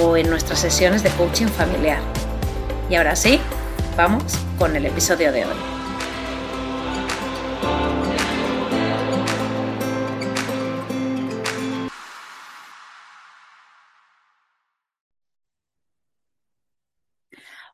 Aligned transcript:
o 0.00 0.16
en 0.16 0.30
nuestras 0.30 0.60
sesiones 0.60 1.02
de 1.02 1.10
coaching 1.10 1.46
familiar. 1.46 2.00
Y 2.88 2.94
ahora 2.94 3.14
sí, 3.14 3.40
vamos 3.96 4.24
con 4.58 4.74
el 4.74 4.86
episodio 4.86 5.32
de 5.32 5.44
hoy. 5.44 5.56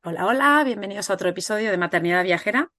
Hola, 0.05 0.27
hola, 0.27 0.62
bienvenidos 0.64 1.11
a 1.11 1.14
otro 1.14 1.28
episodio 1.28 1.70
de 1.70 1.77
Maternidad 1.77 2.24
Viajera. 2.24 2.70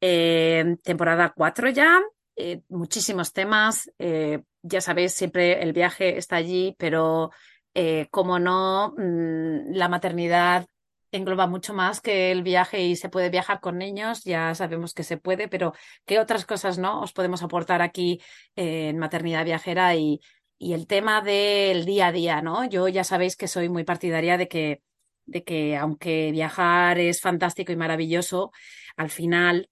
Eh, 0.00 0.76
temporada 0.82 1.32
4 1.34 1.70
ya, 1.70 2.00
eh, 2.36 2.62
muchísimos 2.68 3.32
temas. 3.32 3.90
Eh, 3.98 4.42
ya 4.62 4.80
sabéis, 4.80 5.14
siempre 5.14 5.62
el 5.62 5.72
viaje 5.72 6.18
está 6.18 6.36
allí, 6.36 6.74
pero 6.78 7.30
eh, 7.74 8.06
como 8.10 8.38
no, 8.38 8.94
mm, 8.96 9.72
la 9.74 9.88
maternidad 9.88 10.66
engloba 11.10 11.46
mucho 11.46 11.74
más 11.74 12.00
que 12.00 12.30
el 12.32 12.42
viaje 12.42 12.82
y 12.82 12.96
se 12.96 13.08
puede 13.08 13.30
viajar 13.30 13.60
con 13.60 13.78
niños, 13.78 14.24
ya 14.24 14.54
sabemos 14.54 14.94
que 14.94 15.02
se 15.04 15.16
puede, 15.16 15.48
pero 15.48 15.72
¿qué 16.06 16.18
otras 16.18 16.44
cosas 16.44 16.78
no 16.78 17.00
os 17.02 17.12
podemos 17.12 17.42
aportar 17.42 17.82
aquí 17.82 18.20
en 18.56 18.98
maternidad 18.98 19.44
viajera 19.44 19.94
y, 19.96 20.20
el 20.60 20.86
tema 20.86 21.20
del 21.20 21.84
día 21.84 22.06
a 22.06 22.12
día, 22.12 22.40
¿no? 22.40 22.64
Yo 22.64 22.88
ya 22.88 23.04
sabéis 23.04 23.36
que 23.36 23.48
soy 23.48 23.68
muy 23.68 23.84
partidaria 23.84 24.38
de 24.38 24.48
que, 24.48 24.80
de 25.26 25.44
que 25.44 25.76
aunque 25.76 26.30
viajar 26.32 26.98
es 26.98 27.20
fantástico 27.20 27.70
y 27.72 27.76
maravilloso, 27.76 28.50
al 28.96 29.10
final 29.10 29.68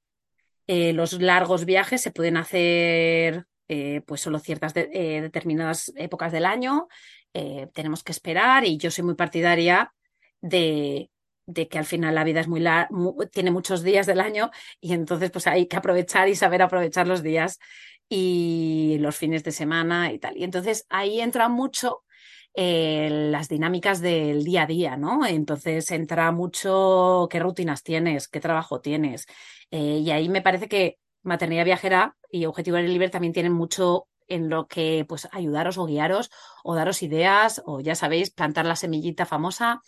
eh, 0.66 0.92
los 0.92 1.14
largos 1.14 1.64
viajes 1.64 2.02
se 2.02 2.10
pueden 2.10 2.36
hacer 2.36 3.46
eh, 3.68 4.02
pues 4.06 4.20
solo 4.20 4.38
ciertas 4.38 4.74
determinadas 4.74 5.92
épocas 5.96 6.30
del 6.30 6.44
año 6.44 6.88
eh, 7.34 7.68
tenemos 7.72 8.02
que 8.02 8.12
esperar 8.12 8.64
y 8.64 8.76
yo 8.76 8.90
soy 8.90 9.04
muy 9.04 9.14
partidaria 9.14 9.92
de, 10.40 11.10
que 11.70 11.78
al 11.78 11.84
final 11.84 12.14
la 12.14 12.24
vida 12.24 12.40
es 12.40 12.48
muy, 12.48 12.60
larga, 12.60 12.88
tiene 13.32 13.50
muchos 13.50 13.82
días 13.82 14.06
del 14.06 14.20
año 14.20 14.50
y 14.80 14.92
entonces 14.92 15.30
pues 15.30 15.46
hay 15.46 15.66
que 15.66 15.76
aprovechar 15.76 16.28
y 16.28 16.34
saber 16.34 16.62
aprovechar 16.62 17.06
los 17.06 17.22
días 17.22 17.58
y 18.08 18.98
los 19.00 19.16
fines 19.16 19.44
de 19.44 19.52
semana 19.52 20.12
y 20.12 20.18
tal. 20.18 20.36
Y 20.36 20.44
entonces 20.44 20.86
ahí 20.90 21.20
entra 21.20 21.48
mucho 21.48 22.04
eh, 22.54 23.08
las 23.30 23.48
dinámicas 23.48 24.00
del 24.02 24.44
día 24.44 24.62
a 24.64 24.66
día, 24.66 24.96
¿no? 24.96 25.24
Entonces 25.26 25.90
entra 25.90 26.30
mucho 26.32 27.26
qué 27.30 27.38
rutinas 27.40 27.82
tienes, 27.82 28.28
qué 28.28 28.40
trabajo 28.40 28.80
tienes. 28.80 29.26
Eh, 29.70 30.02
y 30.04 30.10
ahí 30.10 30.28
me 30.28 30.42
parece 30.42 30.68
que 30.68 30.98
Maternidad 31.22 31.64
Viajera 31.64 32.16
y 32.30 32.44
Objetivo 32.46 32.76
en 32.76 32.86
Libre 32.92 33.08
también 33.08 33.32
tienen 33.32 33.52
mucho 33.52 34.08
en 34.28 34.48
lo 34.48 34.66
que 34.66 35.04
pues 35.08 35.28
ayudaros 35.32 35.78
o 35.78 35.86
guiaros 35.86 36.30
o 36.64 36.74
daros 36.74 37.02
ideas 37.02 37.62
o 37.64 37.80
ya 37.80 37.94
sabéis, 37.94 38.30
plantar 38.30 38.66
la 38.66 38.76
semillita 38.76 39.26
famosa. 39.26 39.82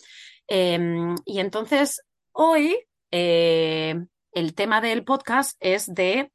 Em, 0.47 1.15
y 1.25 1.39
entonces 1.39 2.01
hoy 2.31 2.77
eh, 3.11 3.95
el 4.31 4.53
tema 4.53 4.81
del 4.81 5.03
podcast 5.03 5.57
es 5.59 5.93
de 5.93 6.31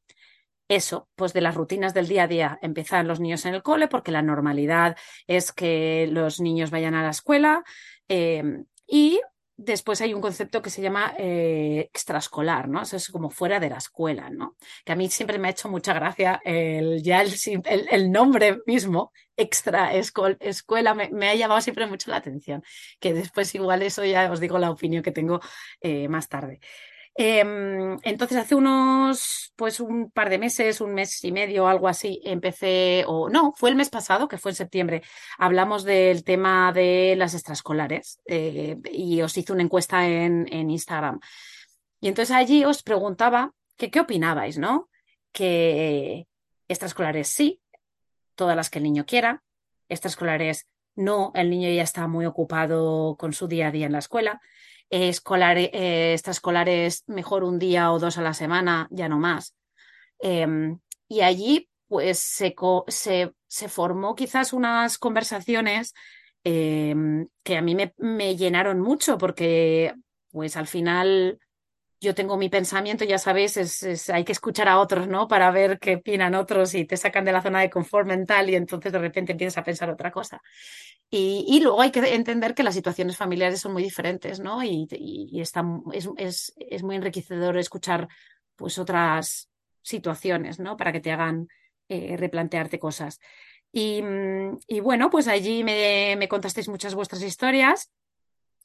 eso, 0.68 1.08
pues 1.16 1.32
de 1.32 1.40
las 1.40 1.54
rutinas 1.54 1.94
del 1.94 2.08
día 2.08 2.22
a 2.24 2.28
día. 2.28 2.58
Empiezan 2.62 3.08
los 3.08 3.20
niños 3.20 3.44
en 3.44 3.54
el 3.54 3.62
cole 3.62 3.88
porque 3.88 4.12
la 4.12 4.22
normalidad 4.22 4.96
es 5.26 5.52
que 5.52 6.08
los 6.10 6.40
niños 6.40 6.70
vayan 6.70 6.94
a 6.94 7.02
la 7.02 7.10
escuela 7.10 7.64
em, 8.08 8.64
y 8.86 9.20
Después 9.62 10.00
hay 10.00 10.14
un 10.14 10.22
concepto 10.22 10.62
que 10.62 10.70
se 10.70 10.80
llama 10.80 11.12
eh, 11.18 11.90
extraescolar, 11.92 12.66
¿no? 12.66 12.80
Eso 12.80 12.96
es 12.96 13.10
como 13.10 13.28
fuera 13.28 13.60
de 13.60 13.68
la 13.68 13.76
escuela, 13.76 14.30
¿no? 14.30 14.56
Que 14.86 14.92
a 14.92 14.96
mí 14.96 15.10
siempre 15.10 15.38
me 15.38 15.48
ha 15.48 15.50
hecho 15.50 15.68
mucha 15.68 15.92
gracia 15.92 16.40
el, 16.46 17.02
ya 17.02 17.20
el, 17.20 17.30
el, 17.90 18.10
nombre 18.10 18.62
mismo, 18.64 19.12
extra 19.36 19.92
escuela, 19.92 20.94
me, 20.94 21.28
ha 21.28 21.34
llamado 21.34 21.60
siempre 21.60 21.86
mucho 21.86 22.10
la 22.10 22.16
atención. 22.16 22.62
Que 22.98 23.12
después 23.12 23.54
igual 23.54 23.82
eso 23.82 24.02
ya 24.02 24.32
os 24.32 24.40
digo 24.40 24.58
la 24.58 24.70
opinión 24.70 25.02
que 25.02 25.12
tengo 25.12 25.40
eh, 25.82 26.08
más 26.08 26.30
tarde. 26.30 26.60
Em, 27.16 27.98
entonces, 28.02 28.38
hace 28.38 28.54
unos, 28.54 29.52
pues 29.56 29.80
un 29.80 30.10
par 30.10 30.30
de 30.30 30.38
meses, 30.38 30.80
un 30.80 30.94
mes 30.94 31.22
y 31.24 31.32
medio, 31.32 31.66
algo 31.68 31.88
así, 31.88 32.20
empecé, 32.24 33.04
o 33.06 33.28
no, 33.28 33.52
fue 33.56 33.70
el 33.70 33.76
mes 33.76 33.90
pasado, 33.90 34.28
que 34.28 34.38
fue 34.38 34.52
en 34.52 34.56
septiembre, 34.56 35.02
hablamos 35.36 35.84
del 35.84 36.24
tema 36.24 36.72
de 36.72 37.14
las 37.16 37.34
extraescolares 37.34 38.20
eh, 38.26 38.76
y 38.92 39.20
os 39.22 39.36
hice 39.36 39.52
una 39.52 39.62
encuesta 39.62 40.06
en, 40.06 40.46
en, 40.52 40.70
Instagram. 40.70 41.20
Y 42.00 42.08
entonces 42.08 42.34
allí 42.34 42.64
os 42.64 42.82
preguntaba 42.82 43.52
que 43.76 43.90
qué 43.90 44.00
opinabais, 44.00 44.56
¿no? 44.58 44.88
Que 45.32 46.26
extraescolares 46.68 47.28
sí, 47.28 47.60
todas 48.34 48.56
las 48.56 48.70
que 48.70 48.78
el 48.78 48.84
niño 48.84 49.04
quiera, 49.04 49.42
extraescolares 49.88 50.66
no, 50.94 51.32
el 51.34 51.50
niño 51.50 51.70
ya 51.70 51.82
está 51.82 52.06
muy 52.08 52.26
ocupado 52.26 53.16
con 53.16 53.32
su 53.32 53.48
día 53.48 53.68
a 53.68 53.70
día 53.70 53.86
en 53.86 53.92
la 53.92 53.98
escuela 53.98 54.40
eh, 54.90 56.12
extraescolares 56.12 57.04
mejor 57.06 57.44
un 57.44 57.58
día 57.58 57.92
o 57.92 57.98
dos 57.98 58.18
a 58.18 58.22
la 58.22 58.34
semana, 58.34 58.88
ya 58.90 59.08
no 59.08 59.18
más. 59.18 59.54
Em, 60.18 60.78
y 61.08 61.22
allí 61.22 61.68
pues 61.88 62.18
se, 62.18 62.54
se, 62.88 63.32
se, 63.46 63.68
formó 63.68 64.14
quizás 64.14 64.52
unas 64.52 64.98
conversaciones 64.98 65.94
em, 66.44 67.26
que 67.42 67.56
a 67.56 67.62
mí 67.62 67.74
me, 67.74 67.94
me, 67.98 68.36
llenaron 68.36 68.80
mucho 68.80 69.18
porque 69.18 69.94
pues 70.30 70.56
al 70.56 70.66
final 70.66 71.38
yo 72.00 72.14
tengo 72.14 72.38
mi 72.38 72.48
pensamiento, 72.48 73.04
ya 73.04 73.18
sabéis, 73.18 73.56
es, 73.58 74.08
hay 74.08 74.24
que 74.24 74.32
escuchar 74.32 74.68
a 74.68 74.78
otros, 74.78 75.06
¿no? 75.06 75.28
Para 75.28 75.50
ver 75.50 75.78
qué 75.78 75.96
opinan 75.96 76.34
otros 76.34 76.74
y 76.74 76.86
te 76.86 76.96
sacan 76.96 77.26
de 77.26 77.32
la 77.32 77.42
zona 77.42 77.60
de 77.60 77.68
confort 77.68 78.08
mental 78.08 78.48
y 78.48 78.54
entonces 78.54 78.90
de 78.90 78.98
repente 78.98 79.32
empiezas 79.32 79.58
a 79.58 79.64
pensar 79.64 79.90
otra 79.90 80.10
cosa. 80.10 80.40
Y, 81.10 81.60
luego 81.62 81.82
hay 81.82 81.90
que 81.90 82.00
entender 82.14 82.54
que 82.54 82.62
las 82.62 82.74
situaciones 82.74 83.16
familiares 83.16 83.60
son 83.60 83.72
muy 83.72 83.82
diferentes, 83.82 84.40
¿no? 84.40 84.62
Y, 84.62 84.88
es, 85.40 85.52
es, 86.56 86.82
muy 86.82 86.96
enriquecedor 86.96 87.58
escuchar 87.58 88.08
pues 88.56 88.78
otras 88.78 89.50
situaciones, 89.82 90.58
¿no? 90.60 90.76
Para 90.76 90.92
que 90.92 91.00
te 91.00 91.10
hagan 91.12 91.48
eh, 91.88 92.16
replantearte 92.16 92.78
cosas. 92.78 93.20
Y, 93.72 94.00
bueno, 94.80 95.10
pues 95.10 95.28
allí 95.28 95.64
me, 95.64 96.16
me 96.18 96.28
contasteis 96.28 96.68
muchas 96.68 96.94
vuestras 96.94 97.22
historias 97.22 97.90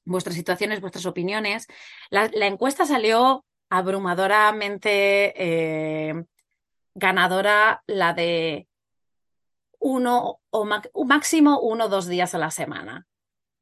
vuestras 0.06 0.36
situaciones, 0.36 0.82
vuestras 0.82 1.06
opiniones. 1.06 1.68
La, 2.10 2.30
encuesta 2.46 2.86
salió 2.86 3.44
abrumadoramente 3.70 5.34
eh, 5.36 6.24
ganadora 6.94 7.84
la 7.88 8.14
de 8.14 8.68
uno 9.80 10.40
o 10.50 11.06
máximo 11.06 11.60
uno 11.60 11.86
o 11.86 11.90
dos 11.90 12.08
días 12.08 12.34
a 12.34 12.38
la 12.40 12.52
semana, 12.52 13.06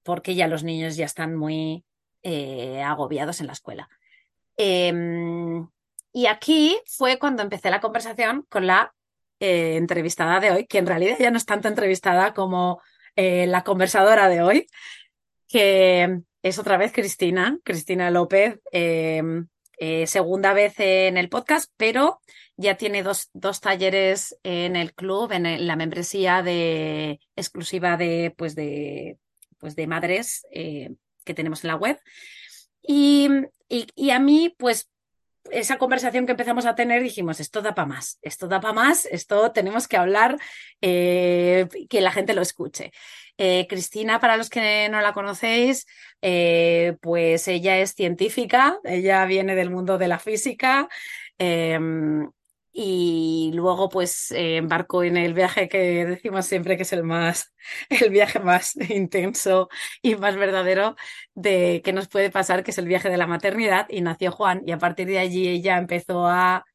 porque 0.04 0.36
ya 0.36 0.48
los 0.48 0.64
niños 0.64 0.96
ya 0.96 1.06
están 1.06 1.36
muy 1.36 1.84
eh, 2.22 2.82
agobiados 2.84 3.40
en 3.42 3.48
la 3.48 3.54
escuela. 3.54 3.90
Em, 4.56 5.68
y 6.12 6.28
aquí 6.28 6.80
fue 6.86 7.18
cuando 7.18 7.42
empecé 7.42 7.72
la 7.72 7.82
conversación 7.82 8.46
con 8.50 8.68
la 8.68 8.94
eh, 9.40 9.78
entrevistada 9.78 10.40
de 10.40 10.52
hoy, 10.52 10.68
que 10.68 10.78
en 10.78 10.88
realidad 10.88 11.18
ya 11.20 11.32
no 11.32 11.38
es 11.38 11.46
tanto 11.46 11.68
entrevistada 11.68 12.34
como 12.34 12.82
la 13.16 13.64
conversadora 13.64 14.28
de 14.28 14.42
hoy, 14.42 14.68
que 15.48 16.24
es 16.44 16.60
otra 16.60 16.78
vez 16.78 16.92
Cristina, 16.92 17.58
Cristina 17.64 18.12
López, 18.12 18.60
em, 18.72 19.48
eh, 19.80 20.06
segunda 20.06 20.54
vez 20.54 20.76
en 20.78 21.18
el 21.18 21.30
podcast, 21.30 21.72
pero 21.78 22.20
ya 22.56 22.78
tiene 22.78 23.02
dos, 23.02 23.30
dos 23.34 23.60
talleres 23.60 24.38
en 24.44 24.76
el 24.76 24.94
club, 24.94 25.32
en, 25.32 25.66
la 25.66 25.76
membresía 25.76 26.44
de, 26.44 27.20
exclusiva 27.36 27.98
de, 27.98 28.34
pues 28.38 28.54
de, 28.56 29.18
pues 29.58 29.76
de 29.76 29.88
madres 29.88 30.46
que 30.52 31.34
tenemos 31.34 31.64
en 31.64 31.70
la 31.70 31.76
web. 31.76 32.00
Y, 32.82 33.30
y, 33.68 34.12
a 34.12 34.20
mí, 34.20 34.54
pues 34.58 34.90
esa 35.52 35.78
conversación 35.78 36.26
que 36.26 36.32
empezamos 36.32 36.66
a 36.66 36.76
tener, 36.76 37.02
dijimos, 37.04 37.40
esto 37.40 37.62
da 37.62 37.76
para 37.76 37.88
más, 37.88 38.20
esto 38.22 38.48
da 38.48 38.62
para 38.62 38.74
más, 38.74 39.06
esto 39.06 39.52
tenemos 39.52 39.88
que 39.88 39.98
hablar, 39.98 40.38
eh, 40.82 41.68
que 41.90 42.02
la 42.02 42.12
gente 42.12 42.34
lo 42.34 42.42
escuche. 42.42 42.92
Eh, 43.38 43.66
Cristina, 43.68 44.20
para 44.20 44.38
los 44.38 44.50
que 44.50 44.90
no 44.90 45.02
la 45.02 45.14
conocéis, 45.14 45.86
eh, 46.22 46.96
pues 47.02 47.48
ella 47.48 47.78
es 47.80 47.94
científica, 47.94 48.80
ella 48.84 49.26
viene 49.26 49.56
del 49.56 49.70
mundo 49.70 49.98
de 49.98 50.08
la 50.08 50.20
física. 50.20 50.88
Y 52.76 53.52
luego 53.54 53.88
pues 53.88 54.32
eh, 54.32 54.58
embarco 54.58 55.04
en 55.04 55.16
el 55.16 55.36
viaje 55.36 55.70
que 55.70 56.06
decimos 56.06 56.48
siempre 56.48 56.76
que 56.76 56.84
es 56.84 56.94
el 56.94 57.04
más 57.04 57.54
el 57.90 58.10
viaje 58.10 58.40
más 58.40 58.76
intenso 58.90 59.70
y 60.02 60.16
más 60.16 60.36
verdadero 60.36 60.96
de 61.36 61.82
que 61.84 61.94
nos 61.94 62.08
puede 62.08 62.32
pasar 62.32 62.64
que 62.64 62.72
es 62.72 62.78
el 62.80 62.88
viaje 62.88 63.10
de 63.10 63.18
la 63.18 63.28
maternidad 63.28 63.86
y 63.90 64.02
nació 64.02 64.32
Juan 64.32 64.64
y 64.66 64.72
a 64.72 64.80
partir 64.80 65.08
de 65.08 65.20
allí 65.20 65.48
ella 65.48 65.78
empezó 65.78 66.26
a 66.28 66.66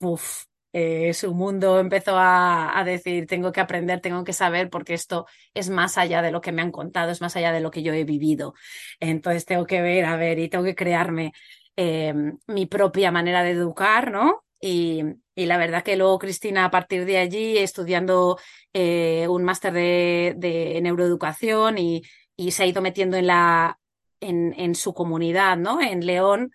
uf, 0.00 0.44
eh, 0.72 1.14
su 1.14 1.34
mundo 1.34 1.78
empezó 1.78 2.16
a, 2.18 2.76
a, 2.78 2.84
decir 2.84 3.26
tengo 3.26 3.52
que 3.52 3.60
aprender 3.60 4.00
tengo 4.00 4.24
que 4.24 4.32
saber 4.32 4.70
porque 4.70 4.94
esto 4.94 5.26
es 5.54 5.70
más 5.70 5.98
allá 5.98 6.20
de 6.20 6.32
lo 6.32 6.40
que 6.40 6.52
me 6.52 6.62
han 6.62 6.72
contado 6.72 7.12
es 7.12 7.20
más 7.20 7.36
allá 7.36 7.52
de 7.52 7.60
lo 7.60 7.70
que 7.70 7.82
yo 7.82 7.92
he 7.92 8.04
vivido. 8.04 8.54
Entonces 9.00 9.44
tengo 9.46 9.66
que 9.66 9.80
ver 9.82 10.04
a 10.06 10.16
ver 10.16 10.38
y 10.40 10.48
tengo 10.48 10.64
que 10.64 10.74
crearme 10.74 11.32
eh, 11.76 12.14
mi 12.48 12.66
propia 12.66 13.10
manera 13.12 13.42
de 13.44 13.50
educar 13.52 14.10
no 14.10 14.44
y, 14.60 15.04
la 15.36 15.58
verdad 15.58 15.82
que 15.82 15.96
luego 15.96 16.18
Cristina, 16.18 16.64
a 16.64 16.70
partir 16.70 17.04
de 17.04 17.18
allí, 17.18 17.58
estudiando 17.58 18.38
eh, 18.72 19.26
un 19.28 19.44
máster 19.44 19.72
de, 19.72 20.78
neuroeducación 20.82 21.78
y, 21.78 22.02
se 22.50 22.62
ha 22.62 22.66
ido 22.66 22.82
metiendo 22.82 23.16
en, 23.16 23.28
la, 23.28 23.78
en, 24.20 24.74
su 24.74 24.94
comunidad, 24.94 25.56
¿no? 25.56 25.80
En 25.80 26.04
León, 26.06 26.52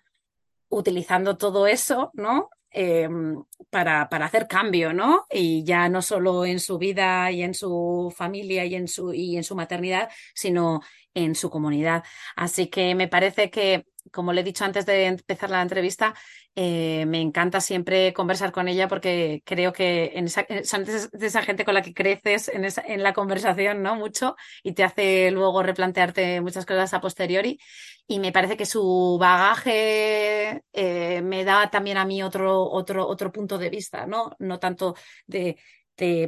utilizando 0.68 1.36
todo 1.36 1.66
eso, 1.66 2.10
¿no? 2.14 2.50
Em, 2.70 3.42
para, 3.70 4.08
para, 4.08 4.26
hacer 4.26 4.46
cambio, 4.46 4.92
¿no? 4.92 5.26
Y 5.30 5.64
ya 5.64 5.88
no 5.88 6.02
solo 6.02 6.44
en 6.44 6.60
su 6.60 6.78
vida 6.78 7.30
y 7.32 7.42
en 7.42 7.54
su 7.54 8.12
familia 8.16 8.64
y 8.64 8.74
en 8.76 8.88
su, 8.88 9.12
y 9.12 9.36
en 9.36 9.44
su 9.44 9.56
maternidad, 9.56 10.08
sino 10.34 10.80
en 11.14 11.34
su 11.34 11.50
comunidad. 11.50 12.04
Así 12.36 12.68
que 12.68 12.94
me 12.94 13.08
parece 13.08 13.50
que 13.50 13.86
como 14.12 14.32
le 14.32 14.40
he 14.40 14.44
dicho 14.44 14.64
antes 14.64 14.86
de 14.86 15.06
empezar 15.06 15.50
la 15.50 15.62
entrevista, 15.62 16.14
eh, 16.54 17.06
me 17.06 17.20
encanta 17.20 17.60
siempre 17.60 18.12
conversar 18.12 18.52
con 18.52 18.68
ella 18.68 18.88
porque 18.88 19.42
creo 19.44 19.72
que 19.72 20.12
en 20.14 20.26
esa, 20.26 20.46
son 20.64 20.84
de 20.84 21.26
esa 21.26 21.42
gente 21.42 21.64
con 21.64 21.74
la 21.74 21.82
que 21.82 21.94
creces 21.94 22.48
en, 22.48 22.64
en, 22.64 23.02
la 23.02 23.12
conversación, 23.12 23.82
¿no? 23.82 23.96
Mucho 23.96 24.36
y 24.62 24.72
te 24.72 24.84
hace 24.84 25.30
luego 25.30 25.62
replantearte 25.62 26.40
muchas 26.40 26.66
cosas 26.66 26.92
a 26.94 27.00
posteriori. 27.00 27.58
Y 28.06 28.18
me 28.18 28.32
parece 28.32 28.56
que 28.56 28.66
su 28.66 29.18
bagaje 29.20 30.62
eh, 30.72 31.22
me 31.22 31.44
da 31.44 31.70
también 31.70 31.96
a 31.96 32.04
mí 32.04 32.22
otro, 32.24 32.68
otro, 32.68 33.06
otro 33.06 33.30
punto 33.30 33.56
de 33.56 33.70
vista, 33.70 34.06
¿no? 34.06 34.34
No 34.40 34.58
tanto 34.58 34.96
de 35.26 35.56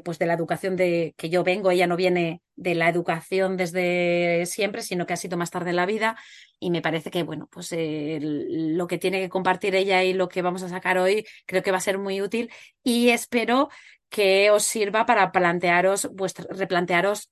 pues 0.04 0.18
de 0.18 0.26
la 0.26 0.34
educación 0.34 0.76
de 0.76 1.14
que 1.16 1.30
yo 1.30 1.44
vengo, 1.44 1.70
ella 1.70 1.86
no 1.86 1.96
viene 1.96 2.42
de 2.56 2.74
la 2.74 2.88
educación 2.88 3.56
desde 3.56 4.44
siempre, 4.46 4.82
sino 4.82 5.06
que 5.06 5.14
ha 5.14 5.16
sido 5.16 5.36
más 5.36 5.50
tarde 5.50 5.70
en 5.70 5.76
la 5.76 5.86
vida 5.86 6.16
y 6.58 6.70
me 6.70 6.82
parece 6.82 7.10
que 7.10 7.22
bueno, 7.22 7.48
pues 7.50 7.74
lo 7.74 8.86
que 8.86 8.98
tiene 8.98 9.20
que 9.20 9.28
compartir 9.28 9.74
ella 9.74 10.02
y 10.04 10.12
lo 10.12 10.28
que 10.28 10.42
vamos 10.42 10.62
a 10.62 10.68
sacar 10.68 10.98
hoy 10.98 11.24
creo 11.46 11.62
que 11.62 11.70
va 11.70 11.78
a 11.78 11.80
ser 11.80 11.98
muy 11.98 12.20
útil 12.20 12.50
y 12.82 13.10
espero 13.10 13.68
que 14.08 14.50
os 14.50 14.64
sirva 14.64 15.06
para 15.06 15.32
plantearos 15.32 16.10
vuestra, 16.12 16.46
replantearos 16.50 17.30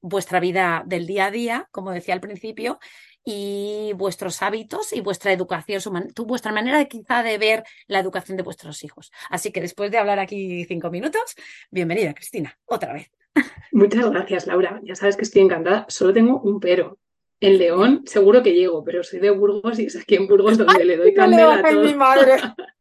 vuestra 0.00 0.40
vida 0.40 0.82
del 0.86 1.06
día 1.06 1.26
a 1.26 1.30
día, 1.30 1.68
como 1.70 1.90
decía 1.90 2.14
al 2.14 2.20
principio, 2.20 2.78
y 3.30 3.92
vuestros 3.92 4.40
hábitos 4.40 4.94
y 4.94 5.02
vuestra 5.02 5.34
educación, 5.34 6.08
vuestra 6.16 6.50
manera 6.50 6.82
quizá 6.86 7.22
de 7.22 7.36
ver 7.36 7.62
la 7.86 7.98
educación 7.98 8.38
de 8.38 8.42
vuestros 8.42 8.82
hijos. 8.84 9.12
Así 9.28 9.52
que 9.52 9.60
después 9.60 9.90
de 9.90 9.98
hablar 9.98 10.18
aquí 10.18 10.64
cinco 10.64 10.90
minutos, 10.90 11.34
bienvenida 11.70 12.14
Cristina, 12.14 12.58
otra 12.64 12.94
vez. 12.94 13.10
Muchas 13.70 14.08
gracias, 14.10 14.46
Laura. 14.46 14.80
Ya 14.82 14.94
sabes 14.94 15.16
que 15.16 15.24
estoy 15.24 15.42
encantada. 15.42 15.84
Solo 15.90 16.14
tengo 16.14 16.40
un 16.40 16.58
pero. 16.58 16.98
En 17.40 17.58
León 17.58 18.02
seguro 18.04 18.42
que 18.42 18.52
llego, 18.52 18.82
pero 18.82 19.04
soy 19.04 19.20
de 19.20 19.30
Burgos 19.30 19.78
y 19.78 19.86
es 19.86 19.96
aquí 19.96 20.16
en 20.16 20.26
Burgos 20.26 20.58
donde 20.58 20.84
le 20.84 20.96
doy 20.96 21.14
candela 21.14 21.58
a 21.58 21.62
todo. 21.62 21.84
Mi 21.84 21.94
madre. 21.94 22.36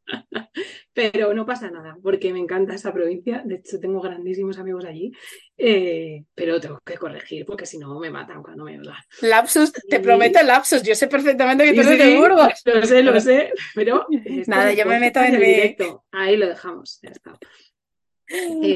Pero 0.93 1.33
no 1.33 1.45
pasa 1.45 1.69
nada, 1.69 1.97
porque 2.01 2.33
me 2.33 2.39
encanta 2.39 2.73
esa 2.73 2.93
provincia. 2.93 3.43
De 3.45 3.55
hecho, 3.55 3.79
tengo 3.79 4.01
grandísimos 4.01 4.57
amigos 4.57 4.85
allí. 4.85 5.11
Eh, 5.57 6.23
pero 6.33 6.59
tengo 6.59 6.79
que 6.83 6.95
corregir, 6.95 7.45
porque 7.45 7.65
si 7.65 7.77
no 7.77 7.99
me 7.99 8.09
matan 8.09 8.41
cuando 8.41 8.63
me 8.63 8.77
hablan. 8.77 8.95
Lapsus, 9.21 9.73
te 9.73 9.99
prometo 9.99 10.41
lapsus. 10.41 10.81
Yo 10.81 10.95
sé 10.95 11.07
perfectamente 11.07 11.65
que 11.65 11.73
tú 11.73 11.81
eres 11.81 11.99
de 11.99 12.17
Burgos. 12.17 12.61
Lo 12.65 12.83
sé, 12.83 13.03
lo 13.03 13.19
sé. 13.19 13.51
Pero. 13.75 14.07
Nada, 14.47 14.73
yo 14.73 14.85
me 14.85 14.99
meto 14.99 15.19
en 15.19 15.35
el 15.35 15.41
directo. 15.41 16.05
Ahí 16.11 16.37
lo 16.37 16.47
dejamos. 16.47 16.99
Ya 17.03 17.09
está. 17.09 17.37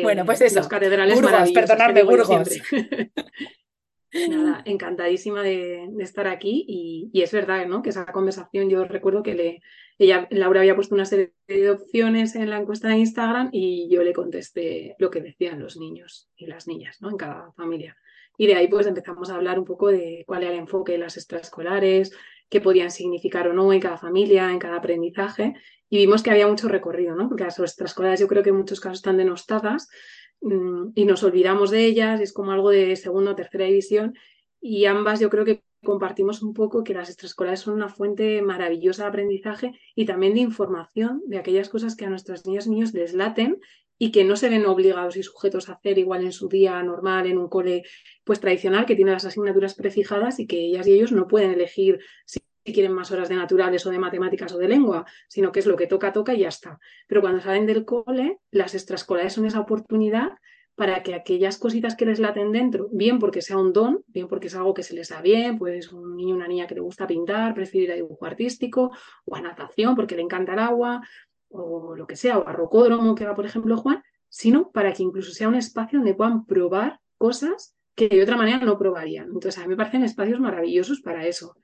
bueno, 0.03 0.25
pues 0.25 0.41
eso. 0.41 0.59
Los 0.59 0.67
catedrales 0.67 1.19
Burgos, 1.19 1.51
perdonadme, 1.51 2.03
Burgos. 2.03 2.49
Nada, 4.29 4.61
encantadísima 4.65 5.41
de, 5.41 5.89
estar 5.99 6.27
aquí 6.27 6.65
y, 6.67 7.21
es 7.21 7.31
verdad, 7.31 7.65
¿no? 7.65 7.81
Que 7.81 7.89
esa 7.89 8.05
conversación 8.05 8.69
yo 8.69 8.83
recuerdo 8.83 9.23
que 9.23 9.35
le, 9.35 9.61
ella, 9.97 10.27
Laura 10.31 10.59
había 10.59 10.75
puesto 10.75 10.95
una 10.95 11.05
serie 11.05 11.33
de 11.47 11.69
opciones 11.69 12.35
en 12.35 12.49
la 12.49 12.57
encuesta 12.59 12.89
de 12.89 12.97
Instagram 12.97 13.49
y 13.53 13.87
yo 13.89 14.03
le 14.03 14.13
contesté 14.13 14.95
lo 14.99 15.09
que 15.09 15.21
decían 15.21 15.61
los 15.61 15.77
niños 15.77 16.29
y 16.35 16.47
las 16.47 16.67
niñas, 16.67 17.01
¿no? 17.01 17.09
En 17.09 17.17
cada 17.17 17.53
familia. 17.53 17.95
Y 18.37 18.47
de 18.47 18.55
ahí 18.55 18.67
pues 18.67 18.85
empezamos 18.87 19.29
a 19.29 19.35
hablar 19.35 19.59
un 19.59 19.65
poco 19.65 19.89
de 19.89 20.23
cuál 20.27 20.43
era 20.43 20.51
el 20.51 20.59
enfoque 20.59 20.93
de 20.93 20.97
las 20.97 21.15
extraescolares, 21.15 22.11
qué 22.49 22.59
podían 22.59 22.91
significar 22.91 23.47
o 23.47 23.53
no 23.53 23.71
en 23.71 23.79
cada 23.79 23.97
familia, 23.97 24.51
en 24.51 24.59
cada 24.59 24.77
aprendizaje. 24.77 25.55
Y 25.89 25.97
vimos 25.97 26.23
que 26.23 26.31
había 26.31 26.47
mucho 26.47 26.67
recorrido, 26.67 27.15
¿no? 27.15 27.29
Porque 27.29 27.43
las 27.43 27.59
extraescolares 27.59 28.19
yo 28.19 28.27
creo 28.27 28.43
que 28.43 28.49
en 28.49 28.57
muchos 28.57 28.79
casos 28.79 28.99
están 28.99 29.17
denostadas 29.17 29.89
y 30.41 31.05
nos 31.05 31.23
olvidamos 31.23 31.69
de 31.69 31.85
ellas, 31.85 32.19
es 32.19 32.33
como 32.33 32.51
algo 32.51 32.69
de 32.71 32.95
segunda 32.95 33.31
o 33.31 33.35
tercera 33.35 33.65
división 33.65 34.15
y 34.59 34.85
ambas 34.85 35.19
yo 35.19 35.29
creo 35.29 35.45
que 35.45 35.63
compartimos 35.83 36.41
un 36.41 36.53
poco 36.53 36.83
que 36.83 36.93
las 36.93 37.09
extraescolares 37.09 37.61
son 37.61 37.73
una 37.73 37.89
fuente 37.89 38.41
maravillosa 38.41 39.03
de 39.03 39.09
aprendizaje 39.09 39.71
y 39.95 40.05
también 40.05 40.35
de 40.35 40.41
información 40.41 41.21
de 41.25 41.37
aquellas 41.37 41.69
cosas 41.69 41.95
que 41.95 42.05
a 42.05 42.09
nuestras 42.09 42.45
niñas 42.45 42.67
y 42.67 42.71
niños 42.71 42.93
les 42.93 43.13
laten 43.13 43.59
y 43.97 44.11
que 44.11 44.23
no 44.23 44.35
se 44.35 44.49
ven 44.49 44.65
obligados 44.65 45.15
y 45.15 45.23
sujetos 45.23 45.69
a 45.69 45.73
hacer 45.73 45.97
igual 45.97 46.23
en 46.23 46.31
su 46.31 46.49
día 46.49 46.81
normal, 46.81 47.27
en 47.27 47.37
un 47.37 47.49
cole 47.49 47.83
pues 48.23 48.39
tradicional 48.39 48.85
que 48.85 48.95
tiene 48.95 49.11
las 49.11 49.25
asignaturas 49.25 49.75
prefijadas 49.75 50.39
y 50.39 50.47
que 50.47 50.59
ellas 50.59 50.87
y 50.87 50.93
ellos 50.93 51.11
no 51.11 51.27
pueden 51.27 51.51
elegir 51.51 51.99
si 52.25 52.39
si 52.65 52.73
quieren 52.73 52.93
más 52.93 53.11
horas 53.11 53.29
de 53.29 53.35
naturales 53.35 53.85
o 53.85 53.89
de 53.89 53.99
matemáticas 53.99 54.53
o 54.53 54.57
de 54.57 54.67
lengua, 54.67 55.05
sino 55.27 55.51
que 55.51 55.59
es 55.59 55.65
lo 55.65 55.75
que 55.75 55.87
toca, 55.87 56.13
toca 56.13 56.33
y 56.33 56.39
ya 56.39 56.49
está. 56.49 56.79
Pero 57.07 57.21
cuando 57.21 57.41
salen 57.41 57.65
del 57.65 57.85
cole, 57.85 58.39
las 58.51 58.75
extraescolares 58.75 59.33
son 59.33 59.45
esa 59.45 59.59
oportunidad 59.59 60.33
para 60.75 61.03
que 61.03 61.13
aquellas 61.13 61.57
cositas 61.57 61.95
que 61.95 62.05
les 62.05 62.19
laten 62.19 62.51
dentro, 62.51 62.87
bien 62.91 63.19
porque 63.19 63.41
sea 63.41 63.57
un 63.57 63.73
don, 63.73 64.03
bien 64.07 64.27
porque 64.27 64.47
es 64.47 64.55
algo 64.55 64.73
que 64.73 64.83
se 64.83 64.95
les 64.95 65.09
da 65.09 65.21
bien, 65.21 65.57
pues 65.57 65.91
un 65.91 66.15
niño 66.15 66.35
una 66.35 66.47
niña 66.47 66.65
que 66.65 66.75
le 66.75 66.81
gusta 66.81 67.07
pintar, 67.07 67.53
prefiere 67.53 67.95
dibujo 67.95 68.25
artístico, 68.25 68.91
o 69.25 69.35
a 69.35 69.41
natación 69.41 69.95
porque 69.95 70.15
le 70.15 70.21
encanta 70.21 70.53
el 70.53 70.59
agua, 70.59 71.01
o 71.49 71.95
lo 71.95 72.07
que 72.07 72.15
sea, 72.15 72.39
o 72.39 72.47
a 72.47 72.53
rocódromo 72.53 73.15
que 73.15 73.25
va, 73.25 73.35
por 73.35 73.45
ejemplo, 73.45 73.77
Juan, 73.77 74.01
sino 74.29 74.71
para 74.71 74.93
que 74.93 75.03
incluso 75.03 75.33
sea 75.33 75.49
un 75.49 75.55
espacio 75.55 75.99
donde 75.99 76.15
puedan 76.15 76.45
probar 76.45 76.99
cosas 77.17 77.75
que 77.93 78.07
de 78.07 78.23
otra 78.23 78.37
manera 78.37 78.59
no 78.59 78.77
probarían. 78.77 79.25
Entonces, 79.25 79.57
a 79.57 79.63
mí 79.63 79.67
me 79.67 79.75
parecen 79.75 80.03
espacios 80.03 80.39
maravillosos 80.39 81.01
para 81.01 81.27
eso 81.27 81.57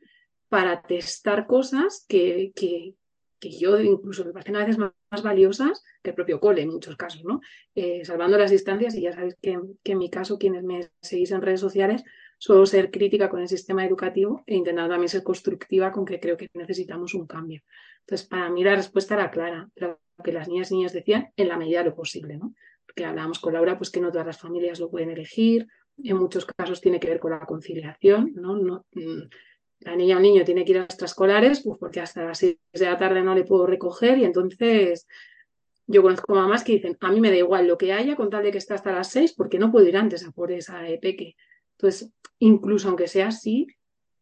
para 0.50 0.82
testar 0.82 1.48
cosas 1.48 2.06
que, 2.08 2.52
que, 2.56 2.96
yo 3.42 3.80
incluso 3.80 4.26
me 4.26 4.34
parecen 4.34 4.56
a 4.56 4.60
veces 4.60 4.78
más, 4.78 5.24
valiosas 5.24 5.84
que 6.02 6.10
el 6.10 6.16
propio 6.16 6.40
cole 6.40 6.64
en 6.64 6.70
muchos 6.70 6.96
casos, 6.96 7.24
¿no? 7.24 7.40
Eh, 7.76 8.04
salvando 8.04 8.38
las 8.38 8.52
distancias, 8.52 8.96
y 8.96 9.02
ya 9.02 9.14
sabéis 9.14 9.36
que, 9.42 9.60
en 9.84 9.98
mi 9.98 10.10
caso, 10.10 10.38
quienes 10.38 10.64
me 10.64 10.90
seguís 11.02 11.32
en 11.32 11.42
redes 11.42 11.60
sociales, 11.60 12.04
suelo 12.40 12.66
ser 12.66 12.92
crítica 12.92 13.30
con 13.30 13.42
el 13.42 13.48
sistema 13.48 13.86
educativo 13.86 14.44
e 14.46 14.56
intentando 14.56 14.90
también 14.90 15.10
ser 15.10 15.24
constructiva 15.24 15.92
con 15.92 16.06
que 16.06 16.20
creo 16.20 16.38
que 16.38 16.50
necesitamos 16.54 17.14
un 17.14 17.26
cambio. 17.26 17.62
Entonces, 18.02 18.28
para 18.28 18.50
mí 18.50 18.64
la 18.64 18.76
respuesta 18.76 19.16
era 19.16 19.32
clara, 19.32 19.70
lo 19.76 20.00
que 20.24 20.32
las 20.32 20.48
niñas 20.48 20.72
y 20.72 20.76
niños 20.76 20.94
decían 20.94 21.32
en 21.36 21.48
la 21.48 21.58
medida 21.58 21.80
de 21.80 21.90
lo 21.90 21.96
posible, 21.96 22.38
¿no? 22.38 22.54
Porque 22.86 23.06
hablábamos 23.06 23.40
con 23.40 23.54
Laura, 23.54 23.78
pues 23.78 23.92
que 23.92 24.02
no 24.02 24.12
todas 24.12 24.28
las 24.28 24.40
familias 24.40 24.80
lo 24.80 24.90
pueden 24.90 25.12
elegir, 25.12 25.68
en 26.04 26.18
muchos 26.18 26.46
casos 26.46 26.82
tiene 26.82 27.00
que 27.00 27.10
ver 27.10 27.20
con 27.20 27.32
la 27.32 27.46
conciliación, 27.46 28.34
¿no? 28.36 28.56
no 28.56 28.86
mm, 28.94 29.30
la 29.80 29.96
niña 29.96 30.16
o 30.16 30.20
el 30.20 30.24
niño 30.24 30.44
tiene 30.44 30.66
que 30.66 30.72
ir 30.72 30.80
a 30.80 30.84
extraescolares, 30.84 31.62
pues 31.64 31.78
porque 31.80 32.00
hasta 32.00 32.24
las 32.24 32.40
6 32.40 32.58
de 32.74 32.86
la 32.86 32.98
tarde 32.98 33.22
no 33.22 33.36
le 33.36 33.44
puedo 33.44 33.66
recoger 33.66 34.18
y 34.18 34.26
entonces 34.26 35.08
yo 35.86 36.02
conozco 36.02 36.36
mamás 36.36 36.64
que 36.64 36.74
dicen, 36.74 36.98
a 37.00 37.12
mí 37.12 37.22
me 37.22 37.30
da 37.30 37.38
igual 37.38 37.68
lo 37.68 37.78
que 37.78 37.94
haya 37.94 38.16
con 38.16 38.30
tal 38.30 38.44
de 38.44 38.52
que 38.52 38.58
esté 38.58 38.74
hasta 38.74 38.92
las 38.92 39.10
6 39.12 39.34
porque 39.34 39.60
no 39.60 39.72
puedo 39.72 39.88
ir 39.88 39.98
antes 39.98 40.26
a 40.26 40.32
por 40.32 40.52
esa 40.52 40.82
peque. 41.02 41.36
Entonces, 41.78 42.12
incluso 42.40 42.90
aunque 42.90 43.08
sea 43.08 43.28
así, 43.28 43.68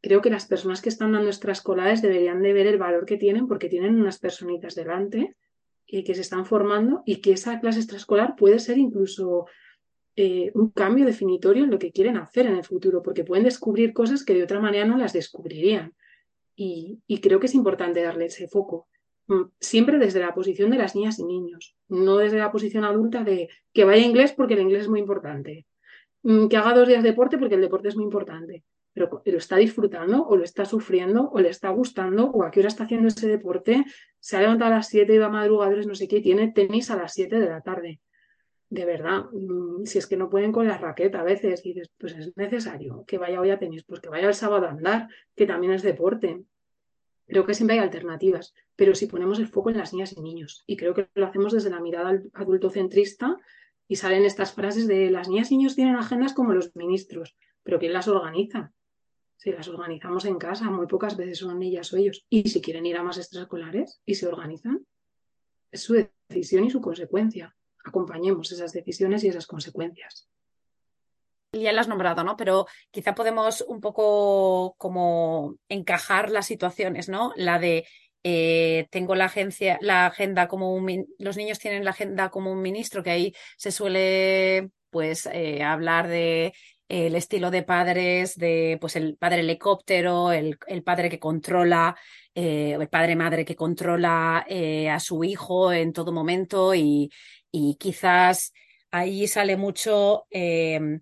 creo 0.01 0.21
que 0.21 0.29
las 0.29 0.45
personas 0.45 0.81
que 0.81 0.89
están 0.89 1.13
dando 1.13 1.29
extraescolares 1.29 2.01
deberían 2.01 2.41
de 2.41 2.53
ver 2.53 2.67
el 2.67 2.77
valor 2.77 3.05
que 3.05 3.17
tienen 3.17 3.47
porque 3.47 3.69
tienen 3.69 3.99
unas 3.99 4.19
personitas 4.19 4.75
delante 4.75 5.35
y 5.87 6.03
que 6.03 6.13
se 6.13 6.21
están 6.21 6.45
formando 6.45 7.01
y 7.05 7.21
que 7.21 7.31
esa 7.31 7.59
clase 7.59 7.79
extraescolar 7.79 8.35
puede 8.35 8.59
ser 8.59 8.77
incluso 8.77 9.47
eh, 10.17 10.51
un 10.53 10.69
cambio 10.69 11.05
definitorio 11.05 11.65
en 11.65 11.71
lo 11.71 11.77
que 11.77 11.91
quieren 11.91 12.15
hacer 12.15 12.45
en 12.45 12.55
el 12.55 12.63
futuro, 12.63 13.03
porque 13.03 13.25
pueden 13.25 13.43
descubrir 13.43 13.91
cosas 13.91 14.23
que 14.23 14.33
de 14.33 14.43
otra 14.43 14.61
manera 14.61 14.85
no 14.85 14.97
las 14.97 15.11
descubrirían. 15.11 15.93
Y, 16.55 17.01
creo 17.21 17.41
que 17.41 17.47
es 17.47 17.55
importante 17.55 18.01
darle 18.01 18.27
ese 18.27 18.47
foco, 18.47 18.87
mm, 19.27 19.41
siempre 19.59 19.97
desde 19.97 20.21
la 20.21 20.33
posición 20.33 20.71
de 20.71 20.77
las 20.77 20.95
niñas 20.95 21.19
y 21.19 21.25
niños, 21.25 21.75
no 21.89 22.17
desde 22.17 22.37
la 22.37 22.49
posición 22.51 22.85
adulta 22.85 23.25
de 23.25 23.49
que 23.73 23.83
vaya 23.83 24.05
inglés 24.05 24.31
porque 24.31 24.53
el 24.53 24.61
inglés 24.61 24.83
es 24.83 24.89
muy 24.89 25.01
importante, 25.01 25.65
mm, 26.23 26.47
que 26.47 26.55
haga 26.57 26.73
dos 26.73 26.87
días 26.87 27.03
de 27.03 27.09
deporte 27.09 27.37
porque 27.37 27.55
el 27.55 27.61
deporte 27.61 27.89
es 27.89 27.97
muy 27.97 28.05
importante, 28.05 28.63
pero 28.93 29.21
lo 29.25 29.37
está 29.37 29.57
disfrutando 29.57 30.25
o 30.25 30.37
lo 30.37 30.45
está 30.45 30.63
sufriendo 30.63 31.29
o 31.29 31.39
le 31.41 31.49
está 31.49 31.69
gustando 31.71 32.31
o 32.31 32.43
a 32.43 32.51
qué 32.51 32.61
hora 32.61 32.69
está 32.69 32.85
haciendo 32.85 33.09
ese 33.09 33.27
deporte, 33.27 33.83
se 34.21 34.37
ha 34.37 34.41
levantado 34.41 34.71
a 34.71 34.77
las 34.77 34.87
7 34.87 35.13
y 35.13 35.17
va 35.17 35.25
a 35.25 35.29
madrugadores, 35.29 35.87
no 35.87 35.95
sé 35.95 36.07
qué, 36.07 36.21
tiene 36.21 36.53
tenis 36.53 36.89
a 36.89 36.95
las 36.95 37.13
7 37.13 37.37
de 37.37 37.49
la 37.49 37.61
tarde 37.61 37.99
de 38.69 38.85
verdad, 38.85 39.25
mm, 39.31 39.85
si 39.85 39.97
es 39.99 40.07
que 40.07 40.17
no 40.17 40.29
pueden 40.29 40.51
con 40.51 40.67
la 40.67 40.77
raqueta 40.77 41.21
a 41.21 41.23
veces, 41.23 41.65
y 41.65 41.73
dices, 41.73 41.91
pues 41.97 42.13
es 42.13 42.35
necesario 42.35 43.03
que 43.07 43.17
vaya 43.17 43.39
hoy 43.39 43.51
a 43.51 43.59
tenis, 43.59 43.83
pues 43.83 44.01
que 44.01 44.09
vaya 44.09 44.27
el 44.27 44.33
sábado 44.33 44.65
a 44.65 44.71
andar, 44.71 45.07
que 45.35 45.45
también 45.45 45.73
es 45.73 45.83
deporte. 45.83 46.43
Creo 47.27 47.45
que 47.45 47.53
siempre 47.53 47.77
hay 47.77 47.83
alternativas, 47.83 48.53
pero 48.75 48.95
si 48.95 49.07
ponemos 49.07 49.39
el 49.39 49.47
foco 49.47 49.69
en 49.69 49.77
las 49.77 49.93
niñas 49.93 50.13
y 50.13 50.21
niños, 50.21 50.63
y 50.67 50.77
creo 50.77 50.93
que 50.93 51.07
lo 51.15 51.25
hacemos 51.25 51.53
desde 51.53 51.69
la 51.69 51.79
mirada 51.79 52.21
adultocentrista, 52.33 53.37
y 53.87 53.97
salen 53.97 54.25
estas 54.25 54.53
frases 54.53 54.87
de 54.87 55.11
las 55.11 55.29
niñas 55.29 55.51
y 55.51 55.57
niños 55.57 55.75
tienen 55.75 55.95
agendas 55.95 56.33
como 56.33 56.53
los 56.53 56.75
ministros, 56.75 57.35
pero 57.63 57.79
¿quién 57.79 57.93
las 57.93 58.07
organiza? 58.07 58.71
Si 59.37 59.51
las 59.51 59.67
organizamos 59.67 60.25
en 60.25 60.37
casa, 60.37 60.71
muy 60.71 60.87
pocas 60.87 61.17
veces 61.17 61.39
son 61.39 61.61
ellas 61.61 61.93
o 61.93 61.97
ellos. 61.97 62.25
Y 62.29 62.49
si 62.49 62.61
quieren 62.61 62.85
ir 62.85 62.97
a 62.97 63.03
más 63.03 63.17
extraescolares 63.17 64.01
y 64.05 64.15
se 64.15 64.27
organizan, 64.27 64.85
es 65.71 65.81
su 65.81 65.93
decisión 66.29 66.65
y 66.65 66.71
su 66.71 66.81
consecuencia 66.81 67.55
acompañemos 67.85 68.51
esas 68.51 68.73
decisiones 68.73 69.23
y 69.23 69.29
esas 69.29 69.47
consecuencias. 69.47 70.27
Ya 71.53 71.71
las 71.71 71.83
has 71.83 71.87
nombrado, 71.87 72.23
¿no? 72.23 72.35
Pero 72.35 72.65
quizá 72.91 73.15
podemos 73.15 73.61
un 73.61 73.79
poco 73.79 74.75
como 74.77 75.55
encajar 75.69 76.29
las 76.29 76.47
situaciones, 76.47 77.07
¿no? 77.07 77.31
La 77.37 77.59
de 77.59 77.85
eh, 78.23 78.87
tengo 78.89 79.15
la 79.15 79.25
agencia, 79.25 79.77
la 79.81 80.07
agenda 80.07 80.47
como 80.47 80.73
un 80.73 81.05
los 81.19 81.37
niños 81.37 81.59
tienen 81.59 81.85
la 81.85 81.91
agenda 81.91 82.29
como 82.29 82.51
un 82.51 82.61
ministro, 82.61 83.03
que 83.03 83.11
ahí 83.11 83.33
se 83.55 83.71
suele 83.71 84.71
pues 84.89 85.27
eh, 85.31 85.63
hablar 85.63 86.07
de 86.07 86.53
el 86.87 87.15
estilo 87.15 87.51
de 87.51 87.63
padres, 87.63 88.35
de 88.35 88.77
pues 88.81 88.95
el 88.95 89.15
padre 89.17 89.41
helicóptero, 89.41 90.31
el, 90.31 90.57
el 90.67 90.83
padre 90.83 91.09
que 91.09 91.19
controla, 91.19 91.95
eh, 92.33 92.77
el 92.79 92.89
padre 92.89 93.15
madre 93.15 93.45
que 93.45 93.55
controla 93.55 94.45
a 94.91 94.99
su 94.99 95.23
hijo 95.23 95.71
en 95.71 95.93
todo 95.93 96.11
momento 96.11 96.75
y, 96.75 97.09
y 97.55 97.75
quizás 97.75 98.53
ahí 98.91 99.27
sale 99.29 99.55
mucho 99.55 100.27
em, 100.29 100.99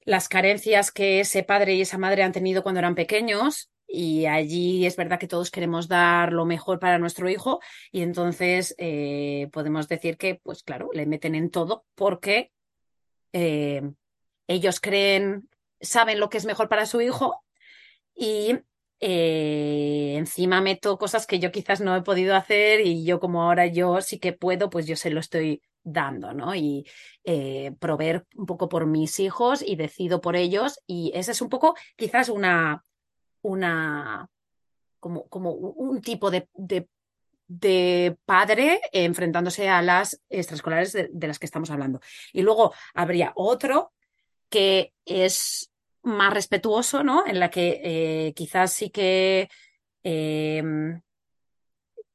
las 0.00 0.28
carencias 0.28 0.90
que 0.90 1.20
ese 1.20 1.44
padre 1.44 1.74
y 1.74 1.82
esa 1.82 1.98
madre 1.98 2.24
han 2.24 2.32
tenido 2.32 2.64
cuando 2.64 2.80
eran 2.80 2.96
pequeños 2.96 3.70
y 3.86 4.26
allí 4.26 4.86
es 4.86 4.96
verdad 4.96 5.20
que 5.20 5.28
todos 5.28 5.52
queremos 5.52 5.86
dar 5.86 6.32
lo 6.32 6.46
mejor 6.46 6.80
para 6.80 6.98
nuestro 6.98 7.28
hijo 7.28 7.60
y 7.92 8.02
entonces 8.02 8.74
eh, 8.78 9.48
podemos 9.52 9.86
decir 9.86 10.16
que, 10.16 10.40
pues 10.42 10.64
claro, 10.64 10.90
le 10.92 11.06
meten 11.06 11.36
en 11.36 11.48
todo 11.48 11.84
porque 11.94 12.50
em, 13.32 13.94
ellos 14.48 14.80
creen, 14.80 15.48
saben 15.80 16.18
lo 16.18 16.28
que 16.28 16.38
es 16.38 16.44
mejor 16.44 16.68
para 16.68 16.86
su 16.86 17.00
hijo 17.00 17.44
y 18.16 18.58
eh, 19.00 20.14
encima 20.16 20.60
meto 20.60 20.98
cosas 20.98 21.26
que 21.26 21.38
yo 21.38 21.52
quizás 21.52 21.80
no 21.80 21.94
he 21.96 22.02
podido 22.02 22.34
hacer 22.34 22.80
y 22.80 23.04
yo 23.04 23.20
como 23.20 23.42
ahora 23.42 23.66
yo 23.66 24.00
sí 24.00 24.18
que 24.18 24.32
puedo, 24.32 24.70
pues 24.70 24.86
yo 24.86 24.96
se 24.96 25.10
lo 25.10 25.20
estoy 25.20 25.62
dando, 25.84 26.32
¿no? 26.34 26.54
Y 26.54 26.84
eh, 27.24 27.72
proveer 27.78 28.26
un 28.34 28.46
poco 28.46 28.68
por 28.68 28.86
mis 28.86 29.20
hijos 29.20 29.62
y 29.62 29.76
decido 29.76 30.20
por 30.20 30.36
ellos 30.36 30.80
y 30.86 31.12
ese 31.14 31.32
es 31.32 31.40
un 31.40 31.48
poco 31.48 31.76
quizás 31.96 32.28
una, 32.28 32.84
una, 33.42 34.28
como, 35.00 35.28
como 35.28 35.52
un 35.52 36.00
tipo 36.02 36.30
de, 36.30 36.48
de, 36.54 38.16
padre 38.24 38.80
enfrentándose 38.92 39.68
a 39.68 39.80
las 39.82 40.20
extraescolares 40.28 40.92
de, 40.92 41.26
las 41.26 41.38
que 41.38 41.46
estamos 41.46 41.70
hablando. 41.70 42.00
Y 42.32 42.42
luego 42.42 42.74
habría 42.94 43.32
otro 43.34 43.92
que 44.50 44.92
es 45.04 45.70
más 46.08 46.34
respetuoso, 46.34 47.04
¿no? 47.04 47.26
En 47.26 47.38
la 47.40 47.50
que 47.50 47.80
eh, 47.84 48.34
quizás 48.34 48.72
sí 48.72 48.90
que 48.90 49.48
em, 50.02 51.00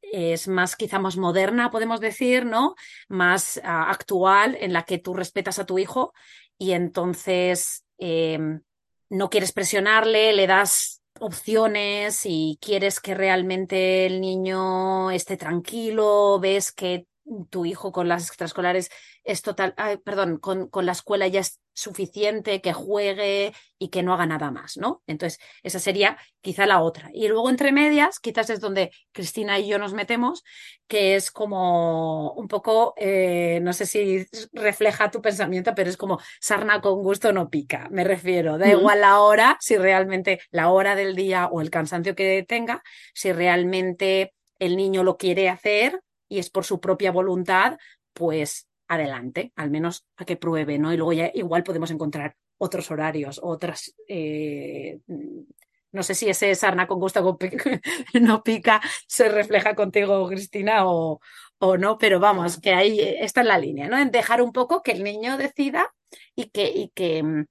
es 0.02 0.48
más, 0.48 0.76
quizá 0.76 1.00
más 1.00 1.18
moderna, 1.18 1.72
podemos 1.72 2.00
decir, 2.00 2.46
¿no? 2.46 2.76
Más 3.08 3.60
ah, 3.64 3.90
actual, 3.90 4.58
en 4.60 4.74
la 4.74 4.84
que 4.84 5.00
tú 5.00 5.14
respetas 5.14 5.60
a 5.60 5.66
tu 5.66 5.80
hijo 5.80 6.14
y 6.58 6.74
entonces 6.74 7.86
em, 7.98 8.62
no 9.10 9.30
quieres 9.30 9.52
presionarle, 9.52 10.34
le 10.34 10.48
das 10.48 11.02
opciones 11.20 12.22
y 12.26 12.58
quieres 12.62 13.00
que 13.00 13.16
realmente 13.16 14.06
el 14.06 14.22
niño 14.22 15.12
esté 15.12 15.38
tranquilo, 15.38 16.40
ves 16.40 16.72
que 16.72 17.08
tu 17.50 17.65
hijo 17.65 17.92
con 17.92 18.08
las 18.08 18.27
extraescolares 18.27 18.89
es 19.24 19.42
total, 19.42 19.74
perdón, 20.03 20.38
con, 20.38 20.68
con, 20.68 20.86
la 20.86 20.92
escuela 20.92 21.27
ya 21.27 21.39
es 21.39 21.62
suficiente, 21.74 22.62
que 22.62 22.74
juegue 22.74 23.53
y 23.80 23.89
que 23.89 24.03
no 24.03 24.13
haga 24.13 24.25
nada 24.25 24.51
más, 24.51 24.77
¿no? 24.77 25.01
Entonces, 25.08 25.39
esa 25.63 25.80
sería 25.80 26.18
quizá 26.42 26.65
la 26.65 26.82
otra. 26.82 27.10
Y 27.13 27.27
luego 27.27 27.50
entre 27.50 27.72
medias, 27.72 28.20
quizás 28.20 28.50
es 28.50 28.60
donde 28.60 28.92
Cristina 29.12 29.58
y 29.60 29.68
yo 29.68 29.80
nos 29.80 29.94
metemos, 29.94 30.44
que 30.88 31.15
es 31.15 31.32
como 31.32 32.34
un 32.34 32.48
poco, 32.48 32.94
eh, 32.98 33.60
no 33.62 33.74
sé 33.74 33.86
si 33.86 34.25
refleja 34.51 35.10
tu 35.10 35.22
pensamiento, 35.22 35.74
pero 35.75 35.89
es 35.89 35.98
como 35.98 36.20
sarna 36.39 36.82
con 36.82 37.01
gusto 37.01 37.32
no 37.32 37.50
pica, 37.50 37.88
me 37.89 38.03
refiero. 38.03 38.58
Da 38.58 38.70
igual 38.70 39.01
la 39.01 39.22
hora, 39.22 39.58
si 39.60 39.77
realmente 39.77 40.42
la 40.51 40.70
hora 40.70 40.96
del 40.96 41.15
día 41.15 41.48
o 41.48 41.62
el 41.62 41.70
cansancio 41.70 42.15
que 42.15 42.46
tenga, 42.48 42.84
si 43.13 43.32
realmente 43.32 44.34
el 44.60 44.75
niño 44.77 45.03
lo 45.03 45.18
quiere 45.18 45.50
hacer, 45.50 46.01
y 46.27 46.39
es 46.39 46.50
por 46.50 46.65
su 46.65 46.80
propia 46.80 47.12
voluntad, 47.12 47.77
pues 48.13 48.68
adelante, 48.88 49.51
al 49.56 49.72
menos 49.72 50.06
a 50.18 50.25
que 50.25 50.38
pruebe, 50.38 50.77
¿no? 50.77 50.94
Y 50.94 50.98
luego 50.98 51.13
ya 51.13 51.32
igual 51.34 51.63
podemos 51.63 51.92
encontrar 51.92 52.36
otros 52.58 52.92
horarios, 52.92 53.39
otras... 53.44 53.96
Eh, 54.08 55.00
no 55.92 56.01
sé 56.01 56.15
si 56.15 56.27
ese 56.27 56.53
sarna 56.56 56.88
con 56.88 57.00
gusto 57.00 57.38
no 58.20 58.44
pica 58.44 58.82
se 59.08 59.30
refleja 59.30 59.75
contigo, 59.75 60.27
Cristina, 60.27 60.88
o, 60.88 61.20
o 61.60 61.77
no, 61.77 61.98
pero 62.00 62.20
vamos, 62.20 62.60
que 62.60 62.74
ahí 62.74 63.00
está 63.00 63.42
en 63.42 63.48
la 63.48 63.60
línea, 63.60 63.88
¿no? 63.88 64.00
En 64.00 64.10
dejar 64.10 64.42
un 64.42 64.51
poco 64.51 64.82
que 64.82 64.92
el 64.92 65.03
niño 65.03 65.38
decida 65.38 65.94
y 66.36 66.50
que, 66.50 66.68
y 66.68 66.89
que, 66.89 67.46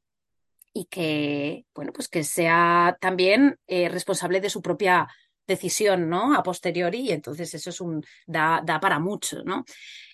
y 0.74 0.86
que 0.86 1.66
bueno, 1.74 1.92
pues 1.92 2.08
que 2.08 2.24
sea 2.24 2.96
también 3.00 3.58
eh, 3.68 3.88
responsable 3.88 4.40
de 4.40 4.50
su 4.50 4.60
propia 4.60 5.08
decisión, 5.46 6.08
¿no? 6.08 6.34
A 6.34 6.42
posteriori, 6.42 7.00
y 7.00 7.12
entonces 7.12 7.52
eso 7.54 7.70
es 7.70 7.80
un, 7.80 8.04
da, 8.26 8.62
da 8.64 8.80
para 8.80 8.98
mucho, 8.98 9.42
¿no? 9.44 9.64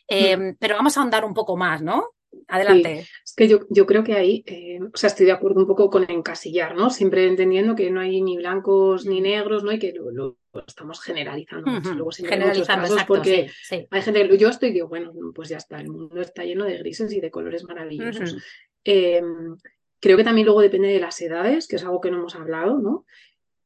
Em, 0.07 0.57
pero 0.59 0.77
vamos 0.77 0.97
a 0.97 1.03
andar 1.03 1.25
un 1.25 1.35
poco 1.35 1.57
más, 1.57 1.83
¿no? 1.83 2.15
Adelante. 2.47 3.07
Es 3.25 3.35
que 3.35 3.49
yo, 3.49 3.61
yo, 3.71 3.87
creo 3.87 4.05
que 4.05 4.15
ahí, 4.15 4.43
eh, 4.47 4.81
o 4.81 4.97
sea, 4.97 5.09
estoy 5.09 5.27
de 5.27 5.33
acuerdo 5.33 5.61
un 5.61 5.67
poco 5.67 5.91
con 5.91 6.11
encasillar, 6.11 6.75
¿no? 6.75 6.91
Siempre 6.91 7.27
entendiendo 7.27 7.75
que 7.75 7.91
no 7.91 8.01
hay 8.01 8.21
ni 8.21 8.37
blancos 8.37 9.07
ni 9.07 9.21
negros, 9.21 9.65
¿no? 9.65 9.73
Y 9.73 9.79
que 9.79 9.93
lo, 9.93 10.37
estamos 10.67 11.01
generalizando 11.01 11.71
Luego, 11.95 12.11
generalizando, 12.11 12.95
porque 13.07 13.51
hay 13.91 14.03
gente 14.03 14.39
yo 14.39 14.49
estoy, 14.49 14.73
digo, 14.73 14.89
bueno, 14.89 15.13
pues 15.35 15.49
ya 15.49 15.59
está, 15.59 15.81
el 15.81 15.89
mundo 15.89 16.21
está 16.21 16.45
lleno 16.45 16.65
de 16.65 16.79
grises 16.79 17.13
y 17.13 17.21
de 17.21 17.31
colores 17.31 17.65
maravillosos. 17.65 18.37
Em, 18.85 19.57
creo 20.01 20.17
que 20.17 20.25
también 20.25 20.47
luego 20.47 20.61
depende 20.61 20.89
de 20.89 21.01
las 21.01 21.21
edades, 21.21 21.67
que 21.67 21.77
es 21.77 21.85
algo 21.85 22.01
que 22.01 22.11
no 22.11 22.19
hemos 22.19 22.35
hablado, 22.35 22.79
¿no? 22.79 23.05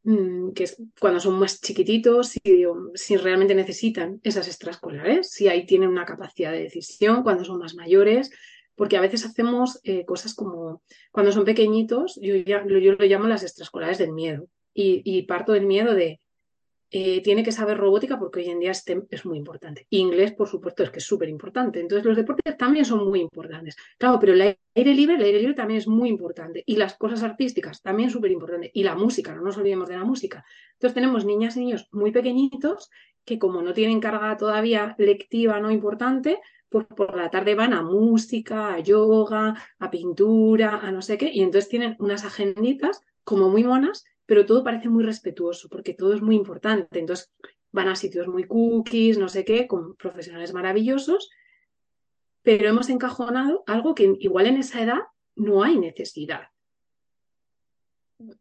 Mm, 0.05 0.51
que 0.53 0.65
es 0.65 0.77
cuando 0.99 1.21
son 1.21 1.39
más 1.39 1.61
chiquititos, 1.61 2.31
si, 2.31 2.41
si 2.95 3.17
realmente 3.17 3.55
necesitan 3.55 4.21
esas 4.25 4.49
extraescolares, 4.49 5.31
si 5.31 5.49
ahí 5.49 5.65
tienen 5.65 5.91
una 5.91 6.05
capacidad 6.05 6.51
de 6.51 6.63
decisión, 6.63 7.23
cuando 7.23 7.45
son 7.45 7.59
más 7.59 7.77
mayores, 7.77 8.31
porque 8.75 8.97
a 8.97 9.01
veces 9.01 9.25
hacemos 9.25 9.81
eh, 9.85 10.05
cosas 10.05 10.35
como 10.35 10.83
cuando 11.13 11.31
son 11.31 11.45
pequeñitos, 11.45 12.19
yo, 12.21 12.35
yo 12.35 12.63
lo 12.65 13.05
llamo 13.07 13.29
las 13.29 13.45
extraescolares 13.45 13.99
del 13.99 14.13
miedo, 14.13 14.49
y 14.75 15.23
parto 15.27 15.53
del 15.53 15.67
miedo 15.67 15.95
de 15.95 16.22
eh, 16.95 17.23
tiene 17.23 17.43
que 17.43 17.53
saber 17.53 17.79
robótica 17.79 18.19
porque 18.19 18.41
hoy 18.41 18.51
en 18.51 18.61
día 18.61 18.71
es 18.73 19.25
muy 19.25 19.39
importante. 19.39 19.87
Inglés, 19.89 20.33
por 20.33 20.47
supuesto, 20.47 20.83
es 20.83 20.91
que 20.91 20.99
es 20.99 21.05
súper 21.07 21.31
importante. 21.31 21.81
Entonces, 21.81 22.05
los 22.05 22.17
deportes 22.17 22.55
también 22.59 22.85
son 22.85 23.09
muy 23.09 23.21
importantes. 23.21 23.77
Claro, 23.97 24.21
pero 24.21 24.35
el 24.35 24.43
aire 24.75 24.95
libre, 24.95 25.17
el 25.17 25.23
aire 25.23 25.39
libre 25.39 25.55
también 25.55 25.79
es 25.79 25.89
muy 25.89 26.11
importante. 26.11 26.63
Y 26.67 26.77
las 26.77 26.99
cosas 26.99 27.23
artísticas 27.23 27.81
también 27.81 28.11
súper 28.11 28.31
importantes. 28.31 28.71
Y 28.75 28.83
la 28.83 28.95
música, 28.95 29.35
no 29.35 29.41
nos 29.41 29.57
olvidemos 29.57 29.89
de 29.89 29.97
la 29.97 30.05
música. 30.05 30.45
Entonces, 30.75 30.95
tenemos 30.95 31.25
niñas 31.25 31.57
y 31.57 31.61
niños 31.61 31.89
muy 31.93 32.13
pequeñitos 32.13 32.91
que 33.25 33.39
como 33.39 33.63
no 33.63 33.73
tienen 33.73 34.01
carga 34.01 34.37
todavía 34.37 34.95
lectiva 34.99 35.61
no 35.61 35.71
importante, 35.71 36.41
pues 36.69 36.87
por 36.87 37.17
la 37.17 37.31
tarde 37.31 37.55
van 37.55 37.73
a 37.73 37.83
música, 37.83 38.75
a 38.75 38.81
yoga, 38.81 39.55
a 39.79 39.91
pintura, 39.91 40.79
a 40.79 40.91
no 40.91 41.01
sé 41.01 41.17
qué, 41.17 41.31
y 41.33 41.41
entonces 41.41 41.71
tienen 41.71 41.97
unas 42.01 42.25
agenditas 42.25 43.01
como 43.25 43.49
muy 43.49 43.65
monas 43.65 44.05
pero 44.27 44.47
todo 44.47 44.65
parece 44.65 44.89
muy 44.89 45.05
respetuoso 45.05 45.69
porque 45.69 45.95
todo 45.95 46.15
es 46.15 46.23
muy 46.23 46.37
importante. 46.37 46.99
Entonces 46.99 47.33
van 47.71 47.89
a 47.89 47.97
sitios 47.97 48.29
muy 48.29 48.45
cookies, 48.45 49.19
no 49.19 49.29
sé 49.29 49.45
qué, 49.45 49.67
con 49.67 49.97
profesionales 49.97 50.53
maravillosos, 50.53 51.31
pero 52.43 52.69
hemos 52.69 52.89
encajonado 52.91 53.63
algo 53.67 53.95
que 53.95 54.17
igual 54.21 54.47
en 54.47 54.59
esa 54.59 54.83
edad 54.83 55.01
no 55.35 55.63
hay 55.63 55.79
necesidad. 55.79 56.49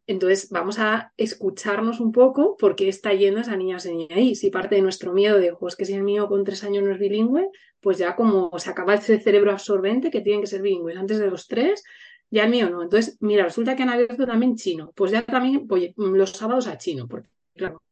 Entonces 0.06 0.50
vamos 0.50 0.78
a 0.80 1.12
escucharnos 1.18 2.00
un 2.00 2.12
poco 2.12 2.56
porque 2.60 2.88
está 2.88 3.14
yendo 3.14 3.42
esa 3.42 3.56
niña 3.56 3.78
niña 3.86 4.16
ahí. 4.16 4.36
Si 4.36 4.50
parte 4.52 4.76
de 4.76 4.82
nuestro 4.82 5.14
miedo 5.14 5.40
de, 5.40 5.56
pues 5.56 5.76
que 5.76 5.86
si 5.86 5.94
el 5.94 6.04
mío 6.04 6.28
con 6.28 6.44
tres 6.44 6.64
años 6.64 6.84
no 6.84 6.92
es 6.92 7.00
bilingüe, 7.00 7.50
pues 7.80 7.98
ya 7.98 8.16
como 8.16 8.52
se 8.60 8.70
acaba 8.70 8.94
ese 8.94 9.20
cerebro 9.20 9.52
absorbente 9.52 10.12
que 10.12 10.22
tienen 10.22 10.42
que 10.42 10.48
ser 10.48 10.62
bilingües 10.62 10.98
antes 10.98 11.20
de 11.20 11.28
los 11.28 11.48
tres, 11.48 11.84
ya 12.32 12.46
el 12.46 12.50
mío 12.50 12.70
no. 12.70 12.82
Entonces, 12.82 13.18
mira, 13.20 13.44
resulta 13.44 13.76
que 13.76 13.84
han 13.84 13.90
abierto 13.90 14.26
también 14.26 14.56
chino. 14.56 14.92
Pues 14.96 15.12
ya 15.12 15.22
también, 15.22 15.68
oye, 15.70 15.94
los 15.98 16.32
sábados 16.32 16.66
a 16.68 16.78
chino, 16.78 17.08
porque 17.08 17.30
claro. 17.54 17.84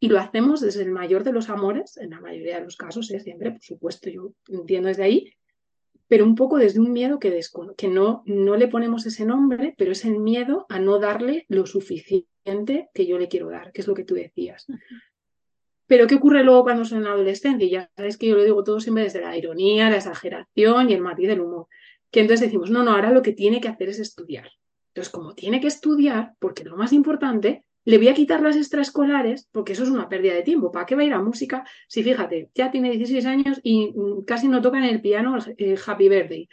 Y 0.00 0.08
lo 0.08 0.18
hacemos 0.18 0.60
desde 0.60 0.82
el 0.82 0.90
mayor 0.90 1.22
de 1.22 1.32
los 1.32 1.48
amores, 1.50 1.96
en 1.96 2.10
la 2.10 2.20
mayoría 2.20 2.58
de 2.58 2.64
los 2.64 2.76
casos, 2.76 3.10
¿eh? 3.10 3.20
siempre, 3.20 3.52
por 3.52 3.62
supuesto, 3.62 4.10
yo 4.10 4.32
entiendo 4.48 4.88
desde 4.88 5.04
ahí, 5.04 5.32
pero 6.08 6.24
un 6.24 6.34
poco 6.34 6.58
desde 6.58 6.80
un 6.80 6.92
miedo 6.92 7.18
que, 7.18 7.40
que 7.76 7.88
no, 7.88 8.22
no 8.26 8.56
le 8.56 8.68
ponemos 8.68 9.06
ese 9.06 9.24
nombre, 9.24 9.74
pero 9.78 9.92
es 9.92 10.04
el 10.04 10.18
miedo 10.18 10.66
a 10.68 10.80
no 10.80 10.98
darle 10.98 11.46
lo 11.48 11.66
suficiente 11.66 12.90
que 12.92 13.06
yo 13.06 13.18
le 13.18 13.28
quiero 13.28 13.48
dar, 13.48 13.72
que 13.72 13.80
es 13.80 13.86
lo 13.86 13.94
que 13.94 14.04
tú 14.04 14.14
decías. 14.14 14.66
Pero 15.86 16.06
¿qué 16.06 16.14
ocurre 16.16 16.42
luego 16.42 16.64
cuando 16.64 16.84
son 16.84 16.98
en 16.98 17.04
la 17.04 17.12
adolescencia? 17.12 17.66
Y 17.66 17.70
ya 17.70 17.90
sabes 17.96 18.16
que 18.16 18.26
yo 18.26 18.36
lo 18.36 18.42
digo 18.44 18.64
todo 18.64 18.80
siempre 18.80 19.04
desde 19.04 19.20
la 19.20 19.36
ironía, 19.36 19.90
la 19.90 19.96
exageración 19.96 20.90
y 20.90 20.94
el 20.94 21.00
matiz 21.00 21.28
del 21.28 21.40
humor. 21.40 21.68
Que 22.12 22.20
entonces 22.20 22.46
decimos, 22.46 22.70
no, 22.70 22.84
no, 22.84 22.92
ahora 22.92 23.10
lo 23.10 23.22
que 23.22 23.32
tiene 23.32 23.60
que 23.60 23.68
hacer 23.68 23.88
es 23.88 23.98
estudiar. 23.98 24.48
Entonces, 24.88 25.10
como 25.10 25.34
tiene 25.34 25.60
que 25.60 25.66
estudiar, 25.66 26.34
porque 26.38 26.62
lo 26.62 26.76
más 26.76 26.92
importante 26.92 27.64
le 27.84 27.98
voy 27.98 28.08
a 28.08 28.14
quitar 28.14 28.40
las 28.42 28.56
extraescolares 28.56 29.48
porque 29.50 29.72
eso 29.72 29.82
es 29.82 29.88
una 29.88 30.08
pérdida 30.08 30.34
de 30.34 30.42
tiempo. 30.42 30.70
¿Para 30.70 30.86
qué 30.86 30.94
va 30.94 31.02
a 31.02 31.04
ir 31.06 31.14
a 31.14 31.20
música 31.20 31.64
si, 31.88 32.02
fíjate, 32.04 32.50
ya 32.54 32.70
tiene 32.70 32.90
16 32.90 33.26
años 33.26 33.60
y 33.62 33.92
mm, 33.92 34.24
casi 34.24 34.48
no 34.48 34.62
toca 34.62 34.78
en 34.78 34.84
el 34.84 35.00
piano 35.00 35.36
eh, 35.56 35.76
Happy 35.84 36.08
Birthday? 36.08 36.48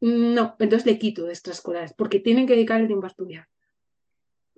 No, 0.00 0.56
entonces 0.58 0.86
le 0.86 0.98
quito 0.98 1.24
de 1.24 1.32
extraescolares 1.32 1.92
porque 1.94 2.20
tienen 2.20 2.46
que 2.46 2.54
dedicar 2.54 2.80
el 2.80 2.86
tiempo 2.86 3.06
a 3.06 3.08
estudiar. 3.08 3.48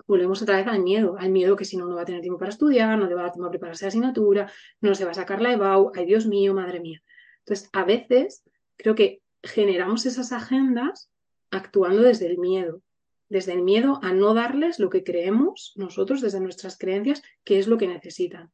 Volvemos 0.07 0.40
otra 0.43 0.59
vez 0.59 0.66
al 0.66 0.83
miedo, 0.83 1.16
al 1.19 1.31
miedo 1.31 1.57
que 1.57 1.64
si 1.64 1.76
no, 1.76 1.87
no 1.87 1.97
va 1.97 2.02
a 2.02 2.05
tener 2.05 2.21
tiempo 2.21 2.38
para 2.38 2.50
estudiar, 2.50 2.99
no 2.99 3.07
le 3.07 3.14
va 3.14 3.25
a 3.25 3.28
a 3.28 3.50
prepararse 3.50 3.85
la 3.85 3.88
asignatura, 3.88 4.50
no 4.81 4.95
se 4.95 5.05
va 5.05 5.11
a 5.12 5.14
sacar 5.14 5.40
la 5.40 5.52
EBAU, 5.52 5.93
ay 5.95 6.05
Dios 6.05 6.26
mío, 6.26 6.55
madre 6.55 6.81
mía. 6.81 7.02
Entonces, 7.38 7.69
a 7.73 7.85
veces 7.85 8.45
creo 8.76 8.95
que 8.95 9.23
generamos 9.47 10.07
esas 10.07 10.33
agendas 10.33 11.11
actuando 11.50 12.03
desde 12.03 12.26
el 12.26 12.38
miedo 12.38 12.83
desde 13.29 13.53
el 13.53 13.62
miedo 13.62 13.99
a 14.03 14.12
no 14.12 14.35
darles 14.35 14.79
lo 14.79 14.91
que 14.91 15.05
creemos 15.05 15.73
nosotros 15.76 16.21
desde 16.21 16.41
nuestras 16.41 16.79
creencias 16.79 17.23
que 17.45 17.59
es 17.59 17.67
lo 17.67 17.79
que 17.79 17.88
necesitan. 17.88 18.50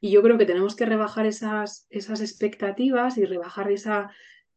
Y 0.00 0.10
yo 0.10 0.22
creo 0.22 0.38
que 0.38 0.46
tenemos 0.46 0.76
que 0.76 0.86
rebajar 0.86 1.26
esas, 1.26 1.86
esas 1.90 2.20
expectativas 2.20 3.16
y 3.18 3.24
rebajar 3.24 3.70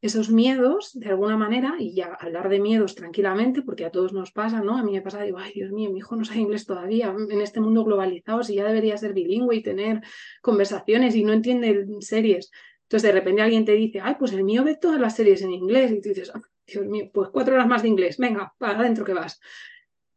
esos 0.01 0.29
miedos 0.29 0.91
de 0.99 1.09
alguna 1.09 1.37
manera 1.37 1.75
y 1.79 1.93
ya 1.93 2.13
hablar 2.19 2.49
de 2.49 2.59
miedos 2.59 2.95
tranquilamente, 2.95 3.61
porque 3.61 3.85
a 3.85 3.91
todos 3.91 4.11
nos 4.11 4.31
pasa, 4.31 4.61
¿no? 4.61 4.77
A 4.77 4.83
mí 4.83 4.91
me 4.91 5.01
pasa, 5.01 5.21
digo, 5.21 5.37
ay 5.37 5.53
Dios 5.53 5.71
mío, 5.71 5.91
mi 5.91 5.99
hijo 5.99 6.15
no 6.15 6.25
sabe 6.25 6.41
inglés 6.41 6.65
todavía 6.65 7.15
en 7.29 7.41
este 7.41 7.61
mundo 7.61 7.83
globalizado, 7.85 8.43
si 8.43 8.55
ya 8.55 8.65
debería 8.65 8.97
ser 8.97 9.13
bilingüe 9.13 9.55
y 9.55 9.63
tener 9.63 10.01
conversaciones 10.41 11.15
y 11.15 11.23
no 11.23 11.33
entiende 11.33 11.85
series. 12.01 12.51
Entonces 12.89 13.03
de 13.07 13.19
repente 13.19 13.43
alguien 13.43 13.65
te 13.65 13.73
dice, 13.73 13.99
ay, 14.01 14.15
pues 14.17 14.33
el 14.33 14.43
mío 14.43 14.63
ve 14.63 14.75
todas 14.75 14.99
las 14.99 15.15
series 15.15 15.43
en 15.43 15.51
inglés 15.51 15.91
y 15.91 16.01
tú 16.01 16.09
dices, 16.09 16.31
Dios 16.65 16.87
mío, 16.87 17.11
pues 17.13 17.29
cuatro 17.29 17.53
horas 17.53 17.67
más 17.67 17.83
de 17.83 17.87
inglés, 17.87 18.17
venga, 18.17 18.55
para 18.57 18.79
adentro 18.79 19.05
que 19.05 19.13
vas. 19.13 19.39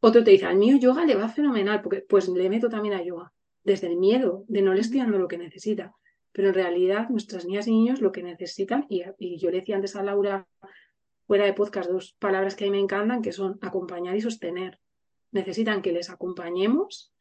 Otro 0.00 0.24
te 0.24 0.30
dice, 0.30 0.46
al 0.46 0.56
mío 0.56 0.78
yoga 0.78 1.04
le 1.04 1.14
va 1.14 1.28
fenomenal, 1.28 1.82
porque 1.82 2.00
pues 2.00 2.28
le 2.28 2.48
meto 2.48 2.70
también 2.70 2.94
a 2.94 3.02
yoga, 3.02 3.30
desde 3.62 3.88
el 3.88 3.96
miedo 3.96 4.46
de 4.48 4.62
no 4.62 4.72
le 4.72 4.80
estoy 4.80 5.00
dando 5.00 5.18
lo 5.18 5.28
que 5.28 5.36
necesita. 5.36 5.94
Pero 6.32 6.48
en 6.48 6.54
realidad 6.54 7.10
nuestras 7.10 7.44
niñas 7.44 7.66
y 7.66 7.72
niños 7.72 8.00
lo 8.00 8.10
que 8.10 8.22
necesitan, 8.22 8.86
y, 8.88 9.02
y 9.18 9.38
yo 9.38 9.50
le 9.50 9.58
decía 9.58 9.76
antes 9.76 9.94
a 9.94 10.02
Laura 10.02 10.48
fuera 11.26 11.44
de 11.44 11.52
podcast 11.52 11.90
dos 11.90 12.16
palabras 12.18 12.56
que 12.56 12.64
a 12.64 12.68
mí 12.68 12.70
me 12.70 12.80
encantan, 12.80 13.20
que 13.20 13.32
son 13.32 13.58
acompañar 13.60 14.16
y 14.16 14.22
sostener. 14.22 14.78
Necesitan 15.30 15.82
que 15.82 15.92
les 15.92 16.08
acompañemos 16.08 17.12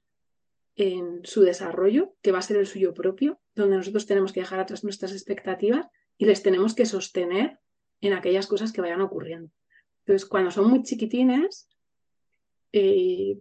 en 0.82 1.22
su 1.24 1.42
desarrollo, 1.42 2.16
que 2.22 2.32
va 2.32 2.40
a 2.40 2.42
ser 2.42 2.58
el 2.58 2.66
suyo 2.66 2.94
propio, 2.94 3.40
donde 3.54 3.78
nosotros 3.78 4.08
tenemos 4.08 4.34
que 4.34 4.40
dejar 4.40 4.60
atrás 4.60 4.84
nuestras 4.84 5.12
expectativas 5.12 5.88
y 6.18 6.26
les 6.26 6.42
tenemos 6.42 6.74
que 6.74 6.86
sostener 6.86 7.60
en 8.02 8.14
aquellas 8.14 8.48
cosas 8.48 8.74
que 8.74 8.82
vayan 8.82 9.02
ocurriendo. 9.02 9.52
Entonces, 10.00 10.28
cuando 10.28 10.50
son 10.50 10.70
muy 10.70 10.82
chiquitines, 10.82 11.70
eh, 12.74 13.38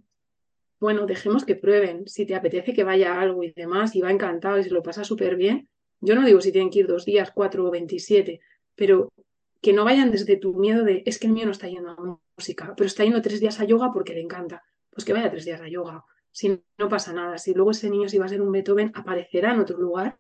bueno, 0.79 1.07
dejemos 1.07 1.45
que 1.45 1.57
prueben. 1.57 2.07
Si 2.07 2.27
te 2.27 2.35
apetece 2.35 2.75
que 2.75 2.85
vaya 2.85 3.19
algo 3.21 3.43
y 3.43 3.53
demás, 3.53 3.97
y 3.97 4.03
va 4.03 4.11
encantado 4.11 4.59
y 4.59 4.65
se 4.65 4.71
lo 4.71 4.83
pasa 4.83 5.05
súper 5.05 5.37
bien, 5.37 5.69
yo 6.01 6.15
no 6.15 6.25
digo 6.25 6.41
si 6.41 6.53
tienen 6.53 6.71
que 6.71 6.81
ir 6.81 6.87
dos 6.87 7.05
días, 7.07 7.31
cuatro 7.31 7.67
o 7.67 7.71
veintisiete, 7.71 8.41
pero 8.75 9.13
que 9.63 9.73
no 9.73 9.85
vayan 9.85 10.11
desde 10.11 10.37
tu 10.37 10.55
miedo 10.55 10.85
de 10.85 11.03
es 11.07 11.19
que 11.19 11.27
el 11.27 11.33
mío 11.33 11.47
no 11.47 11.53
está 11.53 11.69
yendo 11.69 11.91
a 11.91 12.19
música, 12.37 12.75
pero 12.77 12.87
está 12.87 13.05
yendo 13.05 13.21
tres 13.23 13.41
días 13.41 13.61
a 13.61 13.65
yoga 13.65 13.93
porque 13.93 14.15
le 14.15 14.21
encanta. 14.21 14.63
Pues 14.91 15.05
que 15.05 15.13
vaya 15.13 15.31
tres 15.31 15.45
días 15.45 15.61
a 15.61 15.69
yoga. 15.69 16.05
Si 16.33 16.63
no 16.79 16.89
pasa 16.89 17.13
nada, 17.13 17.39
si 17.39 17.55
luego 17.55 17.73
ese 17.73 17.91
niño, 17.91 18.09
si 18.09 18.19
va 18.19 18.27
a 18.27 18.29
ser 18.29 18.43
un 18.43 18.53
Beethoven, 18.53 18.93
aparecerá 18.95 19.53
en 19.53 19.61
otro 19.61 19.79
lugar. 19.79 20.19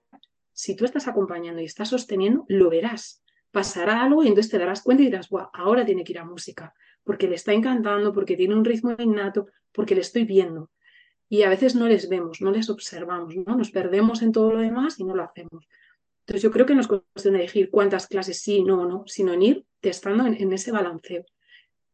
Si 0.52 0.76
tú 0.76 0.84
estás 0.84 1.08
acompañando 1.08 1.60
y 1.60 1.64
estás 1.64 1.88
sosteniendo, 1.88 2.44
lo 2.48 2.70
verás 2.70 3.22
pasará 3.50 4.02
algo 4.02 4.22
y 4.22 4.28
entonces 4.28 4.50
te 4.50 4.58
darás 4.58 4.82
cuenta 4.82 5.02
y 5.02 5.06
dirás, 5.06 5.28
Buah, 5.28 5.50
ahora 5.52 5.84
tiene 5.84 6.04
que 6.04 6.12
ir 6.12 6.18
a 6.18 6.24
música, 6.24 6.74
porque 7.04 7.28
le 7.28 7.34
está 7.34 7.52
encantando, 7.52 8.12
porque 8.12 8.36
tiene 8.36 8.54
un 8.54 8.64
ritmo 8.64 8.94
innato, 8.98 9.46
porque 9.72 9.94
le 9.94 10.00
estoy 10.02 10.24
viendo. 10.24 10.70
Y 11.28 11.42
a 11.42 11.48
veces 11.48 11.74
no 11.74 11.86
les 11.86 12.08
vemos, 12.08 12.40
no 12.40 12.50
les 12.50 12.70
observamos, 12.70 13.34
¿no? 13.36 13.56
Nos 13.56 13.70
perdemos 13.70 14.22
en 14.22 14.32
todo 14.32 14.52
lo 14.52 14.58
demás 14.58 14.98
y 14.98 15.04
no 15.04 15.14
lo 15.14 15.22
hacemos. 15.22 15.68
Entonces 16.20 16.42
yo 16.42 16.50
creo 16.50 16.66
que 16.66 16.74
no 16.74 16.80
es 16.80 16.88
cuestión 16.88 17.36
elegir 17.36 17.70
cuántas 17.70 18.06
clases 18.06 18.40
sí, 18.40 18.62
no, 18.62 18.86
no, 18.86 19.04
sino 19.06 19.32
en 19.32 19.42
ir 19.42 19.66
testando 19.80 20.26
en, 20.26 20.52
ese 20.52 20.72
balanceo. 20.72 21.24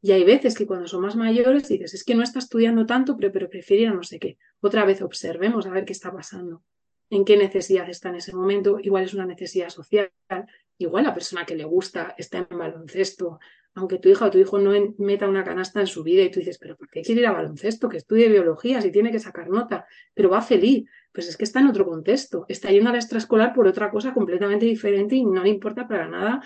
Y 0.02 0.12
hay 0.12 0.24
veces 0.24 0.54
que 0.54 0.66
cuando 0.66 0.86
son 0.86 1.02
más 1.02 1.16
mayores 1.16 1.68
dices, 1.68 1.94
es 1.94 2.04
que 2.04 2.14
no 2.14 2.22
está 2.22 2.38
estudiando 2.38 2.86
tanto, 2.86 3.16
pero, 3.16 3.32
pero 3.32 3.94
no 3.94 4.02
sé 4.02 4.18
qué. 4.18 4.38
Otra 4.60 4.84
vez 4.84 5.02
observemos 5.02 5.66
a 5.66 5.70
ver 5.70 5.84
qué 5.84 5.92
está 5.92 6.12
pasando, 6.12 6.62
en 7.10 7.24
qué 7.24 7.36
necesidad 7.36 7.88
está 7.88 8.10
en 8.10 8.16
ese 8.16 8.34
momento. 8.34 8.78
Igual 8.80 9.04
es 9.04 9.14
una 9.14 9.26
necesidad 9.26 9.70
social, 9.70 10.10
igual 10.78 11.04
la 11.04 11.14
persona 11.14 11.46
que 11.46 11.56
le 11.56 11.64
gusta 11.64 12.14
está 12.18 12.46
en 12.48 12.58
baloncesto, 12.58 13.38
aunque 13.76 13.98
tu 13.98 14.08
hija 14.08 14.26
o 14.26 14.30
tu 14.30 14.38
hijo 14.38 14.58
no 14.58 14.72
meta 14.98 15.28
una 15.28 15.44
canasta 15.44 15.80
en 15.80 15.86
su 15.86 16.02
vida 16.02 16.22
y 16.22 16.30
tú 16.30 16.40
dices, 16.40 16.58
pero 16.58 16.76
¿por 16.76 16.88
qué 16.88 17.02
quiere 17.02 17.20
ir 17.20 17.26
a 17.26 17.32
baloncesto? 17.32 17.90
Que 17.90 17.98
estudie 17.98 18.28
biología, 18.28 18.80
si 18.80 18.90
tiene 18.90 19.12
que 19.12 19.18
sacar 19.18 19.50
nota, 19.50 19.86
pero 20.14 20.30
va 20.30 20.40
feliz. 20.40 20.88
Pues 21.12 21.28
es 21.28 21.36
que 21.36 21.44
está 21.44 21.60
en 21.60 21.68
otro 21.68 21.84
contexto, 21.84 22.46
está 22.48 22.70
yendo 22.70 22.88
a 22.88 22.92
la 22.92 22.98
extraescolar 22.98 23.54
por 23.54 23.66
otra 23.66 23.90
cosa 23.90 24.14
completamente 24.14 24.64
diferente 24.66 25.14
y 25.16 25.24
no 25.24 25.42
le 25.42 25.50
importa 25.50 25.86
para 25.86 26.08
nada. 26.08 26.40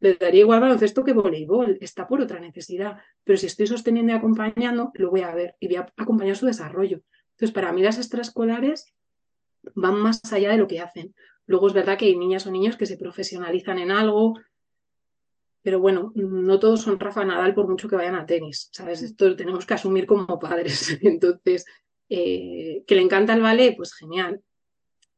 Le 0.00 0.14
daría 0.14 0.40
igual 0.40 0.60
baloncesto 0.60 1.04
que 1.04 1.12
voleibol, 1.12 1.78
está 1.80 2.08
por 2.08 2.20
otra 2.20 2.40
necesidad. 2.40 2.98
Pero 3.24 3.38
si 3.38 3.46
estoy 3.46 3.66
sosteniendo 3.66 4.12
y 4.12 4.16
acompañando, 4.16 4.90
lo 4.94 5.10
voy 5.10 5.20
a 5.20 5.34
ver 5.34 5.56
y 5.60 5.68
voy 5.68 5.76
a 5.76 5.92
acompañar 5.96 6.36
su 6.36 6.46
desarrollo. 6.46 7.02
Entonces, 7.32 7.52
para 7.52 7.72
mí 7.72 7.82
las 7.82 7.98
extraescolares 7.98 8.92
van 9.74 9.96
más 10.00 10.20
allá 10.32 10.50
de 10.50 10.58
lo 10.58 10.66
que 10.66 10.80
hacen. 10.80 11.14
Luego 11.46 11.68
es 11.68 11.74
verdad 11.74 11.98
que 11.98 12.06
hay 12.06 12.16
niñas 12.16 12.46
o 12.46 12.50
niños 12.50 12.76
que 12.76 12.86
se 12.86 12.96
profesionalizan 12.96 13.78
en 13.78 13.90
algo, 13.90 14.34
pero 15.62 15.80
bueno, 15.80 16.12
no 16.14 16.58
todos 16.58 16.80
son 16.80 16.98
Rafa 16.98 17.24
Nadal 17.24 17.54
por 17.54 17.68
mucho 17.68 17.88
que 17.88 17.96
vayan 17.96 18.14
a 18.14 18.24
tenis, 18.24 18.70
¿sabes? 18.72 19.02
Esto 19.02 19.28
lo 19.28 19.36
tenemos 19.36 19.66
que 19.66 19.74
asumir 19.74 20.06
como 20.06 20.38
padres. 20.38 20.98
Entonces, 21.02 21.66
eh, 22.08 22.82
que 22.86 22.94
le 22.94 23.02
encanta 23.02 23.34
el 23.34 23.42
ballet, 23.42 23.76
pues 23.76 23.94
genial. 23.94 24.42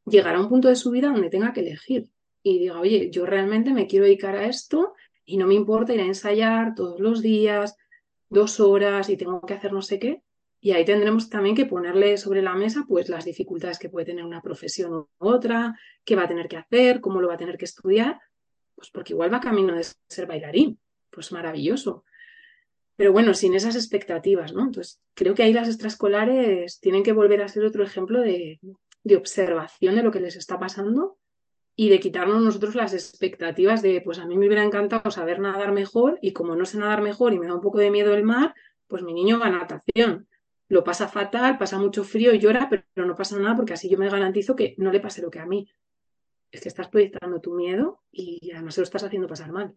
Llegará 0.06 0.38
a 0.38 0.40
un 0.40 0.48
punto 0.48 0.68
de 0.68 0.74
su 0.74 0.90
vida 0.90 1.08
donde 1.08 1.30
tenga 1.30 1.52
que 1.52 1.60
elegir 1.60 2.08
y 2.42 2.58
diga, 2.58 2.80
oye, 2.80 3.10
yo 3.10 3.26
realmente 3.26 3.72
me 3.72 3.86
quiero 3.86 4.04
dedicar 4.04 4.36
a 4.36 4.46
esto 4.46 4.94
y 5.24 5.36
no 5.36 5.46
me 5.46 5.54
importa 5.54 5.94
ir 5.94 6.00
a 6.00 6.06
ensayar 6.06 6.74
todos 6.74 7.00
los 7.00 7.22
días, 7.22 7.76
dos 8.28 8.60
horas 8.60 9.08
y 9.08 9.16
tengo 9.16 9.40
que 9.42 9.54
hacer 9.54 9.72
no 9.72 9.82
sé 9.82 9.98
qué. 9.98 10.22
Y 10.60 10.72
ahí 10.72 10.84
tendremos 10.84 11.28
también 11.28 11.56
que 11.56 11.66
ponerle 11.66 12.16
sobre 12.16 12.42
la 12.42 12.54
mesa 12.54 12.84
pues 12.88 13.08
las 13.08 13.24
dificultades 13.24 13.78
que 13.78 13.88
puede 13.88 14.06
tener 14.06 14.24
una 14.24 14.42
profesión 14.42 14.92
u 14.92 15.08
otra, 15.18 15.78
qué 16.04 16.16
va 16.16 16.24
a 16.24 16.28
tener 16.28 16.48
que 16.48 16.56
hacer, 16.56 17.00
cómo 17.00 17.20
lo 17.20 17.28
va 17.28 17.34
a 17.34 17.38
tener 17.38 17.58
que 17.58 17.64
estudiar, 17.64 18.20
pues 18.74 18.90
porque 18.90 19.12
igual 19.12 19.32
va 19.32 19.40
camino 19.40 19.74
de 19.74 19.84
ser 20.08 20.26
bailarín, 20.26 20.78
pues 21.10 21.32
maravilloso. 21.32 22.04
Pero 22.94 23.12
bueno, 23.12 23.34
sin 23.34 23.54
esas 23.54 23.74
expectativas, 23.74 24.52
¿no? 24.52 24.62
Entonces, 24.62 25.00
creo 25.14 25.34
que 25.34 25.42
ahí 25.42 25.52
las 25.52 25.68
extraescolares 25.68 26.78
tienen 26.78 27.02
que 27.02 27.12
volver 27.12 27.42
a 27.42 27.48
ser 27.48 27.64
otro 27.64 27.82
ejemplo 27.82 28.20
de, 28.20 28.60
de 29.02 29.16
observación 29.16 29.96
de 29.96 30.02
lo 30.02 30.12
que 30.12 30.20
les 30.20 30.36
está 30.36 30.60
pasando 30.60 31.18
y 31.74 31.88
de 31.88 32.00
quitarnos 32.00 32.42
nosotros 32.42 32.74
las 32.74 32.92
expectativas 32.92 33.82
de, 33.82 34.00
pues 34.02 34.18
a 34.18 34.26
mí 34.26 34.36
me 34.36 34.46
hubiera 34.46 34.64
encantado 34.64 35.10
saber 35.10 35.40
nadar 35.40 35.72
mejor 35.72 36.18
y 36.20 36.32
como 36.32 36.54
no 36.54 36.66
sé 36.66 36.78
nadar 36.78 37.02
mejor 37.02 37.32
y 37.32 37.38
me 37.38 37.46
da 37.46 37.54
un 37.54 37.60
poco 37.60 37.78
de 37.78 37.90
miedo 37.90 38.14
el 38.14 38.24
mar, 38.24 38.54
pues 38.88 39.02
mi 39.02 39.14
niño 39.14 39.38
va 39.38 39.46
a 39.46 39.50
natación 39.50 40.28
lo 40.72 40.82
pasa 40.82 41.06
fatal, 41.06 41.58
pasa 41.58 41.78
mucho 41.78 42.02
frío 42.02 42.32
y 42.32 42.38
llora, 42.38 42.68
pero 42.70 43.06
no 43.06 43.14
pasa 43.14 43.38
nada 43.38 43.54
porque 43.54 43.74
así 43.74 43.90
yo 43.90 43.98
me 43.98 44.08
garantizo 44.08 44.56
que 44.56 44.74
no 44.78 44.90
le 44.90 45.00
pase 45.00 45.20
lo 45.20 45.30
que 45.30 45.38
a 45.38 45.44
mí. 45.44 45.68
Es 46.50 46.62
que 46.62 46.68
estás 46.70 46.88
proyectando 46.88 47.42
tu 47.42 47.52
miedo 47.52 48.00
y 48.10 48.50
además 48.52 48.76
se 48.76 48.80
lo 48.80 48.84
estás 48.84 49.02
haciendo 49.02 49.28
pasar 49.28 49.52
mal, 49.52 49.74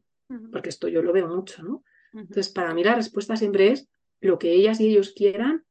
porque 0.54 0.70
esto 0.70 0.88
yo 0.88 1.02
lo 1.02 1.12
veo 1.12 1.28
mucho, 1.28 1.64
¿no? 1.64 1.84
Entonces, 2.14 2.48
para 2.48 2.74
mí 2.74 2.82
la 2.82 2.96
respuesta 2.96 3.36
siempre 3.36 3.74
es 3.74 3.90
lo 4.22 4.40
que 4.40 4.54
ellas 4.54 4.80
y 4.80 4.88
ellos 4.88 5.12
quieran, 5.14 5.66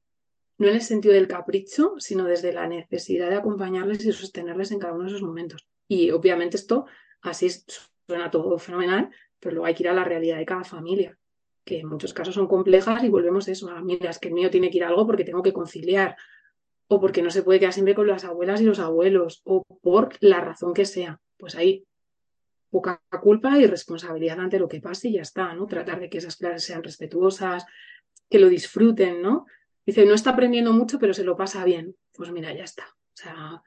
no 0.58 0.68
en 0.68 0.74
el 0.74 0.82
sentido 0.82 1.14
del 1.14 1.26
capricho, 1.26 1.94
sino 1.96 2.24
desde 2.24 2.52
la 2.52 2.68
necesidad 2.68 3.30
de 3.30 3.36
acompañarles 3.36 4.04
y 4.04 4.12
sostenerles 4.12 4.72
en 4.72 4.78
cada 4.78 4.92
uno 4.92 5.04
de 5.04 5.08
esos 5.08 5.22
momentos. 5.22 5.66
Y 5.88 6.10
obviamente 6.10 6.56
esto 6.56 6.86
así 7.22 7.48
suena 8.06 8.30
todo 8.30 8.58
fenomenal, 8.58 9.10
pero 9.40 9.54
luego 9.54 9.66
hay 9.66 9.74
que 9.74 9.82
ir 9.82 9.88
a 9.88 9.94
la 9.94 10.04
realidad 10.04 10.38
de 10.38 10.46
cada 10.46 10.64
familia, 10.64 11.18
que 11.64 11.80
en 11.80 11.88
muchos 11.88 12.12
casos 12.12 12.34
son 12.34 12.46
complejas 12.46 13.02
y 13.04 13.08
volvemos 13.08 13.48
a 13.48 13.52
eso, 13.52 13.70
a, 13.70 13.80
mira, 13.82 14.10
es 14.10 14.18
que 14.18 14.28
el 14.28 14.34
mío 14.34 14.50
tiene 14.50 14.70
que 14.70 14.78
ir 14.78 14.84
a 14.84 14.88
algo 14.88 15.06
porque 15.06 15.24
tengo 15.24 15.42
que 15.42 15.52
conciliar, 15.52 16.16
o 16.86 17.00
porque 17.00 17.22
no 17.22 17.30
se 17.30 17.42
puede 17.42 17.60
quedar 17.60 17.72
siempre 17.72 17.94
con 17.94 18.06
las 18.06 18.24
abuelas 18.24 18.60
y 18.60 18.64
los 18.64 18.78
abuelos, 18.78 19.40
o 19.44 19.64
por 19.82 20.16
la 20.20 20.40
razón 20.40 20.74
que 20.74 20.84
sea. 20.84 21.20
Pues 21.38 21.56
ahí 21.56 21.84
poca 22.70 23.00
culpa 23.22 23.58
y 23.58 23.66
responsabilidad 23.66 24.40
ante 24.40 24.58
lo 24.58 24.68
que 24.68 24.80
pase 24.80 25.08
y 25.08 25.12
ya 25.12 25.22
está, 25.22 25.54
¿no? 25.54 25.66
Tratar 25.66 26.00
de 26.00 26.10
que 26.10 26.18
esas 26.18 26.36
clases 26.36 26.64
sean 26.64 26.82
respetuosas, 26.82 27.64
que 28.28 28.38
lo 28.38 28.48
disfruten, 28.48 29.22
¿no? 29.22 29.46
Dice, 29.86 30.04
no 30.04 30.14
está 30.14 30.30
aprendiendo 30.30 30.72
mucho, 30.72 30.98
pero 30.98 31.14
se 31.14 31.24
lo 31.24 31.36
pasa 31.36 31.64
bien. 31.64 31.94
Pues 32.12 32.30
mira, 32.32 32.52
ya 32.52 32.64
está. 32.64 32.84
O 32.84 33.16
sea, 33.16 33.62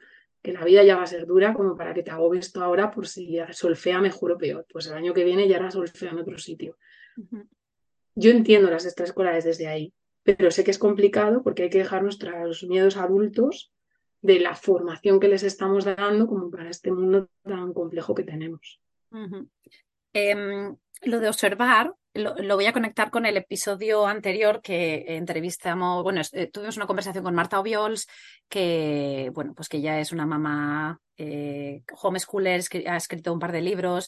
que 0.48 0.54
la 0.54 0.64
vida 0.64 0.82
ya 0.82 0.96
va 0.96 1.04
a 1.04 1.08
ser 1.08 1.26
dura 1.26 1.54
como 1.54 1.76
para 1.76 1.94
que 1.94 2.04
te 2.04 2.12
hago 2.12 2.34
esto 2.34 2.64
ahora 2.64 2.90
por 2.90 3.06
si 3.06 3.38
solfea 3.52 4.00
mejor 4.00 4.32
o 4.32 4.38
peor. 4.38 4.66
Pues 4.72 4.88
el 4.88 4.94
año 4.94 5.14
que 5.14 5.26
viene 5.26 5.46
ya 5.46 5.58
hará 5.58 5.70
solfea 5.70 6.12
en 6.12 6.20
otro 6.20 6.38
sitio. 6.38 6.78
Yo 8.16 8.32
entiendo 8.32 8.70
las 8.70 8.86
extraescolares 8.86 9.44
desde 9.44 9.68
ahí, 9.68 9.94
pero 10.24 10.50
sé 10.50 10.64
que 10.64 10.72
es 10.72 10.80
complicado 10.80 11.44
porque 11.44 11.64
hay 11.64 11.70
que 11.70 11.80
dejar 11.80 12.02
nuestros 12.02 12.64
miedos 12.64 12.96
adultos 12.96 13.74
de 14.22 14.40
la 14.40 14.56
formación 14.56 15.20
que 15.20 15.28
les 15.28 15.44
estamos 15.44 15.84
dando 15.84 16.28
como 16.28 16.50
para 16.50 16.70
este 16.70 16.94
mundo 16.94 17.28
tan 17.44 17.74
complejo 17.74 18.16
que 18.16 18.24
tenemos. 18.24 18.80
Em, 20.14 20.78
lo 21.02 21.20
de 21.20 21.28
observar 21.28 21.94
lo, 22.18 22.56
voy 22.56 22.66
a 22.66 22.74
conectar 22.74 23.10
con 23.10 23.26
el 23.26 23.38
episodio 23.38 24.06
anterior 24.06 24.62
que 24.62 25.06
entrevistamos, 25.16 26.04
bueno, 26.04 26.22
eh, 26.34 26.48
tuvimos 26.48 26.78
una 26.78 26.88
conversación 26.88 27.24
con 27.24 27.36
Marta 27.36 27.60
Obiols, 27.60 28.08
que, 28.50 29.32
bueno, 29.34 29.54
pues 29.54 29.70
que 29.70 29.82
ya 29.82 30.00
es 30.00 30.12
una 30.12 30.26
mamá 30.26 31.00
eh, 31.18 31.84
homeschooler, 32.02 32.62
ha 32.88 32.98
escrito 32.98 33.34
un 33.34 33.40
par 33.40 33.52
de 33.52 33.62
libros. 33.62 34.08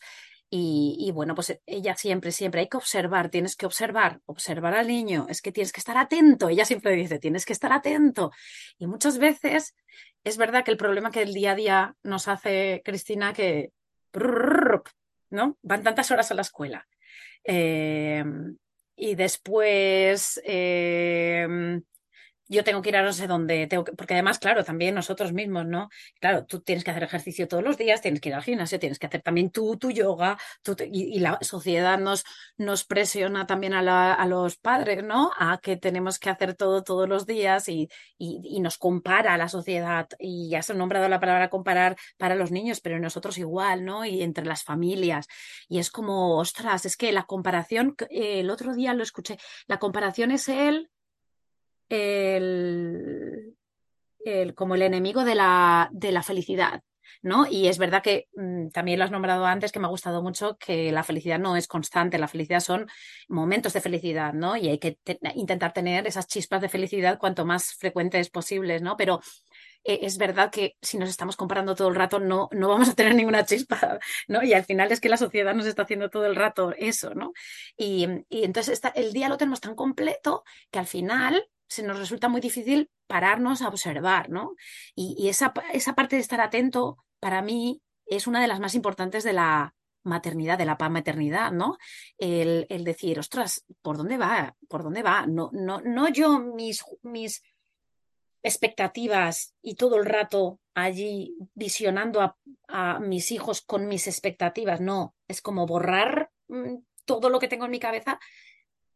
Y, 0.52 1.12
bueno, 1.14 1.36
pues 1.36 1.60
ella 1.68 1.96
siempre, 1.96 2.32
siempre 2.32 2.62
hay 2.62 2.68
que 2.68 2.78
observar, 2.78 3.30
tienes 3.30 3.56
que 3.56 3.68
observar, 3.68 4.20
observar 4.26 4.74
al 4.74 4.88
niño, 4.88 5.28
es 5.30 5.44
que 5.44 5.52
tienes 5.52 5.72
que 5.72 5.80
estar 5.80 5.96
atento. 5.96 6.50
Ella 6.50 6.66
siempre 6.66 6.96
dice, 6.96 7.20
tienes 7.20 7.46
que 7.46 7.54
estar 7.54 7.72
atento. 7.72 8.32
Y 8.80 8.88
muchas 8.88 9.20
veces 9.20 9.76
es 10.24 10.38
verdad 10.38 10.64
que 10.66 10.72
el 10.72 10.78
problema 10.78 11.12
que 11.12 11.22
el 11.22 11.36
día 11.36 11.52
a 11.52 11.56
día 11.56 11.96
nos 12.02 12.28
hace 12.28 12.82
Cristina 12.84 13.32
que 13.32 13.72
¿no? 15.30 15.58
Van 15.62 15.84
tantas 15.84 16.10
horas 16.10 16.32
a 16.32 16.34
la 16.34 16.42
escuela. 16.42 16.88
Eh, 17.44 18.24
y 18.96 19.16
después 19.16 20.42
eh, 20.46 21.48
yo 22.50 22.64
tengo 22.64 22.82
que 22.82 22.90
ir 22.90 22.98
a 22.98 23.04
no 23.04 23.14
sé 23.14 23.28
dónde, 23.28 23.68
tengo 23.68 23.86
porque 23.86 24.16
además, 24.16 24.40
claro, 24.40 24.64
también 24.64 24.96
nosotros 24.96 25.34
mismos, 25.34 25.68
¿no? 25.68 25.90
Claro, 26.20 26.46
tú 26.46 26.62
tienes 26.62 26.84
que 26.84 26.92
hacer 26.92 27.04
ejercicio 27.04 27.48
todos 27.48 27.64
los 27.64 27.78
días, 27.78 28.02
tienes 28.02 28.20
que 28.22 28.30
ir 28.30 28.36
al 28.36 28.44
gimnasio, 28.44 28.80
tienes 28.80 28.98
que 28.98 29.06
hacer 29.06 29.22
también 29.22 29.52
tú, 29.52 29.78
tu 29.78 29.92
yoga, 29.92 30.38
y, 30.92 31.20
la 31.20 31.38
sociedad 31.42 32.00
nos, 32.00 32.24
nos 32.58 32.86
presiona 32.86 33.46
también 33.46 33.74
a, 33.74 34.14
a, 34.14 34.26
los 34.26 34.58
padres, 34.58 35.04
¿no? 35.04 35.32
A 35.38 35.60
que 35.62 35.78
tenemos 35.78 36.18
que 36.18 36.30
hacer 36.30 36.56
todo 36.56 36.84
todos 36.84 37.08
los 37.08 37.26
días 37.28 37.70
y, 37.70 37.88
y, 38.18 38.60
nos 38.62 38.78
compara 38.78 39.36
a 39.36 39.38
la 39.38 39.48
sociedad. 39.48 40.08
Y 40.18 40.50
ya 40.50 40.62
se 40.64 40.74
ha 40.74 40.76
nombrado 40.76 41.08
la 41.08 41.20
palabra 41.20 41.50
comparar 41.50 41.98
para 42.18 42.36
los 42.36 42.52
niños, 42.52 42.82
pero 42.82 43.00
nosotros 43.00 43.38
igual, 43.38 43.86
¿no? 43.86 44.06
Y 44.06 44.24
entre 44.24 44.46
las 44.46 44.64
familias. 44.64 45.28
Y 45.68 45.80
es 45.80 45.92
como, 45.92 46.38
ostras, 46.38 46.86
es 46.86 46.98
que 46.98 47.12
la 47.12 47.24
comparación, 47.24 47.96
el 48.10 48.50
otro 48.50 48.74
día 48.74 48.94
lo 48.94 49.04
escuché, 49.04 49.38
la 49.68 49.78
comparación 49.78 50.32
es 50.32 50.50
el 50.50 50.90
el, 51.90 53.56
como 54.56 54.76
el 54.76 54.84
enemigo 54.84 55.24
de 55.26 55.36
la, 55.36 55.90
de 55.92 56.12
la 56.12 56.24
felicidad. 56.24 56.84
¿no? 57.22 57.46
Y 57.50 57.68
es 57.68 57.78
verdad 57.78 58.02
que 58.02 58.28
mm, 58.36 58.70
también 58.70 59.00
lo 59.00 59.06
has 59.06 59.12
nombrado 59.12 59.46
antes, 59.46 59.72
que 59.72 59.80
me 59.80 59.86
ha 59.88 59.90
gustado 59.90 60.22
mucho, 60.22 60.58
que 60.58 60.92
la 60.92 61.04
felicidad 61.04 61.40
no 61.40 61.56
es 61.56 61.68
constante, 61.68 62.18
la 62.18 62.28
felicidad 62.28 62.60
son 62.62 62.88
momentos 63.28 63.74
de 63.74 63.82
felicidad, 63.82 64.34
¿no? 64.34 64.56
Y 64.56 64.70
hay 64.70 64.80
que 64.80 65.00
intentar 65.36 65.74
tener 65.74 66.08
esas 66.08 66.28
chispas 66.28 66.62
de 66.62 66.70
felicidad 66.70 67.18
cuanto 67.20 67.46
más 67.46 67.74
frecuentes 67.74 68.30
posibles, 68.30 68.82
¿no? 68.82 68.96
Pero 68.96 69.20
eh, 69.84 70.00
es 70.04 70.18
verdad 70.18 70.52
que 70.52 70.78
si 70.82 70.98
nos 70.98 71.10
estamos 71.10 71.36
comparando 71.36 71.76
todo 71.76 71.90
el 71.90 71.96
rato 71.96 72.20
no, 72.20 72.50
no 72.52 72.70
vamos 72.70 72.90
a 72.90 72.96
tener 72.96 73.16
ninguna 73.16 73.46
chispa, 73.46 74.00
¿no? 74.28 74.44
Y 74.44 74.54
al 74.54 74.66
final 74.66 74.92
es 74.92 75.00
que 75.02 75.10
la 75.10 75.18
sociedad 75.18 75.54
nos 75.54 75.66
está 75.66 75.84
haciendo 75.84 76.10
todo 76.10 76.26
el 76.26 76.36
rato 76.36 76.74
eso, 76.78 77.14
¿no? 77.16 77.34
Y, 77.78 78.08
y 78.30 78.44
entonces 78.44 78.74
está, 78.74 78.90
el 78.90 79.14
día 79.14 79.30
lo 79.30 79.38
tenemos 79.38 79.62
tan 79.62 79.76
completo 79.76 80.44
que 80.72 80.80
al 80.80 80.88
final 80.88 81.44
se 81.70 81.84
nos 81.84 82.00
resulta 82.00 82.28
muy 82.28 82.42
difícil 82.42 82.90
pararnos 83.08 83.62
a 83.62 83.68
observar, 83.68 84.30
¿no? 84.30 84.56
Y, 84.96 85.30
esa, 85.30 85.54
esa, 85.74 85.94
parte 85.94 86.16
de 86.16 86.22
estar 86.22 86.42
atento, 86.42 86.98
para 87.20 87.42
mí, 87.42 87.82
es 88.06 88.28
una 88.28 88.42
de 88.42 88.48
las 88.48 88.60
más 88.60 88.76
importantes 88.76 89.24
de 89.24 89.34
la 89.34 89.76
maternidad, 90.04 90.58
de 90.58 90.66
la 90.66 90.78
maternidad, 90.90 91.52
¿no? 91.52 91.78
El, 92.18 92.66
decir, 92.84 93.20
ostras, 93.20 93.66
¿por 93.82 93.98
dónde 93.98 94.18
va? 94.18 94.56
¿Por 94.68 94.84
dónde 94.84 95.04
va? 95.04 95.28
No, 95.28 95.52
no, 95.54 95.80
no 95.82 96.10
yo 96.10 96.40
mis, 96.40 96.84
mis 97.04 97.44
expectativas 98.42 99.54
y 99.62 99.76
todo 99.76 99.98
el 99.98 100.06
rato 100.06 100.60
allí 100.74 101.36
visionando 101.54 102.22
a, 102.22 102.38
a 102.68 103.00
mis 103.00 103.32
hijos 103.32 103.62
con 103.62 103.88
mis 103.88 104.08
expectativas, 104.08 104.82
no, 104.82 105.14
es 105.28 105.42
como 105.42 105.68
borrar 105.68 106.32
mm, 106.48 106.78
todo 107.06 107.30
lo 107.30 107.40
que 107.40 107.48
tengo 107.48 107.66
en 107.66 107.72
mi 107.72 107.80
cabeza 107.80 108.20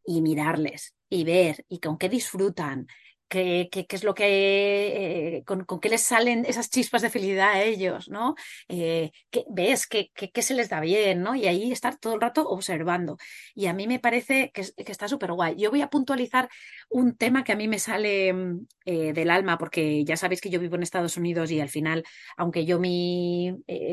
y 0.04 0.22
mirarles 0.22 0.94
y 1.08 1.24
ver 1.24 1.64
y 1.68 1.78
con 1.80 1.98
qué 1.98 2.08
disfrutan 2.08 2.86
qué, 3.28 3.68
qué, 3.70 3.86
es 3.88 4.04
lo 4.04 4.14
que, 4.14 5.38
eh, 5.38 5.44
con, 5.44 5.66
qué 5.80 5.88
les 5.88 6.02
salen 6.02 6.44
esas 6.46 6.70
chispas 6.70 7.02
de 7.02 7.10
felicidad 7.10 7.50
a 7.52 7.62
ellos, 7.62 8.08
¿no? 8.08 8.34
Eh, 8.68 9.10
¿qué, 9.30 9.44
¿Ves 9.50 9.86
qué, 9.86 10.10
qué, 10.14 10.42
se 10.42 10.54
les 10.54 10.68
da 10.68 10.80
bien, 10.80 11.22
¿no? 11.22 11.34
Y 11.34 11.46
ahí 11.46 11.72
estar 11.72 11.96
todo 11.96 12.14
el 12.14 12.20
rato 12.20 12.48
observando. 12.48 13.16
Y 13.54 13.66
a 13.66 13.72
mí 13.72 13.86
me 13.86 13.98
parece 13.98 14.50
que, 14.52 14.62
está 14.76 15.08
súper 15.08 15.32
guay. 15.32 15.56
Yo 15.56 15.70
voy 15.70 15.82
a 15.82 15.90
puntualizar 15.90 16.48
un 16.88 17.16
tema 17.16 17.44
que 17.44 17.52
a 17.52 17.56
mí 17.56 17.68
me 17.68 17.78
sale 17.78 18.32
mm, 18.32 18.66
eh, 18.84 19.12
del 19.12 19.30
alma, 19.30 19.58
porque 19.58 20.04
ya 20.04 20.16
sabéis 20.16 20.40
que 20.40 20.50
yo 20.50 20.60
vivo 20.60 20.76
en 20.76 20.82
Estados 20.82 21.16
Unidos 21.16 21.50
y 21.50 21.60
al 21.60 21.68
final, 21.68 22.04
aunque 22.36 22.64
yo 22.64 22.78
mi, 22.78 23.52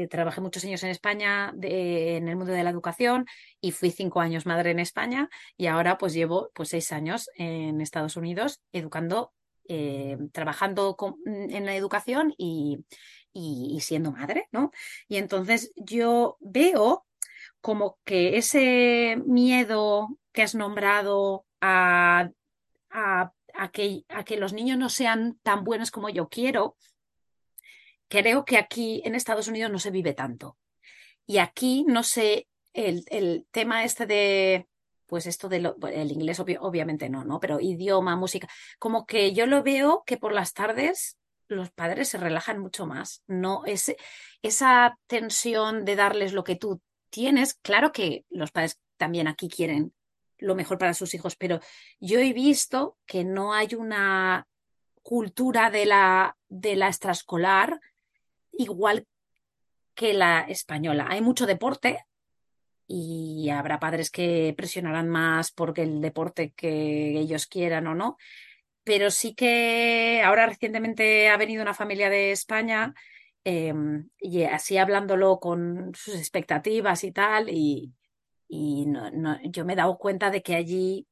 trabajé 0.10 0.42
muchos 0.42 0.64
años 0.66 0.84
en 0.84 0.90
España 0.90 1.54
en 1.62 2.28
el 2.28 2.36
mundo 2.36 2.54
de 2.54 2.64
la 2.64 2.70
educación 2.70 3.26
y 3.62 3.72
fui 3.72 3.92
cinco 3.92 4.20
años 4.20 4.46
madre 4.46 4.72
en 4.72 4.80
España 4.80 5.30
y 5.56 5.68
ahora 5.68 5.98
pues 5.98 6.14
llevo 6.14 6.50
pues 6.54 6.70
seis 6.70 6.92
años 6.92 7.30
en 7.36 7.80
Estados 7.80 8.18
Unidos 8.18 8.62
educando 8.74 9.34
eh, 9.74 10.18
trabajando 10.34 10.98
en 11.26 11.66
la 11.66 11.76
educación 11.76 12.34
y, 12.38 12.84
siendo 13.80 14.12
madre, 14.12 14.50
¿no? 14.52 14.72
Y 15.08 15.16
entonces 15.16 15.72
yo 15.78 16.36
veo 16.42 17.06
como 17.62 17.98
que 18.04 18.38
ese 18.38 19.18
miedo 19.26 20.10
que 20.34 20.42
has 20.42 20.56
nombrado 20.56 21.46
a, 21.62 22.32
a, 22.90 23.32
que, 23.72 24.04
a 24.10 24.26
que 24.26 24.36
los 24.36 24.52
niños 24.52 24.78
no 24.78 24.90
sean 24.90 25.40
tan 25.42 25.64
buenos 25.64 25.90
como 25.90 26.10
yo 26.10 26.28
quiero, 26.28 26.76
creo 28.10 28.44
que 28.44 28.58
aquí 28.58 29.02
en 29.06 29.16
Estados 29.16 29.48
Unidos 29.48 29.72
no 29.72 29.80
se 29.80 29.92
vive 29.92 30.14
tanto. 30.14 30.58
Y 31.26 31.38
aquí 31.38 31.86
no 31.88 32.04
sé, 32.04 32.50
el, 32.74 33.04
el 33.10 33.48
tema 33.52 33.84
este 33.84 34.06
de 34.06 34.68
pues 35.12 35.26
esto 35.26 35.50
del 35.50 35.74
el 35.92 36.12
inglés 36.12 36.40
obviamente 36.40 37.10
no, 37.10 37.26
¿no? 37.26 37.42
Pero 37.42 37.60
idioma, 37.60 38.16
música, 38.16 38.48
como 38.80 39.06
que 39.06 39.34
yo 39.34 39.46
lo 39.46 39.62
veo 39.62 40.04
que 40.06 40.16
por 40.16 40.32
las 40.32 40.54
tardes 40.54 41.18
los 41.50 41.70
padres 41.70 42.08
se 42.08 42.18
relajan 42.18 42.60
mucho 42.60 42.86
más, 42.86 43.22
no 43.28 43.66
es 43.66 43.94
esa 44.42 44.98
tensión 45.08 45.84
de 45.84 45.98
darles 45.98 46.32
lo 46.32 46.46
que 46.46 46.56
tú 46.56 46.82
tienes, 47.10 47.56
claro 47.56 47.92
que 47.92 48.24
los 48.30 48.52
padres 48.52 48.80
también 48.96 49.28
aquí 49.28 49.50
quieren 49.50 49.94
lo 50.38 50.56
mejor 50.56 50.78
para 50.78 50.94
sus 50.94 51.14
hijos, 51.14 51.36
pero 51.36 51.60
yo 52.00 52.20
he 52.20 52.32
visto 52.32 52.98
que 53.06 53.26
no 53.26 53.54
hay 53.54 53.76
una 53.76 54.48
cultura 55.04 55.70
de 55.70 55.86
la, 55.86 56.38
de 56.48 56.76
la 56.76 56.88
extraescolar 56.88 57.82
igual 58.54 59.08
que 59.94 60.14
la 60.14 60.42
española. 60.42 61.08
Hay 61.10 61.22
mucho 61.22 61.46
deporte, 61.46 62.06
y 62.94 63.50
habrá 63.50 63.80
padres 63.80 64.12
que 64.12 64.54
presionarán 64.58 65.08
más 65.08 65.52
porque 65.52 65.84
el 65.84 66.02
deporte 66.02 66.52
que 66.52 67.18
ellos 67.18 67.48
quieran 67.48 67.88
o 67.88 67.96
no. 67.96 68.18
Pero 68.84 69.12
sí 69.12 69.34
que 69.36 70.22
ahora 70.26 70.48
recientemente 70.48 71.30
ha 71.30 71.38
venido 71.38 71.62
una 71.62 71.74
familia 71.74 72.10
de 72.10 72.32
España 72.32 72.94
em, 73.44 74.10
y 74.20 74.44
así 74.44 74.78
hablándolo 74.78 75.40
con 75.40 75.94
sus 75.96 76.16
expectativas 76.16 77.04
y 77.04 77.12
tal, 77.12 77.50
y, 77.50 77.94
y 78.48 78.86
no, 78.88 79.40
yo 79.44 79.66
me 79.66 79.74
he 79.74 79.76
dado 79.78 79.98
cuenta 79.98 80.30
de 80.32 80.42
que 80.44 80.56
allí, 80.56 81.08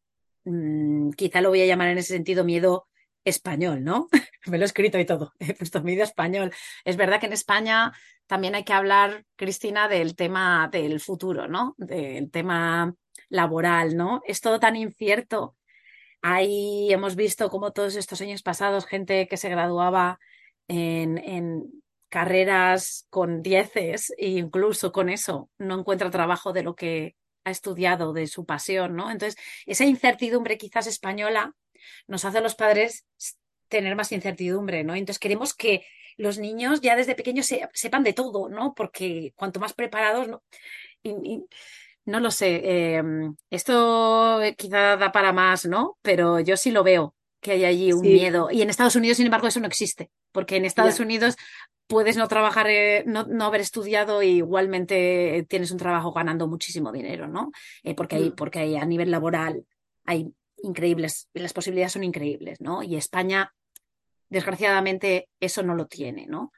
mm, 0.46 1.12
quizá 1.12 1.42
lo 1.42 1.50
voy 1.50 1.62
a 1.62 1.65
llamar 1.65 1.89
en 1.89 2.00
ese 2.00 2.13
sentido 2.13 2.44
miedo 2.44 2.88
español, 3.23 3.84
¿no? 3.84 4.10
me 4.47 4.58
lo 4.58 4.63
he 4.63 4.65
escrito 4.65 4.99
y 4.99 5.05
todo, 5.05 5.34
he 5.39 5.53
puesto 5.53 5.84
español. 5.86 6.53
Es 6.86 6.97
verdad 6.97 7.19
que 7.19 7.27
en 7.27 7.34
España 7.34 7.93
también 8.27 8.55
hay 8.55 8.63
que 8.63 8.73
hablar, 8.73 9.25
Cristina, 9.36 9.88
del 9.88 10.15
tema 10.15 10.69
del 10.71 10.99
futuro, 10.99 11.47
¿no? 11.47 11.75
Del 11.77 12.29
tema 12.32 12.93
laboral, 13.29 13.97
¿no? 13.97 14.21
Es 14.25 14.41
todo 14.41 14.60
tan 14.60 14.75
incierto. 14.75 15.55
Ahí 16.21 16.91
hemos 16.91 17.15
visto 17.15 17.49
como 17.49 17.71
todos 17.71 17.95
estos 17.95 18.21
años 18.21 18.43
pasados 18.43 18.86
gente 18.86 19.27
que 19.27 19.38
se 19.38 19.49
graduaba 19.49 20.19
en, 20.67 21.82
carreras 22.10 23.05
con 23.12 23.43
dieces 23.43 24.12
e 24.17 24.29
incluso 24.29 24.91
con 24.91 25.10
eso 25.10 25.51
no 25.60 25.79
encuentra 25.79 26.10
trabajo 26.10 26.53
de 26.53 26.63
lo 26.63 26.75
que 26.75 27.15
ha 27.43 27.51
estudiado, 27.51 28.13
de 28.13 28.25
su 28.25 28.45
pasión, 28.45 28.95
¿no? 28.95 29.12
Entonces, 29.12 29.39
esa 29.67 29.86
incertidumbre 29.86 30.58
quizás 30.58 30.88
española 30.88 31.53
nos 32.08 32.26
hace 32.26 32.39
a 32.39 32.42
los 32.42 32.56
padres 32.56 33.06
tener 33.68 33.96
más 33.96 34.12
incertidumbre, 34.12 34.84
¿no? 34.84 34.96
Entonces 34.96 35.20
queremos 35.20 35.54
que 35.54 35.86
los 36.18 36.38
niños 36.38 36.82
ya 36.82 36.96
desde 36.96 37.15
pequeños 37.15 37.50
sepan 37.74 38.04
de 38.04 38.13
todo, 38.13 38.50
¿no? 38.50 38.74
Porque 38.74 39.34
cuanto 39.36 39.60
más 39.60 39.74
preparados, 39.74 40.28
¿no? 40.28 40.44
no 42.06 42.20
lo 42.20 42.32
sé, 42.32 42.96
em, 42.96 43.36
esto 43.50 44.39
quizá 44.58 44.98
da 44.98 45.12
para 45.12 45.32
más, 45.32 45.65
¿no? 45.65 45.98
Pero 46.02 46.39
yo 46.39 46.58
sí 46.58 46.72
lo 46.72 46.84
veo, 46.84 47.15
que 47.39 47.52
hay 47.52 47.65
allí 47.65 47.94
un 47.94 48.02
miedo. 48.02 48.50
Y 48.52 48.62
en 48.62 48.70
Estados 48.70 48.96
Unidos, 48.96 49.18
sin 49.18 49.28
embargo, 49.28 49.48
eso 49.48 49.60
no 49.60 49.68
existe, 49.68 50.10
porque 50.32 50.58
en 50.58 50.65
Estados 50.65 51.00
Unidos 51.00 51.36
puedes 51.88 52.18
no 52.18 52.28
trabajar, 52.28 52.68
eh, 52.70 53.04
no, 53.06 53.46
haber 53.46 53.62
estudiado 53.62 54.22
e 54.22 54.28
igualmente 54.28 55.46
tienes 55.50 55.72
un 55.72 55.78
trabajo 55.78 56.12
ganando 56.12 56.48
muchísimo 56.48 56.92
dinero, 56.92 57.28
¿no? 57.28 57.52
Eh, 57.84 57.96
porque, 57.96 58.18
hay, 58.18 58.30
mm. 58.30 58.36
porque 58.36 58.60
hay, 58.60 58.76
a 58.76 58.86
nivel 58.86 59.12
laboral 59.12 59.65
hay 60.06 60.34
increíbles, 60.63 61.30
las 61.34 61.54
posibilidades 61.54 61.93
son 61.93 62.04
increíbles, 62.04 62.62
¿no? 62.62 62.84
Y 62.84 62.95
España, 62.95 63.54
desgraciadamente, 64.30 65.30
eso 65.39 65.63
no 65.63 65.76
lo 65.76 65.88
tiene, 65.88 66.26
¿no? 66.28 66.52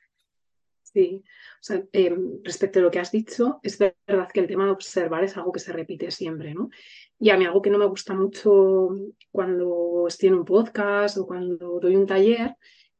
Sí, 0.94 1.24
o 1.26 1.64
sea, 1.64 1.84
em, 1.94 2.42
respecto 2.44 2.80
a 2.80 2.82
lo 2.82 2.92
que 2.92 3.00
has 3.00 3.12
dicho, 3.12 3.60
es 3.64 3.78
verdad 3.78 4.30
que 4.34 4.42
el 4.42 4.48
tema 4.48 4.66
de 4.66 4.72
observar 4.72 5.24
es 5.24 5.38
algo 5.38 5.52
que 5.54 5.62
se 5.62 5.72
repite 5.72 6.12
siempre, 6.12 6.54
¿no? 6.54 6.70
Y 7.18 7.30
a 7.30 7.38
mí 7.38 7.46
algo 7.46 7.62
que 7.62 7.70
no 7.70 7.78
me 7.78 7.86
gusta 7.86 8.14
mucho 8.14 8.90
cuando 9.32 10.06
estoy 10.08 10.30
en 10.30 10.36
un 10.36 10.46
podcast 10.46 11.18
o 11.18 11.26
cuando 11.26 11.80
doy 11.80 11.96
un 11.96 12.08
taller 12.08 12.56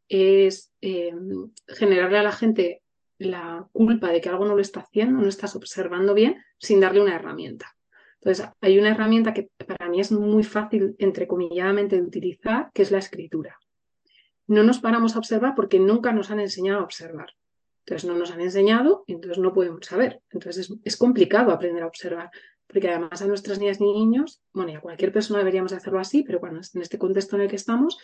es 0.08 0.72
em, 0.80 1.52
generarle 1.68 2.20
a 2.20 2.24
la 2.24 2.32
gente 2.32 2.82
la 3.18 3.68
culpa 3.74 4.10
de 4.10 4.22
que 4.22 4.30
algo 4.30 4.46
no 4.46 4.56
lo 4.56 4.62
está 4.62 4.82
haciendo, 4.82 5.22
no 5.22 5.28
estás 5.28 5.56
observando 5.56 6.14
bien, 6.14 6.38
sin 6.60 6.80
darle 6.80 7.02
una 7.02 7.16
herramienta. 7.16 7.76
Entonces, 8.22 8.48
hay 8.62 8.78
una 8.78 8.90
herramienta 8.90 9.34
que 9.34 9.50
para 9.66 9.90
mí 9.90 10.00
es 10.00 10.12
muy 10.12 10.44
fácil, 10.44 10.96
entrecomilladamente, 11.00 11.96
de 11.96 12.04
utilizar, 12.04 12.70
que 12.74 12.84
es 12.84 12.92
la 12.92 13.00
escritura. 13.00 13.58
No 14.46 14.64
nos 14.64 14.80
paramos 14.80 15.16
a 15.16 15.20
observar 15.20 15.54
porque 15.56 15.80
nunca 15.80 16.12
nos 16.12 16.30
han 16.30 16.40
enseñado 16.40 16.82
a 16.82 16.84
observar. 16.84 17.34
Entonces 17.86 18.08
no 18.08 18.16
nos 18.16 18.32
han 18.32 18.42
enseñado 18.42 19.04
entonces 19.08 19.40
no 19.40 19.54
podemos 19.54 19.86
saber. 19.86 20.22
Entonces 20.30 20.72
es, 20.84 20.98
complicado 20.98 21.52
aprender 21.52 21.84
a 21.84 21.88
observar, 21.88 22.30
porque 22.68 22.90
además 22.90 23.22
a 23.22 23.28
nuestras 23.28 23.60
niñas 23.60 23.82
y 23.82 23.86
niños, 23.86 24.42
bueno, 24.54 24.72
y 24.72 24.76
a 24.76 24.82
cualquier 24.82 25.12
persona 25.12 25.40
deberíamos 25.40 25.74
hacerlo 25.74 26.00
así, 26.00 26.24
pero 26.24 26.40
cuando 26.40 26.60
en 26.74 26.82
este 26.82 27.00
contexto 27.00 27.36
en 27.36 27.44
el 27.44 27.50
que 27.50 27.56
estamos, 27.56 27.98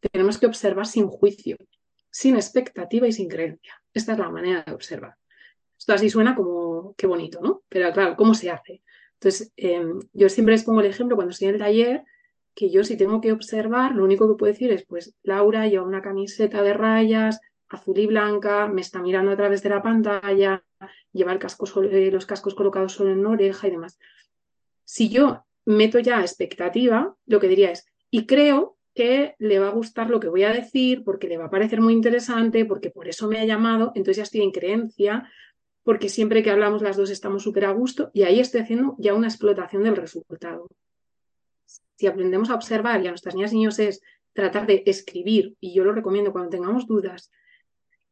tenemos 0.00 0.38
que 0.38 0.46
observar 0.46 0.86
sin 0.86 1.08
juicio, 1.08 1.56
sin 2.10 2.36
expectativa 2.36 3.06
y 3.06 3.12
sin 3.12 3.28
creencia. 3.28 3.80
Esta 3.94 4.12
es 4.12 4.18
la 4.18 4.28
manera 4.28 4.62
de 4.66 4.72
observar. 4.72 5.16
Esto 5.78 5.94
así 5.94 6.10
suena 6.10 6.34
como 6.34 6.94
qué 6.96 7.06
bonito, 7.06 7.40
¿no? 7.40 7.62
Pero 7.68 7.92
claro, 7.92 8.16
¿cómo 8.16 8.34
se 8.34 8.50
hace? 8.50 8.82
Entonces, 9.22 9.52
em, 9.56 10.00
yo 10.12 10.28
siempre 10.28 10.54
les 10.54 10.64
pongo 10.64 10.80
el 10.80 10.86
ejemplo 10.86 11.14
cuando 11.14 11.30
estoy 11.30 11.46
en 11.46 11.54
el 11.54 11.60
taller, 11.60 12.02
que 12.56 12.70
yo 12.70 12.82
si 12.82 12.96
tengo 12.96 13.20
que 13.20 13.30
observar, 13.30 13.94
lo 13.94 14.02
único 14.02 14.28
que 14.28 14.36
puedo 14.36 14.52
decir 14.52 14.72
es, 14.72 14.84
pues 14.84 15.14
Laura 15.22 15.68
lleva 15.68 15.86
una 15.86 16.02
camiseta 16.02 16.60
de 16.60 16.74
rayas, 16.74 17.40
azul 17.68 17.98
y 17.98 18.06
blanca, 18.06 18.66
me 18.66 18.80
está 18.80 19.00
mirando 19.00 19.30
a 19.30 19.36
través 19.36 19.62
de 19.62 19.68
la 19.68 19.80
pantalla, 19.80 20.64
lleva 21.12 21.32
el 21.32 21.38
casco 21.38 21.66
eh, 21.84 22.10
los 22.10 22.26
cascos 22.26 22.56
colocados 22.56 22.94
solo 22.94 23.12
en 23.12 23.20
una 23.20 23.30
oreja 23.30 23.68
y 23.68 23.70
demás. 23.70 23.96
Si 24.84 25.08
yo 25.08 25.44
meto 25.66 26.00
ya 26.00 26.20
expectativa, 26.20 27.14
lo 27.24 27.38
que 27.38 27.46
diría 27.46 27.70
es, 27.70 27.86
y 28.10 28.26
creo 28.26 28.76
que 28.92 29.36
le 29.38 29.60
va 29.60 29.68
a 29.68 29.72
gustar 29.72 30.10
lo 30.10 30.18
que 30.18 30.28
voy 30.28 30.42
a 30.42 30.52
decir, 30.52 31.04
porque 31.04 31.28
le 31.28 31.38
va 31.38 31.44
a 31.44 31.50
parecer 31.50 31.80
muy 31.80 31.92
interesante, 31.92 32.64
porque 32.64 32.90
por 32.90 33.06
eso 33.06 33.28
me 33.28 33.38
ha 33.38 33.44
llamado, 33.44 33.92
entonces 33.94 34.16
ya 34.16 34.22
estoy 34.24 34.42
en 34.42 34.50
creencia, 34.50 35.30
porque 35.84 36.08
siempre 36.08 36.42
que 36.42 36.50
hablamos 36.50 36.82
las 36.82 36.96
dos 36.96 37.10
estamos 37.10 37.42
súper 37.42 37.64
a 37.64 37.72
gusto 37.72 38.10
y 38.12 38.22
ahí 38.22 38.40
estoy 38.40 38.60
haciendo 38.60 38.94
ya 38.98 39.14
una 39.14 39.28
explotación 39.28 39.82
del 39.82 39.96
resultado. 39.96 40.68
Si 41.96 42.06
aprendemos 42.06 42.50
a 42.50 42.54
observar 42.54 43.02
y 43.02 43.06
a 43.06 43.10
nuestras 43.10 43.34
niñas 43.34 43.52
y 43.52 43.56
niños 43.56 43.78
es 43.78 44.00
tratar 44.32 44.66
de 44.66 44.82
escribir, 44.86 45.56
y 45.60 45.74
yo 45.74 45.84
lo 45.84 45.92
recomiendo 45.92 46.32
cuando 46.32 46.50
tengamos 46.50 46.86
dudas, 46.86 47.30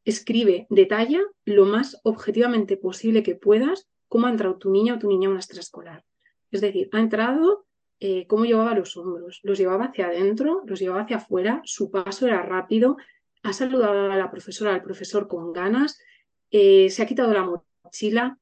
escribe, 0.04 0.66
detalla 0.70 1.20
lo 1.44 1.66
más 1.66 2.00
objetivamente 2.04 2.76
posible 2.76 3.22
que 3.22 3.34
puedas 3.34 3.88
cómo 4.08 4.26
ha 4.26 4.30
entrado 4.30 4.56
tu 4.56 4.70
niña 4.70 4.94
o 4.94 4.98
tu 4.98 5.08
niña 5.08 5.28
a 5.28 5.30
una 5.30 5.40
extraescolar. 5.40 6.04
Es 6.50 6.60
decir, 6.60 6.88
ha 6.92 6.98
entrado, 6.98 7.66
eh, 8.00 8.26
cómo 8.26 8.44
llevaba 8.44 8.74
los 8.74 8.96
hombros, 8.96 9.40
los 9.42 9.56
llevaba 9.58 9.86
hacia 9.86 10.08
adentro, 10.08 10.62
los 10.66 10.80
llevaba 10.80 11.02
hacia 11.02 11.18
afuera, 11.18 11.62
su 11.64 11.90
paso 11.90 12.26
era 12.26 12.42
rápido, 12.42 12.96
ha 13.42 13.52
saludado 13.52 14.10
a 14.10 14.16
la 14.16 14.30
profesora, 14.30 14.74
al 14.74 14.82
profesor 14.82 15.28
con 15.28 15.52
ganas, 15.52 15.98
eh, 16.50 16.90
se 16.90 17.02
ha 17.02 17.06
quitado 17.06 17.32
la 17.32 17.60
mochila, 17.84 18.38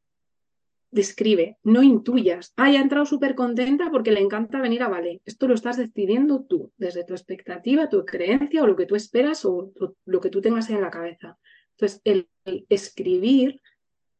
describe, 0.90 1.58
no 1.64 1.82
intuyas, 1.82 2.52
ah, 2.56 2.64
ha 2.64 2.74
entrado 2.74 3.04
súper 3.04 3.34
contenta 3.34 3.90
porque 3.90 4.12
le 4.12 4.20
encanta 4.20 4.60
venir 4.60 4.82
a 4.82 4.88
ballet. 4.88 5.20
Esto 5.24 5.46
lo 5.48 5.54
estás 5.54 5.76
decidiendo 5.76 6.44
tú, 6.44 6.72
desde 6.76 7.04
tu 7.04 7.14
expectativa, 7.14 7.88
tu 7.88 8.04
creencia 8.04 8.62
o 8.62 8.66
lo 8.66 8.76
que 8.76 8.86
tú 8.86 8.96
esperas 8.96 9.44
o, 9.44 9.72
lo 10.04 10.20
que 10.20 10.30
tú 10.30 10.40
tengas 10.40 10.70
en 10.70 10.80
la 10.80 10.90
cabeza. 10.90 11.38
Entonces, 11.72 12.00
el, 12.04 12.28
escribir 12.68 13.60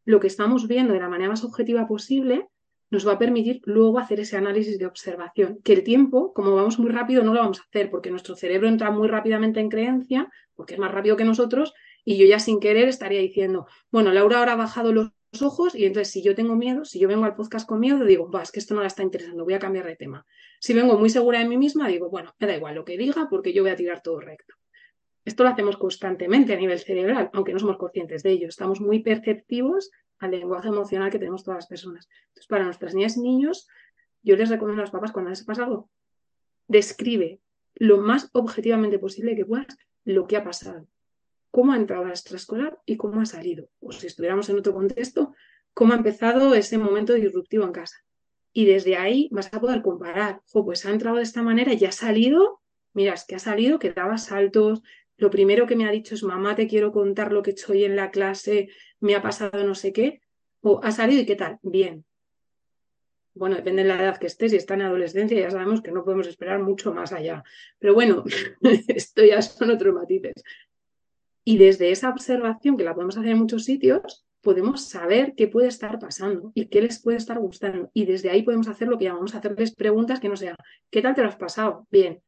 lo 0.05 0.21
que 0.21 0.27
estamos 0.27 0.69
viendo 0.69 0.93
de 0.93 1.01
la 1.01 1.09
manera 1.09 1.31
más 1.31 1.45
objetiva 1.45 1.87
posible 1.87 2.49
nos 2.91 3.07
va 3.07 3.13
a 3.13 3.19
permitir 3.19 3.61
luego 3.65 3.99
hacer 3.99 4.21
ese 4.21 4.39
análisis 4.39 4.79
de 4.79 4.87
observación, 4.87 5.61
que 5.63 5.75
el 5.75 5.85
tiempo, 5.85 6.33
como 6.33 6.55
vamos 6.55 6.79
muy 6.79 6.91
rápido, 6.91 7.23
no 7.23 7.35
lo 7.35 7.41
vamos 7.41 7.61
a 7.61 7.65
hacer 7.65 7.91
porque 7.91 8.11
nuestro 8.11 8.35
cerebro 8.35 8.67
entra 8.67 8.91
muy 8.91 9.09
rápidamente 9.09 9.61
en 9.61 9.69
creencia, 9.69 10.31
porque 10.55 10.75
es 10.75 10.81
más 10.81 10.91
rápido 10.91 11.17
que 11.17 11.25
nosotros, 11.25 11.75
y 12.09 12.17
yo 12.17 12.25
ya 12.25 12.39
sin 12.39 12.59
querer 12.59 12.89
estaría 12.89 13.21
diciendo, 13.21 13.67
bueno, 13.91 14.13
Laura 14.13 14.39
ahora 14.39 14.55
ha 14.55 14.57
bajado 14.57 14.95
los 14.95 15.13
ojos 15.43 15.75
y 15.75 15.85
entonces 15.85 16.11
si 16.11 16.23
yo 16.23 16.35
tengo 16.35 16.57
miedo, 16.57 16.87
si 16.87 16.99
yo 16.99 17.07
vengo 17.07 17.27
al 17.27 17.37
podcast 17.37 17.69
con 17.69 17.81
miedo, 17.81 18.03
digo, 18.03 18.31
va, 18.31 18.41
es 18.41 18.51
que 18.51 18.61
esto 18.61 18.75
no 18.75 18.81
la 18.81 18.87
está 18.87 19.03
interesando, 19.03 19.45
voy 19.45 19.53
a 19.53 19.59
cambiar 19.59 19.85
de 19.85 19.95
tema. 19.95 20.25
Si 20.59 20.73
vengo 20.73 20.99
muy 20.99 21.11
segura 21.11 21.41
de 21.41 21.45
mí 21.47 21.59
misma, 21.59 21.87
digo, 21.87 22.09
bueno, 22.09 22.35
me 22.39 22.47
da 22.47 22.57
igual 22.57 22.77
lo 22.77 22.87
que 22.87 22.97
diga 22.97 23.29
porque 23.29 23.53
yo 23.53 23.63
voy 23.63 23.73
a 23.73 23.77
tirar 23.77 24.01
todo 24.01 24.21
recto. 24.21 24.55
Esto 25.27 25.43
lo 25.43 25.51
hacemos 25.51 25.77
constantemente 25.77 26.55
a 26.55 26.57
nivel 26.57 26.79
cerebral, 26.79 27.29
aunque 27.35 27.53
no 27.53 27.59
somos 27.59 27.77
conscientes 27.77 28.23
de 28.23 28.31
ello. 28.31 28.49
Estamos 28.49 28.81
muy 28.81 29.01
perceptivos 29.01 29.91
al 30.19 30.31
lenguaje 30.31 30.69
emocional 30.69 31.11
que 31.11 31.19
tenemos 31.19 31.45
todas 31.45 31.59
las 31.59 31.67
personas. 31.67 32.09
Entonces, 32.29 32.47
para 32.47 32.65
nuestras 32.65 32.95
niñas 32.95 33.19
y 33.19 33.21
niños, 33.21 33.69
yo 34.23 34.35
les 34.35 34.49
recomiendo 34.49 34.81
a 34.81 34.85
los 34.85 34.93
papás 34.93 35.13
cuando 35.13 35.29
les 35.29 35.45
pasa 35.45 35.65
algo, 35.65 35.91
describe 36.69 37.43
lo 37.75 37.99
más 37.99 38.31
objetivamente 38.33 38.99
posible 38.99 39.37
que 39.37 39.45
puedas 39.45 39.77
lo 40.07 40.27
que 40.27 40.39
ha 40.39 40.43
pasado 40.45 40.89
cómo 41.51 41.73
ha 41.73 41.77
entrado 41.77 42.05
la 42.05 42.11
extraescolar 42.11 42.79
y 42.87 42.97
cómo 42.97 43.21
ha 43.21 43.27
salido. 43.27 43.69
O 43.81 43.93
si 43.93 44.07
estuviéramos 44.07 44.49
en 44.49 44.59
otro 44.59 44.73
contexto, 44.73 45.35
cómo 45.75 45.93
ha 45.93 45.97
empezado 45.97 46.55
ese 46.55 46.79
momento 46.79 47.15
disruptivo 47.15 47.65
en 47.65 47.73
casa. 47.73 47.97
Y 48.53 48.67
desde 48.67 48.97
ahí 48.97 49.29
vas 49.31 49.53
a 49.53 49.61
poder 49.61 49.83
comparar, 49.83 50.43
pues 50.53 50.85
ha 50.87 50.91
entrado 50.91 51.17
de 51.17 51.23
esta 51.23 51.43
manera 51.43 51.73
y 51.75 51.85
ha 51.85 51.93
salido, 51.93 52.61
mira, 52.93 53.15
es 53.15 53.25
que 53.25 53.37
ha 53.37 53.39
salido, 53.39 53.79
que 53.79 53.93
daba 53.93 54.19
saltos, 54.19 54.83
lo 55.17 55.31
primero 55.31 55.67
que 55.67 55.77
me 55.77 55.87
ha 55.87 55.91
dicho 55.91 56.15
es, 56.15 56.23
mamá, 56.23 56.55
te 56.55 56.67
quiero 56.67 56.93
contar 56.93 57.33
lo 57.33 57.43
que 57.43 57.51
he 57.51 57.53
hecho 57.53 57.73
hoy 57.73 57.85
en 57.85 57.97
la 57.97 58.11
clase, 58.11 58.69
me 59.01 59.15
ha 59.15 59.23
pasado 59.23 59.65
no 59.65 59.75
sé 59.75 59.93
qué, 59.93 60.21
o 60.61 60.81
ha 60.83 60.93
salido 60.93 61.23
y 61.23 61.27
qué 61.27 61.37
tal, 61.37 61.59
bien. 61.63 62.05
Bueno, 63.35 63.57
depende 63.57 63.83
de 63.83 63.89
la 63.89 64.03
edad 64.03 64.19
que 64.19 64.27
estés, 64.27 64.51
si 64.51 64.57
está 64.57 64.75
en 64.75 64.83
adolescencia 64.83 65.39
ya 65.39 65.51
sabemos 65.51 65.81
que 65.81 65.93
no 65.93 66.05
podemos 66.05 66.27
esperar 66.27 66.61
mucho 66.61 66.93
más 66.93 67.13
allá. 67.13 67.45
Pero 67.79 67.95
bueno, 67.95 68.25
esto 68.89 69.25
ya 69.25 69.43
son 69.43 69.71
otros 69.71 69.95
matices. 69.95 70.43
Y 71.49 71.57
desde 71.57 71.91
esa 71.91 72.11
observación, 72.11 72.77
que 72.77 72.85
la 72.85 72.95
podemos 72.95 73.17
hacer 73.17 73.31
en 73.31 73.39
muchos 73.39 73.65
sitios, 73.65 74.27
podemos 74.43 74.87
saber 74.87 75.33
qué 75.35 75.49
puede 75.49 75.69
estar 75.69 75.99
pasando 75.99 76.53
y 76.55 76.67
qué 76.67 76.83
les 76.83 77.01
puede 77.01 77.17
estar 77.17 77.39
gustando. 77.39 77.91
Y 77.95 78.05
desde 78.05 78.29
ahí 78.29 78.43
podemos 78.43 78.69
hacer 78.69 78.87
lo 78.87 78.99
que 78.99 79.07
llamamos 79.07 79.35
hacerles 79.35 79.75
preguntas 79.75 80.21
que 80.21 80.29
no 80.29 80.37
sean, 80.37 80.57
¿qué 80.91 81.01
tal 81.01 81.15
te 81.15 81.23
lo 81.23 81.29
has 81.29 81.37
pasado? 81.37 81.87
Bien. 81.91 82.21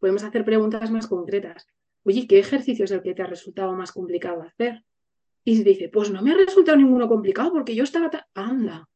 Podemos 0.00 0.24
hacer 0.24 0.44
preguntas 0.44 0.90
más 0.90 1.06
concretas. 1.06 1.68
Oye, 2.02 2.26
¿qué 2.26 2.40
ejercicio 2.40 2.86
es 2.86 2.90
el 2.90 3.02
que 3.02 3.14
te 3.14 3.22
ha 3.22 3.26
resultado 3.28 3.72
más 3.74 3.92
complicado 3.92 4.42
hacer? 4.42 4.82
Y 5.44 5.58
se 5.58 5.62
dice, 5.62 5.88
pues 5.88 6.10
no 6.10 6.20
me 6.20 6.32
ha 6.32 6.36
resultado 6.36 6.76
ninguno 6.76 7.06
complicado 7.06 7.52
porque 7.52 7.76
yo 7.76 7.84
estaba... 7.84 8.10
Anda, 8.34 8.88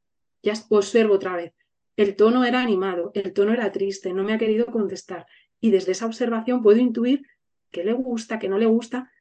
ya 0.43 0.55
observo 0.69 1.15
otra 1.15 1.37
vez. 1.37 1.55
El 1.95 2.17
tono 2.17 2.45
era 2.45 2.61
animado, 2.61 3.13
el 3.15 3.33
tono 3.33 3.53
era 3.53 3.71
triste, 3.71 4.13
no 4.13 4.25
me 4.25 4.33
ha 4.33 4.39
querido 4.39 4.67
contestar. 4.67 5.27
Y 5.61 5.71
desde 5.71 5.93
esa 5.93 6.07
observación 6.07 6.61
puedo 6.61 6.81
intuir 6.81 7.23
qué 7.71 7.85
le 7.85 7.93
gusta, 7.93 8.41
qué 8.41 8.49
no 8.49 8.59
le 8.59 8.67
gusta, 8.67 9.13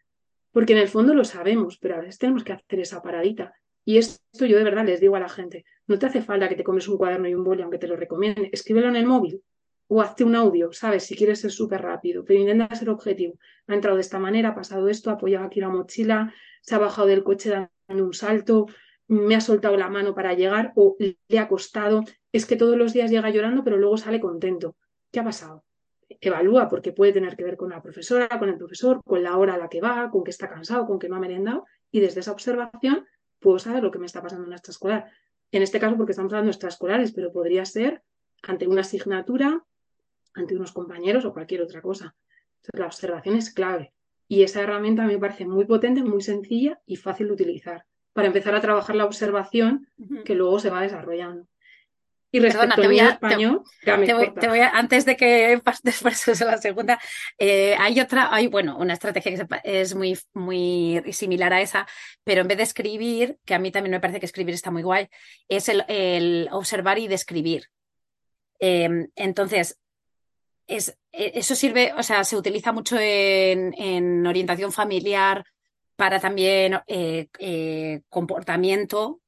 porque 0.57 0.73
en 0.73 0.79
el 0.79 0.87
fondo 0.87 1.13
lo 1.13 1.23
sabemos, 1.23 1.77
pero 1.77 1.93
a 1.93 1.99
veces 1.99 2.17
tenemos 2.17 2.43
que 2.43 2.51
hacer 2.51 2.79
esa 2.79 2.99
paradita. 3.03 3.53
Y 3.85 3.99
esto 3.99 4.47
yo 4.47 4.57
de 4.57 4.63
verdad 4.63 4.87
les 4.87 4.99
digo 4.99 5.15
a 5.15 5.19
la 5.19 5.29
gente, 5.29 5.65
no 5.85 5.99
te 5.99 6.07
hace 6.07 6.23
falta 6.23 6.49
que 6.49 6.55
te 6.55 6.63
comes 6.63 6.87
un 6.87 6.97
cuaderno 6.97 7.27
y 7.27 7.35
un 7.35 7.43
boli, 7.43 7.61
aunque 7.61 7.77
te 7.77 7.85
lo 7.85 7.95
recomiende, 7.95 8.49
escríbelo 8.51 8.87
en 8.87 8.95
el 8.95 9.05
móvil 9.05 9.43
o 9.87 10.01
hazte 10.01 10.23
un 10.23 10.35
audio, 10.35 10.73
¿sabes? 10.73 11.03
Si 11.03 11.15
quieres 11.15 11.41
ser 11.41 11.51
súper 11.51 11.83
rápido, 11.83 12.25
pero 12.25 12.39
intenta 12.39 12.75
ser 12.75 12.89
objetivo. 12.89 13.35
Ha 13.67 13.75
entrado 13.75 13.97
de 13.97 14.01
esta 14.01 14.17
manera, 14.17 14.49
ha 14.49 14.55
pasado 14.55 14.89
esto, 14.89 15.11
ha 15.11 15.13
apoyado 15.13 15.45
aquí 15.45 15.59
la 15.59 15.69
mochila, 15.69 16.33
se 16.63 16.73
ha 16.73 16.79
bajado 16.79 17.07
del 17.07 17.23
coche 17.23 17.51
dando 17.87 18.03
un 18.03 18.15
salto, 18.15 18.65
me 19.07 19.35
ha 19.35 19.41
soltado 19.41 19.77
la 19.77 19.89
mano 19.89 20.15
para 20.15 20.33
llegar 20.33 20.73
o 20.75 20.97
le 20.99 21.37
ha 21.37 21.47
costado. 21.47 22.03
Es 22.31 22.47
que 22.47 22.55
todos 22.55 22.77
los 22.77 22.93
días 22.93 23.11
llega 23.11 23.29
llorando, 23.29 23.63
pero 23.63 23.77
luego 23.77 23.97
sale 23.97 24.19
contento. 24.19 24.75
¿Qué 25.11 25.19
ha 25.19 25.23
pasado? 25.23 25.66
Evalúa 26.09 26.69
porque 26.69 26.93
puede 26.93 27.13
tener 27.13 27.35
que 27.35 27.43
ver 27.43 27.57
con 27.57 27.69
la 27.69 27.81
profesora, 27.81 28.27
con 28.39 28.49
el 28.49 28.57
profesor, 28.57 29.01
con 29.03 29.23
la 29.23 29.37
hora 29.37 29.55
a 29.55 29.57
la 29.57 29.69
que 29.69 29.81
va, 29.81 30.09
con 30.09 30.23
que 30.23 30.31
está 30.31 30.49
cansado, 30.49 30.85
con 30.85 30.99
que 30.99 31.09
no 31.09 31.15
ha 31.15 31.19
merendado 31.19 31.65
y 31.91 31.99
desde 31.99 32.21
esa 32.21 32.31
observación 32.31 33.05
puedo 33.39 33.59
saber 33.59 33.83
lo 33.83 33.91
que 33.91 33.99
me 33.99 34.05
está 34.05 34.21
pasando 34.21 34.45
en 34.45 34.49
nuestra 34.49 34.71
escolar. 34.71 35.11
En 35.51 35.61
este 35.61 35.79
caso, 35.79 35.95
porque 35.95 36.11
estamos 36.11 36.31
hablando 36.33 36.47
de 36.47 36.51
extraescolares, 36.51 37.11
pero 37.13 37.31
podría 37.31 37.65
ser 37.65 38.03
ante 38.43 38.67
una 38.67 38.81
asignatura, 38.81 39.63
ante 40.33 40.55
unos 40.55 40.71
compañeros 40.71 41.25
o 41.25 41.33
cualquier 41.33 41.61
otra 41.61 41.81
cosa. 41.81 42.15
Entonces, 42.57 42.79
la 42.79 42.85
observación 42.85 43.35
es 43.35 43.53
clave. 43.53 43.93
Y 44.27 44.43
esa 44.43 44.61
herramienta 44.61 45.05
me 45.05 45.17
parece 45.17 45.45
muy 45.45 45.65
potente, 45.65 46.03
muy 46.03 46.21
sencilla 46.21 46.81
y 46.85 46.97
fácil 46.97 47.27
de 47.27 47.33
utilizar 47.33 47.85
para 48.17 48.27
empezar 48.27 48.55
a 48.55 48.61
trabajar 48.61 48.95
la 48.95 49.05
observación 49.05 49.87
que 50.25 50.33
luego 50.33 50.59
se 50.59 50.71
va 50.71 50.81
desarrollando. 50.81 51.47
Y 52.29 52.39
respecto 52.39 52.75
Perdona, 52.75 52.81
te 52.81 52.87
voy 52.87 52.99
a, 52.99 53.09
español, 53.11 53.63
te, 53.83 54.47
voy, 54.47 54.59
a, 54.59 54.69
antes 54.71 55.05
de 55.05 55.15
que 55.15 55.61
pases 55.63 56.41
a 56.41 56.45
la 56.45 56.57
segunda, 56.57 56.99
eh, 57.37 57.75
hay 57.79 58.01
otra, 58.01 58.33
hay, 58.33 58.47
bueno, 58.47 58.77
una 58.77 58.93
estrategia 58.93 59.33
que 59.33 59.61
es 59.63 59.95
muy, 59.95 60.17
muy 60.33 61.01
similar 61.13 61.53
a 61.53 61.61
esa, 61.61 61.87
pero 62.25 62.41
en 62.41 62.47
vez 62.49 62.57
de 62.57 62.63
escribir, 62.63 63.37
que 63.45 63.53
a 63.53 63.59
mí 63.59 63.71
también 63.71 63.91
me 63.91 64.01
parece 64.01 64.19
que 64.19 64.25
escribir 64.25 64.55
está 64.55 64.71
muy 64.71 64.83
guay, 64.83 65.07
es 65.47 65.69
el, 65.69 66.49
observar 66.51 66.99
y 66.99 67.07
describir. 67.07 67.67
Em, 68.59 69.07
entonces, 69.15 69.79
es, 70.67 70.97
e, 71.13 71.31
eso 71.35 71.55
sirve, 71.55 71.93
o 71.93 72.03
sea, 72.03 72.25
se 72.25 72.35
utiliza 72.35 72.73
mucho 72.73 72.97
en, 72.99 74.27
orientación 74.27 74.73
familiar 74.73 75.45
para 75.95 76.19
también 76.19 76.77
eh, 76.87 77.27
eh, 77.39 78.01
comportamiento. 78.09 79.21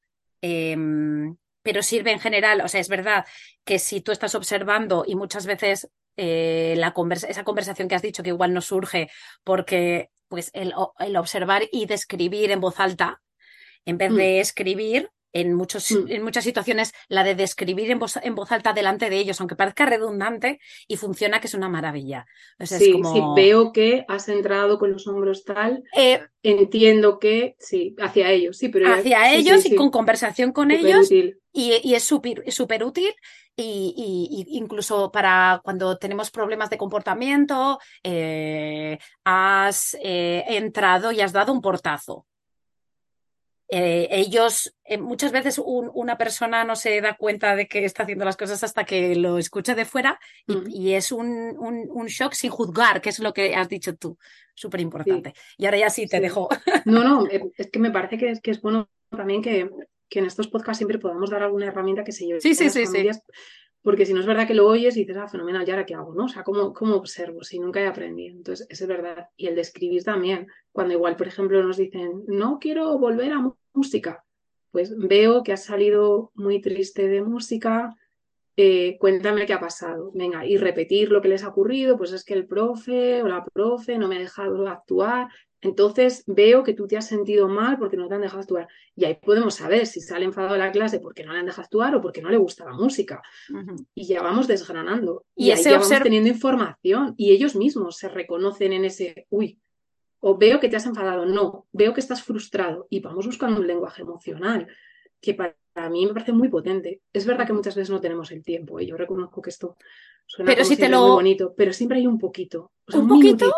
Pero 1.69 1.83
sirve 1.83 2.11
en 2.11 2.19
general. 2.19 2.61
O 2.61 2.67
sea, 2.67 2.81
es 2.81 2.89
verdad 2.89 3.27
que 3.63 3.77
si 3.77 4.01
tú 4.01 4.11
estás 4.11 4.33
observando 4.33 5.03
y 5.05 5.13
muchas 5.13 5.45
veces 5.45 5.87
eh, 6.17 6.73
la 6.77 6.95
esa 7.29 7.43
conversación 7.43 7.87
que 7.87 7.93
has 7.93 8.01
dicho 8.01 8.23
que 8.23 8.29
igual 8.29 8.55
no 8.55 8.61
surge 8.61 9.11
porque 9.43 10.09
pues 10.29 10.49
el, 10.53 10.73
el 10.97 11.15
observar 11.15 11.61
y 11.71 11.85
describir 11.85 12.49
en 12.49 12.59
voz 12.59 12.79
alta 12.79 13.21
en 13.85 13.99
vez 13.99 14.09
mm. 14.11 14.15
de 14.15 14.39
escribir 14.39 15.11
en, 15.33 15.53
muchos, 15.53 15.91
mm. 15.91 16.09
en 16.09 16.23
muchas 16.23 16.43
situaciones 16.43 16.93
la 17.07 17.23
de 17.23 17.35
describir 17.35 17.91
en 17.91 17.99
voz, 17.99 18.17
en 18.21 18.35
voz, 18.35 18.51
alta 18.51 18.73
delante 18.73 19.09
de 19.09 19.17
ellos, 19.17 19.39
aunque 19.39 19.55
parezca 19.55 19.85
redundante 19.85 20.59
y 20.87 20.97
funciona, 20.97 21.39
que 21.39 21.47
es 21.47 21.53
una 21.53 21.69
maravilla. 21.69 22.25
sí, 22.59 22.99
veo 23.35 23.71
que 23.71 24.05
has 24.07 24.29
entrado 24.29 24.79
con 24.79 24.91
los 24.91 25.07
hombros 25.07 25.43
tal, 25.43 25.83
eh, 25.95 26.21
entiendo 26.43 27.19
que 27.19 27.55
sí, 27.59 27.95
hacia 27.99 28.31
ellos, 28.31 28.57
sí, 28.57 28.69
pero... 28.69 28.91
Hacia 28.91 29.33
ellos 29.33 29.65
y 29.65 29.75
con 29.75 29.89
conversación 29.89 30.51
con 30.51 30.71
ellos. 30.71 31.11
Y, 31.51 31.93
es 31.93 32.03
súper 32.03 32.83
útil 32.83 33.13
y, 33.55 34.45
incluso 34.49 35.11
para 35.11 35.61
cuando 35.63 35.97
tenemos 35.97 36.31
problemas 36.31 36.69
de 36.69 36.77
comportamiento, 36.77 37.79
eh, 38.03 38.97
has 39.23 39.97
eh, 40.01 40.45
entrado 40.47 41.11
y 41.11 41.21
has 41.21 41.33
dado 41.33 41.51
un 41.51 41.61
portazo. 41.61 42.25
Eh, 43.71 44.07
ellos, 44.09 44.75
eh, 44.83 44.97
muchas 44.97 45.31
veces 45.31 45.61
una 45.63 46.17
persona 46.17 46.63
no 46.63 46.75
se 46.75 47.01
da 47.01 47.15
cuenta 47.15 47.55
de 47.55 47.67
que 47.67 47.85
está 47.85 48.01
haciendo 48.01 48.25
las 48.25 48.35
cosas 48.35 48.63
hasta 48.63 48.83
que 48.83 49.15
lo 49.15 49.37
escucha 49.37 49.75
de 49.75 49.85
fuera 49.85 50.19
y, 50.47 50.55
mm. 50.55 50.95
es 50.95 51.11
un, 51.11 51.55
un, 51.59 52.07
shock 52.07 52.33
sin 52.33 52.49
juzgar, 52.49 52.99
que 52.99 53.09
es 53.09 53.19
lo 53.19 53.31
que 53.31 53.53
has 53.55 53.69
dicho 53.69 53.95
tú, 53.95 54.17
súper 54.55 54.81
importante. 54.81 55.35
Y 55.55 55.65
ahora 55.65 55.77
ya 55.77 55.89
sí 55.91 56.07
te 56.07 56.19
dejo. 56.19 56.49
No, 56.85 57.03
no, 57.03 57.27
eh, 57.27 57.43
es 57.57 57.69
que 57.69 57.77
me 57.77 57.91
parece 57.91 58.17
que 58.17 58.31
es, 58.31 58.41
que 58.41 58.51
es 58.51 58.61
bueno 58.61 58.89
también 59.11 59.43
que, 59.43 59.69
que, 60.09 60.19
en 60.19 60.25
estos 60.25 60.47
podcasts 60.47 60.79
siempre 60.79 60.97
podamos 60.97 61.29
dar 61.29 61.43
alguna 61.43 61.67
herramienta 61.67 62.03
que 62.03 62.11
se 62.11 62.25
lleve. 62.25 62.41
Sí, 62.41 62.55
sí, 62.55 62.71
sí, 62.71 62.87
sí. 62.87 63.07
Porque 63.81 64.05
si 64.05 64.13
no 64.13 64.19
es 64.19 64.25
verdad 64.25 64.45
que 64.45 64.53
lo 64.53 64.67
oyes 64.67 64.97
y 64.97 65.01
dices, 65.01 65.17
ah, 65.17 65.27
fenomenal, 65.27 65.65
¿y 65.67 65.71
ahora 65.71 65.85
qué 65.85 65.95
hago? 65.95 66.13
¿no? 66.13 66.25
O 66.25 66.27
sea, 66.27 66.43
¿cómo, 66.43 66.73
cómo 66.73 66.95
observo 66.95 67.43
si 67.43 67.59
nunca 67.59 67.81
he 67.81 67.87
aprendido? 67.87 68.35
Entonces, 68.35 68.67
eso 68.69 68.83
es 68.83 68.87
verdad. 68.87 69.29
Y 69.37 69.47
el 69.47 69.55
de 69.55 69.61
escribir 69.61 70.03
también. 70.03 70.47
Cuando 70.71 70.93
igual, 70.93 71.15
por 71.15 71.27
ejemplo, 71.27 71.63
nos 71.63 71.77
dicen, 71.77 72.23
no 72.27 72.59
quiero 72.59 72.97
volver 72.97 73.31
a 73.31 73.53
música, 73.73 74.25
pues 74.71 74.95
veo 74.97 75.43
que 75.43 75.53
has 75.53 75.63
salido 75.63 76.31
muy 76.35 76.61
triste 76.61 77.07
de 77.07 77.21
música, 77.21 77.95
eh, 78.57 78.97
cuéntame 78.99 79.45
qué 79.45 79.53
ha 79.53 79.59
pasado. 79.59 80.11
Venga, 80.13 80.45
y 80.45 80.57
repetir 80.57 81.11
lo 81.11 81.21
que 81.21 81.29
les 81.29 81.43
ha 81.43 81.49
ocurrido, 81.49 81.97
pues 81.97 82.11
es 82.11 82.25
que 82.25 82.33
el 82.33 82.45
profe 82.45 83.23
o 83.23 83.27
la 83.27 83.45
profe 83.45 83.97
no 83.97 84.09
me 84.09 84.17
ha 84.17 84.19
dejado 84.19 84.67
actuar, 84.67 85.29
entonces 85.61 86.23
veo 86.25 86.63
que 86.63 86.73
tú 86.73 86.87
te 86.87 86.95
has 86.95 87.07
sentido 87.07 87.49
mal 87.49 87.77
porque 87.77 87.97
no 87.97 88.07
te 88.07 88.15
han 88.15 88.21
dejado 88.21 88.41
actuar. 88.41 88.67
Y 88.95 89.05
ahí 89.05 89.15
podemos 89.15 89.55
saber 89.55 89.87
si 89.87 89.99
sale 89.99 90.25
enfadado 90.25 90.53
de 90.53 90.59
la 90.59 90.71
clase 90.71 90.99
porque 90.99 91.23
no 91.23 91.33
le 91.33 91.39
han 91.39 91.45
dejado 91.45 91.63
actuar 91.63 91.95
o 91.95 92.01
porque 92.01 92.21
no 92.21 92.29
le 92.29 92.37
gusta 92.37 92.65
la 92.65 92.73
música. 92.73 93.21
Y 93.93 94.05
ya 94.05 94.21
vamos 94.21 94.47
desgranando. 94.47 95.25
Y, 95.35 95.51
ahí 95.51 95.61
ya 95.61 95.71
vamos 95.71 95.89
teniendo 95.89 96.29
información. 96.29 97.13
Y 97.17 97.31
ellos 97.31 97.55
mismos 97.55 97.97
se 97.97 98.07
reconocen 98.07 98.71
en 98.71 98.85
ese, 98.85 99.27
uy, 99.29 99.59
o 100.21 100.37
veo 100.37 100.61
que 100.61 100.69
te 100.69 100.77
has 100.77 100.85
enfadado. 100.85 101.25
No, 101.25 101.67
veo 101.73 101.93
que 101.93 101.99
estás 101.99 102.23
frustrado. 102.23 102.87
Y 102.89 103.01
vamos 103.01 103.25
buscando 103.25 103.59
un 103.59 103.67
lenguaje 103.67 104.01
emocional 104.01 104.67
que 105.19 105.33
para, 105.33 105.55
mí 105.89 106.05
me 106.05 106.13
parece 106.13 106.31
muy 106.31 106.47
potente. 106.47 107.01
Es 107.11 107.25
verdad 107.25 107.45
que 107.45 107.53
muchas 107.53 107.75
veces 107.75 107.89
no 107.89 107.99
tenemos 107.99 108.31
el 108.31 108.43
tiempo. 108.43 108.79
y 108.79 108.85
¿eh? 108.85 108.87
Yo 108.87 108.97
reconozco 108.97 109.41
que 109.41 109.49
esto 109.49 109.75
suena 110.25 110.51
pero 110.51 110.63
si 110.63 110.77
te 110.77 110.87
lo... 110.87 111.01
muy 111.01 111.11
bonito, 111.11 111.53
pero 111.55 111.73
siempre 111.73 111.97
hay 111.97 112.07
un 112.07 112.17
poquito. 112.17 112.71
¿Un, 112.93 113.07
poquito? 113.09 113.51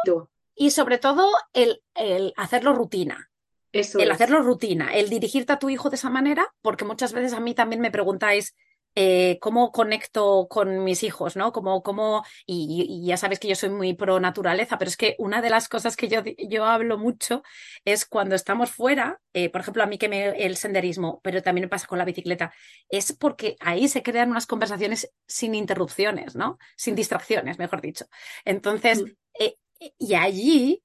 Y 0.56 0.72
sobre 0.72 0.98
todo 0.98 1.30
el, 1.54 1.82
el 1.96 2.34
hacerlo 2.38 2.74
rutina. 2.74 3.30
Eso 3.72 4.00
el 4.00 4.12
hacerlo 4.12 4.42
rutina, 4.42 4.94
el 4.94 5.10
dirigirte 5.10 5.54
a 5.54 5.60
tu 5.60 5.70
hijo 5.70 5.90
de 5.90 5.96
esa 5.96 6.10
manera, 6.10 6.54
porque 6.62 6.84
muchas 6.84 7.14
veces 7.14 7.34
a 7.34 7.40
mí 7.40 7.54
también 7.54 7.82
me 7.82 7.90
preguntáis 7.90 8.54
eh, 8.96 9.38
cómo 9.40 9.72
conecto 9.72 10.48
con 10.50 10.84
mis 10.84 11.04
hijos, 11.04 11.38
¿no? 11.38 11.54
Como, 11.54 11.82
cómo, 11.82 12.26
y, 12.46 13.06
ya 13.06 13.16
sabes 13.16 13.40
que 13.40 13.48
yo 13.48 13.56
soy 13.56 13.70
muy 13.70 13.94
pro 13.94 14.20
naturaleza, 14.20 14.78
pero 14.78 14.90
es 14.90 14.98
que 14.98 15.16
una 15.18 15.42
de 15.42 15.50
las 15.50 15.70
cosas 15.70 15.96
que 15.96 16.10
yo, 16.10 16.22
yo 16.38 16.66
hablo 16.66 16.98
mucho 16.98 17.42
es 17.86 18.06
cuando 18.06 18.36
estamos 18.36 18.72
fuera, 18.72 19.22
eh, 19.32 19.50
por 19.50 19.62
ejemplo, 19.62 19.82
a 19.82 19.86
mí 19.86 19.98
que 19.98 20.10
me 20.10 20.46
el 20.46 20.58
senderismo, 20.58 21.22
pero 21.24 21.42
también 21.42 21.66
me 21.66 21.70
pasa 21.70 21.88
con 21.88 22.00
la 22.00 22.06
bicicleta, 22.06 22.54
es 22.90 23.14
porque 23.14 23.56
ahí 23.62 23.88
se 23.88 24.04
crean 24.04 24.30
unas 24.30 24.46
conversaciones 24.46 25.10
sin 25.26 25.56
interrupciones, 25.56 26.36
¿no? 26.36 26.58
Sin 26.76 26.94
distracciones, 26.94 27.60
mejor 27.60 27.80
dicho. 27.80 28.08
Entonces, 28.44 29.04
mm. 29.04 29.08
Y 29.98 30.14
allí 30.16 30.84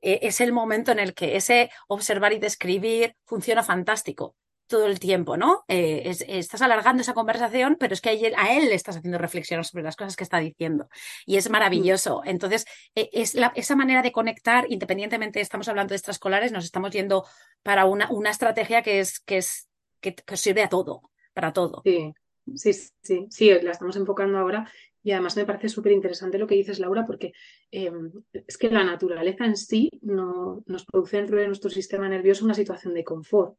eh, 0.00 0.20
es 0.22 0.40
el 0.40 0.52
momento 0.52 0.92
en 0.92 0.98
el 0.98 1.14
que 1.14 1.36
ese 1.36 1.70
observar 1.88 2.32
y 2.32 2.38
describir 2.38 3.16
funciona 3.24 3.62
fantástico 3.62 4.36
todo 4.66 4.86
el 4.86 4.98
tiempo, 4.98 5.36
¿no? 5.36 5.64
Eh, 5.68 6.12
estás 6.28 6.60
alargando 6.60 7.00
esa 7.00 7.14
conversación, 7.14 7.76
pero 7.78 7.94
es 7.94 8.00
que 8.00 8.08
a 8.36 8.52
él, 8.56 8.68
le 8.68 8.74
estás 8.74 8.96
haciendo 8.96 9.18
reflexionar 9.18 9.64
sobre 9.64 9.84
las 9.84 9.96
cosas 9.96 10.16
que 10.16 10.24
está 10.24 10.38
diciendo. 10.38 10.88
Y 11.24 11.36
es 11.36 11.48
maravilloso. 11.50 12.22
Mm. 12.24 12.28
Entonces, 12.28 12.66
e, 12.94 13.08
es 13.12 13.36
esa 13.54 13.76
manera 13.76 14.02
de 14.02 14.12
conectar, 14.12 14.66
independientemente, 14.68 15.40
estamos 15.40 15.68
hablando 15.68 15.90
de 15.90 15.96
extraescolares, 15.96 16.52
nos 16.52 16.64
estamos 16.64 16.90
yendo 16.90 17.24
para 17.62 17.84
una, 17.84 18.10
una 18.10 18.30
estrategia 18.30 18.82
que 18.82 19.00
es, 19.00 19.20
que 19.20 19.38
es, 19.38 19.68
que, 20.00 20.14
sirve 20.36 20.62
a 20.62 20.68
todo, 20.68 21.10
para 21.32 21.52
todo. 21.52 21.82
Sí, 21.84 22.12
sí, 22.54 22.72
sí, 23.02 23.26
sí, 23.30 23.50
la 23.62 23.70
estamos 23.70 23.96
enfocando 23.96 24.38
ahora 24.38 24.70
y 25.06 25.12
además 25.12 25.36
me 25.36 25.46
parece 25.46 25.68
súper 25.68 25.92
interesante 25.92 26.36
lo 26.36 26.48
que 26.48 26.56
dices, 26.56 26.80
Laura, 26.80 27.06
porque 27.06 27.32
eh, 27.70 27.92
es 28.32 28.58
que 28.58 28.68
la 28.68 28.82
naturaleza 28.82 29.46
en 29.46 29.56
sí 29.56 29.88
no, 30.02 30.64
nos 30.66 30.84
produce 30.84 31.18
dentro 31.18 31.38
de 31.38 31.46
nuestro 31.46 31.70
sistema 31.70 32.08
nervioso 32.08 32.44
una 32.44 32.54
situación 32.54 32.92
de 32.92 33.04
confort, 33.04 33.56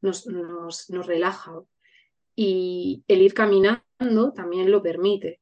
nos, 0.00 0.26
nos, 0.26 0.88
nos 0.88 1.06
relaja. 1.06 1.52
Y 2.34 3.04
el 3.08 3.20
ir 3.20 3.34
caminando 3.34 4.32
también 4.34 4.70
lo 4.70 4.82
permite. 4.82 5.38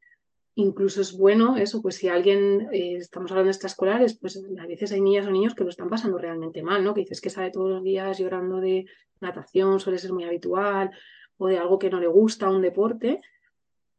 Incluso 0.57 1.01
es 1.01 1.17
bueno 1.17 1.57
eso, 1.57 1.81
pues 1.81 1.95
si 1.95 2.09
alguien, 2.09 2.67
eh, 2.73 2.97
estamos 2.97 3.31
hablando 3.31 3.47
de 3.47 3.53
extraescolares, 3.53 4.19
pues 4.19 4.43
a 4.59 4.67
veces 4.67 4.91
hay 4.91 5.03
niñas 5.03 5.29
o 5.29 5.31
niños 5.31 5.55
que 5.55 5.63
lo 5.63 5.71
están 5.71 5.89
pasando 5.89 6.19
realmente 6.19 6.65
mal, 6.65 6.83
¿no? 6.83 6.95
Que 6.95 7.03
dices 7.03 7.21
que 7.21 7.31
sale 7.31 7.53
todos 7.53 7.71
los 7.71 7.85
días 7.85 8.19
llorando 8.19 8.59
de 8.59 8.87
natación, 9.21 9.79
suele 9.79 9.99
ser 9.99 10.13
muy 10.13 10.25
habitual, 10.25 10.91
o 11.37 11.47
de 11.47 11.59
algo 11.59 11.79
que 11.79 11.91
no 11.91 12.01
le 12.01 12.09
gusta, 12.09 12.51
un 12.51 12.61
deporte, 12.61 13.21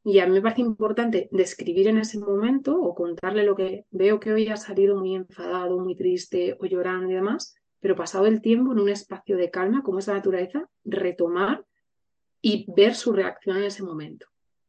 y 0.08 0.20
a 0.20 0.28
mí 0.28 0.34
me 0.34 0.42
parece 0.44 0.62
importante 0.62 1.28
describir 1.32 1.88
en 1.88 1.98
ese 1.98 2.20
momento 2.20 2.80
o 2.80 2.94
contarle 2.94 3.44
lo 3.44 3.56
que 3.56 3.86
veo 3.90 4.20
que 4.20 4.32
hoy 4.32 4.48
ha 4.50 4.56
salido 4.56 4.96
muy 4.96 5.16
enfadado, 5.16 5.80
muy 5.80 5.96
triste 5.96 6.56
o 6.60 6.66
llorando 6.68 7.10
y 7.10 7.16
demás, 7.16 7.56
pero 7.80 7.96
pasado 7.96 8.28
el 8.28 8.40
tiempo 8.40 8.72
en 8.72 8.80
un 8.80 8.90
espacio 8.90 9.36
de 9.36 9.50
calma, 9.50 9.82
como 9.82 9.98
es 9.98 10.06
la 10.06 10.14
naturaleza, 10.14 10.70
retomar 10.84 11.66
y 12.40 12.72
ver 12.72 12.94
su 12.94 13.14
reacción 13.14 13.58
en 13.58 13.64
ese 13.64 13.82
momento. 13.82 14.28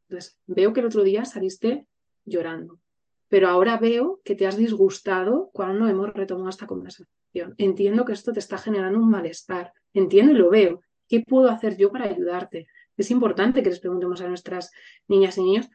Entonces, 0.08 0.38
veo 0.46 0.72
que 0.72 0.80
el 0.80 0.86
otro 0.86 1.02
día 1.02 1.26
saliste 1.26 1.86
llorando, 2.24 2.80
pero 3.28 3.48
ahora 3.48 3.76
veo 3.76 4.22
que 4.24 4.36
te 4.36 4.46
has 4.46 4.56
disgustado 4.56 5.50
cuando 5.52 5.86
hemos 5.86 6.14
retomado 6.14 6.48
esta 6.48 6.66
conversación. 6.66 7.10
Entiendo 7.58 8.06
que 8.06 8.14
esto 8.14 8.32
te 8.32 8.38
está 8.38 8.56
generando 8.56 8.98
un 8.98 9.10
malestar, 9.10 9.70
entiendo 9.92 10.32
y 10.32 10.36
lo 10.36 10.48
veo. 10.48 10.80
¿Qué 11.06 11.20
puedo 11.20 11.50
hacer 11.50 11.76
yo 11.76 11.92
para 11.92 12.06
ayudarte? 12.06 12.66
Es 12.96 13.10
importante 13.10 13.62
que 13.62 13.70
les 13.70 13.80
preguntemos 13.80 14.20
a 14.20 14.28
nuestras 14.28 14.72
niñas 15.08 15.38
y 15.38 15.42
niños. 15.42 15.68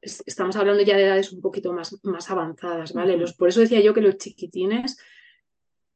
Estamos 0.00 0.56
hablando 0.56 0.82
ya 0.82 0.96
de 0.96 1.04
edades 1.04 1.32
un 1.32 1.40
poquito 1.40 1.72
más, 1.72 1.98
más 2.04 2.30
avanzadas, 2.30 2.92
¿vale? 2.92 3.16
Los, 3.16 3.34
por 3.34 3.48
eso 3.48 3.60
decía 3.60 3.80
yo 3.80 3.94
que 3.94 4.00
los 4.00 4.16
chiquitines, 4.16 4.98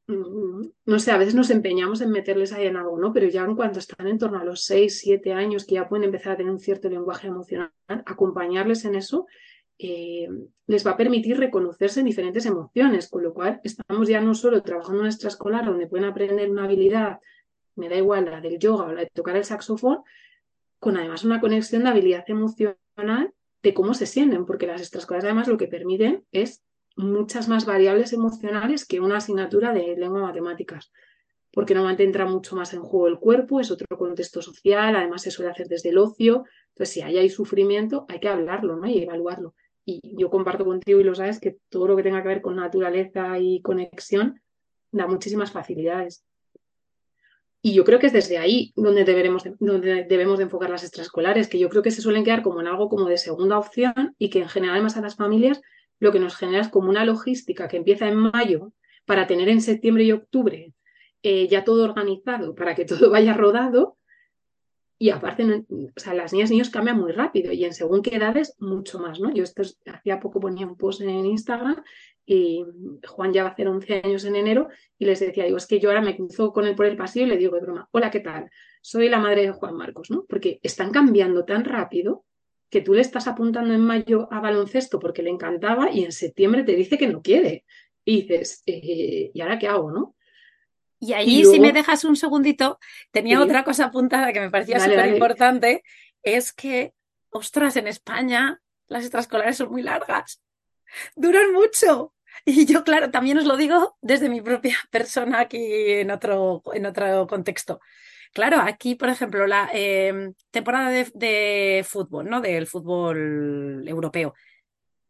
mm, 0.09 0.63
no 0.87 0.99
sé, 0.99 1.13
a 1.13 1.19
veces 1.19 1.35
nos 1.35 1.51
empeñamos 1.51 2.01
en 2.01 2.11
meterles 2.11 2.53
ahí 2.53 2.67
en 2.67 2.77
algo, 2.77 2.99
¿no? 2.99 3.13
Pero 3.13 3.29
ya 3.29 3.45
en 3.45 3.55
cuanto 3.55 3.79
están 3.79 4.09
en 4.09 4.19
torno 4.19 4.39
a 4.39 4.45
los 4.45 4.65
6, 4.65 4.99
7 4.99 5.33
años, 5.33 5.65
que 5.65 5.77
ya 5.77 5.89
pueden 5.89 6.05
empezar 6.05 6.33
a 6.33 6.37
tener 6.37 6.53
un 6.53 6.59
cierto 6.59 6.89
lenguaje 6.89 7.29
emocional, 7.29 7.71
acompañarles 7.87 8.85
en 8.85 8.97
eso 8.97 9.27
eh, 9.85 10.29
les 10.69 10.87
va 10.87 10.93
a 10.93 10.97
permitir 10.97 11.37
reconocerse 11.37 12.01
en 12.01 12.07
diferentes 12.07 12.47
emociones, 12.47 13.09
con 13.09 13.25
lo 13.25 13.35
cual 13.35 13.61
estamos 13.65 14.09
ya 14.09 14.21
no 14.21 14.33
solo 14.35 14.63
trabajando 14.63 15.01
en 15.01 15.07
un 15.07 15.07
extraescolar 15.09 15.65
donde 15.65 15.89
pueden 15.89 16.07
aprender 16.07 16.49
una 16.51 16.65
habilidad, 16.65 17.19
me 17.75 17.89
da 17.89 17.97
igual 17.97 18.27
la 18.27 18.41
del 18.41 18.61
yoga 18.61 18.85
o 18.85 18.93
la 18.93 19.01
de 19.01 19.11
tocar 19.13 19.37
el 19.37 19.45
saxofón, 19.45 19.99
con 20.83 20.97
además 20.97 21.23
una 21.23 21.41
conexión 21.41 21.85
de 21.85 21.91
habilidad 21.91 22.25
emocional 22.27 23.33
de 23.63 23.73
cómo 23.73 23.95
se 23.95 24.05
sienten, 24.05 24.45
porque 24.45 24.67
las 24.67 24.81
extraescolares 24.81 25.25
además 25.25 25.47
lo 25.47 25.57
que 25.57 25.69
permiten 25.69 26.25
es 26.33 26.65
muchas 26.97 27.47
más 27.47 27.67
variables 27.67 28.13
emocionales 28.13 28.85
que 28.85 28.99
una 28.99 29.19
asignatura 29.19 29.73
de 29.73 29.95
lengua 29.97 30.23
matemáticas, 30.23 30.93
porque 31.53 31.75
normalmente 31.75 32.03
entra 32.03 32.27
mucho 32.27 32.57
más 32.57 32.75
en 32.75 32.83
juego 32.83 33.07
el 33.07 33.21
cuerpo, 33.21 33.61
es 33.61 33.71
otro 33.71 33.87
contexto 33.97 34.43
social, 34.43 34.97
además 34.97 35.23
se 35.23 35.31
suele 35.31 35.53
hacer 35.53 35.69
desde 35.69 35.91
el 35.91 35.99
ocio, 35.99 36.47
entonces 36.71 36.95
si 36.95 37.01
hay, 37.01 37.31
sufrimiento 37.31 38.05
hay 38.09 38.19
que 38.19 38.29
hablarlo 38.29 38.75
¿no? 38.75 38.89
y 38.89 39.05
evaluarlo. 39.05 39.55
Y 39.85 40.01
yo 40.19 40.31
comparto 40.31 40.65
contigo 40.65 40.99
y 40.99 41.05
lo 41.05 41.15
sabes 41.15 41.39
que 41.39 41.59
todo 41.69 41.87
lo 41.87 41.95
que 41.95 42.03
tenga 42.03 42.23
que 42.23 42.29
ver 42.29 42.43
con 42.43 42.57
naturaleza 42.57 43.39
y 43.39 43.63
conexión 43.63 44.43
da 44.91 45.07
muchísimas 45.07 45.53
facilidades. 45.53 46.25
Y 47.65 47.75
yo 47.75 47.85
creo 47.85 48.01
que 48.01 48.09
es 48.09 48.13
desde 48.13 48.39
ahí 48.39 48.73
donde, 48.75 49.05
deberemos, 49.05 49.45
donde 49.61 50.05
debemos 50.05 50.39
de 50.39 50.45
enfocar 50.45 50.69
las 50.69 50.83
extraescolares, 50.83 51.49
que 51.49 51.61
yo 51.61 51.69
creo 51.69 51.83
que 51.83 51.93
se 51.93 52.03
suelen 52.03 52.25
quedar 52.25 52.43
como 52.43 52.61
en 52.61 52.67
algo 52.67 52.89
como 52.89 53.07
de 53.07 53.17
segunda 53.17 53.57
opción 53.57 54.17
y 54.19 54.31
que 54.31 54.41
en 54.41 54.49
general 54.49 54.75
además 54.75 54.97
a 54.97 55.01
las 55.01 55.15
familias 55.15 55.63
lo 56.01 56.11
que 56.11 56.19
nos 56.19 56.35
genera 56.35 56.61
es 56.61 56.69
como 56.69 56.91
una 56.91 57.05
logística 57.05 57.69
que 57.69 57.77
empieza 57.77 58.09
en 58.09 58.17
mayo 58.17 58.73
para 59.07 59.29
tener 59.29 59.49
en 59.49 59.61
septiembre 59.61 60.03
y 60.03 60.11
octubre 60.11 60.75
eh, 61.23 61.47
ya 61.47 61.63
todo 61.63 61.85
organizado 61.85 62.57
para 62.57 62.75
que 62.75 62.85
todo 62.85 63.11
vaya 63.11 63.33
rodado. 63.35 63.97
Y 64.99 65.11
aparte, 65.11 65.45
o 65.69 66.01
sea, 66.01 66.15
las 66.15 66.33
niñas 66.33 66.51
y 66.51 66.55
niños 66.55 66.71
cambian 66.71 66.99
muy 66.99 67.11
rápido 67.11 67.53
y 67.53 67.65
en 67.65 67.75
según 67.75 68.03
qué 68.03 68.17
edades, 68.17 68.55
mucho 68.61 69.01
más, 69.01 69.19
¿no? 69.19 69.33
Yo 69.33 69.43
esto 69.43 69.63
hacía 69.87 70.21
poco 70.21 70.39
ponía 70.39 70.65
un 70.65 70.77
post 70.77 71.01
en 71.01 71.27
Instagram 71.27 71.83
y 72.25 72.65
Juan 73.07 73.33
ya 73.33 73.43
va 73.43 73.51
a 73.51 73.53
hacer 73.53 73.69
11 73.69 74.03
años 74.05 74.25
en 74.25 74.37
enero 74.37 74.69
y 74.99 75.05
les 75.05 75.21
decía, 75.21 75.45
digo, 75.45 75.57
es 75.57 75.67
que 75.67 75.81
yo 75.81 75.89
ahora 75.91 76.03
me 76.03 76.17
cruzo 76.17 76.53
con 76.53 76.67
él 76.67 76.75
por 76.75 76.87
el 76.87 76.97
pasillo 76.97 77.27
y 77.27 77.29
le 77.31 77.37
digo 77.37 77.57
de 77.57 77.63
broma, 77.63 77.89
hola, 77.91 78.11
¿qué 78.11 78.21
tal? 78.21 78.51
Soy 78.81 79.09
la 79.09 79.19
madre 79.19 79.43
de 79.43 79.53
Juan 79.53 79.77
Marcos, 79.77 80.11
¿no? 80.11 80.25
Porque 80.29 80.61
están 80.63 80.93
cambiando 80.93 81.45
tan 81.45 81.65
rápido 81.65 82.25
que 82.71 82.81
tú 82.81 82.95
le 82.95 83.01
estás 83.01 83.27
apuntando 83.27 83.75
en 83.75 83.81
mayo 83.81 84.29
a 84.31 84.41
baloncesto 84.41 84.99
porque 84.99 85.23
le 85.23 85.31
encantaba 85.31 85.91
y 85.91 86.05
en 86.05 86.13
septiembre 86.13 86.63
te 86.63 86.75
dice 86.75 86.97
que 86.97 87.09
no 87.09 87.23
quiere. 87.23 87.65
Y 88.05 88.23
dices, 88.23 88.63
eh, 88.67 89.31
¿y 89.35 89.41
ahora 89.41 89.59
qué 89.59 89.69
hago, 89.69 89.91
no? 89.91 90.17
Y 90.99 91.15
ahí, 91.15 91.45
si 91.45 91.59
me 91.59 91.73
dejas 91.73 92.05
un 92.05 92.15
segundito, 92.15 92.79
tenía 93.11 93.43
otra 93.43 93.65
cosa 93.65 93.87
apuntada 93.87 94.33
que 94.33 94.41
me 94.41 94.51
parecía 94.51 94.79
súper 94.79 95.13
importante, 95.13 95.83
es 96.23 96.53
que, 96.53 96.95
ostras, 97.31 97.77
en 97.77 97.89
España 97.89 98.63
las 98.87 99.03
extraescolares 99.03 99.57
son 99.57 99.71
muy 99.71 99.83
largas 99.83 100.41
duran 101.17 101.53
mucho. 101.53 102.15
Y 102.45 102.67
yo, 102.67 102.83
claro, 102.85 103.11
también 103.11 103.39
os 103.39 103.45
lo 103.45 103.57
digo 103.57 103.97
desde 104.01 104.29
mi 104.29 104.41
propia 104.41 104.77
persona 104.91 105.41
aquí 105.41 105.59
en 105.59 106.11
otro, 106.11 106.63
en 106.73 106.87
otro 106.87 107.27
contexto. 107.27 107.81
Claro, 108.33 108.61
aquí, 108.61 108.95
por 108.95 109.11
ejemplo, 109.11 109.47
la 109.47 109.69
em, 109.73 110.35
temporada 110.51 110.91
de, 110.91 111.85
fútbol, 111.87 112.29
¿no? 112.29 112.41
Del 112.41 112.67
fútbol 112.67 113.85
europeo. 113.87 114.35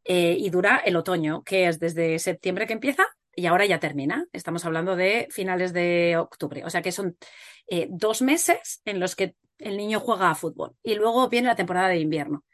Eh, 0.04 0.36
y 0.38 0.50
dura 0.50 0.82
el 0.84 0.96
otoño, 0.96 1.44
que 1.44 1.68
es 1.68 1.78
desde 1.78 2.18
septiembre 2.18 2.66
que 2.66 2.72
empieza 2.72 3.06
y 3.34 3.46
ahora 3.46 3.64
ya 3.66 3.78
termina. 3.78 4.26
Estamos 4.32 4.64
hablando 4.64 4.96
de 4.96 5.28
finales 5.30 5.72
de 5.72 6.16
octubre. 6.18 6.64
O 6.64 6.70
sea 6.70 6.82
que 6.82 6.92
son 6.92 7.16
eh, 7.68 7.86
dos 7.90 8.22
meses 8.22 8.82
en 8.84 9.00
los 9.00 9.14
que 9.16 9.36
el 9.58 9.76
niño 9.76 10.00
juega 10.00 10.30
a 10.30 10.34
fútbol. 10.34 10.74
Y 10.82 10.94
luego 10.96 11.28
viene 11.28 11.48
la 11.48 11.56
temporada 11.56 11.88
de 11.88 12.00
invierno. 12.00 12.44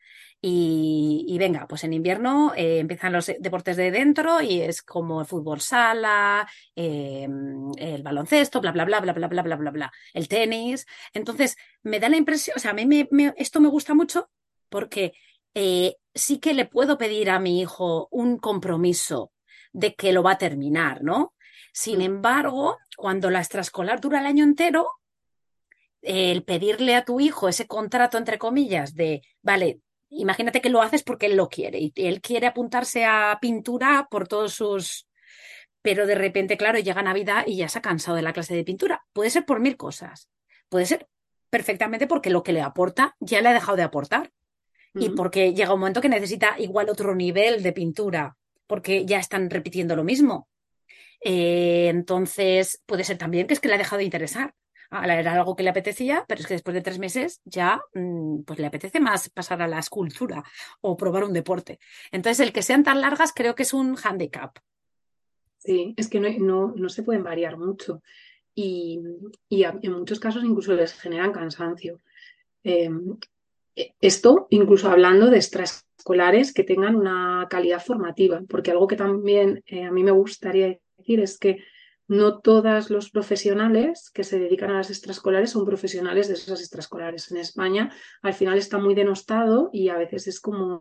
Y, 0.41 1.37
venga, 1.39 1.67
pues 1.67 1.83
en 1.83 1.93
invierno 1.93 2.53
eh, 2.55 2.79
empiezan 2.79 3.13
los 3.13 3.27
deportes 3.41 3.77
de 3.77 3.91
dentro 3.91 4.41
y 4.41 4.61
es 4.61 4.83
como 4.83 5.21
el 5.21 5.27
fútbol 5.27 5.61
sala, 5.61 6.49
em, 6.77 7.73
el 7.77 8.03
baloncesto, 8.05 8.61
bla, 8.61 8.71
bla, 8.71 8.85
bla, 8.85 9.01
bla, 9.01 9.13
bla, 9.13 9.27
bla, 9.27 9.43
bla, 9.43 9.57
bla, 9.57 9.71
bla, 9.73 9.93
el 10.15 10.29
tenis. 10.29 10.87
Entonces, 11.13 11.57
me 11.83 11.99
da 11.99 12.09
la 12.09 12.17
impresión, 12.17 12.57
o 12.57 12.61
sea, 12.61 12.71
a 12.71 12.75
mí 12.75 12.87
me, 12.87 13.09
esto 13.37 13.61
me 13.61 13.69
gusta 13.69 13.95
mucho 13.95 14.31
porque 14.69 15.13
eh, 15.55 15.97
sí 16.15 16.39
que 16.39 16.55
le 16.55 16.67
puedo 16.67 16.99
pedir 16.99 17.31
a 17.31 17.41
mi 17.41 17.61
hijo 17.61 18.09
un 18.13 18.39
compromiso 18.39 19.33
de 19.73 19.95
que 19.95 20.13
lo 20.13 20.23
va 20.23 20.33
a 20.33 20.39
terminar, 20.39 21.03
¿no? 21.03 21.35
Sin 21.73 21.99
mm. 21.99 22.03
embargo, 22.03 22.79
cuando 22.97 23.31
la 23.31 23.41
extraescolar 23.41 24.01
dura 24.01 24.21
el 24.21 24.27
año 24.27 24.45
entero, 24.45 24.89
el 26.03 26.45
pedirle 26.45 26.95
a 26.95 27.05
tu 27.05 27.21
hijo 27.21 27.49
ese 27.49 27.67
contrato, 27.67 28.19
entre 28.19 28.39
comillas, 28.39 28.95
de, 28.95 29.23
vale, 29.43 29.81
imagínate 30.11 30.61
que 30.61 30.71
lo 30.71 30.83
haces 30.83 31.03
porque 31.03 31.27
él 31.27 31.37
lo 31.37 31.49
quiere 31.49 31.79
y 31.81 31.93
él 31.97 32.21
quiere 32.21 32.47
apuntarse 32.47 33.05
a 33.05 33.39
pintura 33.41 34.09
por 34.11 34.29
todos 34.29 34.55
sus... 34.55 35.07
Pero 35.81 36.07
de 36.07 36.17
repente, 36.17 36.57
claro, 36.57 36.79
llega 36.79 37.03
Navidad 37.03 37.45
y 37.47 37.57
ya 37.57 37.69
se 37.69 37.79
ha 37.79 37.83
cansado 37.83 38.17
de 38.17 38.23
la 38.23 38.33
clase 38.33 38.55
de 38.55 38.65
pintura. 38.65 39.07
Puede 39.13 39.31
ser 39.31 39.45
por 39.45 39.61
mil 39.61 39.77
cosas. 39.77 40.29
Puede 40.69 40.87
ser 40.87 41.09
perfectamente 41.51 42.07
porque 42.07 42.31
lo 42.31 42.43
que 42.43 42.53
le 42.53 42.61
aporta 42.61 43.17
ya 43.21 43.41
le 43.41 43.49
ha 43.49 43.53
dejado 43.53 43.77
de 43.77 43.85
aportar. 43.85 44.33
Y 44.95 45.11
porque 45.11 45.55
llega 45.55 45.75
un 45.75 45.81
momento 45.81 46.01
que 46.01 46.09
necesita 46.09 46.57
igual 46.59 46.89
otro 46.89 47.15
nivel 47.15 47.63
de 47.63 47.73
pintura, 47.73 48.37
porque 48.67 49.07
ya 49.07 49.21
están 49.21 49.49
repitiendo 49.49 49.95
lo 49.95 50.03
mismo. 50.03 50.49
Eh, 51.21 51.89
entonces, 51.89 52.83
puede 52.85 53.05
ser 53.05 53.17
también 53.17 53.47
que 53.47 53.55
es 53.55 53.61
que 53.61 53.69
le 53.69 53.75
ha 53.75 53.79
dejado 53.79 53.99
de 53.99 54.05
interesar 54.05 54.55
era 54.91 55.35
algo 55.35 55.55
que 55.55 55.63
le 55.63 55.71
apetecía, 55.71 56.25
pero 56.27 56.41
es 56.41 56.47
que 56.47 56.55
después 56.55 56.75
de 56.75 56.81
tres 56.81 56.99
meses 56.99 57.41
ya 57.45 57.81
mm, 57.95 58.43
pues 58.43 58.59
le 58.59 58.67
apetece 58.67 59.01
más 59.01 59.29
pasar 59.29 59.61
a 59.61 59.69
la 59.69 59.79
escultura 59.79 60.43
o 60.81 60.97
probar 60.97 61.25
un 61.25 61.33
deporte. 61.33 61.79
Entonces, 62.11 62.41
el 62.41 62.53
que 62.53 62.63
sean 62.63 62.85
tan 62.85 63.01
largas 63.01 63.33
creo 63.35 63.55
que 63.55 63.65
es 63.65 63.75
un 63.75 63.97
handicap. 64.03 64.59
Sí, 65.59 65.95
es 65.97 66.09
que 66.09 66.21
no, 66.21 66.73
no, 66.75 66.89
se 66.89 67.03
pueden 67.03 67.23
variar 67.23 67.59
mucho 67.59 68.03
y, 68.55 69.01
en 69.51 69.93
muchos 69.93 70.21
casos 70.21 70.45
incluso 70.45 70.73
les 70.73 70.95
generan 70.95 71.33
cansancio. 71.33 72.01
Em, 72.63 73.17
e, 73.77 73.95
esto 74.01 74.47
incluso 74.51 74.89
hablando 74.89 75.31
de 75.31 75.37
extraescolares 75.37 76.55
que 76.55 76.65
tengan 76.65 76.97
una 76.97 77.47
calidad 77.51 77.85
formativa, 77.85 78.41
porque 78.49 78.71
algo 78.71 78.87
que 78.87 78.97
también 78.97 79.63
eh, 79.67 79.85
a 79.85 79.91
mí 79.91 80.03
me 80.03 80.13
gustaría 80.13 80.79
decir 80.97 81.21
es 81.21 81.39
que 81.39 81.59
no 82.09 82.41
todos 82.41 82.91
los 82.91 83.11
profesionales 83.11 84.11
que 84.13 84.25
se 84.25 84.39
dedican 84.39 84.71
a 84.71 84.79
las 84.79 84.91
extraescolares 84.91 85.51
son 85.51 85.67
profesionales 85.67 86.29
de 86.29 86.35
esas 86.35 86.61
extraescolares. 86.61 87.31
En 87.31 87.37
España 87.37 87.91
al 88.23 88.33
final 88.33 88.57
está 88.57 88.79
muy 88.79 88.95
denostado 88.95 89.69
y 89.73 89.91
a 89.91 89.99
veces 89.99 90.27
es 90.27 90.41
como 90.41 90.79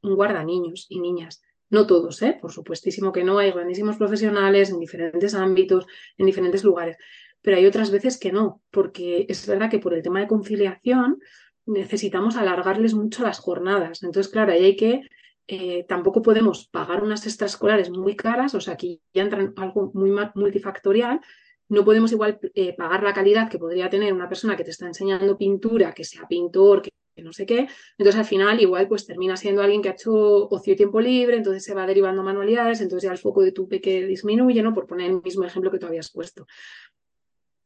un 0.00 0.14
guarda 0.14 0.44
niños 0.44 0.86
y 0.88 1.00
niñas. 1.00 1.42
No 1.70 1.86
todos, 1.86 2.22
¿eh? 2.22 2.38
por 2.40 2.52
supuestísimo 2.52 3.12
que 3.12 3.24
no, 3.24 3.38
hay 3.38 3.52
grandísimos 3.52 3.96
profesionales 3.96 4.70
en 4.70 4.80
diferentes 4.80 5.34
ámbitos, 5.34 5.86
en 6.18 6.26
diferentes 6.26 6.64
lugares, 6.64 6.96
pero 7.42 7.56
hay 7.56 7.66
otras 7.66 7.90
veces 7.90 8.18
que 8.18 8.32
no, 8.32 8.62
porque 8.70 9.26
es 9.28 9.46
verdad 9.46 9.70
que 9.70 9.78
por 9.78 9.94
el 9.94 10.02
tema 10.02 10.20
de 10.20 10.28
conciliación 10.28 11.18
necesitamos 11.66 12.36
alargarles 12.36 12.94
mucho 12.94 13.22
las 13.22 13.38
jornadas. 13.38 14.02
Entonces, 14.02 14.32
claro, 14.32 14.52
ahí 14.52 14.64
hay 14.64 14.76
que 14.76 15.02
eh, 15.46 15.84
tampoco 15.88 16.22
podemos 16.22 16.68
pagar 16.68 17.02
unas 17.02 17.26
extraescolares 17.26 17.90
muy 17.90 18.16
caras, 18.16 18.54
o 18.54 18.60
sea, 18.60 18.74
aquí 18.74 19.00
ya 19.12 19.22
entra 19.22 19.52
algo 19.56 19.90
muy 19.94 20.12
multifactorial. 20.34 21.20
No 21.68 21.84
podemos 21.84 22.10
igual 22.12 22.38
eh, 22.54 22.74
pagar 22.76 23.02
la 23.02 23.12
calidad 23.12 23.48
que 23.48 23.58
podría 23.58 23.88
tener 23.88 24.12
una 24.12 24.28
persona 24.28 24.56
que 24.56 24.64
te 24.64 24.70
está 24.70 24.86
enseñando 24.86 25.38
pintura, 25.38 25.92
que 25.92 26.04
sea 26.04 26.26
pintor, 26.28 26.82
que, 26.82 26.90
no 27.22 27.32
sé 27.32 27.46
qué. 27.46 27.68
Entonces, 27.98 28.18
al 28.18 28.24
final, 28.24 28.60
igual, 28.60 28.88
pues 28.88 29.06
termina 29.06 29.36
siendo 29.36 29.62
alguien 29.62 29.82
que 29.82 29.90
ha 29.90 29.92
hecho 29.92 30.48
ocio 30.48 30.72
y 30.72 30.76
tiempo 30.76 31.00
libre, 31.00 31.36
entonces 31.36 31.62
se 31.62 31.74
va 31.74 31.86
derivando 31.86 32.22
manualidades, 32.22 32.80
entonces 32.80 33.08
ya 33.08 33.12
el 33.12 33.18
foco 33.18 33.42
de 33.42 33.52
tu 33.52 33.68
peque 33.68 34.06
disminuye, 34.06 34.62
¿no? 34.62 34.72
Por 34.74 34.86
poner 34.86 35.10
el 35.10 35.22
mismo 35.22 35.44
ejemplo 35.44 35.70
que 35.70 35.78
tú 35.78 35.86
habías 35.86 36.10
puesto. 36.10 36.46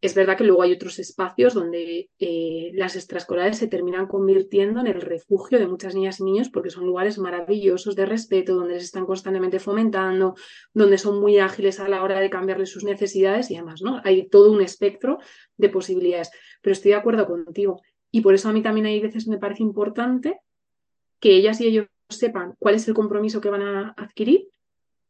Es 0.05 0.15
verdad 0.15 0.37
que 0.37 0.45
luego 0.45 0.61
hay 0.61 0.71
otros 0.71 0.99
espacios 0.99 1.55
donde 1.55 2.11
eh, 2.19 2.71
las 2.75 2.95
extraescolares 2.95 3.57
se 3.57 3.69
terminan 3.69 4.07
convirtiendo 4.07 4.81
en 4.81 4.87
el 4.87 5.01
refugio 5.01 5.59
de 5.59 5.67
muchas 5.67 5.95
niñas 5.95 6.21
y 6.21 6.25
niños 6.25 6.51
porque 6.51 6.69
son 6.69 6.85
lugares 6.85 7.19
maravillosos 7.19 7.97
de 7.97 8.05
respeto, 8.05 8.55
donde 8.55 8.75
les 8.75 8.85
están 8.85 9.07
constantemente 9.07 9.61
fomentando, 9.61 10.35
donde 10.75 10.99
son 10.99 11.23
muy 11.23 11.39
ágiles 11.39 11.81
a 11.81 11.89
la 11.89 12.03
hora 12.03 12.21
de 12.21 12.29
cambiarles 12.29 12.69
sus 12.69 12.85
necesidades 12.85 13.51
y 13.51 13.57
además, 13.57 13.81
¿no? 13.81 14.03
Hay 14.05 14.29
todo 14.29 14.53
un 14.53 14.61
espectro 14.61 15.21
de 15.57 15.71
posibilidades. 15.71 16.31
Pero 16.61 16.73
estoy 16.73 16.91
de 16.91 16.99
acuerdo 16.99 17.27
contigo. 17.27 17.81
Y 18.11 18.21
por 18.21 18.35
eso 18.35 18.51
a 18.51 18.53
mí 18.53 18.61
también 18.61 18.85
hay 18.85 19.01
veces 19.01 19.27
me 19.27 19.39
parece 19.39 19.63
importante 19.63 20.39
que 21.19 21.35
ellas 21.35 21.63
y 21.63 21.69
ellos 21.69 21.87
sepan 22.11 22.57
cuál 22.59 22.75
es 22.75 22.87
el 22.89 22.93
compromiso 22.93 23.41
que 23.41 23.49
van 23.49 23.63
a 23.63 23.95
adquirir 23.97 24.51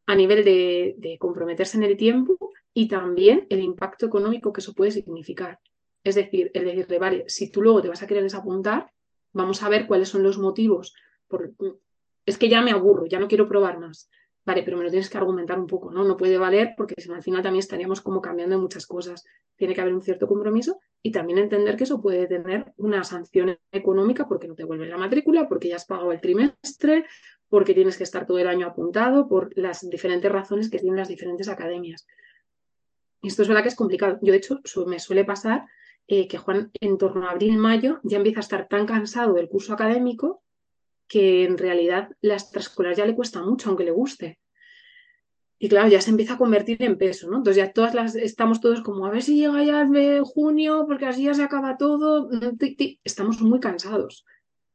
a 0.07 0.15
nivel 0.15 0.45
de 0.45 1.17
comprometerse 1.19 1.79
en 1.79 1.83
el 1.83 1.97
tiempo 1.97 2.54
y 2.75 2.89
también 2.89 3.47
el 3.49 3.61
impacto 3.61 4.05
económico 4.05 4.53
que 4.53 4.61
eso 4.61 4.75
puede 4.75 4.91
significar. 4.91 5.61
Es 6.03 6.17
decir, 6.17 6.51
el 6.53 6.65
decirle, 6.65 6.99
vale, 6.99 7.25
si 7.29 7.51
tú 7.51 7.63
luego 7.63 7.81
te 7.81 7.89
vas 7.89 8.03
a 8.03 8.07
querer 8.07 8.25
desapuntar, 8.25 8.91
vamos 9.33 9.63
a 9.63 9.69
ver 9.69 9.87
cuáles 9.87 10.09
son 10.09 10.23
los 10.23 10.39
motivos. 10.39 10.95
Es 12.27 12.37
que 12.37 12.49
ya 12.49 12.61
me 12.61 12.73
aburro, 12.73 13.07
ya 13.07 13.19
no 13.19 13.29
quiero 13.29 13.49
probar 13.49 13.79
más. 13.79 14.11
Vale, 14.47 14.63
pero 14.63 14.77
me 14.77 14.85
lo 14.85 14.91
tienes 14.91 15.09
que 15.09 15.17
argumentar 15.17 15.59
un 15.59 15.67
poco, 15.67 15.91
¿no? 15.91 16.05
No 16.05 16.19
puede 16.19 16.37
valer 16.37 16.75
porque 16.77 16.95
si 16.99 17.09
no, 17.09 17.15
al 17.15 17.23
final 17.23 17.43
también 17.43 17.61
estaríamos 17.61 18.03
como 18.03 18.21
cambiando 18.21 18.59
muchas 18.59 18.87
cosas. 18.87 19.25
Tiene 19.57 19.75
que 19.75 19.81
haber 19.81 19.95
un 19.95 20.03
cierto 20.03 20.27
compromiso 20.27 20.81
y 21.03 21.13
también 21.13 21.39
entender 21.39 21.77
que 21.77 21.85
eso 21.85 22.03
puede 22.03 22.27
tener 22.27 22.75
una 22.77 23.05
sanción 23.05 23.59
económica 23.73 24.29
porque 24.29 24.47
no 24.47 24.55
te 24.55 24.65
vuelve 24.65 24.87
la 24.87 24.99
matrícula, 24.99 25.49
porque 25.49 25.69
ya 25.69 25.77
has 25.77 25.87
pagado 25.87 26.13
el 26.13 26.21
trimestre, 26.21 27.07
porque 27.49 27.73
tienes 27.73 27.97
que 27.97 28.05
estar 28.05 28.27
todo 28.27 28.39
el 28.39 28.49
año 28.49 28.67
apuntado 28.67 29.29
por 29.29 29.57
las 29.57 29.89
diferentes 29.89 30.31
razones 30.31 30.69
que 30.69 30.79
tienen 30.79 30.99
las 30.99 31.09
diferentes 31.09 31.49
academias. 31.49 32.07
Esto 33.25 33.43
es 33.43 33.49
verdad 33.49 33.63
que 33.63 33.69
es 33.69 33.77
complicado. 33.77 34.19
Yo, 34.23 34.33
de 34.33 34.39
hecho, 34.39 34.61
me 34.87 34.99
suele 34.99 35.25
pasar 35.25 35.67
eh, 36.07 36.29
que 36.29 36.39
Juan 36.39 36.71
en 36.81 36.99
torno 36.99 37.27
a 37.27 37.33
abril-mayo 37.33 38.01
ya 38.03 38.19
empieza 38.19 38.41
a 38.41 38.43
estar 38.43 38.69
tan 38.69 38.87
cansado 38.87 39.35
del 39.35 39.49
curso 39.49 39.73
académico 39.73 40.43
que 41.09 41.45
en 41.45 41.59
realidad 41.59 42.11
la 42.21 42.35
extraescolar 42.35 42.95
ya 42.95 43.07
le 43.07 43.15
cuesta 43.15 43.43
mucho, 43.43 43.69
aunque 43.69 43.85
le 43.85 43.91
guste. 43.91 44.39
Y 45.59 45.69
claro, 45.69 45.89
ya 45.89 46.01
se 46.01 46.11
empieza 46.11 46.35
a 46.35 46.39
convertir 46.39 46.83
en 46.83 46.99
peso, 46.99 47.31
¿no? 47.31 47.39
Entonces 47.39 47.65
ya 47.65 47.73
todas 47.73 47.95
las, 47.95 48.17
estamos 48.17 48.61
todos 48.61 48.83
como, 48.83 49.07
a 49.07 49.11
ver 49.11 49.23
si 49.23 49.37
llega 49.37 49.63
ya 49.63 49.83
el 49.83 50.23
junio, 50.23 50.85
porque 50.87 51.07
así 51.07 51.25
ya 51.25 51.35
se 51.35 51.43
acaba 51.43 51.79
todo. 51.79 52.29
Estamos 53.05 53.41
muy 53.41 53.61
cansados. 53.61 54.27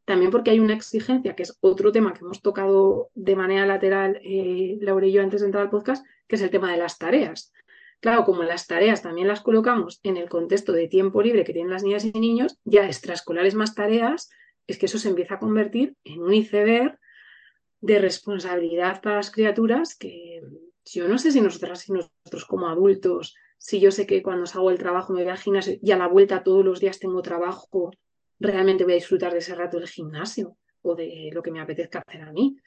También 0.05 0.31
porque 0.31 0.49
hay 0.49 0.59
una 0.59 0.73
exigencia, 0.73 1.35
que 1.35 1.43
es 1.43 1.55
otro 1.61 1.91
tema 1.91 2.13
que 2.13 2.21
hemos 2.21 2.41
tocado 2.41 3.11
de 3.13 3.35
manera 3.35 3.67
lateral, 3.67 4.19
eh, 4.23 4.79
Laura 4.81 5.05
y 5.05 5.11
yo, 5.11 5.21
antes 5.21 5.41
de 5.41 5.47
entrar 5.47 5.63
al 5.63 5.69
podcast, 5.69 6.03
que 6.27 6.35
es 6.35 6.41
el 6.41 6.49
tema 6.49 6.71
de 6.71 6.77
las 6.77 6.97
tareas. 6.97 7.53
Claro, 7.99 8.23
como 8.23 8.43
las 8.43 8.67
tareas 8.67 9.01
también 9.01 9.27
las 9.27 9.41
colocamos 9.41 9.99
en 10.03 10.15
el 10.15 10.29
contexto 10.29 10.71
de 10.71 10.87
tiempo 10.87 11.21
libre 11.21 11.43
que 11.43 11.53
tienen 11.53 11.71
las 11.71 11.83
niñas 11.83 12.05
y 12.05 12.11
niños, 12.11 12.57
ya 12.63 12.85
extraescolares 12.85 13.55
más 13.55 13.75
tareas, 13.75 14.29
es 14.67 14.77
que 14.77 14.85
eso 14.85 14.97
se 14.97 15.09
empieza 15.09 15.35
a 15.35 15.39
convertir 15.39 15.95
en 16.05 16.21
un 16.21 16.33
iceberg 16.33 16.97
de 17.81 17.99
responsabilidad 17.99 19.01
para 19.01 19.17
las 19.17 19.31
criaturas 19.31 19.95
que 19.97 20.41
yo 20.85 21.07
no 21.07 21.17
sé 21.17 21.31
si 21.31 21.41
nosotras 21.41 21.87
y 21.89 21.93
nosotros 21.93 22.45
como 22.45 22.67
adultos, 22.67 23.35
si 23.57 23.79
yo 23.79 23.91
sé 23.91 24.07
que 24.07 24.23
cuando 24.23 24.45
salgo 24.45 24.69
del 24.69 24.79
trabajo 24.79 25.13
me 25.13 25.23
voy 25.23 25.31
al 25.31 25.37
gimnasio 25.37 25.77
y 25.81 25.91
a 25.91 25.97
la 25.97 26.07
vuelta 26.07 26.43
todos 26.43 26.63
los 26.63 26.79
días 26.79 26.99
tengo 26.99 27.21
trabajo, 27.21 27.91
realmente 28.39 28.85
voy 28.85 28.93
a 28.93 28.95
disfrutar 28.95 29.33
de 29.33 29.39
ese 29.39 29.55
rato 29.55 29.77
del 29.77 29.87
gimnasio 29.87 30.55
o 30.81 30.95
de 30.95 31.29
lo 31.33 31.43
que 31.43 31.51
me 31.51 31.59
apetezca 31.59 32.01
hacer 32.05 32.21
a 32.21 32.31
mí. 32.31 32.57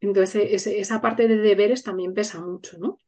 Entonces, 0.00 0.66
esa 0.66 1.00
parte 1.00 1.28
de 1.28 1.36
deberes 1.36 1.82
también 1.82 2.12
pesa 2.12 2.40
mucho, 2.40 2.78
¿no? 2.78 2.98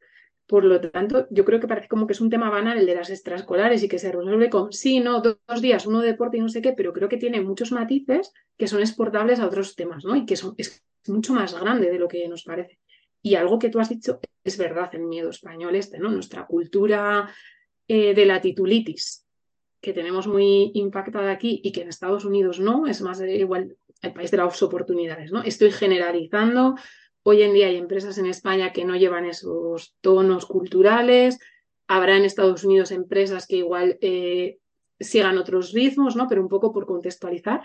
Por 0.49 0.65
lo 0.65 0.81
tanto, 0.81 1.27
yo 1.29 1.45
creo 1.45 1.59
que 1.59 1.67
parece 1.67 1.87
como 1.87 2.07
que 2.07 2.13
es 2.13 2.21
un 2.21 2.31
tema 2.31 2.49
banal 2.49 2.79
el 2.79 2.87
de 2.87 2.95
las 2.95 3.11
extraescolares 3.11 3.83
y 3.83 3.87
que 3.87 3.99
se 3.99 4.11
resuelve 4.11 4.49
con 4.49 4.73
sí, 4.73 4.99
no, 4.99 5.21
dos, 5.21 5.61
días, 5.61 5.85
uno 5.85 6.01
deporte 6.01 6.37
y 6.37 6.41
no 6.41 6.49
sé 6.49 6.59
qué, 6.59 6.73
pero 6.73 6.91
creo 6.91 7.07
que 7.07 7.17
tiene 7.17 7.39
muchos 7.39 7.71
matices 7.71 8.33
que 8.57 8.67
son 8.67 8.79
exportables 8.79 9.39
a 9.39 9.45
otros 9.45 9.75
temas, 9.75 10.05
¿no? 10.05 10.15
Y 10.15 10.25
que 10.25 10.35
son, 10.35 10.55
es 10.57 10.83
mucho 11.05 11.35
más 11.35 11.53
grande 11.53 11.91
de 11.91 11.99
lo 11.99 12.07
que 12.07 12.27
nos 12.27 12.45
parece. 12.45 12.79
Y 13.21 13.35
algo 13.35 13.59
que 13.59 13.69
tú 13.69 13.79
has 13.79 13.89
dicho 13.89 14.19
es 14.43 14.57
verdad, 14.57 14.89
el 14.93 15.03
miedo 15.03 15.29
español 15.29 15.75
este, 15.75 15.99
¿no? 15.99 16.09
Nuestra 16.09 16.47
cultura 16.47 17.31
eh, 17.87 18.15
de 18.15 18.25
la 18.25 18.41
titulitis, 18.41 19.27
que 19.79 19.93
tenemos 19.93 20.25
muy 20.25 20.71
impactada 20.73 21.31
aquí 21.31 21.61
y 21.63 21.71
que 21.71 21.83
en 21.83 21.89
Estados 21.89 22.25
Unidos 22.25 22.59
no, 22.59 22.87
es 22.87 23.03
más 23.03 23.21
igual 23.21 23.77
el 24.01 24.13
país 24.13 24.31
de 24.31 24.37
las 24.37 24.63
oportunidades, 24.63 25.31
¿no? 25.31 25.43
Estoy 25.43 25.69
generalizando, 25.69 26.73
Hoy 27.29 27.43
en 27.43 27.53
día 27.53 27.67
hay 27.67 27.75
empresas 27.75 28.17
en 28.17 28.25
España 28.25 28.73
que 28.73 28.85
no 28.85 28.95
llevan 28.95 29.23
esos 29.23 29.95
tonos 30.01 30.47
culturales. 30.47 31.37
Habrá 31.87 32.17
en 32.17 32.25
Estados 32.25 32.63
Unidos 32.63 32.89
empresas 32.89 33.45
que 33.45 33.57
igual 33.57 33.99
eh, 34.01 34.57
sigan 34.99 35.37
otros 35.37 35.71
ritmos, 35.71 36.15
¿no? 36.15 36.27
Pero 36.27 36.41
un 36.41 36.49
poco 36.49 36.73
por 36.73 36.87
contextualizar. 36.87 37.61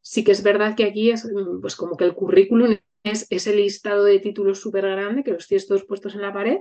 Sí 0.00 0.22
que 0.22 0.30
es 0.30 0.44
verdad 0.44 0.76
que 0.76 0.84
aquí 0.84 1.10
es 1.10 1.24
mm, 1.24 1.60
pues 1.60 1.74
como 1.74 1.96
que 1.96 2.04
el 2.04 2.14
currículum 2.14 2.76
es 3.02 3.26
ese 3.30 3.56
listado 3.56 4.04
de 4.04 4.20
títulos 4.20 4.60
súper 4.60 4.88
grande 4.88 5.24
que 5.24 5.32
los 5.32 5.48
tienes 5.48 5.66
todos 5.66 5.84
puestos 5.84 6.14
en 6.14 6.22
la 6.22 6.32
pared 6.32 6.58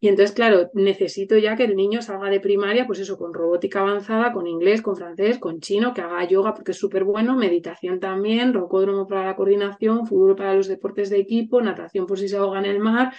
y 0.00 0.08
entonces, 0.08 0.34
claro, 0.34 0.70
necesito 0.74 1.36
ya 1.38 1.56
que 1.56 1.64
el 1.64 1.74
niño 1.74 2.02
salga 2.02 2.30
de 2.30 2.38
primaria, 2.38 2.86
pues 2.86 3.00
eso, 3.00 3.18
con 3.18 3.34
robótica 3.34 3.80
avanzada, 3.80 4.32
con 4.32 4.46
inglés, 4.46 4.80
con 4.80 4.96
francés, 4.96 5.38
con 5.38 5.60
chino, 5.60 5.92
que 5.92 6.02
haga 6.02 6.24
yoga 6.24 6.54
porque 6.54 6.70
es 6.70 6.78
súper 6.78 7.02
bueno, 7.02 7.36
meditación 7.36 7.98
también, 7.98 8.54
rocódromo 8.54 9.08
para 9.08 9.26
la 9.26 9.34
coordinación, 9.34 10.06
fútbol 10.06 10.36
para 10.36 10.54
los 10.54 10.68
deportes 10.68 11.10
de 11.10 11.18
equipo, 11.18 11.60
natación 11.60 12.06
por 12.06 12.16
si 12.18 12.28
se 12.28 12.36
ahoga 12.36 12.60
en 12.60 12.66
el 12.66 12.78
mar. 12.78 13.12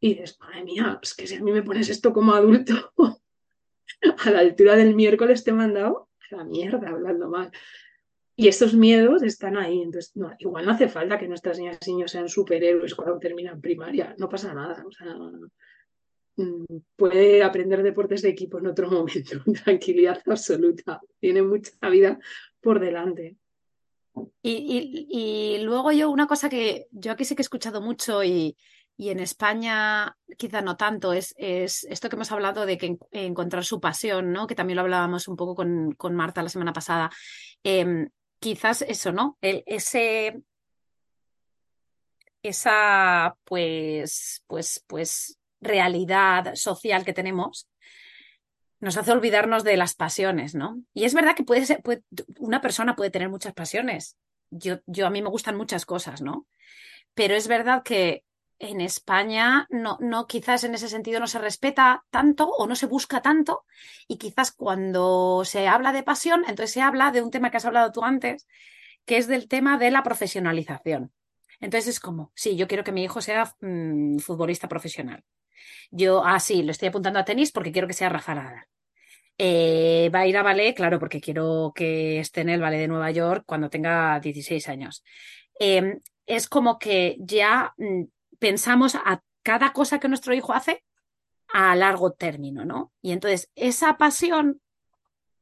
Y 0.00 0.10
dices, 0.10 0.38
madre 0.38 0.64
mía, 0.64 0.98
es 1.02 1.14
que 1.14 1.26
si 1.26 1.36
a 1.36 1.42
mí 1.42 1.50
me 1.50 1.62
pones 1.62 1.88
esto 1.88 2.12
como 2.12 2.34
adulto, 2.34 2.92
a 4.18 4.30
la 4.30 4.40
altura 4.40 4.76
del 4.76 4.94
miércoles 4.94 5.44
te 5.44 5.50
he 5.50 5.54
mandado 5.54 6.10
la 6.30 6.44
mierda 6.44 6.90
hablando 6.90 7.30
mal. 7.30 7.50
Y 8.36 8.48
estos 8.48 8.74
miedos 8.74 9.22
están 9.22 9.56
ahí. 9.56 9.80
Entonces, 9.80 10.12
igual 10.38 10.66
no 10.66 10.72
hace 10.72 10.88
falta 10.88 11.18
que 11.18 11.26
nuestras 11.26 11.58
niñas 11.58 11.78
y 11.86 11.92
niños 11.92 12.12
sean 12.12 12.28
superhéroes 12.28 12.94
cuando 12.94 13.18
terminan 13.18 13.60
primaria. 13.60 14.14
No 14.18 14.28
pasa 14.28 14.54
nada. 14.54 14.84
O 14.86 14.92
sea, 14.92 15.16
puede 16.96 17.42
aprender 17.42 17.82
deportes 17.82 18.22
de 18.22 18.30
equipo 18.30 18.58
en 18.58 18.66
otro 18.66 18.90
momento, 18.90 19.42
tranquilidad 19.64 20.22
absoluta, 20.26 21.00
tiene 21.20 21.42
mucha 21.42 21.72
vida 21.88 22.18
por 22.60 22.80
delante. 22.80 23.36
Y, 24.42 25.58
luego 25.62 25.92
yo 25.92 26.10
una 26.10 26.26
cosa 26.26 26.48
que 26.48 26.86
yo 26.90 27.12
aquí 27.12 27.24
sí 27.24 27.36
que 27.36 27.42
he 27.42 27.44
escuchado 27.44 27.80
mucho 27.80 28.24
y, 28.24 28.56
en 28.96 29.20
España 29.20 30.16
quizá 30.36 30.60
no 30.60 30.76
tanto, 30.76 31.12
es, 31.12 31.32
es, 31.38 31.84
esto 31.84 32.08
que 32.08 32.16
hemos 32.16 32.32
hablado 32.32 32.66
de 32.66 32.76
que 32.76 32.98
encontrar 33.12 33.64
su 33.64 33.80
pasión, 33.80 34.32
¿no? 34.32 34.48
que 34.48 34.56
también 34.56 34.76
lo 34.76 34.82
hablábamos 34.82 35.28
un 35.28 35.36
poco 35.36 35.54
con, 35.54 35.92
con 35.92 36.16
Marta 36.16 36.42
la 36.42 36.48
semana 36.48 36.72
pasada. 36.72 37.08
Em, 37.62 38.08
quizás 38.40 38.82
eso, 38.82 39.12
¿no? 39.12 39.38
El, 39.40 39.62
ese, 39.66 40.42
esa, 42.42 43.36
pues, 43.44 44.42
pues, 44.46 44.82
pues, 44.86 45.37
realidad 45.60 46.54
social 46.54 47.04
que 47.04 47.12
tenemos, 47.12 47.68
nos 48.80 48.96
hace 48.96 49.12
olvidarnos 49.12 49.64
de 49.64 49.76
las 49.76 49.94
pasiones, 49.94 50.54
¿no? 50.54 50.82
Y 50.94 51.04
es 51.04 51.14
verdad 51.14 51.34
que 51.34 51.44
puede 51.44 51.66
ser, 51.66 51.82
una 52.38 52.60
persona 52.60 52.94
puede 52.94 53.10
tener 53.10 53.28
muchas 53.28 53.52
pasiones. 53.52 54.16
Yo, 54.50 54.78
yo 54.86 55.06
a 55.06 55.10
mí 55.10 55.20
me 55.20 55.30
gustan 55.30 55.56
muchas 55.56 55.84
cosas, 55.84 56.22
¿no? 56.22 56.46
Pero 57.14 57.34
es 57.34 57.48
verdad 57.48 57.82
que 57.82 58.24
en 58.60 58.80
España 58.80 59.66
no, 59.70 59.98
no, 60.00 60.26
quizás 60.26 60.64
en 60.64 60.74
ese 60.74 60.88
sentido 60.88 61.20
no 61.20 61.26
se 61.26 61.38
respeta 61.38 62.04
tanto 62.10 62.48
o 62.48 62.66
no 62.66 62.76
se 62.76 62.86
busca 62.86 63.20
tanto. 63.22 63.64
Y 64.06 64.16
quizás 64.16 64.52
cuando 64.52 65.42
se 65.44 65.68
habla 65.68 65.92
de 65.92 66.02
pasión, 66.02 66.42
entonces 66.48 66.72
se 66.72 66.82
habla 66.82 67.10
de 67.10 67.22
un 67.22 67.30
tema 67.30 67.50
que 67.50 67.56
has 67.56 67.64
hablado 67.64 67.92
tú 67.92 68.04
antes, 68.04 68.46
que 69.04 69.16
es 69.16 69.26
del 69.26 69.48
tema 69.48 69.78
de 69.78 69.90
la 69.90 70.02
profesionalización. 70.02 71.12
Entonces 71.60 71.88
es 71.88 72.00
como, 72.00 72.32
sí, 72.34 72.56
yo 72.56 72.68
quiero 72.68 72.84
que 72.84 72.92
mi 72.92 73.04
hijo 73.04 73.20
sea 73.20 73.52
mm, 73.60 74.18
futbolista 74.18 74.68
profesional. 74.68 75.24
Yo, 75.90 76.24
ah, 76.24 76.40
sí, 76.40 76.62
lo 76.62 76.72
estoy 76.72 76.88
apuntando 76.88 77.18
a 77.18 77.24
tenis 77.24 77.52
porque 77.52 77.72
quiero 77.72 77.88
que 77.88 77.94
sea 77.94 78.08
Rafa. 78.08 78.66
Eh, 79.38 80.10
va 80.14 80.20
a 80.20 80.26
ir 80.26 80.36
a 80.36 80.42
ballet, 80.42 80.74
claro, 80.74 80.98
porque 80.98 81.20
quiero 81.20 81.72
que 81.74 82.18
esté 82.18 82.40
en 82.40 82.48
el 82.50 82.60
ballet 82.60 82.80
de 82.80 82.88
Nueva 82.88 83.10
York 83.10 83.44
cuando 83.46 83.70
tenga 83.70 84.18
16 84.20 84.68
años. 84.68 85.04
Em, 85.58 86.00
es 86.26 86.48
como 86.48 86.78
que 86.78 87.16
ya 87.20 87.72
mm, 87.78 88.04
pensamos 88.38 88.94
a 88.96 89.22
cada 89.42 89.72
cosa 89.72 89.98
que 90.00 90.08
nuestro 90.08 90.34
hijo 90.34 90.52
hace 90.52 90.84
a 91.48 91.74
largo 91.76 92.12
término, 92.12 92.64
¿no? 92.64 92.92
Y 93.00 93.12
entonces 93.12 93.50
esa 93.54 93.96
pasión 93.96 94.60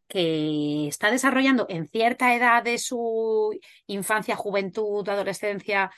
que 0.09 0.89
está 0.89 1.11
desarrollando 1.11 1.67
en 1.69 1.89
cierta 1.89 2.35
edad 2.35 2.63
de 2.63 2.79
su 2.79 3.59
infancia, 3.87 4.37
juventud, 4.37 5.09
adolescencia, 5.09 5.91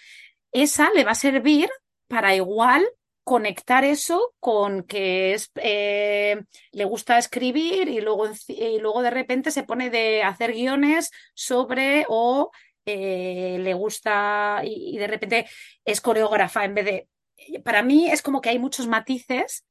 esa 0.52 0.90
le 0.90 1.04
va 1.04 1.12
a 1.12 1.14
servir 1.14 1.68
para 2.06 2.34
igual 2.34 2.88
conectar 3.28 3.84
eso 3.84 4.32
con 4.40 4.84
que 4.84 5.34
es, 5.34 5.50
eh, 5.56 6.42
le 6.72 6.84
gusta 6.86 7.18
escribir 7.18 7.86
y 7.90 8.00
luego, 8.00 8.26
y 8.48 8.78
luego 8.78 9.02
de 9.02 9.10
repente 9.10 9.50
se 9.50 9.64
pone 9.64 9.90
de 9.90 10.22
hacer 10.22 10.54
guiones 10.54 11.10
sobre 11.34 12.06
o 12.08 12.50
eh, 12.86 13.58
le 13.60 13.74
gusta 13.74 14.62
y, 14.64 14.96
de 14.96 15.06
repente 15.06 15.46
es 15.84 16.00
coreógrafa 16.00 16.64
en 16.64 16.74
vez 16.74 16.84
de... 16.86 17.08
Para 17.62 17.82
mí 17.82 18.10
es 18.10 18.22
como 18.22 18.40
que 18.40 18.48
hay 18.48 18.58
muchos 18.58 18.86
matices, 18.86 19.66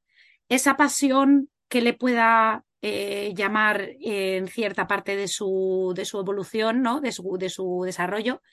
esa 0.50 0.78
pasión 0.78 1.50
que 1.68 1.82
le 1.82 1.94
pueda 1.94 2.64
eh, 2.84 3.34
llamar 3.36 3.90
en 4.00 4.48
cierta 4.50 4.86
parte 4.86 5.16
de 5.16 5.28
su, 5.28 5.94
de 5.96 6.06
su 6.06 6.20
evolución, 6.20 6.84
¿no? 6.84 7.02
de, 7.02 7.12
su, 7.12 7.40
de 7.40 7.50
su 7.50 7.82
desarrollo, 7.84 8.44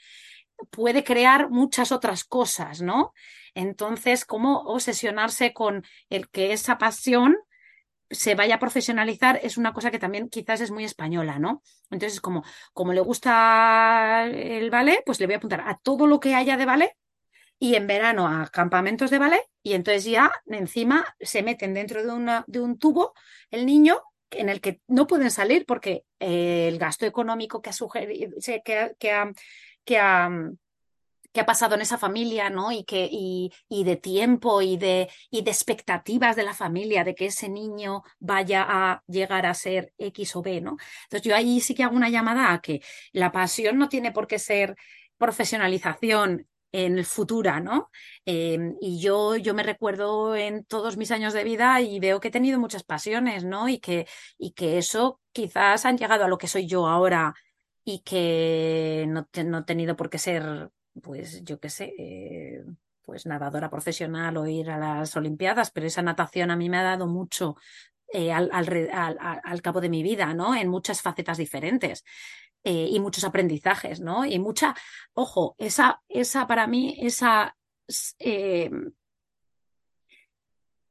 puede 0.71 1.05
crear 1.05 1.51
muchas 1.51 1.93
otras 1.93 2.25
cosas, 2.25 2.83
¿no? 2.83 3.13
Entonces, 3.55 4.25
¿cómo 4.25 4.63
obsesionarse 4.63 5.53
con 5.53 5.85
el 6.11 6.29
que 6.29 6.53
esa 6.53 6.79
pasión 6.79 7.37
se 8.11 8.35
vaya 8.35 8.57
a 8.57 8.61
profesionalizar 8.61 9.41
es 9.43 9.57
una 9.57 9.73
cosa 9.73 9.91
que 9.91 9.99
también 9.99 10.29
quizás 10.29 10.61
es 10.61 10.71
muy 10.71 10.85
española, 10.85 11.39
¿no? 11.39 11.63
Entonces, 11.91 12.21
como, 12.21 12.45
como 12.73 12.93
le 12.93 13.01
gusta 13.01 14.25
el 14.27 14.71
ballet, 14.71 15.03
pues 15.05 15.21
le 15.21 15.27
voy 15.27 15.35
a 15.35 15.39
apuntar 15.39 15.63
a 15.67 15.79
todo 15.83 16.07
lo 16.07 16.21
que 16.21 16.35
haya 16.35 16.57
de 16.57 16.65
ballet 16.65 16.97
y 17.59 17.77
en 17.77 17.87
verano 17.87 18.27
a 18.27 18.49
campamentos 18.49 19.11
de 19.11 19.19
ballet 19.19 19.43
y 19.63 19.75
entonces 19.75 20.05
ya 20.05 20.31
encima 20.47 21.05
se 21.21 21.43
meten 21.43 21.75
dentro 21.75 22.03
de, 22.05 22.43
de 22.47 22.61
un 22.61 22.79
tubo 22.79 23.15
el 23.51 23.65
niño 23.65 24.03
en 24.31 24.49
el 24.49 24.61
que 24.61 24.81
no 24.89 25.07
pueden 25.07 25.31
salir 25.31 25.65
porque 25.65 26.05
el 26.19 26.79
gasto 26.79 27.07
económico 27.07 27.63
que 27.63 27.71
ha, 27.71 27.73
sugerido, 27.73 28.37
que, 28.65 28.95
que, 28.99 29.13
ha, 29.13 29.33
que 29.85 29.99
ha, 29.99 30.31
que 31.35 31.41
ha 31.41 31.47
pasado 31.47 31.75
en 31.75 31.81
esa 31.83 31.99
familia, 31.99 32.49
¿no? 32.49 32.71
Y, 32.71 32.85
que, 32.85 33.09
y, 33.11 33.53
y 33.69 33.83
de 33.83 33.97
tiempo 33.97 34.63
y 34.63 34.77
de, 34.77 35.11
y 35.31 35.43
de 35.43 35.51
expectativas 35.51 36.37
de 36.37 36.45
la 36.45 36.55
familia, 36.55 37.03
de 37.03 37.17
que 37.17 37.27
ese 37.27 37.49
niño 37.49 38.05
vaya 38.21 38.65
a 38.69 39.03
llegar 39.09 39.45
a 39.45 39.55
ser 39.55 39.93
X 39.99 40.37
o 40.37 40.43
B, 40.43 40.61
¿no? 40.61 40.77
Entonces 41.05 41.23
yo 41.29 41.35
ahí 41.35 41.61
sí 41.61 41.75
que 41.75 41.83
hago 41.83 41.97
una 41.97 42.09
llamada 42.09 42.53
a 42.53 42.61
que 42.61 42.83
la 43.13 43.33
pasión 43.33 43.79
no 43.79 43.89
tiene 43.89 44.13
por 44.13 44.29
qué 44.29 44.39
ser 44.39 44.77
profesionalización 45.19 46.47
en 46.71 46.99
el 46.99 47.05
futuro, 47.05 47.61
¿no? 47.61 47.91
Em, 48.25 48.77
y 48.81 49.01
yo, 49.01 49.37
yo 49.37 49.55
me 49.55 49.63
recuerdo 49.65 50.37
en 50.37 50.65
todos 50.65 50.97
mis 50.97 51.11
años 51.11 51.33
de 51.33 51.45
vida 51.45 51.81
y 51.81 51.99
veo 52.01 52.21
que 52.21 52.29
he 52.29 52.31
tenido 52.31 52.61
muchas 52.61 52.85
pasiones, 52.85 53.45
¿no? 53.45 53.69
Y 53.69 53.79
que, 53.81 54.07
y 54.39 54.53
que 54.53 54.79
eso 54.79 55.21
quizás 55.33 55.85
han 55.85 55.99
llegado 55.99 56.25
a 56.25 56.29
lo 56.29 56.39
que 56.39 56.49
soy 56.49 56.67
yo 56.67 56.87
ahora 56.87 57.35
y 57.85 58.01
que 58.01 59.05
no, 59.09 59.29
no 59.45 59.59
he 59.59 59.63
tenido 59.65 59.97
por 59.97 60.11
qué 60.11 60.19
ser, 60.19 60.71
pues 61.03 61.45
yo 61.45 61.61
qué 61.61 61.71
sé, 61.71 61.95
eh, 61.99 62.65
pues 63.03 63.27
nadadora 63.27 63.71
profesional 63.71 64.37
o 64.37 64.47
ir 64.47 64.71
a 64.71 64.79
las 64.79 65.15
Olimpiadas, 65.17 65.71
pero 65.71 65.87
esa 65.87 66.03
natación 66.03 66.51
a 66.51 66.57
mí 66.57 66.69
me 66.69 66.79
ha 66.79 66.83
dado 66.83 67.07
mucho 67.07 67.57
eh, 68.13 68.33
al, 68.33 68.51
al, 68.53 69.63
cabo 69.63 69.81
de 69.81 69.89
mi 69.89 70.03
vida, 70.03 70.35
¿no? 70.35 70.55
En 70.55 70.69
muchas 70.69 71.03
facetas 71.03 71.39
diferentes. 71.39 72.05
Eh, 72.63 72.89
y 72.91 72.99
muchos 72.99 73.25
aprendizajes, 73.25 74.01
¿no? 74.01 74.25
Y 74.25 74.39
mucha, 74.39 74.75
ojo, 75.13 75.55
esa, 75.59 76.01
esa 76.09 76.47
para 76.47 76.67
mí, 76.67 76.97
esa, 76.99 77.57
eh, 78.19 78.71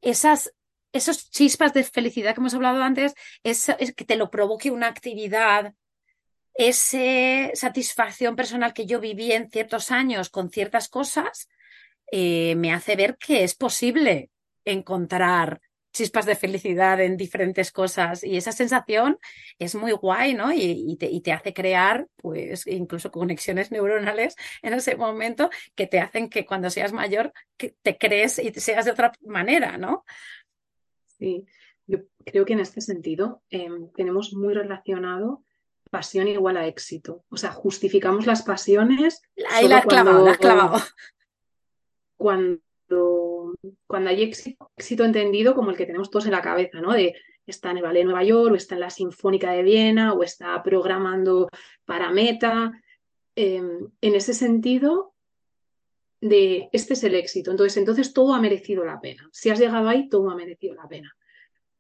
esas, 0.02 0.54
esos 0.92 1.32
chispas 1.32 1.74
de 1.74 1.84
felicidad 1.84 2.36
que 2.36 2.42
hemos 2.42 2.54
hablado 2.54 2.84
antes, 2.84 3.16
es, 3.42 3.70
es 3.80 3.96
que 3.96 4.06
te 4.06 4.18
lo 4.18 4.30
provoque 4.30 4.70
una 4.70 4.88
actividad, 4.88 5.74
esa 6.56 7.54
satisfacción 7.54 8.36
personal 8.36 8.74
que 8.74 8.86
yo 8.86 9.00
viví 9.00 9.32
en 9.32 9.50
ciertos 9.50 9.92
años 9.92 10.30
con 10.30 10.50
ciertas 10.50 10.90
cosas, 10.90 11.50
eh, 12.12 12.56
me 12.56 12.72
hace 12.72 12.96
ver 12.96 13.18
que 13.18 13.44
es 13.44 13.56
posible 13.56 14.30
encontrar 14.66 15.62
chispas 15.94 16.26
de 16.26 16.36
felicidad 16.36 17.00
en 17.00 17.18
diferentes 17.18 17.72
cosas 17.72 18.24
y 18.24 18.36
esa 18.36 18.52
sensación 18.52 19.20
es 19.60 19.76
muy 19.76 19.92
guay, 19.92 20.34
¿no? 20.34 20.52
Y, 20.52 20.98
te, 20.98 21.32
hace 21.32 21.54
crear, 21.54 22.08
pues, 22.18 22.66
incluso 22.66 23.12
conexiones 23.12 23.72
neuronales 23.72 24.36
en 24.64 24.74
ese 24.74 24.96
momento 24.96 25.50
que 25.76 25.88
te 25.88 26.00
hacen 26.00 26.30
que 26.30 26.46
cuando 26.46 26.70
seas 26.72 26.92
mayor 26.94 27.32
te 27.58 27.98
crees 27.98 28.40
y 28.40 28.52
seas 28.54 28.86
de 28.86 28.92
otra 28.92 29.12
manera, 29.22 29.78
¿no? 29.78 30.04
Sí, 31.06 31.46
yo 31.86 32.00
creo 32.26 32.44
que 32.44 32.54
en 32.54 32.60
este 32.60 32.82
sentido 32.82 33.44
em, 33.50 33.92
tenemos 33.92 34.34
muy 34.34 34.54
relacionado 34.54 35.44
pasión 35.94 36.28
igual 36.28 36.58
a 36.58 36.68
éxito. 36.68 37.24
O 37.30 37.38
sea, 37.38 37.52
justificamos 37.52 38.26
las 38.26 38.42
pasiones. 38.42 39.22
Ahí 39.52 39.68
la 39.68 39.78
has 39.78 39.86
clavado, 39.86 40.26
la 40.26 40.32
has 40.32 40.38
clavado 40.40 40.82
cuando, 42.24 43.54
cuando 43.86 44.10
hay 44.10 44.24
éxito, 44.24 44.72
éxito 44.78 45.04
entendido 45.04 45.54
como 45.54 45.72
el 45.72 45.76
que 45.76 45.86
tenemos 45.86 46.10
todos 46.10 46.26
en 46.26 46.32
la 46.32 46.42
cabeza, 46.42 46.80
¿no? 46.80 46.94
De 46.94 47.16
está 47.46 47.72
en 47.72 47.78
el 47.78 47.84
Ballet 47.84 48.00
de 48.00 48.06
Nueva 48.06 48.24
York, 48.24 48.54
o 48.54 48.56
está 48.56 48.76
en 48.76 48.82
la 48.82 48.90
Sinfónica 48.90 49.52
de 49.52 49.62
Viena, 49.62 50.14
o 50.14 50.24
está 50.24 50.64
programando 50.64 51.50
para 51.84 52.12
Meta. 52.12 52.72
Em, 53.36 53.90
en 54.00 54.16
ese 54.16 54.34
sentido, 54.34 55.14
de 56.22 56.70
este 56.72 56.94
es 56.94 57.04
el 57.04 57.16
éxito. 57.16 57.52
Entonces, 57.52 57.76
entonces 57.76 58.14
todo 58.14 58.34
ha 58.34 58.40
merecido 58.40 58.86
la 58.86 59.02
pena. 59.02 59.28
Si 59.34 59.50
has 59.50 59.60
llegado 59.60 59.90
ahí, 59.90 60.08
todo 60.08 60.30
ha 60.30 60.36
merecido 60.36 60.76
la 60.76 60.88
pena. 60.88 61.14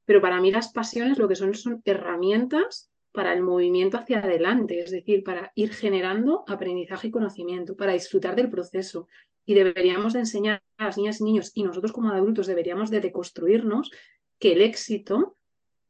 Pero 0.03 0.19
para 0.19 0.41
mí 0.41 0.51
las 0.51 0.73
pasiones 0.73 1.17
lo 1.17 1.29
que 1.29 1.37
son 1.37 1.55
son 1.55 1.81
herramientas 1.85 2.91
para 3.13 3.31
el 3.33 3.43
movimiento 3.43 3.97
hacia 3.97 4.19
adelante, 4.19 4.79
es 4.79 4.91
decir, 4.91 5.23
para 5.23 5.51
ir 5.55 5.73
generando 5.73 6.43
aprendizaje 6.47 7.07
y 7.07 7.11
conocimiento, 7.11 7.77
para 7.77 7.93
disfrutar 7.93 8.35
del 8.35 8.49
proceso, 8.49 9.07
y 9.45 9.53
deberíamos 9.53 10.13
de 10.13 10.19
enseñar 10.19 10.63
a 10.77 10.85
las 10.85 10.97
niñas 10.97 11.21
y 11.21 11.23
niños 11.25 11.51
y 11.53 11.63
nosotros 11.63 11.91
como 11.91 12.09
adultos 12.09 12.47
deberíamos 12.47 12.89
de 12.89 13.01
deconstruirnos 13.01 13.91
que 14.39 14.53
el 14.53 14.61
éxito, 14.61 15.37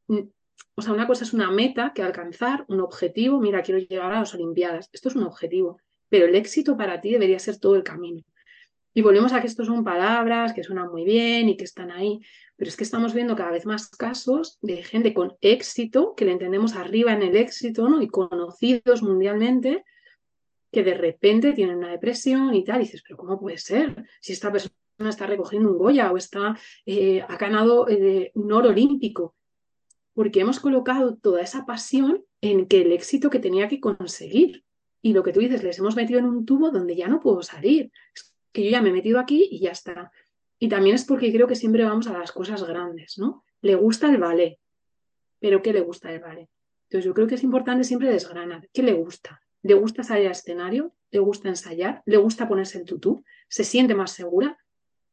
mm, 0.07 0.19
o 0.75 0.81
sea, 0.81 0.93
una 0.93 1.07
cosa 1.07 1.23
es 1.23 1.33
una 1.33 1.49
meta 1.51 1.93
que 1.93 2.01
alcanzar, 2.01 2.65
un 2.67 2.81
objetivo, 2.81 3.39
mira, 3.39 3.61
quiero 3.61 3.79
llegar 3.79 4.11
a 4.11 4.19
las 4.19 4.33
Olimpiadas, 4.33 4.89
esto 4.91 5.09
es 5.09 5.15
un 5.15 5.23
objetivo, 5.23 5.79
pero 6.09 6.25
el 6.25 6.35
éxito 6.35 6.75
para 6.75 6.99
ti 6.99 7.11
debería 7.11 7.39
ser 7.39 7.57
todo 7.57 7.75
el 7.75 7.83
camino. 7.83 8.23
Y 8.93 9.01
volvemos 9.01 9.33
a 9.33 9.41
que 9.41 9.47
esto 9.47 9.65
son 9.65 9.83
palabras 9.83 10.53
que 10.53 10.63
suenan 10.63 10.91
muy 10.91 11.03
bien 11.03 11.49
y 11.49 11.57
que 11.57 11.63
están 11.63 11.91
ahí, 11.91 12.21
pero 12.55 12.69
es 12.69 12.77
que 12.77 12.83
estamos 12.83 13.13
viendo 13.13 13.35
cada 13.35 13.51
vez 13.51 13.65
más 13.65 13.89
casos 13.89 14.59
de 14.61 14.83
gente 14.83 15.13
con 15.13 15.35
éxito, 15.41 16.13
que 16.15 16.25
le 16.25 16.33
entendemos 16.33 16.75
arriba 16.75 17.13
en 17.13 17.23
el 17.23 17.35
éxito, 17.35 17.89
¿no? 17.89 18.01
Y 18.01 18.07
conocidos 18.07 19.01
mundialmente, 19.01 19.83
que 20.71 20.83
de 20.83 20.93
repente 20.93 21.53
tienen 21.53 21.77
una 21.77 21.89
depresión 21.89 22.53
y 22.53 22.63
tal, 22.63 22.79
dices, 22.81 23.03
pero 23.03 23.17
¿cómo 23.17 23.39
puede 23.39 23.57
ser? 23.57 24.05
Si 24.21 24.33
esta 24.33 24.51
persona 24.51 24.73
está 25.09 25.25
recogiendo 25.25 25.71
un 25.71 25.77
Goya 25.77 26.11
o 26.11 26.17
está, 26.17 26.57
eh, 26.85 27.21
ha 27.27 27.37
ganado 27.37 27.87
eh, 27.89 28.31
un 28.35 28.51
oro 28.51 28.69
olímpico, 28.69 29.35
porque 30.13 30.41
hemos 30.41 30.59
colocado 30.59 31.15
toda 31.15 31.41
esa 31.41 31.65
pasión 31.65 32.23
en 32.41 32.67
que 32.67 32.81
el 32.81 32.91
éxito 32.91 33.29
que 33.29 33.39
tenía 33.39 33.67
que 33.67 33.79
conseguir. 33.79 34.63
Y 35.01 35.13
lo 35.13 35.23
que 35.23 35.33
tú 35.33 35.39
dices, 35.39 35.63
les 35.63 35.79
hemos 35.79 35.95
metido 35.95 36.19
en 36.19 36.25
un 36.25 36.45
tubo 36.45 36.71
donde 36.71 36.95
ya 36.95 37.07
no 37.07 37.19
puedo 37.19 37.41
salir. 37.41 37.91
Es 38.15 38.32
que 38.53 38.63
yo 38.63 38.69
ya 38.69 38.81
me 38.81 38.89
he 38.89 38.93
metido 38.93 39.19
aquí 39.19 39.49
y 39.51 39.59
ya 39.59 39.71
está. 39.71 40.11
Y 40.59 40.69
también 40.69 40.95
es 40.95 41.03
porque 41.03 41.33
creo 41.33 41.47
que 41.47 41.55
siempre 41.55 41.83
vamos 41.83 42.07
a 42.07 42.17
las 42.17 42.31
cosas 42.31 42.63
grandes, 42.63 43.17
¿no? 43.17 43.43
Le 43.61 43.75
gusta 43.75 44.09
el 44.09 44.17
ballet, 44.17 44.59
pero 45.39 45.61
¿qué 45.61 45.73
le 45.73 45.81
gusta 45.81 46.13
el 46.13 46.21
ballet? 46.21 46.49
Entonces 46.83 47.05
yo 47.05 47.13
creo 47.13 47.27
que 47.27 47.35
es 47.35 47.43
importante 47.43 47.83
siempre 47.83 48.09
desgranar. 48.09 48.69
¿Qué 48.71 48.83
le 48.83 48.93
gusta? 48.93 49.43
le 49.63 49.73
gusta 49.73 50.03
salir 50.03 50.27
al 50.27 50.33
escenario, 50.33 50.93
le 51.09 51.19
gusta 51.19 51.47
ensayar, 51.47 52.03
le 52.05 52.17
gusta 52.17 52.47
ponerse 52.47 52.77
el 52.77 52.85
tutú, 52.85 53.23
se 53.47 53.63
siente 53.63 53.95
más 53.95 54.11
segura, 54.11 54.57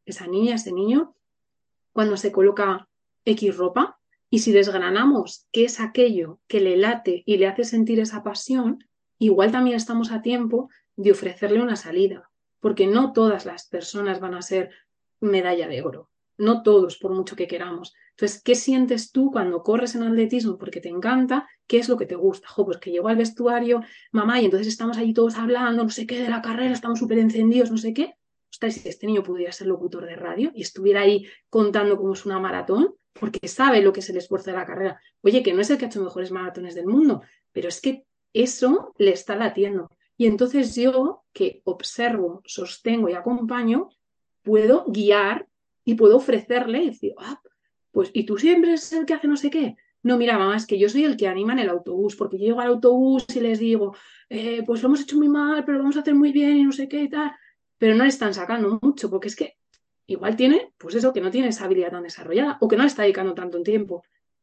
esa 0.04 0.26
niña, 0.26 0.56
ese 0.56 0.72
niño, 0.72 1.14
cuando 1.92 2.16
se 2.16 2.32
coloca 2.32 2.88
X 3.24 3.56
ropa. 3.56 3.96
Y 4.28 4.40
si 4.40 4.52
desgranamos 4.52 5.48
qué 5.50 5.64
es 5.64 5.80
aquello 5.80 6.40
que 6.46 6.60
le 6.60 6.76
late 6.76 7.22
y 7.26 7.36
le 7.36 7.48
hace 7.48 7.64
sentir 7.64 7.98
esa 7.98 8.22
pasión, 8.22 8.84
igual 9.18 9.50
también 9.50 9.76
estamos 9.76 10.12
a 10.12 10.22
tiempo 10.22 10.68
de 10.96 11.12
ofrecerle 11.12 11.60
una 11.60 11.74
salida, 11.74 12.29
porque 12.60 12.86
no 12.86 13.12
todas 13.12 13.46
las 13.46 13.66
personas 13.66 14.20
van 14.20 14.34
a 14.34 14.42
ser 14.42 14.70
medalla 15.20 15.68
de 15.68 15.82
oro, 15.82 16.10
no 16.36 16.62
todos, 16.62 16.96
por 16.96 17.12
mucho 17.12 17.36
que 17.36 17.46
queramos. 17.46 17.94
Entonces, 18.10 18.42
¿qué 18.42 18.54
sientes 18.54 19.12
tú 19.12 19.30
cuando 19.30 19.62
corres 19.62 19.94
en 19.94 20.02
atletismo 20.02 20.58
porque 20.58 20.80
te 20.80 20.88
encanta? 20.88 21.48
¿Qué 21.66 21.78
es 21.78 21.88
lo 21.88 21.96
que 21.96 22.06
te 22.06 22.16
gusta? 22.16 22.48
Jo, 22.48 22.64
pues 22.64 22.78
que 22.78 22.90
llego 22.90 23.08
al 23.08 23.16
vestuario, 23.16 23.82
mamá, 24.12 24.40
y 24.40 24.44
entonces 24.44 24.68
estamos 24.68 24.98
allí 24.98 25.14
todos 25.14 25.36
hablando, 25.36 25.82
no 25.84 25.90
sé 25.90 26.06
qué, 26.06 26.20
de 26.22 26.28
la 26.28 26.42
carrera, 26.42 26.72
estamos 26.72 26.98
súper 26.98 27.18
encendidos, 27.18 27.70
no 27.70 27.78
sé 27.78 27.94
qué. 27.94 28.14
Ostras, 28.50 28.74
si 28.74 28.88
este 28.88 29.06
niño 29.06 29.22
pudiera 29.22 29.52
ser 29.52 29.68
locutor 29.68 30.06
de 30.06 30.16
radio 30.16 30.50
y 30.54 30.62
estuviera 30.62 31.02
ahí 31.02 31.26
contando 31.48 31.96
cómo 31.96 32.12
es 32.12 32.26
una 32.26 32.38
maratón, 32.38 32.94
porque 33.12 33.46
sabe 33.48 33.80
lo 33.80 33.92
que 33.92 34.00
es 34.00 34.10
el 34.10 34.16
esfuerzo 34.16 34.50
de 34.50 34.56
la 34.56 34.66
carrera. 34.66 35.00
Oye, 35.22 35.42
que 35.42 35.52
no 35.52 35.60
es 35.60 35.70
el 35.70 35.78
que 35.78 35.86
ha 35.86 35.88
hecho 35.88 36.02
mejores 36.02 36.30
maratones 36.30 36.74
del 36.74 36.86
mundo, 36.86 37.22
pero 37.52 37.68
es 37.68 37.80
que 37.80 38.04
eso 38.32 38.94
le 38.98 39.12
está 39.12 39.36
latiendo. 39.36 39.88
Y 40.20 40.26
entonces 40.26 40.74
yo, 40.74 41.24
que 41.32 41.62
observo, 41.64 42.42
sostengo 42.44 43.08
y 43.08 43.14
acompaño, 43.14 43.88
puedo 44.42 44.84
guiar 44.86 45.48
y 45.82 45.94
puedo 45.94 46.18
ofrecerle 46.18 46.84
decir, 46.84 47.14
ah, 47.16 47.40
pues, 47.90 48.10
¿y 48.12 48.24
tú 48.26 48.36
siempre 48.36 48.74
es 48.74 48.92
el 48.92 49.06
que 49.06 49.14
hace 49.14 49.28
no 49.28 49.38
sé 49.38 49.48
qué? 49.48 49.76
No, 50.02 50.18
mira, 50.18 50.36
mamá, 50.36 50.58
es 50.58 50.66
que 50.66 50.78
yo 50.78 50.90
soy 50.90 51.04
el 51.04 51.16
que 51.16 51.26
anima 51.26 51.54
en 51.54 51.60
el 51.60 51.70
autobús, 51.70 52.16
porque 52.16 52.36
yo 52.36 52.44
llego 52.44 52.60
al 52.60 52.68
autobús 52.68 53.24
y 53.34 53.40
les 53.40 53.60
digo, 53.60 53.96
eh, 54.28 54.62
pues 54.66 54.82
lo 54.82 54.88
hemos 54.88 55.00
hecho 55.00 55.16
muy 55.16 55.30
mal, 55.30 55.64
pero 55.64 55.78
lo 55.78 55.84
vamos 55.84 55.96
a 55.96 56.00
hacer 56.00 56.14
muy 56.14 56.32
bien 56.32 56.58
y 56.58 56.64
no 56.64 56.72
sé 56.72 56.86
qué 56.86 57.04
y 57.04 57.08
tal. 57.08 57.32
Pero 57.78 57.94
no 57.94 58.02
le 58.02 58.10
están 58.10 58.34
sacando 58.34 58.78
mucho, 58.82 59.08
porque 59.08 59.28
es 59.28 59.36
que 59.36 59.56
igual 60.06 60.36
tiene, 60.36 60.74
pues 60.76 60.96
eso, 60.96 61.14
que 61.14 61.22
no 61.22 61.30
tiene 61.30 61.48
esa 61.48 61.64
habilidad 61.64 61.92
tan 61.92 62.02
desarrollada 62.02 62.58
o 62.60 62.68
que 62.68 62.76
no 62.76 62.82
le 62.82 62.88
está 62.88 63.04
dedicando 63.04 63.32
tanto 63.32 63.62
tiempo. 63.62 64.02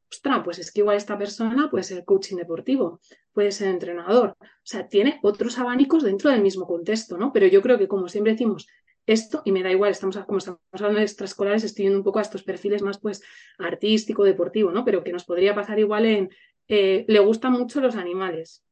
Ostras, 0.10 0.42
pues 0.44 0.60
es 0.60 0.72
que 0.72 0.82
igual 0.82 0.98
esta 0.98 1.18
persona 1.18 1.70
puede 1.70 1.84
ser 1.84 2.06
coaching 2.06 2.38
deportivo, 2.38 3.02
puede 3.34 3.52
ser 3.52 3.68
entrenador, 3.68 4.38
o 4.40 4.46
sea, 4.64 4.88
tiene 4.88 5.20
otros 5.22 5.60
abanicos 5.60 6.04
dentro 6.04 6.32
del 6.32 6.42
mismo 6.42 6.66
contexto, 6.66 7.18
¿no? 7.18 7.34
Pero 7.34 7.48
yo 7.48 7.62
creo 7.62 7.78
que, 7.78 7.88
como 7.88 8.08
siempre 8.08 8.32
decimos, 8.32 8.68
esto, 9.06 9.42
y 9.46 9.52
me 9.52 9.64
da 9.64 9.72
igual, 9.72 9.92
estamos, 9.92 10.18
como 10.26 10.38
estamos 10.38 10.60
hablando 10.74 11.00
de 11.00 11.06
extraescolares, 11.06 11.64
estoy 11.64 11.84
viendo 11.84 12.00
un 12.00 12.04
poco 12.04 12.20
a 12.20 12.22
estos 12.22 12.44
perfiles 12.44 12.82
más 12.82 13.00
pues 13.00 13.22
artístico, 13.58 14.24
deportivo, 14.24 14.72
¿no? 14.72 14.84
Pero 14.84 15.04
que 15.04 15.14
nos 15.14 15.24
podría 15.24 15.56
pasar 15.56 15.80
igual 15.80 16.06
en, 16.06 16.30
eh, 16.68 17.06
le 17.08 17.20
gustan 17.20 17.54
mucho 17.54 17.80
los 17.80 17.96
animales, 17.96 18.64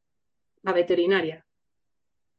la 0.62 0.72
veterinaria, 0.72 1.46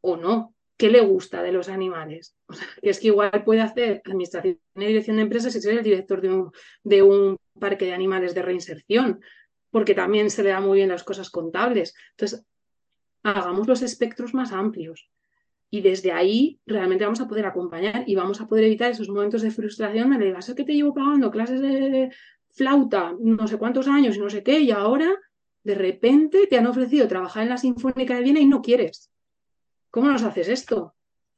o 0.02 0.16
no, 0.18 0.54
¿qué 0.78 0.90
le 0.90 1.02
gusta 1.02 1.42
de 1.42 1.52
los 1.52 1.70
animales? 1.70 2.36
O 2.48 2.54
sea, 2.54 2.68
que 2.82 2.90
es 2.90 3.00
que 3.00 3.08
igual 3.08 3.44
puede 3.44 3.62
hacer 3.62 4.02
administración 4.06 4.60
y 4.76 4.86
dirección 4.86 5.18
de 5.18 5.24
empresas 5.24 5.56
y 5.56 5.62
ser 5.62 5.78
el 5.78 5.84
director 5.84 6.22
de 6.22 6.30
un, 6.30 6.52
de 6.84 7.38
parque 7.60 7.86
de 7.86 7.94
animales 7.94 8.34
de 8.36 8.44
reinserción, 8.44 9.20
porque 9.72 9.96
también 9.96 10.30
se 10.30 10.44
le 10.44 10.50
da 10.50 10.62
muy 10.62 10.78
bien 10.78 10.90
las 10.90 11.04
cosas 11.04 11.30
contables. 11.30 11.96
Entonces, 12.12 12.46
hagamos 13.24 13.68
los 13.68 13.82
espectros 13.82 14.34
más 14.34 14.52
amplios 14.52 15.10
y 15.70 15.82
desde 15.82 16.12
ahí 16.12 16.62
realmente 16.66 17.04
vamos 17.04 17.20
a 17.20 17.28
poder 17.28 17.46
acompañar 17.46 18.04
y 18.08 18.16
vamos 18.16 18.40
a 18.40 18.48
poder 18.48 18.66
evitar 18.66 18.92
esos 18.92 19.10
momentos 19.10 19.42
de 19.42 19.52
frustración 19.52 20.10
me 20.10 20.18
digas, 20.18 20.48
es 20.48 20.56
que 20.56 20.64
te 20.64 20.74
llevo 20.74 20.94
pagando 20.94 21.30
clases 21.30 21.60
de 21.62 22.10
flauta 22.52 23.14
no 23.20 23.48
sé 23.48 23.58
cuántos 23.58 23.88
años 23.88 24.16
y 24.16 24.20
no 24.20 24.30
sé 24.30 24.44
qué, 24.44 24.60
y 24.60 24.72
ahora 24.72 25.14
de 25.64 25.76
repente 25.76 26.48
te 26.48 26.58
han 26.58 26.68
ofrecido 26.68 27.08
trabajar 27.08 27.44
en 27.44 27.50
la 27.50 27.58
Sinfónica 27.58 28.16
de 28.16 28.24
Viena 28.24 28.40
y 28.40 28.46
no 28.46 28.62
quieres. 28.62 29.12
¿Cómo 29.92 30.12
nos 30.12 30.24
haces 30.24 30.50
esto? 30.50 30.96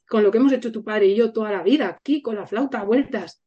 Con 0.07 0.23
lo 0.23 0.31
que 0.31 0.37
hemos 0.37 0.53
hecho 0.53 0.71
tu 0.71 0.83
padre 0.83 1.07
y 1.07 1.15
yo 1.15 1.31
toda 1.31 1.51
la 1.51 1.63
vida, 1.63 1.87
aquí, 1.87 2.21
con 2.21 2.35
la 2.35 2.47
flauta 2.47 2.83
vueltas. 2.83 3.43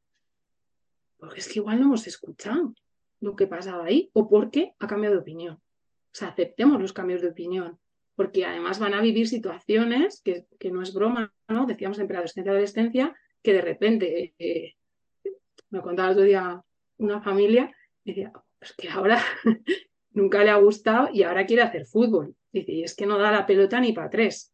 Porque 1.18 1.40
es 1.40 1.48
que 1.48 1.58
igual 1.58 1.80
no 1.80 1.86
hemos 1.86 2.06
escuchado 2.06 2.74
lo 3.20 3.36
que 3.36 3.46
pasaba 3.46 3.84
ahí 3.84 4.10
o 4.12 4.28
porque 4.28 4.74
ha 4.78 4.86
cambiado 4.86 5.16
de 5.16 5.22
opinión. 5.22 5.54
O 5.54 6.14
sea, 6.14 6.28
aceptemos 6.28 6.80
los 6.80 6.92
cambios 6.92 7.22
de 7.22 7.28
opinión 7.28 7.78
porque 8.14 8.44
además 8.44 8.78
van 8.78 8.94
a 8.94 9.00
vivir 9.00 9.28
situaciones 9.28 10.20
que, 10.22 10.46
que 10.58 10.70
no 10.70 10.82
es 10.82 10.92
broma, 10.92 11.32
¿no? 11.48 11.66
Decíamos 11.66 11.98
en 11.98 12.06
preadolescencia 12.06 12.52
adolescencia, 12.52 13.16
que 13.42 13.52
de 13.54 13.60
repente, 13.60 14.34
eh, 14.38 14.74
me 15.70 15.80
contaba 15.80 16.08
el 16.08 16.14
otro 16.14 16.24
día 16.24 16.62
una 16.98 17.20
familia, 17.22 17.74
decía, 18.04 18.32
es 18.60 18.74
que 18.74 18.88
ahora 18.90 19.20
nunca 20.10 20.44
le 20.44 20.50
ha 20.50 20.56
gustado 20.56 21.08
y 21.12 21.22
ahora 21.22 21.46
quiere 21.46 21.62
hacer 21.62 21.86
fútbol. 21.86 22.36
Dice, 22.52 22.72
y 22.72 22.82
es 22.84 22.94
que 22.94 23.06
no 23.06 23.18
da 23.18 23.32
la 23.32 23.46
pelota 23.46 23.80
ni 23.80 23.92
para 23.92 24.10
tres. 24.10 24.51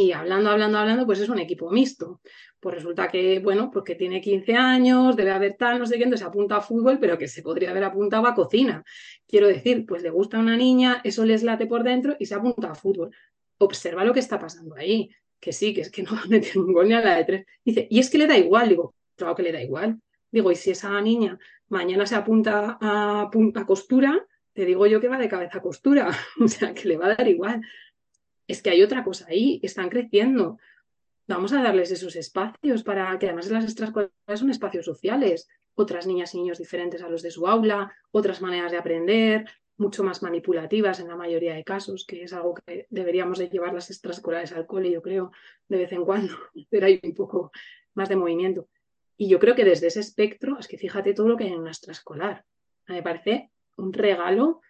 Y 0.00 0.12
hablando, 0.12 0.50
hablando, 0.50 0.78
hablando, 0.78 1.06
pues 1.06 1.18
es 1.18 1.28
un 1.28 1.40
equipo 1.40 1.70
mixto. 1.70 2.20
Pues 2.60 2.76
resulta 2.76 3.08
que, 3.08 3.40
bueno, 3.40 3.68
porque 3.68 3.96
tiene 3.96 4.20
15 4.20 4.54
años, 4.54 5.16
debe 5.16 5.32
haber 5.32 5.56
tal, 5.56 5.80
no 5.80 5.86
sé 5.86 5.96
qué, 5.96 6.04
entonces 6.04 6.24
apunta 6.24 6.56
a 6.58 6.60
fútbol, 6.60 7.00
pero 7.00 7.18
que 7.18 7.26
se 7.26 7.42
podría 7.42 7.70
haber 7.70 7.82
apuntado 7.82 8.24
a 8.28 8.34
cocina. 8.34 8.84
Quiero 9.26 9.48
decir, 9.48 9.86
pues 9.86 10.04
le 10.04 10.10
gusta 10.10 10.36
a 10.36 10.40
una 10.40 10.56
niña, 10.56 11.00
eso 11.02 11.24
les 11.24 11.42
late 11.42 11.66
por 11.66 11.82
dentro 11.82 12.14
y 12.20 12.26
se 12.26 12.36
apunta 12.36 12.70
a 12.70 12.74
fútbol. 12.76 13.10
Observa 13.58 14.04
lo 14.04 14.14
que 14.14 14.20
está 14.20 14.38
pasando 14.38 14.76
ahí. 14.76 15.10
Que 15.40 15.52
sí, 15.52 15.74
que 15.74 15.80
es 15.80 15.90
que 15.90 16.02
no 16.04 16.12
mete 16.28 16.56
un 16.56 16.72
gol 16.72 16.86
ni 16.86 16.94
a 16.94 17.00
la 17.00 17.16
de 17.16 17.24
tres. 17.24 17.46
Dice, 17.64 17.88
y 17.90 17.98
es 17.98 18.08
que 18.08 18.18
le 18.18 18.28
da 18.28 18.38
igual. 18.38 18.68
Digo, 18.68 18.94
claro 19.16 19.34
que 19.34 19.42
le 19.42 19.50
da 19.50 19.60
igual. 19.60 20.00
Digo, 20.30 20.52
y 20.52 20.54
si 20.54 20.70
esa 20.70 21.00
niña 21.00 21.40
mañana 21.68 22.06
se 22.06 22.14
apunta 22.14 22.78
a, 22.80 23.22
a 23.22 23.66
costura, 23.66 24.24
te 24.52 24.64
digo 24.64 24.86
yo 24.86 25.00
que 25.00 25.08
va 25.08 25.18
de 25.18 25.28
cabeza 25.28 25.58
a 25.58 25.62
costura. 25.62 26.08
o 26.40 26.46
sea, 26.46 26.72
que 26.72 26.86
le 26.86 26.96
va 26.98 27.06
a 27.06 27.16
dar 27.16 27.26
igual 27.26 27.62
es 28.48 28.62
que 28.62 28.70
hay 28.70 28.82
otra 28.82 29.04
cosa 29.04 29.26
ahí, 29.28 29.60
están 29.62 29.90
creciendo. 29.90 30.58
Vamos 31.28 31.52
a 31.52 31.62
darles 31.62 31.92
esos 31.92 32.16
espacios 32.16 32.82
para 32.82 33.16
que 33.18 33.26
además 33.26 33.50
las 33.50 33.64
extraescolares 33.64 34.12
son 34.34 34.50
espacios 34.50 34.86
sociales, 34.86 35.46
otras 35.74 36.06
niñas 36.06 36.34
y 36.34 36.38
niños 36.38 36.58
diferentes 36.58 37.02
a 37.02 37.08
los 37.08 37.22
de 37.22 37.30
su 37.30 37.46
aula, 37.46 37.92
otras 38.10 38.40
maneras 38.40 38.72
de 38.72 38.78
aprender, 38.78 39.46
mucho 39.76 40.02
más 40.02 40.22
manipulativas 40.22 40.98
en 40.98 41.08
la 41.08 41.16
mayoría 41.16 41.54
de 41.54 41.62
casos, 41.62 42.04
que 42.04 42.24
es 42.24 42.32
algo 42.32 42.54
que 42.54 42.86
deberíamos 42.90 43.38
de 43.38 43.48
llevar 43.48 43.74
las 43.74 43.90
extraescolares 43.90 44.52
al 44.52 44.66
cole, 44.66 44.90
yo 44.90 45.02
creo, 45.02 45.30
de 45.68 45.76
vez 45.76 45.92
en 45.92 46.04
cuando, 46.04 46.34
pero 46.70 46.86
hay 46.86 46.98
un 47.02 47.14
poco 47.14 47.52
más 47.94 48.08
de 48.08 48.16
movimiento. 48.16 48.66
Y 49.16 49.28
yo 49.28 49.38
creo 49.38 49.54
que 49.54 49.64
desde 49.64 49.88
ese 49.88 50.00
espectro, 50.00 50.58
es 50.58 50.66
que 50.66 50.78
fíjate 50.78 51.12
todo 51.12 51.28
lo 51.28 51.36
que 51.36 51.44
hay 51.44 51.52
en 51.52 51.60
una 51.60 51.70
extraescolar. 51.70 52.44
Me 52.86 53.02
parece 53.02 53.50
un 53.76 53.92
regalo 53.92 54.62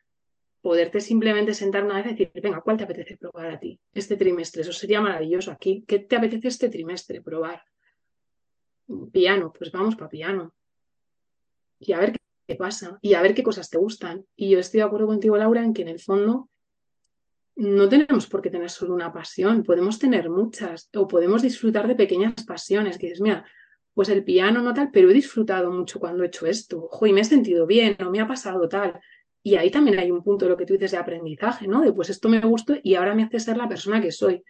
poderte 0.60 1.00
simplemente 1.00 1.54
sentar 1.54 1.84
una 1.84 2.02
vez 2.02 2.06
y 2.06 2.24
decir, 2.24 2.42
venga, 2.42 2.60
¿cuál 2.60 2.76
te 2.76 2.84
apetece 2.84 3.16
probar 3.16 3.50
a 3.50 3.60
ti 3.60 3.80
este 3.92 4.16
trimestre? 4.16 4.62
Eso 4.62 4.72
sería 4.72 5.00
maravilloso 5.00 5.50
aquí. 5.50 5.84
¿Qué 5.86 6.00
te 6.00 6.16
apetece 6.16 6.48
este 6.48 6.68
trimestre 6.68 7.20
probar? 7.22 7.62
Piano, 9.12 9.52
pues 9.56 9.70
vamos 9.70 9.96
para 9.96 10.10
piano. 10.10 10.54
Y 11.78 11.92
a 11.92 11.98
ver 12.00 12.16
qué 12.46 12.56
pasa 12.56 12.98
y 13.02 13.14
a 13.14 13.22
ver 13.22 13.34
qué 13.34 13.42
cosas 13.42 13.70
te 13.70 13.78
gustan. 13.78 14.24
Y 14.34 14.50
yo 14.50 14.58
estoy 14.58 14.78
de 14.78 14.84
acuerdo 14.84 15.06
contigo, 15.06 15.36
Laura, 15.36 15.62
en 15.62 15.74
que 15.74 15.82
en 15.82 15.88
el 15.88 16.00
fondo 16.00 16.48
no 17.58 17.88
tenemos 17.88 18.26
por 18.26 18.40
qué 18.40 18.50
tener 18.50 18.70
solo 18.70 18.94
una 18.94 19.12
pasión, 19.12 19.64
podemos 19.64 19.98
tener 19.98 20.30
muchas 20.30 20.88
o 20.94 21.08
podemos 21.08 21.42
disfrutar 21.42 21.88
de 21.88 21.96
pequeñas 21.96 22.44
pasiones, 22.46 22.98
que 22.98 23.06
dices, 23.06 23.20
mira, 23.20 23.44
pues 23.94 24.08
el 24.10 24.22
piano 24.22 24.62
no 24.62 24.72
tal, 24.72 24.90
pero 24.92 25.10
he 25.10 25.12
disfrutado 25.12 25.72
mucho 25.72 25.98
cuando 25.98 26.22
he 26.22 26.28
hecho 26.28 26.46
esto, 26.46 26.84
ojo, 26.84 27.06
me 27.06 27.20
he 27.20 27.24
sentido 27.24 27.66
bien, 27.66 27.96
o 28.00 28.10
me 28.10 28.20
ha 28.20 28.28
pasado 28.28 28.68
tal. 28.68 29.00
Y 29.48 29.56
ahí 29.56 29.70
también 29.70 29.98
hay 29.98 30.10
un 30.10 30.22
punto 30.22 30.44
de 30.44 30.50
lo 30.50 30.58
que 30.58 30.66
tú 30.66 30.74
dices 30.74 30.90
de 30.90 30.98
aprendizaje, 30.98 31.66
¿no? 31.66 31.80
De 31.80 31.90
pues 31.90 32.10
esto 32.10 32.28
me 32.28 32.38
gustó 32.38 32.74
y 32.82 32.96
ahora 32.96 33.14
me 33.14 33.22
hace 33.22 33.40
ser 33.40 33.56
la 33.56 33.66
persona 33.66 33.98
que 33.98 34.12
soy. 34.12 34.44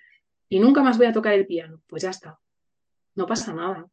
Y 0.49 0.59
nunca 0.59 0.83
más 0.83 0.99
voy 0.99 1.07
a 1.07 1.13
tocar 1.13 1.35
el 1.35 1.47
piano. 1.47 1.81
Pues 1.87 2.03
ya 2.03 2.11
está. 2.11 2.41
No 3.15 3.25
pasa 3.25 3.55
nada. 3.55 3.87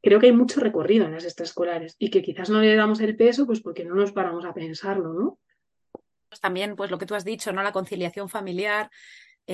Creo 0.00 0.18
que 0.18 0.26
hay 0.28 0.32
mucho 0.32 0.58
recorrido 0.58 1.04
en 1.04 1.12
las 1.12 1.24
extraescolares 1.24 1.96
y 1.98 2.08
que 2.08 2.22
quizás 2.22 2.48
no 2.48 2.62
le 2.62 2.74
damos 2.74 3.02
el 3.02 3.14
peso 3.14 3.44
pues 3.44 3.60
porque 3.60 3.84
no 3.84 3.94
nos 3.94 4.12
paramos 4.12 4.46
a 4.46 4.54
pensarlo, 4.54 5.12
¿no? 5.12 5.38
Pues 6.30 6.40
también, 6.40 6.74
pues 6.74 6.90
lo 6.90 6.96
que 6.96 7.04
tú 7.04 7.14
has 7.14 7.26
dicho, 7.26 7.52
¿no? 7.52 7.62
La 7.62 7.72
conciliación 7.72 8.30
familiar, 8.30 8.90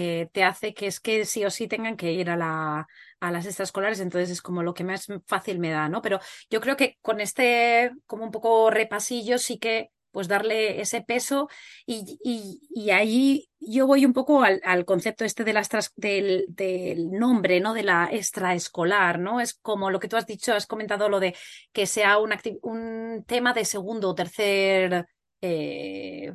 eh, 0.00 0.28
te 0.30 0.44
hace 0.44 0.74
que 0.74 0.86
es 0.86 1.00
que 1.00 1.24
sí 1.24 1.44
o 1.44 1.50
sí 1.50 1.66
tengan 1.66 1.96
que 1.96 2.12
ir 2.12 2.30
a, 2.30 2.36
la, 2.36 2.86
a 3.18 3.32
las 3.32 3.46
extraescolares, 3.46 3.98
entonces 3.98 4.30
es 4.30 4.40
como 4.40 4.62
lo 4.62 4.72
que 4.72 4.84
más 4.84 5.08
fácil 5.26 5.58
me 5.58 5.70
da, 5.70 5.88
¿no? 5.88 6.02
Pero 6.02 6.20
yo 6.50 6.60
creo 6.60 6.76
que 6.76 6.98
con 7.02 7.20
este 7.20 7.90
como 8.06 8.22
un 8.22 8.30
poco 8.30 8.70
repasillo 8.70 9.38
sí 9.38 9.58
que 9.58 9.90
pues 10.12 10.28
darle 10.28 10.80
ese 10.80 11.02
peso 11.02 11.48
y, 11.84 12.18
y, 12.22 12.90
ahí 12.90 13.50
yo 13.58 13.88
voy 13.88 14.06
un 14.06 14.12
poco 14.12 14.42
al, 14.44 14.60
al 14.64 14.84
concepto 14.84 15.24
este 15.24 15.42
de 15.42 15.52
las 15.52 15.68
del, 15.96 16.46
del, 16.48 17.10
nombre, 17.10 17.58
¿no? 17.58 17.74
De 17.74 17.82
la 17.82 18.08
extraescolar, 18.12 19.18
¿no? 19.18 19.40
Es 19.40 19.54
como 19.54 19.90
lo 19.90 19.98
que 19.98 20.06
tú 20.08 20.16
has 20.16 20.26
dicho, 20.26 20.54
has 20.54 20.66
comentado 20.66 21.08
lo 21.08 21.18
de 21.18 21.34
que 21.72 21.86
sea 21.86 22.18
un, 22.18 22.32
un 22.62 23.24
tema 23.26 23.52
de 23.52 23.64
segundo 23.64 24.10
o 24.10 24.14
tercer 24.14 25.06
eh, 25.40 26.34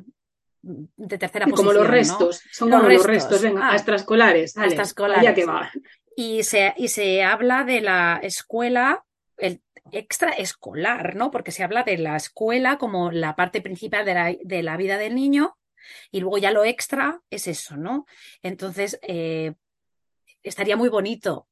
de 0.64 1.18
tercera 1.18 1.46
posición. 1.46 1.66
Como 1.66 1.72
los 1.72 1.88
restos, 1.88 2.42
son 2.50 2.70
como 2.70 2.88
los 2.88 3.04
restos, 3.04 3.42
venga, 3.42 3.70
ah, 3.70 3.74
extraescolares, 3.74 4.56
extraescolares. 4.56 5.34
que 5.34 5.44
va. 5.44 5.70
Y 6.16 6.42
se, 6.44 6.74
y 6.76 6.88
se 6.88 7.22
habla 7.22 7.64
de 7.64 7.80
la 7.80 8.20
escuela, 8.22 9.04
el 9.36 9.60
extraescolar, 9.92 11.16
¿no? 11.16 11.30
Porque 11.30 11.52
se 11.52 11.64
habla 11.64 11.82
de 11.82 11.98
la 11.98 12.16
escuela 12.16 12.78
como 12.78 13.10
la 13.10 13.36
parte 13.36 13.60
principal 13.60 14.04
de 14.04 14.14
la, 14.14 14.34
de 14.42 14.62
la 14.62 14.76
vida 14.76 14.96
del 14.96 15.14
niño 15.14 15.56
y 16.10 16.20
luego 16.20 16.38
ya 16.38 16.50
lo 16.50 16.64
extra 16.64 17.20
es 17.30 17.46
eso, 17.46 17.76
¿no? 17.76 18.06
Entonces, 18.42 18.98
eh, 19.02 19.54
estaría 20.42 20.76
muy 20.76 20.88
bonito 20.88 21.48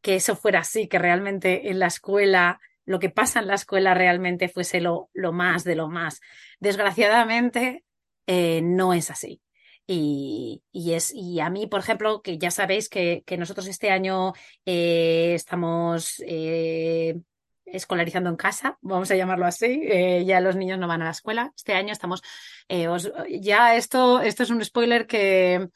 que 0.00 0.16
eso 0.16 0.36
fuera 0.36 0.60
así, 0.60 0.88
que 0.88 0.98
realmente 0.98 1.70
en 1.70 1.78
la 1.78 1.86
escuela 1.86 2.60
lo 2.84 3.00
que 3.00 3.10
pasa 3.10 3.40
en 3.40 3.48
la 3.48 3.56
escuela 3.56 3.94
realmente 3.94 4.48
fuese 4.48 4.80
lo, 4.80 5.10
lo 5.12 5.32
más 5.32 5.64
de 5.64 5.74
lo 5.74 5.88
más. 5.88 6.20
Desgraciadamente, 6.60 7.84
eh, 8.26 8.60
no 8.62 8.92
es 8.92 9.10
así. 9.10 9.40
Y, 9.88 10.62
es, 10.72 11.12
y 11.14 11.38
a 11.40 11.48
mí, 11.48 11.68
por 11.68 11.80
ejemplo, 11.80 12.20
que 12.20 12.38
ya 12.38 12.50
sabéis 12.50 12.88
que, 12.88 13.22
nosotros 13.38 13.68
este 13.68 13.90
año 13.90 14.32
eh, 14.64 15.32
estamos 15.34 16.22
eh, 16.26 17.20
escolarizando 17.66 18.28
en 18.30 18.36
casa, 18.36 18.78
vamos 18.80 19.10
a 19.10 19.16
llamarlo 19.16 19.46
así, 19.46 19.82
ya 20.24 20.40
los 20.40 20.56
niños 20.56 20.80
no 20.80 20.88
van 20.88 21.02
a 21.02 21.06
la 21.06 21.10
escuela. 21.12 21.52
Este 21.56 21.74
año 21.74 21.92
estamos, 21.92 22.22
ya 23.40 23.76
esto, 23.76 24.20
esto 24.20 24.42
es 24.42 24.50
un 24.50 24.64
spoiler 24.64 25.06
que, 25.06 25.68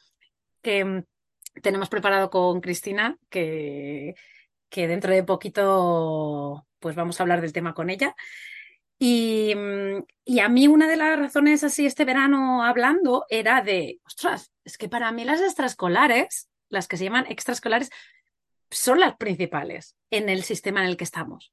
que 0.61 1.05
tenemos 1.61 1.87
preparado 1.87 2.29
con 2.29 2.59
Cristina, 2.59 3.17
que, 3.29 4.15
que 4.69 4.87
dentro 4.87 5.13
de 5.13 5.23
poquito 5.23 6.65
pues 6.79 6.95
vamos 6.95 7.19
a 7.19 7.23
hablar 7.23 7.39
del 7.39 7.53
tema 7.53 7.73
con 7.73 7.89
ella. 7.89 8.15
Mm, 9.01 10.03
y, 10.25 10.39
a 10.39 10.49
mí 10.49 10.67
una 10.67 10.87
de 10.87 10.95
las 10.95 11.17
razones 11.17 11.63
así 11.63 11.87
este 11.87 12.05
verano 12.05 12.63
hablando 12.63 13.25
era 13.29 13.61
de, 13.61 13.99
ostras, 14.05 14.51
es 14.63 14.77
que 14.77 14.89
para 14.89 15.11
mí 15.11 15.25
las 15.25 15.41
extraescolares, 15.41 16.49
las 16.69 16.87
que 16.87 16.97
se 16.97 17.05
llaman 17.05 17.25
extraescolares, 17.27 17.89
son 18.69 18.99
las 18.99 19.15
principales 19.17 19.95
en 20.11 20.29
el 20.29 20.43
sistema 20.43 20.81
en 20.81 20.87
el 20.87 20.97
que 20.97 21.03
estamos. 21.03 21.51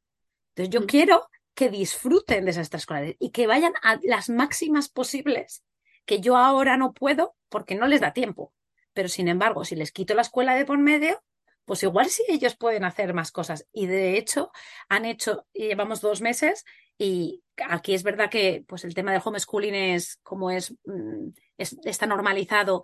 Entonces 0.51 0.75
yo 0.75 0.83
mm. 0.83 0.87
quiero 0.87 1.29
que 1.55 1.71
disfruten 1.71 2.45
de 2.45 2.51
esas 2.51 2.67
extraescolares 2.67 3.17
y 3.19 3.31
que 3.31 3.47
vayan 3.47 3.73
a 3.83 3.99
las 4.03 4.29
máximas 4.29 4.91
posibles, 4.91 5.65
que 6.05 6.21
yo 6.21 6.37
ahora 6.37 6.77
no 6.77 6.93
puedo 6.93 7.35
porque 7.49 7.75
no 7.75 7.87
les 7.87 8.03
da 8.03 8.13
tiempo. 8.13 8.53
Pero 8.93 9.09
sin 9.09 9.27
embargo, 9.27 9.65
si 9.65 9.75
les 9.75 9.91
quito 9.91 10.15
la 10.15 10.23
escuela 10.23 10.55
de 10.55 10.67
por 10.67 10.79
medio, 10.79 11.23
pues 11.65 11.83
igual 11.83 12.11
sí 12.11 12.25
ellos 12.29 12.57
pueden 12.57 12.85
hacer 12.85 13.15
más 13.15 13.33
cosas. 13.33 13.67
Y 13.73 13.87
de 13.87 14.19
hecho, 14.19 14.53
han 14.89 15.07
hecho, 15.07 15.47
llevamos 15.53 16.01
dos 16.03 16.21
meses 16.21 16.65
y 16.99 17.45
aquí 17.69 17.95
es 17.95 18.03
verdad 18.03 18.29
que 18.29 18.65
pues 18.67 18.85
el 18.85 18.95
tema 18.95 19.13
del 19.13 19.23
homeschooling 19.25 19.75
es 19.75 20.19
como 20.23 20.51
es, 20.51 20.75
mm, 20.85 21.29
está 21.57 22.07
normalizado 22.07 22.83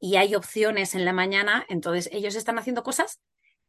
y 0.00 0.16
hay 0.16 0.34
opciones 0.34 0.94
en 0.94 1.04
la 1.04 1.12
mañana, 1.12 1.64
entonces 1.68 2.10
ellos 2.12 2.34
están 2.34 2.58
haciendo 2.58 2.82
cosas 2.82 3.20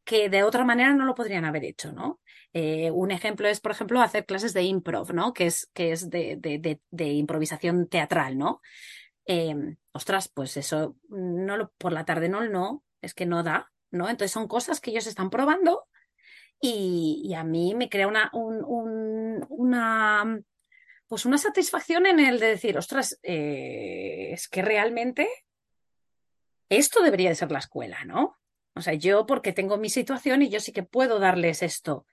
que 0.04 0.30
de 0.30 0.44
otra 0.44 0.64
manera 0.66 0.94
no 0.94 1.06
lo 1.06 1.16
podrían 1.16 1.46
haber 1.46 1.64
hecho, 1.64 1.92
¿no? 1.92 2.20
Eh, 2.54 2.92
un 2.92 3.12
ejemplo 3.12 3.48
es, 3.48 3.60
por 3.60 3.72
ejemplo, 3.72 4.02
hacer 4.02 4.26
clases 4.26 4.54
de 4.54 4.64
improv, 4.64 5.14
¿no? 5.14 5.34
Que 5.34 5.48
es, 5.48 5.68
que 5.74 5.92
es 5.92 6.10
de, 6.10 6.38
de, 6.38 6.80
de, 6.90 7.06
improvisación 7.14 7.88
teatral, 7.88 8.38
¿no? 8.38 8.62
Em, 9.26 9.78
ostras, 9.92 10.28
pues 10.28 10.58
eso 10.58 10.96
no 11.10 11.58
lo, 11.58 11.72
por 11.78 11.92
la 11.92 12.06
tarde 12.06 12.30
no, 12.30 12.48
no, 12.48 12.84
es 13.02 13.14
que 13.14 13.26
no 13.26 13.42
da, 13.42 13.72
¿no? 13.90 14.08
Entonces 14.08 14.32
son 14.32 14.48
cosas 14.48 14.80
que 14.80 14.92
ellos 14.92 15.08
están 15.08 15.32
probando 15.32 15.88
y, 16.62 17.34
a 17.36 17.44
mí 17.44 17.76
me 17.76 17.90
crea 17.90 18.08
una, 18.08 18.32
una, 19.50 20.42
pues 21.08 21.26
una 21.26 21.38
satisfacción 21.38 22.06
en 22.06 22.20
el 22.20 22.40
de 22.40 22.48
decir, 22.48 22.78
ostras, 22.78 23.20
eh, 23.24 24.30
es 24.32 24.48
que 24.48 24.62
realmente 24.62 25.28
esto 26.70 27.04
debería 27.04 27.30
de 27.30 27.36
ser 27.36 27.52
la 27.52 27.60
escuela, 27.60 28.04
¿no? 28.06 28.38
O 28.74 28.82
sea, 28.82 28.94
yo 28.94 29.26
porque 29.26 29.54
tengo 29.54 29.78
mi 29.78 29.90
situación 29.90 30.42
y 30.42 30.50
yo 30.50 30.60
sí 30.60 30.72
que 30.72 30.84
puedo 30.84 31.20
darles 31.20 31.62
esto. 31.64 32.06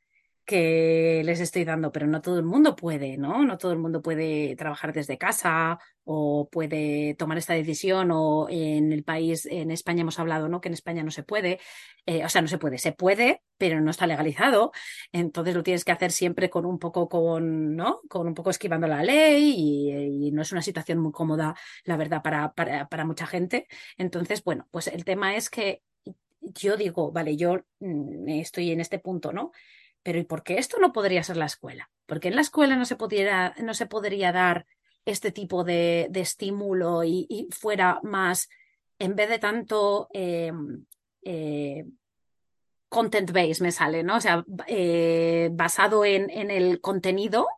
Que 0.44 1.22
les 1.24 1.40
estoy 1.40 1.64
dando, 1.64 1.92
pero 1.92 2.06
no 2.06 2.20
todo 2.20 2.38
el 2.38 2.44
mundo 2.44 2.74
puede, 2.74 3.16
¿no? 3.16 3.44
No 3.44 3.58
todo 3.58 3.72
el 3.72 3.78
mundo 3.78 4.02
puede 4.02 4.56
trabajar 4.56 4.92
desde 4.92 5.18
casa 5.18 5.78
o 6.04 6.48
puede 6.50 7.14
tomar 7.14 7.38
esta 7.38 7.54
decisión 7.54 8.10
o 8.12 8.48
en 8.50 8.92
el 8.92 9.04
país, 9.04 9.46
en 9.46 9.70
España 9.70 10.02
hemos 10.02 10.18
hablado, 10.18 10.48
¿no? 10.48 10.60
Que 10.60 10.68
en 10.68 10.74
España 10.74 11.02
no 11.04 11.10
se 11.10 11.22
puede, 11.22 11.60
eh, 12.06 12.24
o 12.24 12.28
sea, 12.28 12.42
no 12.42 12.48
se 12.48 12.58
puede, 12.58 12.78
se 12.78 12.92
puede, 12.92 13.42
pero 13.56 13.80
no 13.80 13.90
está 13.90 14.06
legalizado, 14.06 14.72
entonces 15.12 15.54
lo 15.54 15.62
tienes 15.62 15.84
que 15.84 15.92
hacer 15.92 16.10
siempre 16.10 16.50
con 16.50 16.66
un 16.66 16.78
poco, 16.78 17.08
con, 17.08 17.76
¿no? 17.76 18.00
Con 18.08 18.26
un 18.26 18.34
poco 18.34 18.50
esquivando 18.50 18.88
la 18.88 19.02
ley 19.04 19.54
y, 19.56 20.26
y 20.28 20.32
no 20.32 20.42
es 20.42 20.52
una 20.52 20.62
situación 20.62 20.98
muy 20.98 21.12
cómoda, 21.12 21.54
la 21.84 21.96
verdad, 21.96 22.22
para, 22.22 22.52
para, 22.52 22.88
para 22.88 23.04
mucha 23.04 23.26
gente. 23.26 23.68
Entonces, 23.96 24.42
bueno, 24.42 24.66
pues 24.70 24.88
el 24.88 25.04
tema 25.04 25.36
es 25.36 25.50
que 25.50 25.82
yo 26.40 26.76
digo, 26.76 27.12
vale, 27.12 27.36
yo 27.36 27.60
mm, 27.80 28.28
estoy 28.28 28.72
en 28.72 28.80
este 28.80 28.98
punto, 28.98 29.32
¿no? 29.32 29.52
Pero 30.02 30.18
¿y 30.18 30.24
por 30.24 30.42
qué 30.42 30.58
esto 30.58 30.78
no 30.80 30.92
podría 30.92 31.22
ser 31.22 31.36
la 31.36 31.46
escuela? 31.46 31.90
Porque 32.06 32.28
en 32.28 32.36
la 32.36 32.40
escuela 32.40 32.76
no 32.76 32.84
se, 32.84 32.96
no 33.62 33.74
se 33.74 33.86
podría 33.86 34.32
dar 34.32 34.66
este 35.04 35.32
tipo 35.32 35.64
de, 35.64 36.10
estímulo 36.14 37.04
y, 37.04 37.48
fuera 37.50 38.00
más, 38.02 38.48
en 38.98 39.16
vez 39.16 39.28
de 39.28 39.38
tanto 39.38 40.08
eh, 40.12 40.52
eh, 41.22 41.84
content 42.92 43.32
based 43.32 43.62
me 43.62 43.72
sale, 43.72 44.02
¿no? 44.02 44.16
O 44.16 44.20
sea, 44.20 44.44
eh, 44.68 45.48
basado 45.52 46.04
en, 46.04 46.30
en, 46.30 46.50
el 46.50 46.80
contenido 46.80 47.48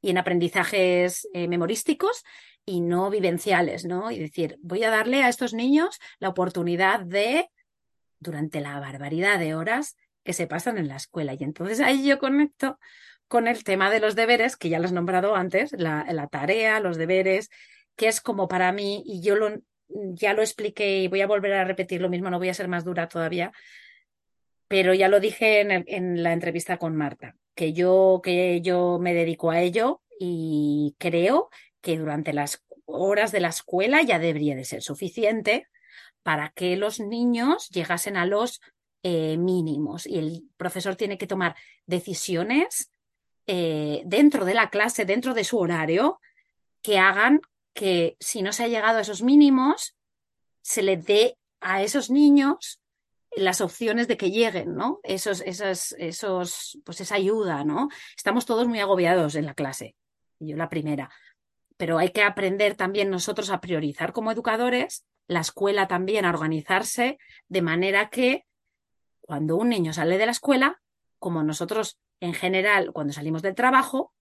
y 0.00 0.10
en 0.10 0.18
aprendizajes 0.18 1.28
eh, 1.32 1.48
memorísticos 1.48 2.22
y 2.64 2.80
no 2.80 3.10
vivenciales, 3.10 3.84
¿no? 3.84 4.10
Y 4.10 4.18
decir, 4.18 4.58
voy 4.60 4.84
a 4.84 4.90
darle 4.90 5.22
a 5.22 5.28
estos 5.28 5.54
niños 5.54 5.98
la 6.18 6.28
oportunidad 6.28 7.00
de, 7.00 7.50
durante 8.20 8.60
la 8.60 8.78
barbaridad 8.78 9.38
de 9.38 9.54
horas, 9.54 9.96
que 10.26 10.32
se 10.32 10.48
pasan 10.48 10.76
en 10.76 10.88
la 10.88 10.96
escuela. 10.96 11.34
Y 11.34 11.44
entonces 11.44 11.80
ahí 11.80 12.06
yo 12.06 12.18
conecto 12.18 12.78
con 13.28 13.46
el 13.46 13.62
tema 13.62 13.90
de 13.90 14.00
los 14.00 14.16
deberes, 14.16 14.56
que 14.56 14.68
ya 14.68 14.80
lo 14.80 14.84
has 14.84 14.92
nombrado 14.92 15.36
antes, 15.36 15.72
la, 15.72 16.28
tarea, 16.30 16.80
los 16.80 16.96
deberes, 16.96 17.48
que 17.94 18.08
es 18.08 18.20
como 18.20 18.48
para 18.48 18.72
mí, 18.72 19.02
y 19.06 19.22
yo 19.22 19.36
lo, 19.36 19.54
ya 19.88 20.34
lo 20.34 20.42
expliqué 20.42 20.98
y 20.98 21.08
voy 21.08 21.22
a 21.22 21.28
volver 21.28 21.52
a 21.54 21.64
repetir 21.64 22.00
lo 22.00 22.08
mismo, 22.08 22.28
no 22.28 22.38
voy 22.38 22.48
a 22.48 22.54
ser 22.54 22.66
más 22.66 22.84
dura 22.84 23.08
todavía, 23.08 23.52
pero 24.68 24.94
ya 24.94 25.08
lo 25.08 25.20
dije 25.20 25.60
en, 25.60 25.84
en 25.86 26.22
la 26.22 26.32
entrevista 26.32 26.76
con 26.76 26.96
Marta, 26.96 27.36
que 27.54 27.72
yo, 27.72 28.20
que 28.22 28.60
yo 28.60 28.98
me 29.00 29.14
dedico 29.14 29.50
a 29.50 29.60
ello 29.60 30.02
y 30.18 30.96
creo 30.98 31.50
que 31.80 31.98
durante 31.98 32.32
las 32.32 32.64
horas 32.84 33.30
de 33.30 33.40
la 33.40 33.48
escuela 33.48 34.02
ya 34.02 34.18
debería 34.18 34.56
de 34.56 34.64
ser 34.64 34.82
suficiente 34.82 35.68
para 36.22 36.50
que 36.50 36.76
los 36.76 36.98
niños 36.98 37.68
llegasen 37.68 38.16
a 38.16 38.26
los 38.26 38.60
eh, 39.08 39.36
mínimos 39.36 40.04
y 40.04 40.18
el 40.18 40.50
profesor 40.56 40.96
tiene 40.96 41.16
que 41.16 41.28
tomar 41.28 41.54
decisiones 41.86 42.90
eh, 43.46 44.02
dentro 44.04 44.44
de 44.44 44.52
la 44.52 44.68
clase, 44.68 45.04
dentro 45.04 45.32
de 45.32 45.44
su 45.44 45.58
horario, 45.58 46.18
que 46.82 46.98
hagan 46.98 47.40
que 47.72 48.16
si 48.18 48.42
no 48.42 48.52
se 48.52 48.64
ha 48.64 48.66
llegado 48.66 48.98
a 48.98 49.02
esos 49.02 49.22
mínimos, 49.22 49.94
se 50.60 50.82
le 50.82 50.96
dé 50.96 51.38
a 51.60 51.84
esos 51.84 52.10
niños 52.10 52.80
las 53.30 53.60
opciones 53.60 54.08
de 54.08 54.16
que 54.16 54.32
lleguen, 54.32 54.74
¿no? 54.74 54.98
Esos, 55.04 55.40
esos, 55.42 55.92
esos, 56.00 56.80
pues 56.84 57.00
esa 57.00 57.14
ayuda, 57.14 57.62
¿no? 57.62 57.90
Estamos 58.16 58.44
todos 58.44 58.66
muy 58.66 58.80
agobiados 58.80 59.36
en 59.36 59.46
la 59.46 59.54
clase, 59.54 59.94
yo 60.40 60.56
la 60.56 60.68
primera, 60.68 61.12
pero 61.76 61.98
hay 61.98 62.10
que 62.10 62.24
aprender 62.24 62.74
también 62.74 63.10
nosotros 63.10 63.50
a 63.50 63.60
priorizar 63.60 64.12
como 64.12 64.32
educadores, 64.32 65.06
la 65.28 65.42
escuela 65.42 65.86
también 65.86 66.24
a 66.24 66.30
organizarse 66.30 67.18
de 67.46 67.62
manera 67.62 68.10
que 68.10 68.46
cuando 69.26 69.56
un 69.56 69.68
niño 69.68 69.92
sale 69.92 70.18
de 70.18 70.26
la 70.26 70.32
escuela, 70.32 70.80
como 71.18 71.42
nosotros 71.42 71.98
en 72.20 72.34
general 72.34 72.92
cuando 72.92 73.12
salimos 73.12 73.42
del 73.42 73.54
trabajo, 73.54 74.14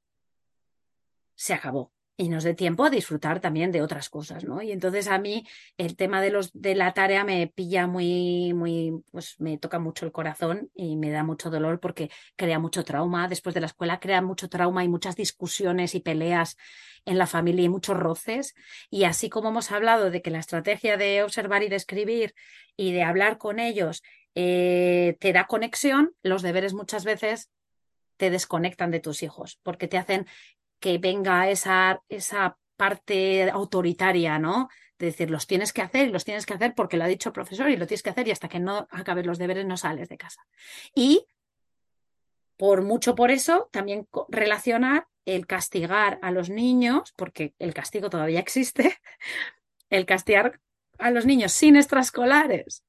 se 1.35 1.53
acabó. 1.53 1.91
Y 2.17 2.29
nos 2.29 2.45
dé 2.45 2.53
tiempo 2.53 2.85
a 2.85 2.89
disfrutar 2.89 3.41
también 3.41 3.73
de 3.73 3.81
otras 3.81 4.09
cosas, 4.09 4.45
¿no? 4.45 4.61
Y 4.61 4.71
entonces 4.71 5.09
a 5.09 5.17
mí 5.17 5.45
el 5.77 5.97
tema 5.97 6.21
de 6.21 6.29
los 6.29 6.49
de 6.53 6.73
la 6.73 6.93
tarea 6.93 7.25
me 7.25 7.47
pilla 7.47 7.87
muy 7.87 8.53
muy 8.53 9.03
pues 9.11 9.35
me 9.37 9.57
toca 9.57 9.79
mucho 9.79 10.05
el 10.05 10.13
corazón 10.13 10.71
y 10.73 10.95
me 10.95 11.09
da 11.09 11.25
mucho 11.25 11.49
dolor 11.49 11.81
porque 11.81 12.09
crea 12.37 12.57
mucho 12.57 12.85
trauma. 12.85 13.27
Después 13.27 13.53
de 13.53 13.59
la 13.59 13.67
escuela, 13.67 13.99
crea 13.99 14.21
mucho 14.21 14.47
trauma 14.47 14.85
y 14.85 14.87
muchas 14.87 15.17
discusiones 15.17 15.93
y 15.93 15.99
peleas 15.99 16.55
en 17.03 17.17
la 17.17 17.27
familia 17.27 17.65
y 17.65 17.69
muchos 17.69 17.97
roces. 17.97 18.55
Y 18.89 19.03
así 19.03 19.29
como 19.29 19.49
hemos 19.49 19.71
hablado 19.73 20.09
de 20.09 20.21
que 20.21 20.31
la 20.31 20.39
estrategia 20.39 20.95
de 20.95 21.21
observar 21.21 21.63
y 21.63 21.69
de 21.69 21.75
escribir 21.75 22.33
y 22.77 22.93
de 22.93 23.03
hablar 23.03 23.37
con 23.37 23.59
ellos 23.59 24.03
eh, 24.35 25.15
te 25.19 25.31
da 25.31 25.47
conexión, 25.47 26.13
los 26.21 26.41
deberes 26.41 26.73
muchas 26.73 27.05
veces 27.05 27.49
te 28.17 28.29
desconectan 28.29 28.91
de 28.91 28.99
tus 28.99 29.23
hijos 29.23 29.59
porque 29.63 29.87
te 29.87 29.97
hacen 29.97 30.27
que 30.79 30.97
venga 30.97 31.49
esa, 31.49 32.03
esa 32.09 32.57
parte 32.75 33.49
autoritaria, 33.49 34.37
¿no? 34.37 34.69
De 34.99 35.07
decir, 35.07 35.29
los 35.29 35.47
tienes 35.47 35.73
que 35.73 35.81
hacer 35.81 36.09
y 36.09 36.11
los 36.11 36.25
tienes 36.25 36.45
que 36.45 36.53
hacer 36.53 36.73
porque 36.75 36.97
lo 36.97 37.05
ha 37.05 37.07
dicho 37.07 37.29
el 37.29 37.33
profesor 37.33 37.69
y 37.69 37.77
lo 37.77 37.87
tienes 37.87 38.03
que 38.03 38.09
hacer 38.09 38.27
y 38.27 38.31
hasta 38.31 38.49
que 38.49 38.59
no 38.59 38.87
acabes 38.91 39.25
los 39.25 39.37
deberes 39.37 39.65
no 39.65 39.77
sales 39.77 40.09
de 40.09 40.17
casa. 40.17 40.45
Y 40.93 41.25
por 42.57 42.81
mucho 42.81 43.15
por 43.15 43.31
eso, 43.31 43.69
también 43.71 44.07
relacionar 44.29 45.07
el 45.25 45.47
castigar 45.47 46.19
a 46.21 46.31
los 46.31 46.49
niños, 46.49 47.13
porque 47.17 47.53
el 47.59 47.73
castigo 47.73 48.09
todavía 48.09 48.39
existe, 48.39 48.97
el 49.89 50.05
castigar 50.05 50.59
a 50.97 51.11
los 51.11 51.25
niños 51.25 51.51
sin 51.51 51.75
extraescolares 51.75 52.83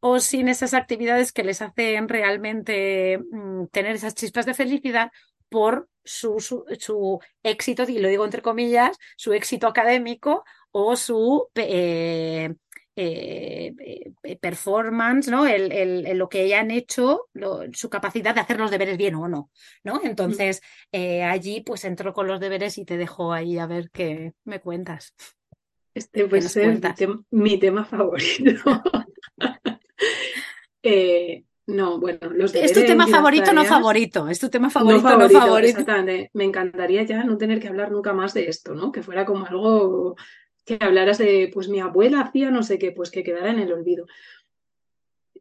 o 0.00 0.18
sin 0.20 0.48
esas 0.48 0.74
actividades 0.74 1.32
que 1.32 1.44
les 1.44 1.62
hacen 1.62 2.08
realmente 2.08 3.18
mm, 3.18 3.66
tener 3.66 3.96
esas 3.96 4.14
chispas 4.14 4.46
de 4.46 4.54
felicidad 4.54 5.10
por 5.48 5.88
su, 6.04 6.40
su, 6.40 6.64
su, 6.78 7.20
éxito, 7.42 7.84
y 7.88 7.98
lo 7.98 8.08
digo 8.08 8.24
entre 8.24 8.42
comillas, 8.42 8.96
su 9.16 9.32
éxito 9.32 9.66
académico 9.66 10.44
o 10.70 10.96
su 10.96 11.48
eh, 11.54 12.54
eh, 13.02 13.74
eh, 14.24 14.36
performance, 14.36 15.28
¿no? 15.28 15.46
El, 15.46 15.72
el, 15.72 16.18
lo 16.18 16.28
que 16.28 16.42
hayan 16.42 16.70
hecho, 16.70 17.28
lo, 17.32 17.62
su 17.72 17.88
capacidad 17.88 18.34
de 18.34 18.42
hacer 18.42 18.58
los 18.58 18.70
deberes 18.70 18.98
bien 18.98 19.14
o 19.14 19.26
no, 19.26 19.50
¿no? 19.84 20.02
Entonces, 20.04 20.60
eh, 20.92 21.22
allí 21.22 21.62
pues 21.62 21.84
entro 21.84 22.12
con 22.12 22.26
los 22.26 22.40
deberes 22.40 22.76
y 22.76 22.84
te 22.84 22.98
dejo 22.98 23.32
ahí 23.32 23.58
a 23.58 23.66
ver 23.66 23.90
qué 23.90 24.34
me 24.44 24.60
cuentas. 24.60 25.14
Este 25.94 26.26
puede 26.26 26.42
ser 26.42 26.78
mi 27.30 27.58
tema 27.58 27.84
favorito. 27.84 28.82
Eh, 30.82 31.44
no, 31.66 31.98
bueno, 31.98 32.18
los 32.30 32.54
Es 32.54 32.72
tu 32.72 32.80
tema 32.80 33.06
favorito, 33.06 33.46
tareas, 33.46 33.64
no 33.64 33.76
favorito. 33.76 34.28
Es 34.28 34.38
tu 34.38 34.48
tema 34.48 34.70
favorito, 34.70 35.02
no 35.02 35.08
favorito. 35.08 35.38
No 35.38 35.40
favorito. 35.40 35.68
Exactamente. 35.68 36.30
Me 36.34 36.44
encantaría 36.44 37.02
ya 37.04 37.24
no 37.24 37.38
tener 37.38 37.60
que 37.60 37.68
hablar 37.68 37.92
nunca 37.92 38.12
más 38.12 38.34
de 38.34 38.48
esto, 38.48 38.74
¿no? 38.74 38.92
Que 38.92 39.02
fuera 39.02 39.24
como 39.24 39.46
algo 39.46 40.16
que 40.64 40.78
hablaras 40.80 41.18
de, 41.18 41.50
pues 41.52 41.68
mi 41.68 41.80
abuela 41.80 42.20
hacía 42.20 42.50
no 42.50 42.62
sé 42.62 42.78
qué, 42.78 42.92
pues 42.92 43.10
que 43.10 43.22
quedara 43.22 43.50
en 43.50 43.58
el 43.58 43.72
olvido. 43.72 44.06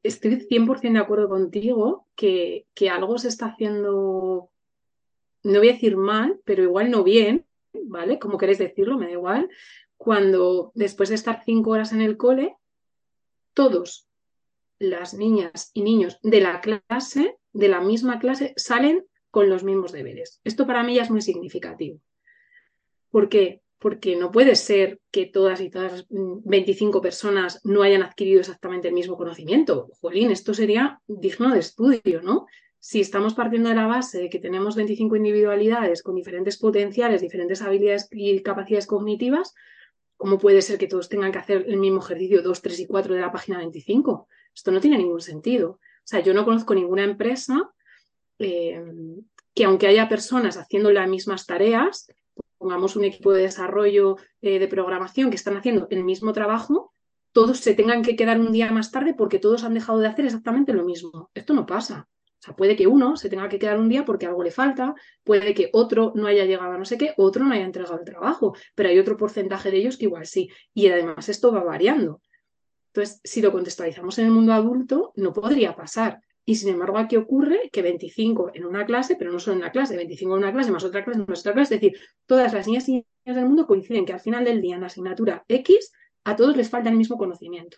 Estoy 0.01 0.35
100% 0.35 0.93
de 0.93 0.99
acuerdo 0.99 1.29
contigo 1.29 2.07
que, 2.15 2.67
que 2.73 2.89
algo 2.89 3.17
se 3.17 3.27
está 3.27 3.47
haciendo, 3.47 4.49
no 5.43 5.59
voy 5.59 5.69
a 5.69 5.73
decir 5.73 5.97
mal, 5.97 6.39
pero 6.45 6.63
igual 6.63 6.89
no 6.89 7.03
bien, 7.03 7.45
¿vale? 7.73 8.17
Como 8.17 8.37
queréis 8.37 8.59
decirlo, 8.59 8.97
me 8.97 9.07
da 9.07 9.11
igual. 9.11 9.49
Cuando 9.97 10.71
después 10.73 11.09
de 11.09 11.15
estar 11.15 11.43
cinco 11.43 11.71
horas 11.71 11.91
en 11.91 12.01
el 12.01 12.15
cole, 12.15 12.55
todos 13.53 14.08
las 14.79 15.13
niñas 15.13 15.71
y 15.73 15.83
niños 15.83 16.19
de 16.23 16.41
la 16.41 16.61
clase, 16.61 17.37
de 17.53 17.67
la 17.67 17.81
misma 17.81 18.19
clase, 18.19 18.53
salen 18.55 19.05
con 19.29 19.49
los 19.49 19.63
mismos 19.63 19.91
deberes. 19.91 20.39
Esto 20.43 20.65
para 20.65 20.83
mí 20.83 20.95
ya 20.95 21.03
es 21.03 21.11
muy 21.11 21.21
significativo. 21.21 21.99
¿Por 23.11 23.29
qué? 23.29 23.61
Porque 23.77 24.15
no 24.15 24.31
puede 24.31 24.55
ser 24.55 24.99
que 25.11 25.25
todas 25.25 25.61
y 25.61 25.69
todas 25.69 26.05
25 26.09 27.01
personas 27.01 27.61
no 27.63 27.81
hayan 27.81 28.03
adquirido 28.03 28.39
exactamente 28.39 28.87
el 28.89 28.93
mismo 28.93 29.17
conocimiento. 29.17 29.89
Jolín, 30.01 30.31
esto 30.31 30.53
sería 30.53 31.01
digno 31.07 31.53
de 31.53 31.59
estudio, 31.59 32.21
¿no? 32.21 32.47
Si 32.79 33.01
estamos 33.01 33.33
partiendo 33.33 33.69
de 33.69 33.75
la 33.75 33.87
base 33.87 34.19
de 34.19 34.29
que 34.29 34.39
tenemos 34.39 34.75
25 34.75 35.15
individualidades 35.17 36.01
con 36.01 36.15
diferentes 36.15 36.57
potenciales, 36.57 37.21
diferentes 37.21 37.61
habilidades 37.61 38.07
y 38.11 38.41
capacidades 38.41 38.87
cognitivas, 38.87 39.53
¿cómo 40.17 40.37
puede 40.37 40.61
ser 40.61 40.77
que 40.77 40.87
todos 40.87 41.09
tengan 41.09 41.31
que 41.31 41.39
hacer 41.39 41.65
el 41.67 41.77
mismo 41.77 41.99
ejercicio 41.99 42.41
2, 42.41 42.61
3 42.61 42.79
y 42.79 42.87
4 42.87 43.15
de 43.15 43.21
la 43.21 43.31
página 43.31 43.57
25? 43.57 44.27
Esto 44.53 44.71
no 44.71 44.79
tiene 44.79 44.97
ningún 44.97 45.21
sentido. 45.21 45.71
O 45.71 45.79
sea, 46.03 46.21
yo 46.21 46.33
no 46.33 46.45
conozco 46.45 46.73
ninguna 46.73 47.03
empresa 47.03 47.71
eh, 48.39 48.83
que 49.53 49.65
aunque 49.65 49.87
haya 49.87 50.09
personas 50.09 50.57
haciendo 50.57 50.91
las 50.91 51.07
mismas 51.07 51.45
tareas, 51.45 52.07
pongamos 52.57 52.95
un 52.95 53.05
equipo 53.05 53.31
de 53.31 53.43
desarrollo 53.43 54.17
eh, 54.41 54.59
de 54.59 54.67
programación 54.67 55.29
que 55.29 55.35
están 55.35 55.57
haciendo 55.57 55.87
el 55.89 56.03
mismo 56.03 56.33
trabajo, 56.33 56.93
todos 57.31 57.59
se 57.59 57.73
tengan 57.73 58.01
que 58.01 58.15
quedar 58.15 58.39
un 58.39 58.51
día 58.51 58.71
más 58.71 58.91
tarde 58.91 59.13
porque 59.13 59.39
todos 59.39 59.63
han 59.63 59.73
dejado 59.73 59.99
de 59.99 60.07
hacer 60.07 60.25
exactamente 60.25 60.73
lo 60.73 60.83
mismo. 60.83 61.29
Esto 61.33 61.53
no 61.53 61.65
pasa. 61.65 62.07
O 62.39 62.41
sea, 62.41 62.55
puede 62.55 62.75
que 62.75 62.87
uno 62.87 63.17
se 63.17 63.29
tenga 63.29 63.49
que 63.49 63.59
quedar 63.59 63.77
un 63.77 63.89
día 63.89 64.05
porque 64.05 64.25
algo 64.25 64.43
le 64.43 64.51
falta, 64.51 64.95
puede 65.25 65.53
que 65.53 65.69
otro 65.73 66.13
no 66.15 66.27
haya 66.27 66.45
llegado 66.45 66.71
a 66.71 66.77
no 66.77 66.85
sé 66.85 66.97
qué, 66.97 67.13
otro 67.17 67.43
no 67.43 67.53
haya 67.53 67.65
entregado 67.65 67.99
el 67.99 68.05
trabajo, 68.05 68.55
pero 68.75 68.89
hay 68.89 68.97
otro 68.97 69.17
porcentaje 69.17 69.71
de 69.71 69.77
ellos 69.77 69.97
que 69.97 70.05
igual 70.05 70.25
sí. 70.25 70.49
Y 70.73 70.87
además 70.87 71.27
esto 71.27 71.51
va 71.51 71.63
variando. 71.63 72.21
Entonces, 72.93 73.21
si 73.23 73.41
lo 73.41 73.51
contextualizamos 73.51 74.17
en 74.19 74.25
el 74.25 74.31
mundo 74.31 74.53
adulto, 74.53 75.13
no 75.15 75.33
podría 75.33 75.75
pasar. 75.75 76.21
Y 76.45 76.55
sin 76.55 76.69
embargo, 76.69 76.97
aquí 76.97 77.15
ocurre 77.15 77.69
que 77.71 77.83
25 77.83 78.51
en 78.55 78.65
una 78.65 78.85
clase, 78.85 79.15
pero 79.15 79.31
no 79.31 79.39
solo 79.39 79.53
en 79.53 79.61
una 79.61 79.71
clase, 79.71 79.95
25 79.95 80.35
en 80.35 80.43
una 80.43 80.51
clase, 80.51 80.71
más 80.71 80.83
otra 80.83 81.05
clase, 81.05 81.19
más 81.27 81.41
otra 81.41 81.53
clase, 81.53 81.75
es 81.75 81.81
decir, 81.81 81.99
todas 82.25 82.51
las 82.53 82.65
niñas 82.65 82.89
y 82.89 82.93
niños 82.93 83.05
del 83.35 83.45
mundo 83.45 83.67
coinciden 83.67 84.05
que 84.05 84.13
al 84.13 84.19
final 84.19 84.45
del 84.45 84.59
día 84.59 84.75
en 84.75 84.81
la 84.81 84.87
asignatura 84.87 85.45
X 85.47 85.91
a 86.23 86.35
todos 86.35 86.57
les 86.57 86.69
falta 86.69 86.89
el 86.89 86.95
mismo 86.95 87.17
conocimiento. 87.17 87.77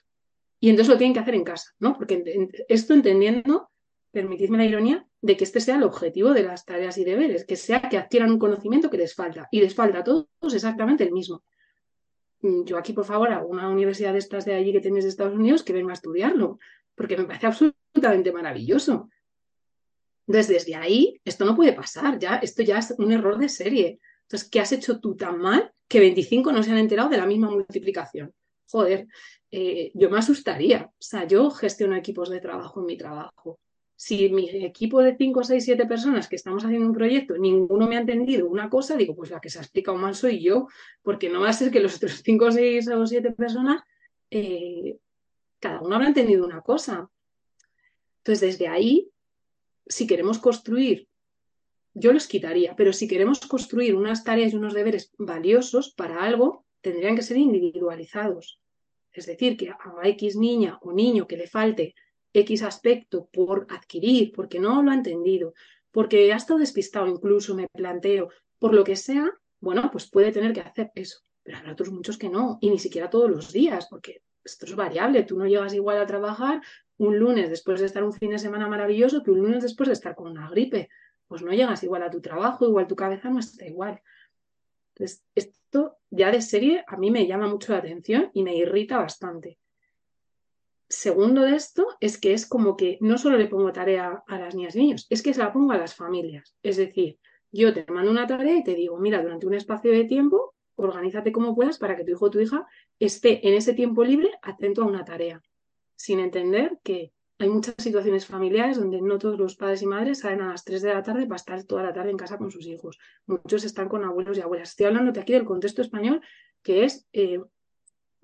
Y 0.61 0.69
entonces 0.69 0.89
lo 0.89 0.97
tienen 0.97 1.13
que 1.13 1.19
hacer 1.19 1.35
en 1.35 1.43
casa, 1.43 1.71
¿no? 1.79 1.95
Porque 1.95 2.47
esto 2.69 2.93
entendiendo, 2.93 3.69
permitidme 4.11 4.57
la 4.57 4.65
ironía, 4.65 5.05
de 5.21 5.35
que 5.35 5.43
este 5.43 5.59
sea 5.59 5.75
el 5.75 5.83
objetivo 5.83 6.31
de 6.31 6.43
las 6.43 6.65
tareas 6.65 6.97
y 6.97 7.03
deberes, 7.03 7.45
que 7.45 7.55
sea 7.55 7.81
que 7.81 7.97
adquieran 7.97 8.31
un 8.31 8.39
conocimiento 8.39 8.89
que 8.89 8.97
les 8.97 9.15
falta. 9.15 9.47
Y 9.51 9.59
les 9.59 9.75
falta 9.75 9.99
a 9.99 10.03
todos 10.03 10.27
exactamente 10.53 11.03
el 11.03 11.11
mismo. 11.11 11.43
Mm, 12.41 12.63
yo 12.63 12.77
aquí, 12.77 12.93
por 12.93 13.05
favor, 13.05 13.31
a 13.31 13.43
una 13.43 13.69
universidad 13.69 14.13
de 14.13 14.19
estas 14.19 14.45
de 14.45 14.53
allí 14.53 14.71
que 14.71 14.81
tenéis 14.81 15.05
de 15.05 15.09
Estados 15.09 15.33
Unidos, 15.33 15.63
que 15.63 15.73
venga 15.73 15.91
a 15.91 15.93
estudiarlo, 15.93 16.59
porque 16.95 17.17
me 17.17 17.25
parece 17.25 17.47
absolutamente 17.47 18.31
maravilloso. 18.31 19.09
Entonces, 20.27 20.47
desde 20.47 20.75
ahí, 20.75 21.19
esto 21.25 21.45
no 21.45 21.55
puede 21.55 21.73
pasar, 21.73 22.17
ya, 22.19 22.35
esto 22.37 22.63
ya 22.63 22.79
es 22.79 22.91
un 22.97 23.11
error 23.11 23.37
de 23.37 23.49
serie. 23.49 23.99
Entonces, 24.23 24.49
¿qué 24.49 24.59
has 24.59 24.71
hecho 24.71 24.99
tú 24.99 25.15
tan 25.15 25.39
mal 25.39 25.73
que 25.87 25.99
25 25.99 26.51
no 26.51 26.63
se 26.63 26.71
han 26.71 26.77
enterado 26.77 27.09
de 27.09 27.17
la 27.17 27.25
misma 27.25 27.49
multiplicación? 27.49 28.33
Joder, 28.69 29.07
eh, 29.51 29.91
yo 29.93 30.09
me 30.09 30.17
asustaría. 30.17 30.85
O 30.85 31.01
sea, 31.01 31.27
yo 31.27 31.51
gestiono 31.51 31.95
equipos 31.95 32.29
de 32.29 32.39
trabajo 32.39 32.79
en 32.79 32.85
mi 32.85 32.97
trabajo. 32.97 33.59
Si 34.03 34.29
mi 34.29 34.49
equipo 34.65 35.03
de 35.03 35.15
5, 35.15 35.43
6, 35.43 35.63
7 35.63 35.85
personas 35.85 36.27
que 36.27 36.35
estamos 36.35 36.65
haciendo 36.65 36.87
un 36.87 36.93
proyecto, 36.93 37.37
ninguno 37.37 37.85
me 37.87 37.97
ha 37.97 37.99
entendido 37.99 38.47
una 38.47 38.67
cosa, 38.67 38.97
digo, 38.97 39.15
pues 39.15 39.29
la 39.29 39.39
que 39.39 39.51
se 39.51 39.59
ha 39.59 39.61
explicado 39.61 39.95
mal 39.95 40.15
soy 40.15 40.41
yo, 40.41 40.67
porque 41.03 41.29
no 41.29 41.41
va 41.41 41.49
a 41.49 41.53
ser 41.53 41.69
que 41.69 41.79
los 41.79 41.97
otros 41.97 42.23
5, 42.23 42.51
6 42.51 42.87
o 42.87 43.05
7 43.05 43.31
personas, 43.33 43.83
eh, 44.31 44.97
cada 45.59 45.81
uno 45.81 45.93
habrá 45.93 46.07
entendido 46.07 46.43
una 46.43 46.61
cosa. 46.61 47.11
Entonces, 48.17 48.41
desde 48.41 48.69
ahí, 48.69 49.11
si 49.85 50.07
queremos 50.07 50.39
construir 50.39 51.07
yo 51.93 52.11
los 52.11 52.25
quitaría, 52.25 52.75
pero 52.75 52.93
si 52.93 53.07
queremos 53.07 53.41
construir 53.41 53.95
unas 53.95 54.23
tareas 54.23 54.53
y 54.53 54.55
unos 54.55 54.73
deberes 54.73 55.13
valiosos 55.19 55.93
para 55.93 56.23
algo, 56.23 56.65
tendrían 56.81 57.15
que 57.15 57.21
ser 57.21 57.37
individualizados. 57.37 58.59
Es 59.11 59.27
decir, 59.27 59.57
que 59.57 59.69
a 59.69 60.07
X 60.07 60.37
niña 60.37 60.79
o 60.81 60.91
niño 60.91 61.27
que 61.27 61.37
le 61.37 61.45
falte 61.45 61.93
X 62.33 62.63
aspecto 62.63 63.29
por 63.31 63.67
adquirir, 63.69 64.31
porque 64.31 64.59
no 64.59 64.81
lo 64.81 64.91
ha 64.91 64.95
entendido, 64.95 65.53
porque 65.91 66.31
ha 66.31 66.37
estado 66.37 66.59
despistado 66.59 67.07
incluso, 67.07 67.55
me 67.55 67.67
planteo, 67.67 68.29
por 68.59 68.73
lo 68.73 68.83
que 68.83 68.95
sea, 68.95 69.31
bueno, 69.59 69.89
pues 69.91 70.09
puede 70.09 70.31
tener 70.31 70.53
que 70.53 70.61
hacer 70.61 70.91
eso. 70.95 71.19
Pero 71.43 71.57
habrá 71.57 71.73
otros 71.73 71.91
muchos 71.91 72.17
que 72.17 72.29
no, 72.29 72.57
y 72.61 72.69
ni 72.69 72.79
siquiera 72.79 73.09
todos 73.09 73.29
los 73.29 73.51
días, 73.51 73.87
porque 73.89 74.21
esto 74.43 74.65
es 74.65 74.75
variable. 74.75 75.23
Tú 75.23 75.37
no 75.37 75.45
llegas 75.45 75.73
igual 75.73 75.99
a 75.99 76.05
trabajar 76.05 76.61
un 76.97 77.17
lunes 77.17 77.49
después 77.49 77.79
de 77.79 77.87
estar 77.87 78.03
un 78.03 78.13
fin 78.13 78.31
de 78.31 78.39
semana 78.39 78.67
maravilloso 78.67 79.23
que 79.23 79.31
un 79.31 79.39
lunes 79.41 79.63
después 79.63 79.87
de 79.87 79.93
estar 79.93 80.15
con 80.15 80.31
una 80.31 80.49
gripe 80.49 80.89
pues 81.31 81.43
no 81.43 81.53
llegas 81.53 81.81
igual 81.83 82.03
a 82.03 82.09
tu 82.09 82.19
trabajo, 82.19 82.67
igual 82.67 82.87
tu 82.87 82.95
cabeza 82.97 83.29
no 83.29 83.39
está 83.39 83.65
igual. 83.65 84.01
Entonces, 84.93 85.23
esto 85.33 85.97
ya 86.09 86.29
de 86.29 86.41
serie 86.41 86.83
a 86.85 86.97
mí 86.97 87.09
me 87.09 87.25
llama 87.25 87.47
mucho 87.47 87.71
la 87.71 87.79
atención 87.79 88.29
y 88.33 88.43
me 88.43 88.53
irrita 88.57 88.97
bastante. 88.97 89.57
Segundo 90.91 91.43
de 91.43 91.55
esto 91.55 91.87
es 92.01 92.19
que 92.19 92.33
es 92.33 92.45
como 92.45 92.75
que 92.75 92.97
no 92.99 93.17
solo 93.17 93.37
le 93.37 93.47
pongo 93.47 93.71
tarea 93.71 94.25
a 94.27 94.37
las 94.37 94.55
niñas 94.55 94.75
y 94.75 94.79
niños, 94.79 95.07
es 95.09 95.23
que 95.23 95.33
se 95.33 95.39
la 95.39 95.53
pongo 95.53 95.71
a 95.71 95.77
las 95.77 95.95
familias. 95.95 96.53
Es 96.63 96.75
decir, 96.75 97.17
yo 97.49 97.73
te 97.73 97.89
mando 97.89 98.11
una 98.11 98.27
tarea 98.27 98.57
y 98.57 98.63
te 98.65 98.75
digo, 98.75 98.99
mira, 98.99 99.21
durante 99.21 99.47
un 99.47 99.53
espacio 99.53 99.89
de 99.89 100.03
tiempo, 100.03 100.53
organízate 100.75 101.31
como 101.31 101.55
puedas 101.55 101.77
para 101.77 101.95
que 101.95 102.03
tu 102.03 102.11
hijo 102.11 102.25
o 102.25 102.29
tu 102.29 102.41
hija 102.41 102.67
esté 102.99 103.47
en 103.47 103.53
ese 103.53 103.73
tiempo 103.73 104.03
libre 104.03 104.31
atento 104.41 104.81
a 104.83 104.85
una 104.85 105.05
tarea, 105.05 105.41
sin 105.95 106.19
entender 106.19 106.77
que 106.83 107.13
hay 107.39 107.47
muchas 107.47 107.75
situaciones 107.77 108.25
familiares 108.25 108.77
donde 108.77 109.01
no 109.01 109.17
todos 109.17 109.39
los 109.39 109.55
padres 109.55 109.81
y 109.83 109.85
madres 109.85 110.19
salen 110.19 110.41
a 110.41 110.49
las 110.49 110.65
3 110.65 110.81
de 110.81 110.93
la 110.93 111.03
tarde 111.03 111.25
para 111.25 111.37
estar 111.37 111.63
toda 111.63 111.83
la 111.83 111.93
tarde 111.93 112.11
en 112.11 112.17
casa 112.17 112.37
con 112.37 112.51
sus 112.51 112.67
hijos. 112.67 112.99
Muchos 113.27 113.63
están 113.63 113.87
con 113.87 114.03
abuelos 114.03 114.37
y 114.37 114.41
abuelas. 114.41 114.71
Estoy 114.71 114.87
hablando 114.87 115.13
de 115.13 115.21
aquí 115.21 115.31
del 115.31 115.45
contexto 115.45 115.81
español, 115.81 116.21
que 116.61 116.83
es 116.83 117.07
eh, 117.13 117.39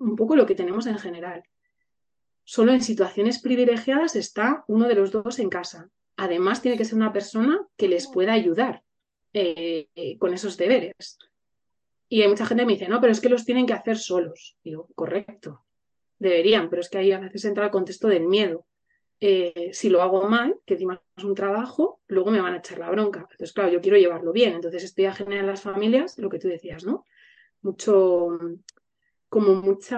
un 0.00 0.16
poco 0.16 0.36
lo 0.36 0.44
que 0.44 0.54
tenemos 0.54 0.86
en 0.86 0.98
general. 0.98 1.42
Solo 2.50 2.72
en 2.72 2.80
situaciones 2.80 3.42
privilegiadas 3.42 4.16
está 4.16 4.64
uno 4.68 4.88
de 4.88 4.94
los 4.94 5.12
dos 5.12 5.38
en 5.38 5.50
casa. 5.50 5.90
Además, 6.16 6.62
tiene 6.62 6.78
que 6.78 6.86
ser 6.86 6.94
una 6.94 7.12
persona 7.12 7.60
que 7.76 7.88
les 7.88 8.06
pueda 8.06 8.32
ayudar 8.32 8.82
eh, 9.34 9.88
eh, 9.94 10.16
con 10.16 10.32
esos 10.32 10.56
deberes. 10.56 11.18
Y 12.08 12.22
hay 12.22 12.28
mucha 12.28 12.46
gente 12.46 12.62
que 12.62 12.66
me 12.66 12.72
dice, 12.72 12.88
no, 12.88 13.02
pero 13.02 13.12
es 13.12 13.20
que 13.20 13.28
los 13.28 13.44
tienen 13.44 13.66
que 13.66 13.74
hacer 13.74 13.98
solos. 13.98 14.56
Digo, 14.64 14.88
correcto, 14.94 15.66
deberían, 16.18 16.70
pero 16.70 16.80
es 16.80 16.88
que 16.88 16.96
ahí 16.96 17.12
a 17.12 17.18
veces 17.18 17.44
entra 17.44 17.66
el 17.66 17.70
contexto 17.70 18.08
del 18.08 18.26
miedo 18.26 18.64
eh, 19.20 19.68
si 19.74 19.90
lo 19.90 20.00
hago 20.00 20.26
mal, 20.26 20.58
que 20.64 20.74
encima 20.74 21.02
es 21.18 21.24
un 21.24 21.34
trabajo, 21.34 22.00
luego 22.06 22.30
me 22.30 22.40
van 22.40 22.54
a 22.54 22.58
echar 22.58 22.78
la 22.78 22.90
bronca. 22.90 23.26
Entonces, 23.30 23.52
claro, 23.52 23.70
yo 23.70 23.82
quiero 23.82 23.98
llevarlo 23.98 24.32
bien. 24.32 24.54
Entonces, 24.54 24.84
esto 24.84 25.02
ya 25.02 25.12
genera 25.12 25.40
en 25.40 25.48
las 25.48 25.60
familias 25.60 26.18
lo 26.18 26.30
que 26.30 26.38
tú 26.38 26.48
decías, 26.48 26.84
¿no? 26.84 27.04
Mucho, 27.60 28.38
como 29.28 29.54
mucho 29.54 29.96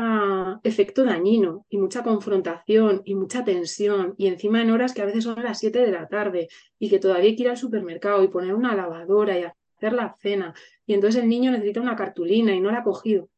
efecto 0.64 1.04
dañino 1.04 1.66
y 1.68 1.78
mucha 1.78 2.02
confrontación 2.02 3.02
y 3.04 3.14
mucha 3.14 3.44
tensión 3.44 4.14
y 4.18 4.26
encima 4.26 4.60
en 4.60 4.70
horas 4.70 4.92
que 4.92 5.02
a 5.02 5.06
veces 5.06 5.24
son 5.24 5.42
las 5.42 5.58
7 5.60 5.78
de 5.78 5.92
la 5.92 6.08
tarde 6.08 6.48
y 6.78 6.90
que 6.90 6.98
todavía 6.98 7.30
hay 7.30 7.36
que 7.36 7.44
ir 7.44 7.48
al 7.50 7.56
supermercado 7.56 8.24
y 8.24 8.28
poner 8.28 8.54
una 8.54 8.74
lavadora 8.74 9.38
y 9.38 9.44
hacer 9.44 9.92
la 9.92 10.16
cena 10.20 10.54
y 10.84 10.94
entonces 10.94 11.22
el 11.22 11.28
niño 11.28 11.52
necesita 11.52 11.80
una 11.80 11.94
cartulina 11.94 12.52
y 12.52 12.60
no 12.60 12.72
la 12.72 12.78
ha 12.78 12.84
cogido. 12.84 13.28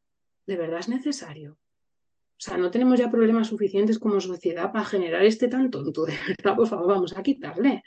¿De 0.47 0.57
verdad 0.57 0.79
es 0.79 0.89
necesario? 0.89 1.51
O 1.53 2.45
sea, 2.45 2.57
no 2.57 2.71
tenemos 2.71 2.99
ya 2.99 3.11
problemas 3.11 3.47
suficientes 3.47 3.99
como 3.99 4.19
sociedad 4.19 4.71
para 4.71 4.85
generar 4.85 5.23
este 5.23 5.47
tan 5.47 5.69
tonto. 5.69 6.05
De 6.05 6.17
verdad, 6.27 6.55
por 6.55 6.67
favor, 6.67 6.87
vamos 6.87 7.15
a 7.15 7.23
quitarle. 7.23 7.83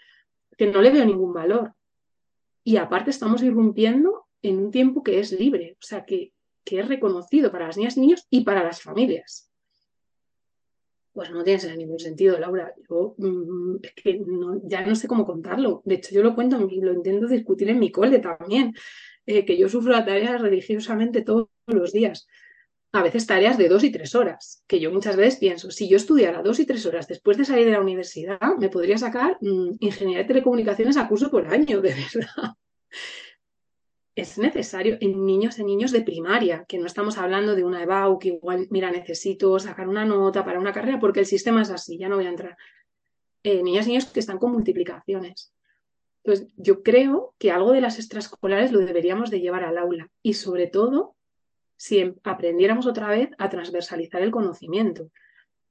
Que 0.57 0.68
no 0.68 0.80
le 0.80 0.90
veo 0.90 1.04
ningún 1.04 1.34
valor. 1.34 1.74
Y 2.62 2.76
aparte 2.76 3.11
estamos 3.11 3.42
irrumpiendo 3.42 4.26
en 4.42 4.59
un 4.59 4.70
tiempo 4.70 5.02
que 5.02 5.18
es 5.18 5.32
libre, 5.32 5.76
o 5.80 5.84
sea, 5.84 6.04
que, 6.04 6.32
que 6.67 6.81
es 6.81 6.89
reconocido 6.89 7.51
para 7.51 7.69
las 7.69 7.79
niñas 7.79 7.97
y 7.97 8.01
niños 8.01 8.27
y 8.29 8.43
para 8.43 8.62
las 8.62 8.83
familias. 8.83 9.51
Pues 11.12 11.31
no 11.31 11.43
tiene 11.43 11.77
ningún 11.77 11.99
sentido, 11.99 12.39
Laura. 12.39 12.75
Yo 12.91 13.14
mm, 13.17 13.77
es 13.83 13.95
que 13.95 14.21
ya 14.64 14.85
no 14.85 14.95
sé 14.95 15.09
cómo 15.09 15.25
contarlo. 15.25 15.81
De 15.87 15.95
hecho, 15.95 16.14
yo 16.14 16.23
lo 16.23 16.35
cuento 16.35 16.69
y 16.71 16.81
lo 16.83 16.93
intento 16.93 17.27
discutir 17.29 17.71
en 17.71 17.79
mi 17.79 17.91
cole 17.91 18.19
también, 18.19 18.75
eh, 19.25 19.47
que 19.47 19.57
yo 19.57 19.71
sufro 19.71 19.93
la 19.93 20.05
tarea 20.05 20.37
religiosamente 20.37 21.23
todos 21.23 21.49
los 21.67 21.93
días 21.93 22.27
a 22.97 23.03
veces 23.03 23.27
tareas 23.27 23.59
de 23.59 23.69
dos 23.69 23.85
y 23.85 23.91
tres 23.91 24.14
horas, 24.14 24.62
que 24.67 24.81
yo 24.81 24.91
muchas 24.91 25.17
veces 25.17 25.39
pienso, 25.39 25.71
si 25.71 25.89
yo 25.89 25.97
estudiara 25.97 26.43
dos 26.43 26.59
y 26.61 26.67
tres 26.67 26.87
horas 26.87 27.07
después 27.07 27.37
de 27.37 27.45
salir 27.45 27.67
de 27.67 27.73
la 27.73 27.81
universidad, 27.81 28.39
me 28.59 28.69
podría 28.69 28.97
sacar 28.97 29.37
mm, 29.41 29.77
ingeniería 29.81 30.23
de 30.23 30.29
telecomunicaciones 30.29 30.97
a 30.97 31.09
curso 31.09 31.31
por 31.31 31.47
año, 31.47 31.81
de 31.83 31.95
verdad. 31.95 32.55
Es 34.17 34.39
necesario 34.39 34.97
en 35.01 35.27
niños, 35.27 35.59
en 35.59 35.67
niños 35.67 35.93
de 35.93 36.01
primaria, 36.01 36.64
que 36.67 36.79
no 36.79 36.87
estamos 36.87 37.19
hablando 37.19 37.55
de 37.55 37.64
una 37.64 37.83
EBAU, 37.83 38.19
que 38.19 38.29
igual, 38.29 38.67
mira, 38.71 38.91
necesito 38.91 39.59
sacar 39.59 39.89
una 39.89 40.07
nota 40.07 40.43
para 40.43 40.59
una 40.59 40.73
carrera 40.73 40.99
porque 40.99 41.21
el 41.21 41.27
sistema 41.27 41.61
es 41.62 41.71
así, 41.71 41.99
ya 41.99 42.09
no 42.09 42.17
voy 42.17 42.25
a 42.25 42.31
entrar. 42.31 42.57
Eh, 43.43 43.62
niños 43.62 43.87
y 43.87 43.91
niños 43.91 44.07
que 44.07 44.21
están 44.21 44.39
con 44.39 44.53
multiplicaciones. 44.53 45.53
Pues 46.25 46.47
yo 46.57 46.83
creo 46.83 47.35
que 47.39 47.53
algo 47.53 47.73
de 47.73 47.83
las 47.83 47.99
extraescolares 47.99 48.73
lo 48.73 48.81
deberíamos 48.81 49.31
de 49.31 49.41
llevar 49.41 49.62
al 49.62 49.79
aula 49.79 50.11
y 50.23 50.33
sobre 50.33 50.67
todo 50.67 51.14
si 51.77 51.99
em, 51.99 52.17
aprendiéramos 52.25 52.87
otra 52.87 53.09
vez 53.09 53.29
a 53.39 53.49
transversalizar 53.51 54.23
el 54.23 54.31
conocimiento. 54.31 55.11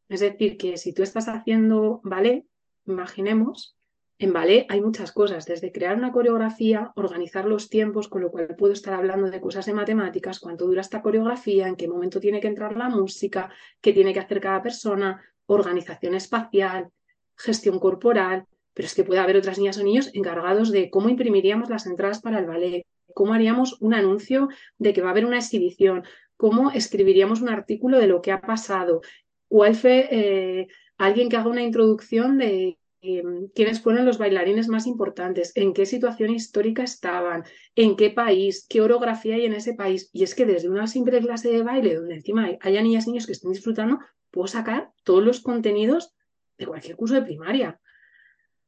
Es 0.07 0.19
decir, 0.19 0.55
que 0.57 0.77
si 0.77 0.93
tú 0.93 1.03
estás 1.03 1.27
haciendo 1.27 1.99
ballet, 2.03 2.45
imaginemos, 2.85 3.74
en 4.17 4.31
ballet 4.31 4.65
hay 4.69 4.81
muchas 4.81 5.11
cosas, 5.11 5.45
desde 5.45 5.71
crear 5.71 5.97
una 5.97 6.11
coreografía, 6.11 6.93
organizar 6.95 7.45
los 7.45 7.69
tiempos, 7.69 8.07
con 8.07 8.21
lo 8.21 8.31
cual 8.31 8.55
puedo 8.57 8.71
estar 8.71 8.93
hablando 8.93 9.29
de 9.29 9.41
cosas 9.41 9.65
de 9.65 9.73
matemáticas, 9.73 10.39
cuánto 10.39 10.65
dura 10.65 10.81
esta 10.81 11.01
coreografía, 11.01 11.67
en 11.67 11.75
qué 11.75 11.87
momento 11.87 12.19
tiene 12.19 12.39
que 12.39 12.47
entrar 12.47 12.77
la 12.77 12.87
música, 12.89 13.49
qué 13.81 13.91
tiene 13.91 14.13
que 14.13 14.21
hacer 14.21 14.39
cada 14.39 14.61
persona, 14.61 15.21
organización 15.47 16.15
espacial, 16.15 16.89
gestión 17.35 17.77
corporal, 17.79 18.45
pero 18.73 18.85
es 18.85 18.95
que 18.95 19.03
puede 19.03 19.19
haber 19.19 19.37
otras 19.37 19.57
niñas 19.57 19.77
o 19.77 19.83
niños 19.83 20.09
encargados 20.13 20.71
de 20.71 20.89
cómo 20.89 21.09
imprimiríamos 21.09 21.69
las 21.69 21.85
entradas 21.85 22.21
para 22.21 22.39
el 22.39 22.45
ballet, 22.45 22.85
cómo 23.13 23.33
haríamos 23.33 23.81
un 23.81 23.93
anuncio 23.93 24.47
de 24.77 24.93
que 24.93 25.01
va 25.01 25.09
a 25.09 25.11
haber 25.11 25.25
una 25.25 25.37
exhibición, 25.37 26.03
cómo 26.37 26.71
escribiríamos 26.71 27.41
un 27.41 27.49
artículo 27.49 27.99
de 27.99 28.07
lo 28.07 28.21
que 28.21 28.31
ha 28.31 28.41
pasado, 28.41 29.01
cuál 29.47 29.75
fue 29.75 30.07
eh, 30.11 30.67
alguien 30.97 31.29
que 31.29 31.37
haga 31.37 31.49
una 31.49 31.63
introducción 31.63 32.37
de 32.37 32.77
em, 33.05 33.47
quiénes 33.55 33.81
fueron 33.81 34.05
los 34.05 34.17
bailarines 34.17 34.67
más 34.67 34.87
importantes, 34.87 35.51
en 35.55 35.73
qué 35.73 35.85
situación 35.85 36.31
histórica 36.33 36.83
estaban, 36.83 37.43
en 37.75 37.95
qué 37.95 38.09
país, 38.09 38.65
qué 38.69 38.81
orografía 38.81 39.35
hay 39.35 39.45
en 39.45 39.53
ese 39.53 39.73
país. 39.73 40.09
Y 40.13 40.23
es 40.23 40.35
que 40.35 40.45
desde 40.45 40.69
una 40.69 40.87
simple 40.87 41.19
clase 41.19 41.49
de 41.49 41.63
baile, 41.63 41.95
donde 41.95 42.15
encima 42.15 42.49
haya 42.61 42.81
niñas 42.81 43.05
y 43.05 43.11
niños 43.11 43.25
que 43.25 43.33
estén 43.33 43.51
disfrutando, 43.51 43.99
puedo 44.31 44.47
sacar 44.47 44.91
todos 45.03 45.23
los 45.23 45.41
contenidos 45.41 46.13
de 46.57 46.67
cualquier 46.67 46.95
curso 46.95 47.15
de 47.15 47.21
primaria. 47.21 47.79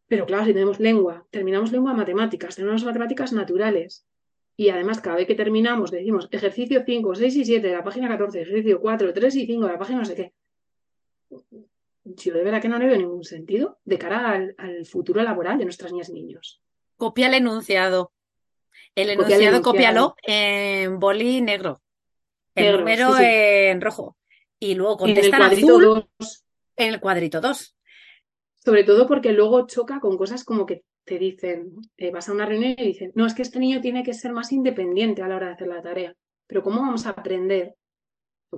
Pero 0.08 0.26
claro, 0.26 0.46
si 0.46 0.54
tenemos 0.54 0.80
lengua, 0.80 1.28
terminamos 1.32 1.72
lengua 1.72 1.94
matemáticas, 1.94 2.56
tenemos 2.56 2.84
matemáticas 2.84 3.34
naturales, 3.34 4.08
y 4.60 4.70
además, 4.70 5.00
cada 5.00 5.18
vez 5.18 5.28
que 5.28 5.36
terminamos, 5.36 5.92
decimos 5.92 6.28
ejercicio 6.32 6.82
5, 6.84 7.14
6 7.14 7.36
y 7.36 7.46
7 7.46 7.68
de 7.68 7.74
la 7.74 7.84
página 7.84 8.08
14, 8.08 8.42
ejercicio 8.42 8.82
4, 8.82 9.14
3 9.14 9.36
y 9.36 9.46
5 9.46 9.66
de 9.66 9.72
la 9.72 9.78
página 9.78 10.00
no 10.00 10.06
sé 10.06 10.16
qué. 10.16 10.34
Yo 12.16 12.34
de 12.34 12.44
verdad 12.44 12.62
que 12.62 12.70
no 12.70 12.80
le 12.80 12.88
veo 12.88 12.98
ningún 12.98 13.24
sentido 13.24 13.80
de 13.84 13.98
cara 13.98 14.34
al, 14.58 14.86
futuro 14.86 15.22
laboral 15.22 15.58
de 15.58 15.66
nuestras 15.66 15.92
niñas 15.92 16.10
y 16.10 16.14
niños. 16.14 16.62
Copia 16.96 17.28
el 17.28 17.36
enunciado. 17.36 18.12
El 18.96 19.12
enunciado, 19.12 19.62
cópialo 19.62 20.16
en 20.24 21.00
boli 21.00 21.42
negro. 21.42 21.82
El 22.56 22.78
número 22.78 23.18
en 23.20 23.82
rojo. 23.82 24.18
Y 24.60 24.74
luego 24.74 24.98
contesta 24.98 25.38
en, 25.38 25.44
el 25.44 25.66
azul 25.66 26.10
en 26.76 26.94
el 26.94 27.00
cuadrito 27.00 27.42
2. 27.42 27.76
Sobre 28.56 28.84
todo 28.84 29.08
porque 29.08 29.34
luego 29.34 29.68
choca 29.68 30.00
con 30.00 30.18
cosas 30.18 30.44
como 30.44 30.66
que 30.66 30.84
te 31.04 31.20
dicen, 31.20 31.74
eh, 31.96 32.12
vas 32.12 32.28
a 32.28 32.34
una 32.34 32.46
reunión 32.46 32.76
y 32.78 32.84
dicen, 32.88 33.12
no, 33.16 33.26
es 33.26 33.34
que 33.34 33.44
este 33.44 33.60
niño 33.60 33.80
tiene 33.80 34.04
que 34.04 34.14
ser 34.14 34.34
más 34.34 34.52
independiente 34.52 35.22
a 35.22 35.28
la 35.28 35.38
hora 35.38 35.48
de 35.48 35.54
hacer 35.54 35.68
la 35.68 35.82
tarea. 35.82 36.14
Pero 36.48 36.64
¿cómo 36.64 36.82
vamos 36.82 37.06
a 37.06 37.12
aprender? 37.12 37.76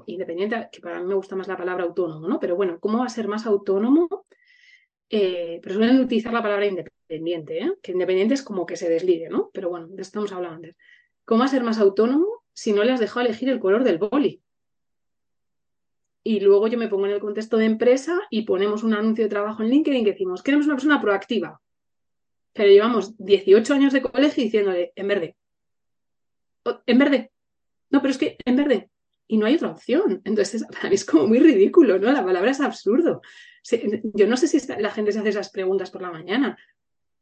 Independiente, 0.05 0.69
que 0.71 0.81
para 0.81 0.99
mí 0.99 1.07
me 1.07 1.15
gusta 1.15 1.35
más 1.35 1.47
la 1.47 1.57
palabra 1.57 1.83
autónomo, 1.83 2.27
¿no? 2.27 2.39
Pero 2.39 2.55
bueno, 2.55 2.79
¿cómo 2.79 2.99
va 2.99 3.05
a 3.05 3.09
ser 3.09 3.27
más 3.27 3.45
autónomo? 3.45 4.25
Eh, 5.09 5.59
pero 5.63 5.75
suelen 5.75 5.99
utilizar 5.99 6.31
la 6.31 6.43
palabra 6.43 6.67
independiente, 6.67 7.59
¿eh? 7.59 7.73
que 7.81 7.93
independiente 7.93 8.35
es 8.35 8.43
como 8.43 8.65
que 8.65 8.77
se 8.77 8.89
desligue, 8.89 9.29
¿no? 9.29 9.49
Pero 9.51 9.69
bueno, 9.69 9.87
de 9.87 9.93
esto 9.93 10.19
estamos 10.19 10.31
hablando 10.31 10.55
antes. 10.57 10.75
¿Cómo 11.25 11.39
va 11.39 11.45
a 11.45 11.49
ser 11.49 11.63
más 11.63 11.79
autónomo 11.79 12.43
si 12.53 12.73
no 12.73 12.83
le 12.83 12.91
has 12.91 12.99
dejado 12.99 13.25
elegir 13.25 13.49
el 13.49 13.59
color 13.59 13.83
del 13.83 13.97
boli? 13.97 14.43
Y 16.23 16.41
luego 16.41 16.67
yo 16.67 16.77
me 16.77 16.87
pongo 16.87 17.07
en 17.07 17.13
el 17.13 17.19
contexto 17.19 17.57
de 17.57 17.65
empresa 17.65 18.19
y 18.29 18.43
ponemos 18.43 18.83
un 18.83 18.93
anuncio 18.93 19.23
de 19.23 19.29
trabajo 19.29 19.63
en 19.63 19.69
LinkedIn 19.69 20.03
que 20.03 20.11
decimos, 20.11 20.43
queremos 20.43 20.67
una 20.67 20.75
persona 20.75 21.01
proactiva. 21.01 21.59
Pero 22.53 22.69
llevamos 22.69 23.17
18 23.17 23.73
años 23.73 23.93
de 23.93 24.01
colegio 24.01 24.43
diciéndole, 24.43 24.91
en 24.95 25.07
verde. 25.07 25.37
En 26.85 26.99
verde. 26.99 27.31
No, 27.89 28.01
pero 28.01 28.11
es 28.11 28.17
que 28.19 28.37
en 28.45 28.55
verde. 28.55 28.89
Y 29.31 29.37
no 29.37 29.45
hay 29.45 29.55
otra 29.55 29.69
opción. 29.69 30.21
Entonces, 30.25 30.65
para 30.73 30.89
mí 30.89 30.95
es 30.95 31.05
como 31.05 31.27
muy 31.27 31.39
ridículo, 31.39 31.99
¿no? 31.99 32.11
La 32.11 32.25
palabra 32.25 32.51
es 32.51 32.59
absurdo. 32.59 33.21
Yo 34.15 34.27
no 34.27 34.35
sé 34.35 34.47
si 34.47 34.59
la 34.79 34.89
gente 34.89 35.11
se 35.11 35.19
hace 35.19 35.29
esas 35.29 35.51
preguntas 35.51 35.91
por 35.91 36.01
la 36.01 36.11
mañana 36.11 36.57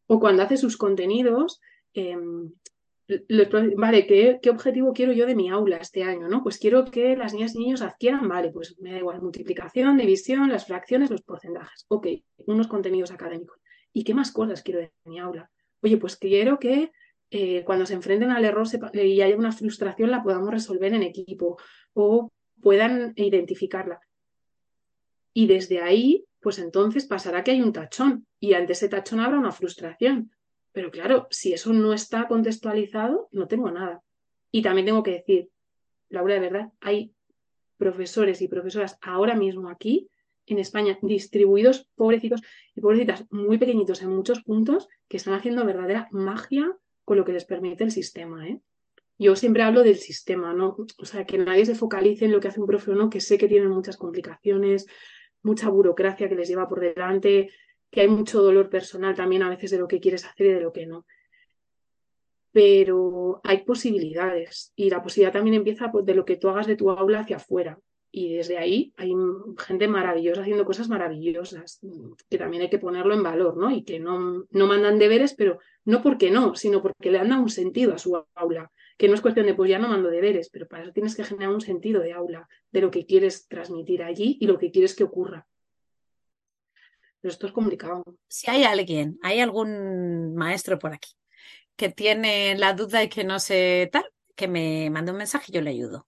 o 0.07 0.19
cuando 0.19 0.41
hace 0.41 0.55
sus 0.55 0.77
contenidos. 0.77 1.59
Em, 1.93 2.53
vale, 3.75 4.07
¿qué, 4.07 4.39
¿qué, 4.41 4.49
objetivo 4.49 4.93
quiero 4.93 5.11
yo 5.11 5.25
de 5.25 5.35
mi 5.35 5.49
aula 5.49 5.77
este 5.77 6.03
año? 6.03 6.29
¿no? 6.29 6.43
Pues 6.43 6.57
quiero 6.57 6.85
que 6.85 7.17
las 7.17 7.33
niñas 7.33 7.55
y 7.55 7.59
niños 7.59 7.81
adquieran, 7.81 8.27
vale, 8.29 8.51
pues 8.51 8.79
me 8.79 8.91
da 8.93 8.99
igual, 8.99 9.21
multiplicación, 9.21 9.97
división, 9.97 10.49
las 10.49 10.65
fracciones, 10.65 11.09
los 11.09 11.23
porcentajes. 11.23 11.85
Ok, 11.89 12.07
unos 12.45 12.67
contenidos 12.67 13.11
académicos. 13.11 13.59
¿Y 13.91 14.05
qué 14.05 14.13
más 14.13 14.31
cosas 14.31 14.63
quiero 14.63 14.79
de 14.79 14.93
mi 15.03 15.19
aula? 15.19 15.49
Oye, 15.81 15.97
pues 15.97 16.15
quiero 16.15 16.57
que 16.59 16.91
eh, 17.29 17.63
cuando 17.65 17.85
se 17.85 17.93
enfrenten 17.93 18.31
al 18.31 18.45
error 18.45 18.65
y 18.93 19.21
haya 19.21 19.35
una 19.35 19.51
frustración 19.51 20.11
la 20.11 20.23
podamos 20.23 20.49
resolver 20.49 20.93
en 20.93 21.03
equipo 21.03 21.57
o 21.99 22.31
puedan 22.61 23.13
identificarla. 23.15 23.99
Y 25.33 25.47
desde 25.47 25.81
ahí, 25.81 26.25
pues 26.39 26.59
entonces 26.59 27.05
pasará 27.05 27.43
que 27.43 27.51
hay 27.51 27.61
un 27.61 27.73
tachón 27.73 28.27
y 28.39 28.53
ante 28.53 28.73
ese 28.73 28.87
tachón 28.87 29.19
habrá 29.19 29.39
una 29.39 29.51
frustración. 29.51 30.31
Pero 30.73 30.91
claro, 30.91 31.27
si 31.31 31.53
eso 31.53 31.73
no 31.73 31.93
está 31.93 32.27
contextualizado, 32.27 33.29
no 33.31 33.47
tengo 33.47 33.71
nada. 33.71 34.03
Y 34.51 34.61
también 34.61 34.85
tengo 34.85 35.01
que 35.01 35.11
decir, 35.11 35.49
Laura, 36.09 36.35
de 36.35 36.39
verdad, 36.39 36.71
hay 36.81 37.13
profesores 37.77 38.43
y 38.43 38.47
profesoras 38.47 38.99
ahora 39.01 39.35
mismo 39.35 39.69
aquí 39.69 40.07
en 40.45 40.59
España 40.59 40.99
distribuidos, 41.01 41.89
pobrecitos 41.95 42.41
y 42.75 42.81
pobrecitas 42.81 43.25
muy 43.31 43.57
pequeñitos 43.57 44.03
en 44.03 44.09
muchos 44.09 44.43
puntos, 44.43 44.87
que 45.07 45.17
están 45.17 45.33
haciendo 45.33 45.65
verdadera 45.65 46.09
magia 46.11 46.77
con 47.05 47.17
lo 47.17 47.25
que 47.25 47.33
les 47.33 47.45
permite 47.45 47.83
el 47.83 47.91
sistema. 47.91 48.47
¿eh? 48.47 48.61
Yo 49.17 49.35
siempre 49.35 49.63
hablo 49.63 49.83
del 49.83 49.97
sistema, 49.97 50.53
¿no? 50.53 50.77
O 50.99 51.05
sea, 51.05 51.25
que 51.25 51.37
nadie 51.37 51.65
se 51.65 51.75
focalice 51.75 52.25
en 52.25 52.31
lo 52.31 52.39
que 52.39 52.49
hace 52.49 52.59
un 52.59 52.67
profe 52.67 52.91
o 52.91 52.95
no, 52.95 53.09
que 53.09 53.19
sé 53.19 53.37
que 53.37 53.47
tienen 53.47 53.69
muchas 53.69 53.97
complicaciones, 53.97 54.85
mucha 55.41 55.69
burocracia 55.69 56.29
que 56.29 56.35
les 56.35 56.47
lleva 56.47 56.69
por 56.69 56.79
delante, 56.79 57.49
que 57.89 58.01
hay 58.01 58.07
mucho 58.07 58.41
dolor 58.41 58.69
personal 58.69 59.15
también 59.15 59.43
a 59.43 59.49
veces 59.49 59.71
de 59.71 59.79
lo 59.79 59.87
que 59.87 59.99
quieres 59.99 60.25
hacer 60.25 60.47
y 60.47 60.53
de 60.53 60.61
lo 60.61 60.71
que 60.71 60.85
no. 60.85 61.05
Pero 62.51 63.41
hay 63.43 63.63
posibilidades 63.63 64.71
y 64.75 64.89
la 64.89 65.01
posibilidad 65.01 65.33
también 65.33 65.55
empieza 65.55 65.91
pues, 65.91 66.05
de 66.05 66.15
lo 66.15 66.25
que 66.25 66.37
tú 66.37 66.49
hagas 66.49 66.67
de 66.67 66.75
tu 66.75 66.91
aula 66.91 67.21
hacia 67.21 67.37
afuera. 67.37 67.79
Y 68.09 68.35
desde 68.35 68.57
ahí 68.57 68.93
hay 68.97 69.13
gente 69.57 69.87
maravillosa 69.87 70.41
haciendo 70.41 70.65
cosas 70.65 70.89
maravillosas, 70.89 71.79
que 72.29 72.37
también 72.37 72.63
hay 72.63 72.69
que 72.69 72.79
ponerlo 72.79 73.13
en 73.13 73.21
valor, 73.21 73.57
¿no? 73.57 73.69
Y 73.69 73.83
que 73.83 73.99
no, 73.99 74.45
no 74.49 74.67
mandan 74.67 74.97
deberes, 74.97 75.33
pero 75.33 75.59
no 75.85 76.01
porque 76.01 76.31
no, 76.31 76.55
sino 76.55 76.81
porque 76.81 77.11
le 77.11 77.19
han 77.19 77.29
dado 77.29 77.43
un 77.43 77.49
sentido 77.49 77.93
a 77.93 77.97
su 77.97 78.15
aula. 78.33 78.71
Que 78.97 79.07
no 79.07 79.13
es 79.13 79.21
cuestión 79.21 79.45
de, 79.45 79.53
pues 79.53 79.69
ya 79.69 79.79
no 79.79 79.87
mando 79.87 80.09
deberes, 80.09 80.49
pero 80.49 80.67
para 80.67 80.83
eso 80.83 80.91
tienes 80.91 81.15
que 81.15 81.23
generar 81.23 81.53
un 81.53 81.61
sentido 81.61 82.01
de 82.01 82.13
aula, 82.13 82.47
de 82.71 82.81
lo 82.81 82.91
que 82.91 83.05
quieres 83.05 83.47
transmitir 83.47 84.03
allí 84.03 84.37
y 84.41 84.47
lo 84.47 84.57
que 84.57 84.71
quieres 84.71 84.95
que 84.95 85.03
ocurra. 85.03 85.47
Pero 87.21 87.31
esto 87.31 87.47
es 87.47 87.53
complicado. 87.53 88.03
Si 88.27 88.49
hay 88.49 88.63
alguien, 88.63 89.19
hay 89.21 89.39
algún 89.39 90.35
maestro 90.35 90.79
por 90.79 90.93
aquí 90.93 91.11
que 91.77 91.89
tiene 91.89 92.57
la 92.57 92.73
duda 92.73 93.03
y 93.03 93.07
que 93.07 93.23
no 93.23 93.39
sé 93.39 93.87
tal, 93.91 94.05
que 94.35 94.47
me 94.47 94.89
mande 94.89 95.11
un 95.11 95.17
mensaje, 95.17 95.51
yo 95.51 95.61
le 95.61 95.69
ayudo. 95.69 96.07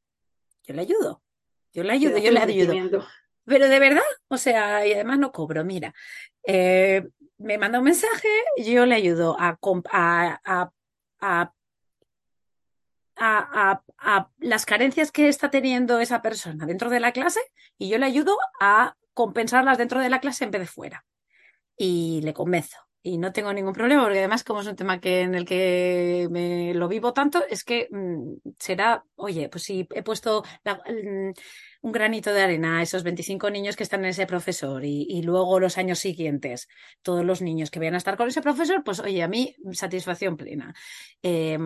Yo 0.63 0.73
le 0.73 0.81
ayudo. 0.81 1.21
Yo 1.71 1.83
le 1.83 1.93
ayudo, 1.93 2.17
yo 2.17 2.31
le 2.31 2.39
ayudo. 2.39 3.05
Pero 3.45 3.69
de 3.69 3.79
verdad, 3.79 4.03
o 4.27 4.37
sea, 4.37 4.85
y 4.85 4.93
además 4.93 5.19
no 5.19 5.31
cobro, 5.31 5.63
mira. 5.63 5.93
Eh, 6.43 7.07
me 7.37 7.57
manda 7.57 7.79
un 7.79 7.85
mensaje, 7.85 8.27
yo 8.57 8.85
le 8.85 8.95
ayudo 8.95 9.37
a, 9.39 9.59
a, 9.91 10.41
a, 10.43 10.71
a, 11.21 11.53
las 13.19 14.65
carencias 14.65 15.11
que 15.11 15.27
está 15.27 15.49
teniendo 15.49 15.99
esa 15.99 16.21
persona 16.21 16.65
dentro 16.65 16.89
de 16.89 16.99
la 16.99 17.11
clase 17.11 17.41
y 17.77 17.89
yo 17.89 17.97
le 17.97 18.05
ayudo 18.05 18.37
a 18.59 18.95
compensarlas 19.13 19.77
dentro 19.77 19.99
de 19.99 20.09
la 20.09 20.19
clase 20.19 20.45
en 20.45 20.51
vez 20.51 20.61
de 20.61 20.67
fuera. 20.67 21.05
Y 21.75 22.21
le 22.23 22.33
convenzo. 22.33 22.77
Y 23.01 23.17
no 23.17 23.31
tengo 23.31 23.53
ningún 23.53 23.73
problema, 23.73 24.03
porque 24.03 24.19
además, 24.19 24.43
como 24.43 24.59
es 24.59 24.67
un 24.67 24.75
tema 24.75 24.99
que 24.99 25.21
en 25.21 25.33
el 25.33 25.45
que 25.45 26.27
me 26.29 26.73
lo 26.73 26.89
vivo 26.89 27.13
tanto, 27.13 27.41
es 27.49 27.63
que 27.63 27.87
mm, 27.89 28.51
será, 28.57 29.05
oye, 29.15 29.47
pues 29.47 29.63
si 29.63 29.87
he 29.93 30.03
puesto 30.03 30.43
un 31.81 31.91
granito 31.93 32.33
de 32.33 32.41
arena 32.41 32.79
a 32.79 32.81
esos 32.81 33.03
25 33.03 33.49
niños 33.51 33.77
que 33.77 33.83
están 33.83 34.01
en 34.03 34.09
ese 34.09 34.25
profesor 34.25 34.83
y, 34.83 35.21
luego 35.23 35.61
los 35.61 35.77
años 35.77 35.99
siguientes, 35.99 36.67
todos 37.01 37.23
los 37.23 37.41
niños 37.41 37.71
que 37.71 37.79
vayan 37.79 37.95
a 37.95 37.99
estar 37.99 38.17
con 38.17 38.27
ese 38.27 38.41
profesor, 38.41 38.83
pues 38.83 38.99
oye, 38.99 39.23
a 39.23 39.29
mí 39.29 39.55
satisfacción 39.71 40.35
plena. 40.35 40.73
Eh, 41.23 41.57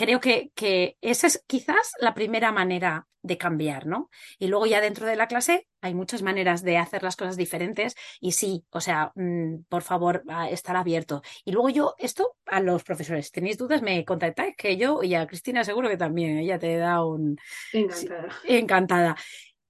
creo 0.00 0.18
que, 0.18 0.50
que, 0.54 0.96
esa 1.02 1.26
es 1.26 1.44
quizás 1.46 1.92
la 2.00 2.14
primera 2.14 2.52
manera 2.52 3.06
de 3.20 3.36
cambiar, 3.36 3.86
¿no? 3.86 4.08
Y 4.38 4.46
luego 4.46 4.64
ya 4.64 4.80
dentro 4.80 5.06
de 5.06 5.14
la 5.14 5.28
clase 5.28 5.68
hay 5.82 5.92
muchas 5.92 6.22
maneras 6.22 6.62
de 6.62 6.78
hacer 6.78 7.02
las 7.02 7.16
cosas 7.16 7.36
diferentes 7.36 7.94
y 8.18 8.32
sí, 8.32 8.64
o 8.70 8.80
sea, 8.80 9.12
mm, 9.14 9.64
por 9.68 9.82
favor, 9.82 10.22
estar 10.50 10.74
abierto. 10.74 11.20
Y 11.44 11.52
luego 11.52 11.68
yo, 11.68 11.94
esto 11.98 12.34
a 12.46 12.60
los 12.60 12.82
profesores, 12.82 13.30
tenéis 13.30 13.58
dudas, 13.58 13.82
me 13.82 14.02
contactáis, 14.06 14.56
que 14.56 14.78
yo 14.78 15.02
y 15.02 15.14
a 15.14 15.26
Cristina 15.26 15.64
seguro 15.64 15.90
que 15.90 15.98
también, 15.98 16.38
ella 16.38 16.58
te 16.58 16.78
da 16.78 17.04
un... 17.04 17.36
Encantada. 17.74 18.28
encantada. 18.44 19.16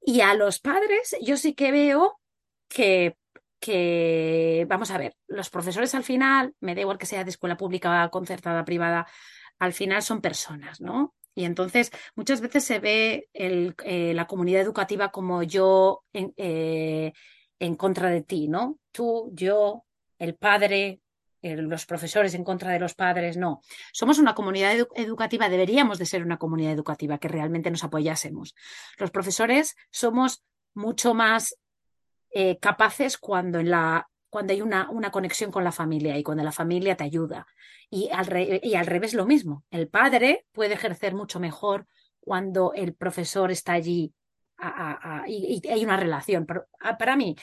Y 0.00 0.20
a 0.20 0.34
los 0.34 0.60
padres, 0.60 1.16
yo 1.20 1.36
sí 1.36 1.54
que 1.54 1.72
veo 1.72 2.20
que 2.68 3.16
que, 3.60 4.66
vamos 4.68 4.90
a 4.90 4.96
ver, 4.96 5.14
los 5.26 5.50
profesores 5.50 5.94
al 5.94 6.02
final, 6.02 6.54
me 6.60 6.74
da 6.74 6.80
igual 6.80 6.96
que 6.96 7.04
sea 7.04 7.24
de 7.24 7.30
escuela 7.30 7.58
pública, 7.58 8.08
concertada, 8.08 8.64
privada, 8.64 9.06
al 9.60 9.72
final 9.72 10.02
son 10.02 10.20
personas, 10.20 10.80
¿no? 10.80 11.14
Y 11.34 11.44
entonces 11.44 11.92
muchas 12.16 12.40
veces 12.40 12.64
se 12.64 12.80
ve 12.80 13.28
eh, 13.32 14.12
la 14.14 14.26
comunidad 14.26 14.62
educativa 14.62 15.10
como 15.10 15.44
yo 15.44 16.02
en, 16.12 16.34
eh, 16.36 17.12
en, 17.60 17.76
contra 17.76 18.10
de 18.10 18.22
ti, 18.22 18.48
¿no? 18.48 18.78
Tú, 18.90 19.30
yo, 19.32 19.84
el 20.18 20.34
padre, 20.34 21.00
los 21.42 21.86
profesores 21.86 22.34
en 22.34 22.42
contra 22.42 22.72
de 22.72 22.80
los 22.80 22.94
padres, 22.94 23.36
no. 23.36 23.60
Somos 23.92 24.18
una 24.18 24.34
comunidad 24.34 24.74
educativa, 24.96 25.48
deberíamos 25.48 25.98
de 25.98 26.06
ser 26.06 26.24
una 26.24 26.38
comunidad 26.38 26.72
educativa 26.72 27.18
que 27.18 27.28
realmente 27.28 27.70
nos 27.70 27.84
apoyásemos. 27.84 28.54
Los 28.98 29.10
profesores 29.10 29.76
somos 29.90 30.42
mucho 30.74 31.14
más 31.14 31.56
eh, 32.32 32.58
capaces 32.58 33.18
cuando 33.18 33.58
en 33.58 33.70
la 33.70 34.09
cuando 34.30 34.52
hay 34.52 34.62
una, 34.62 34.88
una, 34.90 35.10
conexión 35.10 35.50
con 35.50 35.64
la 35.64 35.72
familia 35.72 36.16
y 36.16 36.22
cuando 36.22 36.44
la 36.44 36.52
familia 36.52 36.96
te 36.96 37.04
ayuda. 37.04 37.46
Y 37.90 38.08
al, 38.12 38.60
y 38.62 38.74
al 38.74 38.86
revés 38.86 39.12
lo 39.14 39.26
mismo. 39.26 39.64
El 39.70 39.88
padre 39.88 40.46
puede 40.52 40.74
ejercer 40.74 41.14
mucho 41.14 41.40
mejor 41.40 41.86
cuando 42.20 42.72
el 42.74 42.94
profesor 42.94 43.50
está 43.50 43.72
allí 43.72 44.14
y, 45.26 45.62
hay 45.68 45.84
una 45.84 45.96
relación. 45.96 46.46
Pero, 46.46 46.66
para 46.98 47.16
mí, 47.16 47.36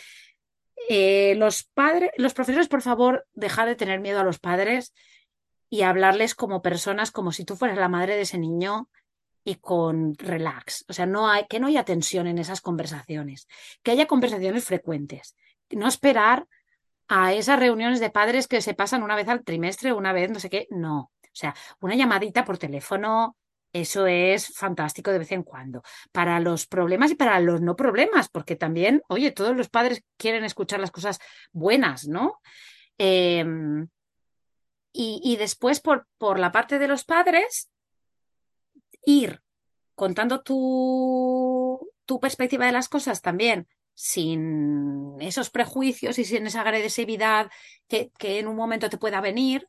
eh, 0.90 1.36
los 1.36 1.64
padres, 1.64 2.12
los 2.18 2.34
profesores, 2.34 2.68
por 2.68 2.82
favor, 2.82 3.26
dejar 3.34 3.68
de 3.68 3.76
tener 3.76 4.00
miedo 4.00 4.20
a 4.20 4.24
los 4.24 4.40
padres 4.40 4.94
y 5.70 5.82
hablarles 5.82 6.36
como 6.36 6.62
personas, 6.62 7.12
como 7.12 7.32
si 7.32 7.44
tú 7.44 7.56
fueras 7.56 7.78
la 7.78 7.90
madre 7.90 8.16
de 8.16 8.22
ese 8.22 8.38
niño 8.38 8.90
y 9.44 9.56
con 9.56 10.16
relax. 10.18 10.86
O 10.88 10.94
sea, 10.94 11.06
no 11.06 11.30
hay, 11.30 11.46
que 11.48 11.60
no 11.60 11.68
haya 11.68 11.84
tensión 11.84 12.28
en 12.28 12.38
esas 12.38 12.62
conversaciones, 12.62 13.48
que 13.84 13.92
haya 13.92 14.08
conversaciones 14.08 14.66
frecuentes. 14.66 15.36
No 15.70 15.88
esperar 15.88 16.48
a 17.08 17.34
esas 17.34 17.60
reuniones 17.60 18.00
de 18.00 18.10
padres 18.10 18.48
que 18.48 18.62
se 18.62 18.74
pasan 18.74 19.04
una 19.04 19.16
vez 19.16 19.28
al 19.28 19.44
trimestre, 19.44 19.94
una 19.94 20.14
vez 20.14 20.32
no 20.32 20.40
sé 20.40 20.50
qué, 20.50 20.68
no. 20.70 21.12
O 21.24 21.40
sea, 21.40 21.56
una 21.80 21.96
llamadita 21.96 22.44
por 22.46 22.58
teléfono 22.58 23.38
Eso 23.74 24.08
es 24.08 24.56
fantástico 24.56 25.12
de 25.12 25.20
vez 25.20 25.32
en 25.32 25.44
cuando. 25.44 25.84
Para 26.12 26.40
los 26.40 26.68
problemas 26.68 27.12
y 27.12 27.16
para 27.16 27.40
los 27.40 27.62
no 27.62 27.76
problemas, 27.76 28.30
porque 28.30 28.56
también, 28.56 29.02
oye, 29.10 29.32
todos 29.32 29.56
los 29.56 29.70
padres 29.70 30.04
quieren 30.18 30.44
escuchar 30.46 30.80
las 30.80 30.92
cosas 30.92 31.20
buenas, 31.52 32.08
¿no? 32.08 32.40
Em, 32.98 33.88
y, 34.94 35.22
y, 35.24 35.36
después, 35.38 35.80
por, 35.80 36.08
por 36.18 36.40
la 36.40 36.52
parte 36.52 36.80
de 36.80 36.88
los 36.88 37.04
padres, 37.06 37.70
ir 39.06 39.42
contando 39.96 40.42
tu, 40.42 41.92
tu 42.06 42.20
perspectiva 42.20 42.66
de 42.66 42.72
las 42.72 42.90
cosas 42.90 43.22
también, 43.22 43.68
sin 44.00 45.20
esos 45.20 45.50
prejuicios 45.50 46.20
y 46.20 46.24
sin 46.24 46.46
esa 46.46 46.62
agresividad 46.62 47.50
que, 47.88 48.12
que 48.20 48.38
en 48.38 48.48
un 48.48 48.56
momento 48.56 48.92
te 48.92 49.00
pueda 49.00 49.22
venir, 49.22 49.68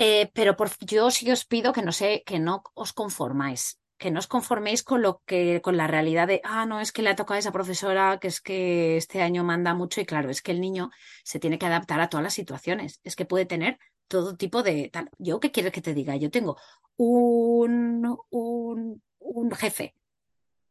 eh, 0.00 0.32
pero 0.34 0.56
por, 0.56 0.68
yo 0.80 1.12
sí 1.12 1.30
os 1.30 1.44
pido 1.44 1.72
que 1.72 1.82
no 1.82 1.92
sé, 1.92 2.24
que 2.26 2.40
no 2.40 2.64
os 2.74 2.92
conformáis, 2.92 3.78
que 3.98 4.10
no 4.10 4.18
os 4.18 4.26
conforméis 4.26 4.82
con 4.82 5.00
lo 5.00 5.22
que, 5.26 5.60
con 5.62 5.76
la 5.76 5.86
realidad 5.86 6.26
de, 6.26 6.40
ah, 6.42 6.66
no, 6.66 6.80
es 6.80 6.90
que 6.90 7.02
le 7.02 7.10
ha 7.10 7.14
tocado 7.14 7.36
a 7.36 7.38
esa 7.38 7.52
profesora, 7.52 8.18
que 8.20 8.26
es 8.26 8.40
que 8.40 8.96
este 8.96 9.22
año 9.22 9.44
manda 9.44 9.74
mucho, 9.74 10.00
y 10.00 10.06
claro, 10.06 10.28
es 10.28 10.42
que 10.42 10.50
el 10.50 10.60
niño 10.60 10.90
se 11.22 11.38
tiene 11.38 11.56
que 11.56 11.66
adaptar 11.66 12.00
a 12.00 12.08
todas 12.08 12.24
las 12.24 12.34
situaciones, 12.34 13.00
es 13.04 13.14
que 13.14 13.26
puede 13.26 13.46
tener 13.46 13.78
todo 14.08 14.36
tipo 14.36 14.64
de. 14.64 14.90
Yo, 15.18 15.38
¿qué 15.38 15.52
quieres 15.52 15.72
que 15.72 15.82
te 15.82 15.94
diga? 15.94 16.16
Yo 16.16 16.32
tengo 16.32 16.56
un, 16.96 18.18
un, 18.30 19.02
un 19.20 19.50
jefe 19.52 19.94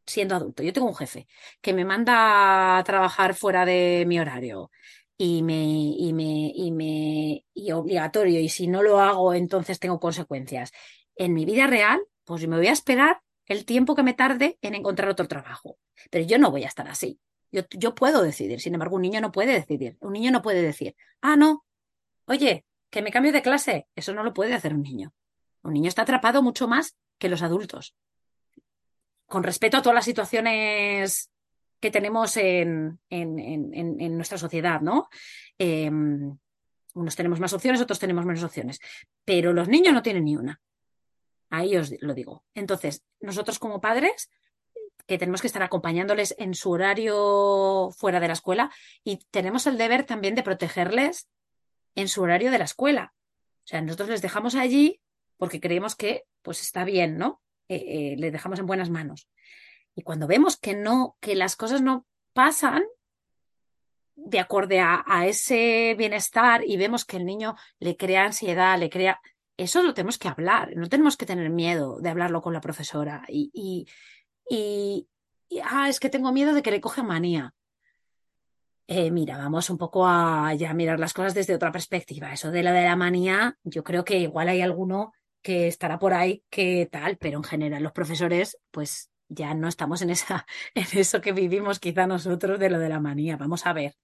siendo 0.06 0.36
adulto. 0.36 0.64
Yo 0.64 0.74
tengo 0.74 0.88
un 0.88 0.96
jefe 0.96 1.28
que 1.62 1.74
me 1.74 1.86
manda 1.86 2.78
a 2.78 2.84
trabajar 2.84 3.36
fuera 3.36 3.66
de 3.66 4.06
mi 4.08 4.20
horario, 4.20 4.72
y 5.18 5.44
me, 5.44 5.64
y 5.64 6.14
me, 6.14 6.52
y 6.56 6.72
me, 6.72 7.46
y 7.54 7.72
obligatorio, 7.72 8.40
y 8.40 8.50
si 8.50 8.68
no 8.68 8.82
lo 8.84 9.00
hago, 9.00 9.34
entonces 9.34 9.80
tengo 9.80 10.00
consecuencias. 10.00 10.72
En 11.16 11.34
mi 11.34 11.46
vida 11.46 11.68
real, 11.68 12.02
pues 12.26 12.48
me 12.48 12.58
voy 12.58 12.68
a 12.68 12.72
esperar 12.72 13.22
el 13.46 13.66
tiempo 13.66 13.96
que 13.96 14.04
me 14.04 14.14
tarde 14.14 14.58
en 14.62 14.76
encontrar 14.76 15.10
otro 15.10 15.28
trabajo. 15.28 15.78
Pero 16.10 16.26
yo 16.26 16.38
no 16.40 16.52
voy 16.52 16.64
a 16.64 16.68
estar 16.68 16.88
así. 16.88 17.20
Yo, 17.52 17.62
yo 17.72 17.94
puedo 17.94 18.24
decidir, 18.24 18.60
sin 18.60 18.74
embargo, 18.74 18.96
un 18.96 19.04
niño 19.04 19.22
no 19.22 19.32
puede 19.32 19.54
decidir. 19.54 19.98
Un 20.02 20.14
niño 20.14 20.32
no 20.32 20.42
puede 20.42 20.62
decir, 20.62 20.96
ah, 21.22 21.36
no, 21.36 21.64
oye, 22.26 22.66
que 22.90 23.02
me 23.02 23.12
cambio 23.12 23.32
de 23.32 23.42
clase. 23.42 23.88
Eso 23.96 24.14
no 24.14 24.24
lo 24.24 24.34
puede 24.34 24.54
hacer 24.56 24.74
un 24.74 24.82
niño. 24.82 25.14
Un 25.62 25.74
niño 25.74 25.88
está 25.88 26.02
atrapado 26.02 26.42
mucho 26.42 26.68
más 26.68 26.98
que 27.20 27.30
los 27.30 27.44
adultos. 27.44 27.96
Con 29.34 29.42
respeto 29.42 29.78
a 29.78 29.82
todas 29.82 29.96
las 29.96 30.06
situaciones 30.06 31.32
que 31.80 31.90
tenemos 31.90 32.38
en, 32.38 33.00
en, 33.10 33.40
en, 33.40 34.00
en 34.00 34.16
nuestra 34.16 34.38
sociedad, 34.38 34.80
¿no? 34.80 35.10
Eh, 35.58 35.90
unos 35.90 37.16
tenemos 37.16 37.40
más 37.40 37.52
opciones, 37.52 37.82
otros 37.82 37.98
tenemos 37.98 38.28
menos 38.28 38.44
opciones, 38.44 38.80
pero 39.26 39.52
los 39.52 39.68
niños 39.68 39.92
no 39.92 40.04
tienen 40.04 40.26
ni 40.26 40.36
una. 40.36 40.62
Ahí 41.50 41.76
os 41.76 41.92
lo 42.02 42.14
digo. 42.14 42.46
Entonces, 42.54 43.04
nosotros 43.22 43.58
como 43.58 43.82
padres, 43.82 44.30
que 45.08 45.18
tenemos 45.18 45.42
que 45.42 45.48
estar 45.48 45.64
acompañándoles 45.64 46.36
en 46.38 46.54
su 46.54 46.70
horario 46.70 47.90
fuera 47.98 48.20
de 48.20 48.28
la 48.28 48.34
escuela 48.34 48.72
y 49.04 49.18
tenemos 49.32 49.66
el 49.66 49.80
deber 49.80 50.04
también 50.04 50.36
de 50.36 50.44
protegerles 50.44 51.28
en 51.96 52.08
su 52.08 52.22
horario 52.22 52.52
de 52.52 52.60
la 52.60 52.66
escuela. 52.66 53.16
O 53.64 53.68
sea, 53.68 53.82
nosotros 53.82 54.10
les 54.10 54.22
dejamos 54.22 54.54
allí 54.54 55.02
porque 55.38 55.60
creemos 55.60 55.96
que 55.96 56.26
pues 56.44 56.62
está 56.62 56.84
bien, 56.84 57.18
¿no? 57.18 57.42
Eh, 57.70 57.76
eh, 57.76 58.16
les 58.18 58.32
dejamos 58.32 58.60
en 58.60 58.66
buenas 58.66 58.90
manos. 58.90 59.28
Y 59.96 60.02
cuando 60.02 60.28
vemos 60.28 60.58
que 60.58 60.76
no, 60.76 61.18
que 61.20 61.36
las 61.36 61.56
cosas 61.56 61.82
no 61.82 62.06
pasan 62.34 62.84
de 64.16 64.40
acorde 64.40 64.80
a, 64.80 65.04
ese 65.26 65.96
bienestar 65.98 66.64
y 66.66 66.78
vemos 66.78 67.06
que 67.06 67.18
el 67.18 67.26
niño 67.26 67.56
le 67.80 67.98
crea 67.98 68.26
ansiedad, 68.26 68.78
le 68.78 68.90
crea, 68.90 69.20
eso 69.58 69.82
lo 69.82 69.94
tenemos 69.94 70.18
que 70.18 70.28
hablar, 70.28 70.76
no 70.76 70.88
tenemos 70.88 71.18
que 71.18 71.26
tener 71.26 71.50
miedo 71.50 72.00
de 72.00 72.10
hablarlo 72.10 72.42
con 72.42 72.54
la 72.54 72.62
profesora 72.62 73.24
y, 73.28 73.50
y, 73.54 73.88
y, 74.50 75.08
y 75.50 75.60
ah, 75.64 75.90
es 75.90 76.00
que 76.00 76.10
tengo 76.10 76.32
miedo 76.32 76.54
de 76.54 76.62
que 76.62 76.72
le 76.72 76.82
coja 76.82 77.04
manía. 77.04 77.54
Eh, 78.88 79.12
mira, 79.12 79.38
vamos 79.38 79.70
un 79.70 79.78
poco 79.78 80.06
a 80.06 80.54
ya 80.56 80.74
mirar 80.74 81.00
las 81.00 81.14
cosas 81.14 81.34
desde 81.34 81.56
otra 81.56 81.72
perspectiva. 81.72 82.34
Eso 82.34 82.52
de 82.52 82.64
la 82.64 82.74
de 82.74 82.84
la 82.84 82.96
manía, 82.96 83.58
yo 83.64 83.84
creo 83.84 84.04
que 84.04 84.20
igual 84.20 84.50
hay 84.50 84.62
alguno 84.62 85.14
que 85.44 85.68
estará 85.68 86.00
por 86.00 86.14
ahí 86.14 86.44
que 86.50 86.88
tal, 86.92 87.18
pero 87.18 87.38
en 87.38 87.44
general 87.44 87.84
los 87.84 87.92
profesores, 87.92 88.58
pues 88.72 89.12
ya 89.28 89.54
no 89.54 89.68
estamos 89.68 90.02
en, 90.02 90.10
esa, 90.10 90.48
en 90.74 90.88
eso 90.94 91.22
que 91.22 91.34
vivimos 91.34 91.80
quizá 91.80 92.08
nosotros 92.08 92.60
de 92.60 92.70
lo 92.70 92.80
de 92.80 92.90
la 92.90 93.00
manía. 93.00 93.38
Vamos 93.38 93.66
a 93.68 93.74
ver, 93.74 93.96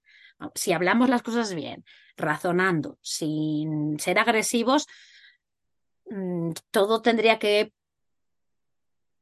si 0.54 0.72
hablamos 0.72 1.08
las 1.08 1.22
cosas 1.22 1.54
bien, 1.54 1.84
razonando, 2.16 2.98
sin 3.02 3.98
ser 3.98 4.18
agresivos, 4.18 4.86
mm, 6.10 6.52
todo 6.70 7.02
tendría 7.02 7.38
que 7.38 7.72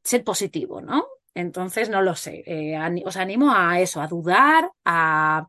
ser 0.05 0.25
positivo, 0.25 0.81
¿no? 0.81 1.07
Entonces, 1.35 1.89
no 1.89 2.03
lo 2.03 2.15
sé. 2.17 2.43
Eh, 2.47 2.77
os 3.05 3.17
animo 3.17 3.55
a 3.55 3.81
eso, 3.81 4.01
a 4.01 4.09
dudar, 4.09 4.73
a, 4.85 5.49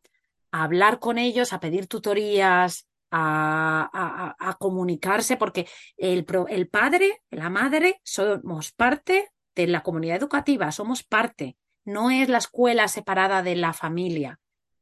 a 0.51 0.63
hablar 0.63 0.99
con 0.99 1.17
ellos, 1.17 1.53
a 1.53 1.59
pedir 1.59 1.87
tutorías, 1.87 2.88
a, 3.11 4.55
comunicarse, 4.59 5.37
porque 5.37 5.67
el, 5.97 6.25
el, 6.49 6.67
padre, 6.67 7.21
la 7.29 7.49
madre, 7.49 7.99
somos 8.03 8.71
parte 8.71 9.29
de 9.55 9.67
la 9.67 9.83
comunidad 9.83 10.17
educativa, 10.17 10.71
somos 10.71 11.03
parte. 11.03 11.57
No 11.85 12.11
es 12.11 12.29
la 12.29 12.37
escuela 12.37 12.87
separada 12.87 13.41
de 13.41 13.55
la 13.55 13.73
familia, 13.73 14.39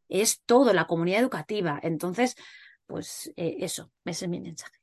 es 0.09 0.41
todo 0.45 0.73
la 0.73 0.85
comunidad 0.85 1.21
educativa. 1.21 1.79
Entonces, 1.81 2.35
pues 2.85 3.31
eh, 3.35 3.57
eso, 3.59 3.91
ese 4.05 4.25
es 4.25 4.29
mi 4.31 4.41
mensaje. 4.41 4.77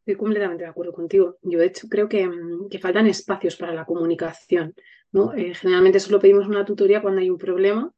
Estoy 0.00 0.16
completamente 0.16 0.64
de 0.64 0.70
acuerdo 0.70 0.92
contigo. 0.92 1.38
Yo, 1.42 1.58
de 1.58 1.66
hecho, 1.66 1.88
creo 1.88 2.08
que, 2.08 2.26
mm, 2.26 2.68
que 2.68 2.78
faltan 2.78 3.06
espacios 3.06 3.56
para 3.56 3.72
la 3.72 3.86
comunicación. 3.86 4.74
¿no? 5.12 5.32
Eh, 5.32 5.54
generalmente 5.54 6.00
solo 6.00 6.20
pedimos 6.20 6.46
una 6.46 6.64
tutoría 6.64 7.00
cuando 7.00 7.20
hay 7.20 7.30
un 7.30 7.38
problema 7.38 7.90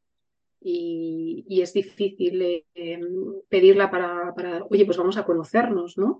y, 0.61 1.61
es 1.61 1.73
difícil 1.73 2.65
eh, 2.75 3.01
pedirla 3.49 3.91
para, 3.91 4.35
para, 4.35 4.65
oye, 4.71 4.85
pues 4.85 4.97
vamos 4.97 5.17
a 5.17 5.25
conocernos, 5.25 5.97
¿no? 5.99 6.19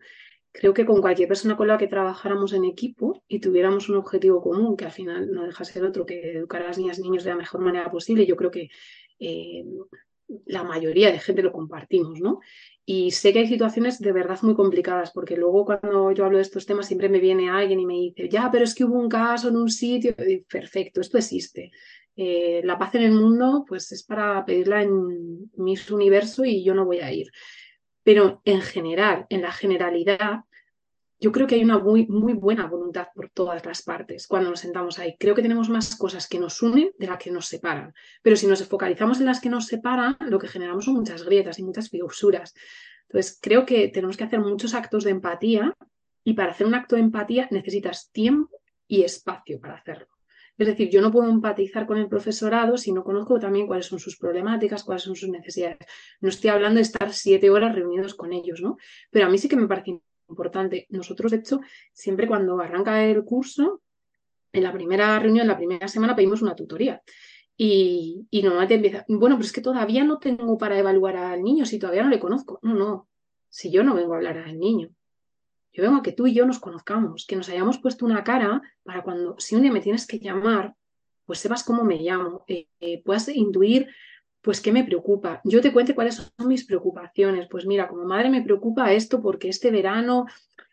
Creo 0.53 0.73
que 0.73 0.87
con 0.87 1.03
cualquier 1.03 1.29
persona 1.29 1.57
con 1.57 1.69
la 1.69 1.77
que 1.77 1.87
trabajáramos 1.87 2.55
en 2.55 2.65
equipo 2.65 3.23
y 3.29 3.41
tuviéramos 3.41 3.89
un 3.91 3.97
objetivo 3.97 4.41
común, 4.41 4.77
que 4.77 4.87
al 4.87 4.93
final 4.93 5.31
no 5.31 5.45
deja 5.45 5.65
ser 5.65 5.85
otro 5.85 6.07
que 6.07 6.33
educar 6.33 6.63
a 6.63 6.69
las 6.69 6.79
niñas 6.79 6.99
y 6.99 7.03
niños 7.03 7.25
de 7.25 7.31
la 7.31 7.37
mejor 7.37 7.61
manera 7.61 7.91
posible, 7.91 8.25
yo 8.25 8.37
creo 8.37 8.51
que 8.51 8.71
eh, 9.19 9.65
la 10.47 10.65
mayoría 10.65 11.13
de 11.13 11.19
gente 11.19 11.43
lo 11.43 11.53
compartimos, 11.53 12.21
¿no? 12.21 12.41
Y 12.85 13.11
sé 13.11 13.33
que 13.33 13.41
hay 13.41 13.49
situaciones 13.49 13.99
de 13.99 14.13
verdad 14.13 14.39
muy 14.43 14.55
complicadas, 14.55 15.11
porque 15.11 15.37
luego 15.37 15.65
cuando 15.65 16.13
yo 16.13 16.25
hablo 16.25 16.39
de 16.39 16.43
estos 16.43 16.67
temas 16.67 16.87
siempre 16.87 17.09
me 17.09 17.21
viene 17.21 17.51
alguien 17.51 17.81
y 17.81 17.87
me 17.87 17.95
dice, 17.95 18.29
ya, 18.29 18.49
pero 18.51 18.65
es 18.65 18.75
que 18.75 18.85
hubo 18.85 18.99
un 18.99 19.09
caso 19.09 19.49
en 19.49 19.57
un 19.57 19.69
sitio. 19.69 20.15
Perfecto, 20.49 21.01
esto 21.01 21.19
existe. 21.19 21.71
Eh, 22.17 22.63
la 22.65 22.79
paz 22.79 22.95
en 22.95 23.03
el 23.03 23.13
mundo, 23.13 23.65
pues 23.69 23.93
es 23.93 24.03
para 24.03 24.45
pedirla 24.45 24.83
en 24.83 25.51
mis 25.57 25.91
universo 25.91 26.45
y 26.45 26.65
yo 26.65 26.75
no 26.75 26.87
voy 26.87 27.01
a 27.01 27.13
ir. 27.13 27.31
Pero 28.03 28.41
en 28.45 28.63
general, 28.63 29.27
en 29.29 29.43
la 29.43 29.53
generalidad, 29.53 30.41
yo 31.19 31.33
creo 31.33 31.47
que 31.47 31.55
hay 31.55 31.65
una 31.65 31.79
muy, 31.79 32.07
muy 32.07 32.35
buena 32.35 32.67
voluntad 32.67 33.09
por 33.15 33.31
todas 33.31 33.65
las 33.65 33.83
partes 33.83 34.27
cuando 34.27 34.51
nos 34.51 34.61
sentamos 34.61 34.99
ahí. 34.99 35.17
Creo 35.19 35.35
que 35.35 35.43
tenemos 35.43 35.69
más 35.69 35.97
cosas 35.97 36.29
que 36.29 36.39
nos 36.39 36.63
unen 36.63 36.91
de 36.99 37.07
las 37.07 37.19
que 37.19 37.31
nos 37.31 37.47
separan. 37.47 37.95
Pero 38.23 38.37
si 38.37 38.47
nos 38.47 38.67
focalizamos 38.67 39.21
en 39.21 39.27
las 39.27 39.41
que 39.41 39.49
nos 39.49 39.67
separan, 39.67 40.17
lo 40.21 40.39
que 40.39 40.49
generamos 40.49 40.85
son 40.85 40.95
muchas 40.95 41.25
grietas 41.25 41.59
y 41.59 41.65
muchas 41.65 41.89
fisuras. 41.89 42.55
Entonces, 43.09 43.39
creo 43.41 43.65
que 43.65 43.89
tenemos 43.89 44.17
que 44.17 44.25
hacer 44.25 44.41
muchos 44.41 44.75
actos 44.75 45.05
de 45.05 45.11
empatía 45.11 45.75
y 46.25 46.35
para 46.35 46.53
hacer 46.53 46.67
un 46.67 46.75
acto 46.75 46.97
de 46.97 47.03
empatía 47.03 47.49
necesitas 47.51 48.11
tiempo 48.11 48.61
y 48.87 49.03
espacio 49.03 49.61
para 49.61 49.77
hacerlo. 49.77 50.16
Es 50.59 50.67
decir, 50.67 50.89
yo 50.89 51.03
no 51.03 51.11
puedo 51.11 51.31
empatizar 51.31 51.87
con 51.87 51.99
el 51.99 52.09
profesorado 52.09 52.79
si 52.79 52.93
no 52.93 53.05
conozco 53.05 53.39
también 53.39 53.67
cuáles 53.67 53.87
son 53.87 53.99
sus 53.99 54.17
problemáticas, 54.17 54.85
cuáles 54.85 55.03
son 55.03 55.15
sus 55.15 55.29
necesidades. 55.29 55.79
No 56.21 56.29
estoy 56.29 56.51
hablando 56.51 56.77
de 56.77 56.83
estar 56.83 57.13
siete 57.13 57.51
horas 57.51 57.75
reunidos 57.75 58.15
con 58.15 58.33
ellos, 58.33 58.63
¿no? 58.63 58.79
Pero 59.11 59.27
a 59.27 59.29
mí 59.29 59.37
sí 59.39 59.49
que 59.49 59.57
me 59.57 59.69
parece 59.69 60.01
importante. 60.29 60.87
Nosotros, 60.91 61.33
de 61.33 61.39
hecho, 61.39 61.61
siempre 61.93 62.27
cuando 62.27 62.59
arranca 62.61 63.05
el 63.05 63.23
curso, 63.25 63.83
en 64.53 64.63
la 64.63 64.73
primera 64.73 65.19
reunión, 65.19 65.43
en 65.43 65.49
la 65.49 65.57
primera 65.57 65.89
semana, 65.89 66.17
pedimos 66.17 66.43
una 66.43 66.57
tutoría. 66.57 67.03
Y, 67.59 68.27
normalmente 68.43 68.75
empieza, 68.75 69.05
bueno, 69.09 69.37
pero 69.37 69.47
es 69.47 69.53
que 69.53 69.61
todavía 69.61 70.05
no 70.05 70.19
tengo 70.19 70.59
para 70.59 70.79
evaluar 70.79 71.17
al 71.17 71.43
niño 71.43 71.65
si 71.65 71.79
todavía 71.79 72.03
no 72.03 72.11
le 72.11 72.21
conozco. 72.21 72.59
No, 72.63 72.75
no, 72.75 73.09
si 73.49 73.71
yo 73.71 73.83
no 73.85 73.95
vengo 73.95 74.15
a 74.15 74.17
hablar 74.17 74.39
al 74.39 74.59
niño. 74.59 74.91
Yo 75.77 75.83
vengo 75.83 75.99
a 75.99 76.03
que 76.03 76.13
tú 76.13 76.27
y 76.27 76.33
yo 76.33 76.47
nos 76.47 76.59
conozcamos, 76.59 77.27
que 77.27 77.37
nos 77.37 77.51
hayamos 77.51 77.77
puesto 77.77 78.07
una 78.07 78.25
cara 78.25 78.63
para 78.83 79.03
cuando, 79.03 79.37
si 79.39 79.57
un 79.57 79.63
día 79.63 79.71
me 79.71 79.81
tienes 79.81 80.07
que 80.07 80.19
llamar, 80.19 80.75
pues 81.27 81.41
sepas 81.41 81.63
cómo 81.63 81.85
me 81.85 81.99
llamo, 81.99 82.45
eh, 82.49 82.67
eh, 82.81 83.03
puedas 83.05 83.29
intuir 83.29 83.89
pues 84.41 84.63
qué 84.63 84.73
me 84.73 84.85
preocupa. 84.85 85.43
Yo 85.45 85.61
te 85.61 85.73
cuente 85.73 85.95
cuáles 85.95 86.15
son 86.15 86.49
mis 86.49 86.65
preocupaciones. 86.65 87.49
Pues 87.51 87.67
mira, 87.67 87.89
como 87.89 88.05
madre 88.05 88.31
me 88.31 88.43
preocupa 88.43 88.93
esto 88.93 89.21
porque 89.21 89.49
este 89.49 89.71
verano 89.71 90.27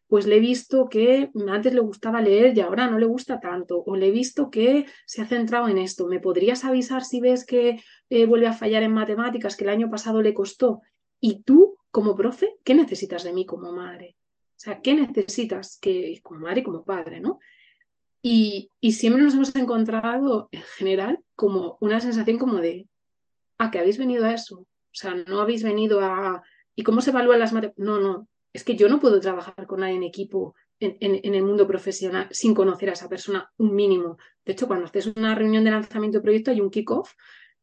pues 0.07 0.25
le 0.27 0.37
he 0.37 0.39
visto 0.39 0.87
que 0.89 1.31
antes 1.49 1.73
le 1.73 1.79
gustaba 1.81 2.21
leer 2.21 2.55
y 2.55 2.61
ahora 2.61 2.87
no 2.87 2.99
le 2.99 3.07
gusta 3.07 3.39
tanto, 3.39 3.83
o 3.83 3.95
le 3.95 4.07
he 4.07 4.11
visto 4.11 4.51
que 4.51 4.85
se 5.07 5.21
ha 5.21 5.25
centrado 5.25 5.67
en 5.67 5.79
esto. 5.79 6.07
¿Me 6.07 6.19
podrías 6.19 6.63
avisar 6.63 7.03
si 7.03 7.19
ves 7.19 7.45
que 7.45 7.81
eh, 8.09 8.25
vuelve 8.27 8.47
a 8.47 8.53
fallar 8.53 8.83
en 8.83 8.93
matemáticas, 8.93 9.57
que 9.57 9.63
el 9.63 9.71
año 9.71 9.89
pasado 9.89 10.21
le 10.21 10.35
costó? 10.35 10.81
Y 11.19 11.41
tú, 11.41 11.77
como 11.89 12.15
profe, 12.15 12.55
¿qué 12.63 12.75
necesitas 12.75 13.23
de 13.23 13.33
mí 13.33 13.45
como 13.47 13.71
madre? 13.71 14.15
Sea, 14.63 14.81
¿qué 14.81 14.93
necesitas 14.93 15.77
que, 15.81 16.19
como 16.23 16.41
madre 16.41 16.61
y 16.61 16.63
como 16.63 16.83
padre, 16.83 17.19
¿no? 17.19 17.39
Y, 18.21 18.69
y, 18.79 18.93
siempre 18.93 19.21
nos 19.21 19.33
hemos 19.33 19.53
encontrado 19.55 20.47
en 20.51 20.61
general 20.61 21.19
como 21.35 21.77
una 21.81 21.99
sensación 21.99 22.37
como 22.37 22.59
de, 22.59 22.87
ah, 23.57 23.69
que 23.69 23.79
habéis 23.79 23.97
venido 23.97 24.25
a 24.25 24.33
eso. 24.33 24.59
O 24.59 24.67
sea, 24.95 25.15
no 25.15 25.41
habéis 25.41 25.63
venido 25.63 25.99
a... 25.99 26.41
¿Y 26.75 26.83
cómo 26.83 27.01
se 27.01 27.09
evalúan 27.09 27.39
las 27.39 27.51
matemáticas? 27.51 27.85
No, 27.85 27.99
no, 27.99 28.27
es 28.53 28.63
que 28.63 28.75
yo 28.75 28.87
no 28.87 29.01
puedo 29.01 29.19
trabajar 29.19 29.67
con 29.67 29.81
nadie 29.81 29.95
en 29.95 30.03
equipo 30.03 30.55
en, 30.79 30.97
en, 30.99 31.35
el 31.35 31.43
mundo 31.43 31.67
profesional 31.67 32.27
sin 32.31 32.53
conocer 32.53 32.89
a 32.89 32.93
esa 32.93 33.09
persona 33.09 33.51
un 33.57 33.75
mínimo. 33.75 34.17
De 34.45 34.53
hecho, 34.53 34.67
cuando 34.67 34.85
haces 34.85 35.07
una 35.07 35.35
reunión 35.35 35.63
de 35.63 35.71
lanzamiento 35.71 36.19
de 36.19 36.23
proyecto 36.23 36.51
hay 36.51 36.61
un 36.61 36.69
kickoff 36.69 37.13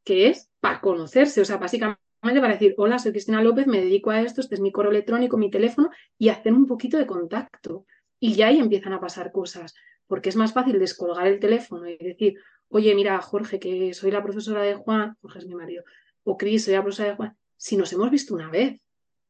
que 0.04 0.28
es 0.28 0.50
para 0.60 0.80
conocerse, 0.80 1.40
o 1.40 1.44
sea, 1.44 1.56
básicamente 1.58 2.00
para 2.20 2.52
decir, 2.52 2.74
hola, 2.76 2.98
soy 2.98 3.12
Cristina 3.12 3.42
López, 3.42 3.66
me 3.66 3.80
dedico 3.80 4.10
a 4.10 4.20
esto, 4.20 4.40
este 4.40 4.54
es 4.54 4.60
mi 4.60 4.72
correo 4.72 4.90
electrónico, 4.90 5.36
mi 5.36 5.50
teléfono, 5.50 5.90
y 6.18 6.28
hacer 6.28 6.52
un 6.52 6.66
poquito 6.66 6.98
de 6.98 7.06
contacto. 7.06 7.86
Y 8.18 8.34
ya 8.34 8.48
ahí 8.48 8.58
empiezan 8.58 8.92
a 8.92 9.00
pasar 9.00 9.32
cosas 9.32 9.74
porque 10.10 10.28
es 10.28 10.34
más 10.34 10.52
fácil 10.52 10.80
descolgar 10.80 11.28
el 11.28 11.38
teléfono 11.38 11.88
y 11.88 11.96
decir, 11.96 12.34
oye, 12.68 12.92
mira, 12.96 13.20
Jorge, 13.20 13.60
que 13.60 13.94
soy 13.94 14.10
la 14.10 14.24
profesora 14.24 14.60
de 14.60 14.74
Juan, 14.74 15.16
Jorge 15.22 15.38
es 15.38 15.46
mi 15.46 15.54
marido, 15.54 15.84
o 16.24 16.36
Cris, 16.36 16.64
soy 16.64 16.74
la 16.74 16.82
profesora 16.82 17.10
de 17.10 17.14
Juan, 17.14 17.36
si 17.56 17.76
nos 17.76 17.92
hemos 17.92 18.10
visto 18.10 18.34
una 18.34 18.50
vez, 18.50 18.80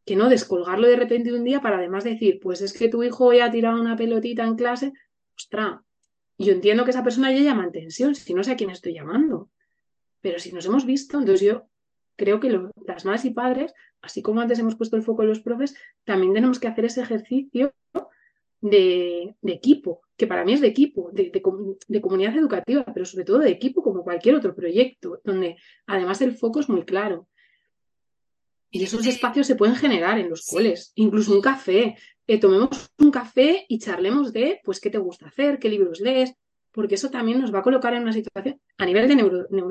que 0.07 0.17
no 0.17 0.31
descolgarlo 0.31 0.89
de 0.89 0.97
repente 0.97 1.35
un 1.35 1.45
día 1.45 1.61
para 1.61 1.77
además 1.77 2.05
decir, 2.05 2.41
pues 2.43 2.63
es 2.63 2.73
que 2.73 2.89
tu 2.89 3.03
hijo 3.03 3.27
hoy 3.27 3.41
ha 3.41 3.51
tirado 3.51 3.79
una 3.79 3.95
pelotita 3.95 4.47
en 4.47 4.57
clase, 4.57 4.95
ostra, 5.37 5.83
yo 6.39 6.55
entiendo 6.55 6.85
que 6.85 6.93
esa 6.93 7.05
persona 7.05 7.31
ya 7.31 7.43
llama 7.43 7.65
en 7.65 7.73
tensión, 7.73 8.15
si 8.15 8.33
no 8.33 8.43
sé 8.43 8.53
a 8.53 8.57
quién 8.57 8.71
estoy 8.71 8.95
llamando, 8.95 9.51
pero 10.23 10.39
si 10.39 10.51
nos 10.51 10.65
hemos 10.65 10.87
visto, 10.87 11.19
entonces 11.19 11.47
yo 11.47 11.67
creo 12.17 12.41
que 12.41 12.51
las 12.87 13.05
madres 13.05 13.25
y 13.25 13.31
padres, 13.31 13.73
así 14.03 14.23
como 14.23 14.41
antes 14.41 14.59
hemos 14.59 14.77
puesto 14.77 14.97
el 14.97 15.03
foco 15.03 15.23
en 15.23 15.29
los 15.29 15.41
profes, 15.41 15.75
también 16.05 16.35
tenemos 16.35 16.59
que 16.59 16.69
hacer 16.69 16.85
ese 16.85 17.01
ejercicio 17.03 17.73
de, 18.61 19.35
equipo, 19.43 20.03
que 20.17 20.27
para 20.27 20.45
mí 20.45 20.53
es 20.53 20.61
de 20.61 20.69
equipo, 20.69 21.11
de, 21.13 21.31
comunidad 22.01 22.37
educativa, 22.37 22.85
pero 22.93 23.07
sobre 23.07 23.25
todo 23.25 23.39
de 23.39 23.51
equipo 23.51 23.83
como 23.83 24.05
cualquier 24.05 24.35
otro 24.35 24.55
proyecto, 24.55 25.21
donde 25.25 25.57
además 25.87 26.21
el 26.21 26.37
foco 26.37 26.61
es 26.61 26.69
muy 26.69 26.85
claro. 26.85 27.27
Y 28.71 28.85
esos 28.85 29.05
espacios 29.07 29.47
se 29.47 29.57
pueden 29.57 29.75
generar 29.75 30.19
en 30.19 30.31
los 30.31 30.47
coles, 30.47 30.93
incluso 30.95 31.35
un 31.35 31.41
café. 31.41 31.97
Eh, 32.27 32.39
tomemos 32.39 32.93
un 32.99 33.11
café 33.11 33.65
y 33.69 33.81
charlemos 33.81 34.33
de, 34.33 34.61
pues, 34.63 34.79
qué 34.79 34.91
te 34.91 34.99
gusta 34.99 35.27
hacer, 35.27 35.59
qué 35.59 35.69
libros 35.69 36.01
lees, 36.01 36.35
porque 36.71 36.95
eso 36.95 37.11
también 37.11 37.41
nos 37.41 37.53
va 37.53 37.61
a 37.61 37.63
colocar 37.63 37.95
en 37.95 38.03
una 38.03 38.13
situación 38.13 38.61
a 38.79 38.87
nivel 38.87 39.09
de 39.09 39.17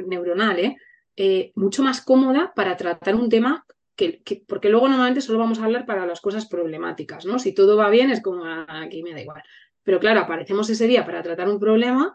neuronal, 0.06 0.60
¿eh? 0.60 0.76
Eh, 1.22 1.52
mucho 1.56 1.84
más 1.84 2.00
cómoda 2.00 2.54
para 2.56 2.78
tratar 2.78 3.14
un 3.14 3.28
tema 3.28 3.66
porque 4.48 4.70
luego 4.70 4.88
normalmente 4.88 5.20
solo 5.20 5.38
vamos 5.38 5.60
a 5.60 5.66
hablar 5.66 5.86
para 5.86 6.06
las 6.06 6.22
cosas 6.22 6.48
problemáticas, 6.48 7.26
¿no? 7.26 7.40
Si 7.40 7.54
todo 7.54 7.76
va 7.76 7.90
bien 7.90 8.10
es 8.10 8.22
como 8.22 8.46
ah, 8.46 8.84
aquí 8.86 9.04
me 9.04 9.12
da 9.12 9.20
igual. 9.20 9.44
Pero 9.84 10.00
claro, 10.00 10.22
aparecemos 10.22 10.70
ese 10.70 10.88
día 10.88 11.06
para 11.06 11.22
tratar 11.22 11.50
un 11.50 11.60
problema 11.60 12.14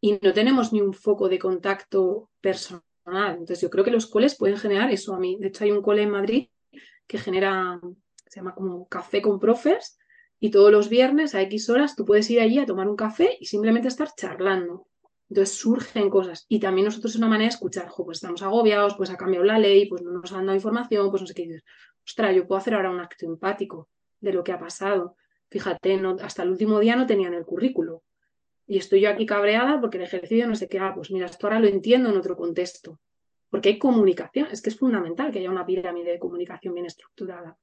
y 0.00 0.20
no 0.22 0.32
tenemos 0.32 0.72
ni 0.72 0.80
un 0.80 0.94
foco 0.94 1.28
de 1.28 1.40
contacto 1.40 2.30
personal. 2.40 2.82
Entonces 3.06 3.60
yo 3.60 3.70
creo 3.70 3.84
que 3.84 3.90
los 3.90 4.06
coles 4.06 4.36
pueden 4.36 4.56
generar 4.56 4.88
eso 4.92 5.16
a 5.16 5.18
mí. 5.18 5.36
De 5.40 5.48
hecho 5.48 5.64
hay 5.64 5.72
un 5.72 5.82
cole 5.82 6.02
en 6.02 6.10
Madrid 6.10 6.48
que 7.08 7.18
genera, 7.18 7.80
se 8.28 8.38
llama 8.38 8.54
como 8.54 8.86
café 8.86 9.20
con 9.20 9.40
profes 9.40 9.98
y 10.38 10.52
todos 10.52 10.70
los 10.70 10.88
viernes 10.88 11.34
a 11.34 11.42
X 11.42 11.70
horas 11.70 11.96
tú 11.96 12.04
puedes 12.04 12.30
ir 12.30 12.38
allí 12.38 12.60
a 12.60 12.66
tomar 12.66 12.86
un 12.86 12.94
café 12.94 13.36
y 13.40 13.46
simplemente 13.46 13.88
estar 13.88 14.10
charlando. 14.16 14.86
Entonces 15.28 15.56
surgen 15.56 16.08
cosas. 16.08 16.46
Y 16.48 16.58
también 16.58 16.86
nosotros 16.86 17.12
es 17.12 17.18
una 17.18 17.28
manera 17.28 17.50
de 17.50 17.54
escuchar, 17.54 17.90
pues 17.94 18.18
estamos 18.18 18.42
agobiados, 18.42 18.94
pues 18.96 19.10
ha 19.10 19.16
cambiado 19.16 19.44
la 19.44 19.58
ley, 19.58 19.86
pues 19.86 20.02
no 20.02 20.10
nos 20.10 20.32
han 20.32 20.46
dado 20.46 20.56
información, 20.56 21.10
pues 21.10 21.22
no 21.22 21.26
sé 21.26 21.34
qué 21.34 21.42
dices. 21.42 21.64
Ostras, 22.06 22.34
yo 22.34 22.46
puedo 22.46 22.58
hacer 22.58 22.74
ahora 22.74 22.90
un 22.90 23.00
acto 23.00 23.26
empático 23.26 23.88
de 24.20 24.32
lo 24.32 24.42
que 24.42 24.52
ha 24.52 24.58
pasado. 24.58 25.16
Fíjate, 25.50 26.00
hasta 26.22 26.42
el 26.42 26.50
último 26.50 26.78
día 26.80 26.96
no 26.96 27.06
tenían 27.06 27.34
el 27.34 27.44
currículo. 27.44 28.02
Y 28.66 28.78
estoy 28.78 29.02
yo 29.02 29.10
aquí 29.10 29.26
cabreada 29.26 29.80
porque 29.80 29.98
el 29.98 30.04
ejercicio 30.04 30.46
no 30.46 30.54
sé 30.54 30.68
qué. 30.68 30.78
Ah, 30.78 30.92
pues 30.94 31.10
mira, 31.10 31.26
esto 31.26 31.46
ahora 31.46 31.60
lo 31.60 31.68
entiendo 31.68 32.08
en 32.08 32.16
otro 32.16 32.36
contexto. 32.36 32.98
Porque 33.50 33.70
hay 33.70 33.78
comunicación. 33.78 34.48
Es 34.50 34.62
que 34.62 34.70
es 34.70 34.78
fundamental 34.78 35.30
que 35.30 35.40
haya 35.40 35.50
una 35.50 35.64
pirámide 35.64 36.12
de 36.12 36.18
comunicación 36.18 36.74
bien 36.74 36.86
estructurada. 36.86 37.58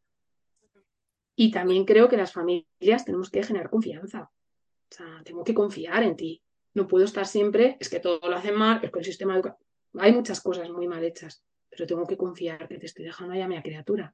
Y 1.36 1.52
también 1.52 1.86
creo 1.86 2.08
que 2.10 2.18
las 2.18 2.32
familias 2.32 3.06
tenemos 3.06 3.30
que 3.30 3.44
generar 3.44 3.70
confianza. 3.70 4.32
O 4.32 4.96
sea, 4.96 5.22
tengo 5.24 5.44
que 5.44 5.54
confiar 5.54 6.04
en 6.04 6.16
ti 6.16 6.42
no 6.76 6.88
puedo 6.88 7.06
estar 7.06 7.26
siempre, 7.26 7.78
es 7.80 7.90
que 7.90 8.00
todo 8.00 8.20
lo 8.30 8.36
hacen 8.36 8.56
mal, 8.56 8.80
es 8.84 8.92
que 8.92 9.00
el 9.00 9.06
sistema 9.06 9.34
educativo... 9.34 9.66
Hay 9.98 10.12
muchas 10.12 10.42
cosas 10.42 10.70
muy 10.70 10.88
mal 10.88 11.04
hechas, 11.04 11.42
pero 11.70 11.88
tengo 11.88 12.06
que 12.06 12.18
confiar 12.18 12.68
que 12.68 12.78
te 12.78 12.86
estoy 12.86 13.06
dejando 13.06 13.34
ahí 13.34 13.42
a 13.42 13.48
mi 13.48 13.62
criatura, 13.62 14.14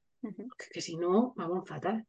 que, 0.72 0.80
si 0.80 0.96
no, 0.96 1.34
vamos 1.36 1.68
fatal. 1.68 2.06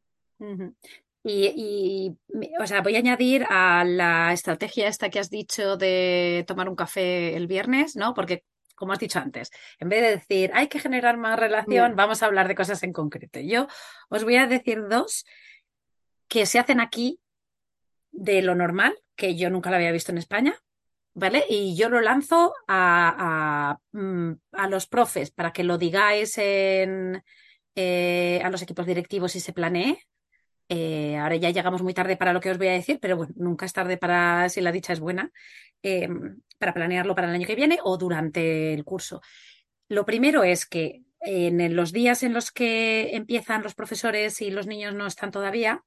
Y, 1.23 2.15
o 2.59 2.67
sea, 2.67 2.81
voy 2.81 2.95
a 2.95 2.99
añadir 2.99 3.45
a 3.49 3.83
la 3.83 4.31
estrategia 4.31 4.87
esta 4.87 5.09
que 5.09 5.19
has 5.19 5.31
dicho 5.31 5.75
de 5.75 6.43
tomar 6.47 6.69
un 6.69 6.75
café 6.75 7.35
el 7.35 7.47
viernes, 7.47 7.95
¿no? 7.95 8.13
Porque, 8.13 8.43
como 8.75 8.93
has 8.93 8.99
dicho 8.99 9.17
antes, 9.17 9.49
en 9.79 9.89
vez 9.89 10.01
de 10.01 10.11
decir 10.17 10.51
hay 10.53 10.67
que 10.67 10.79
generar 10.79 11.17
más 11.17 11.39
relación, 11.39 11.95
vamos 11.95 12.21
a 12.21 12.27
hablar 12.27 12.47
de 12.47 12.55
cosas 12.55 12.83
en 12.83 12.93
concreto. 12.93 13.39
Yo 13.39 13.67
os 14.09 14.23
voy 14.23 14.35
a 14.35 14.45
decir 14.45 14.83
dos 14.87 15.25
que 16.27 16.45
se 16.45 16.59
hacen 16.59 16.79
aquí 16.79 17.19
de 18.13 18.41
lo 18.41 18.55
normal, 18.55 18.97
que 19.15 19.35
yo 19.35 19.49
nunca 19.49 19.69
lo 19.69 19.75
había 19.75 19.91
visto 19.91 20.11
en 20.11 20.19
España, 20.19 20.55
¿vale? 21.13 21.43
Y 21.49 21.75
yo 21.75 21.89
lo 21.89 21.99
lanzo 21.99 22.53
a, 22.67 23.77
mm, 23.91 24.31
los 24.69 24.87
profes 24.87 25.31
para 25.31 25.51
que 25.51 25.63
lo 25.63 25.77
digáis 25.77 26.37
en, 26.37 27.21
eh, 27.75 28.41
a 28.43 28.49
los 28.49 28.61
equipos 28.61 28.85
directivos 28.85 29.35
y 29.35 29.39
se 29.39 29.53
planee. 29.53 29.97
Eh, 30.69 31.17
ahora 31.17 31.35
ya 31.35 31.49
llegamos 31.49 31.83
muy 31.83 31.93
tarde 31.93 32.17
para 32.17 32.33
lo 32.33 32.39
que 32.39 32.51
os 32.51 32.57
voy 32.57 32.67
a 32.67 32.71
decir, 32.73 32.99
pero 33.01 33.17
bueno, 33.17 33.33
nunca 33.35 33.65
es 33.65 33.73
tarde 33.73 33.97
para, 33.97 34.47
si 34.49 34.61
la 34.61 34.71
dicha 34.71 34.93
es 34.93 34.99
buena, 34.99 35.31
eh, 35.83 36.07
para 36.57 36.73
planearlo 36.73 37.15
para 37.15 37.27
el 37.27 37.35
año 37.35 37.47
que 37.47 37.55
viene 37.55 37.79
o 37.83 37.97
durante 37.97 38.73
el 38.73 38.83
curso. 38.85 39.21
Lo 39.89 40.05
primero 40.05 40.43
es 40.43 40.65
que 40.65 41.01
en 41.19 41.75
los 41.75 41.91
días 41.91 42.23
en 42.23 42.33
los 42.33 42.51
que 42.51 43.15
empiezan 43.15 43.63
los 43.63 43.75
profesores 43.75 44.41
y 44.41 44.51
los 44.51 44.67
niños 44.67 44.93
no 44.93 45.07
están 45.07 45.31
todavía, 45.31 45.83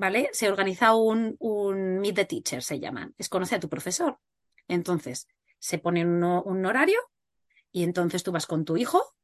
¿vale? 0.00 0.30
Se 0.32 0.48
organiza 0.48 0.94
un, 0.94 1.36
un 1.38 1.98
Meet 2.00 2.14
the 2.14 2.24
Teacher, 2.24 2.62
se 2.62 2.80
llaman. 2.80 3.14
Es 3.18 3.28
conocer 3.28 3.58
a 3.58 3.60
tu 3.60 3.68
profesor. 3.68 4.18
Entonces, 4.66 5.28
se 5.58 5.78
pone 5.78 6.06
un, 6.06 6.64
horario 6.64 6.98
y 7.70 7.82
entonces 7.82 8.22
tú 8.22 8.32
vas 8.32 8.46
con 8.46 8.64
tu 8.64 8.78
hijo 8.78 9.14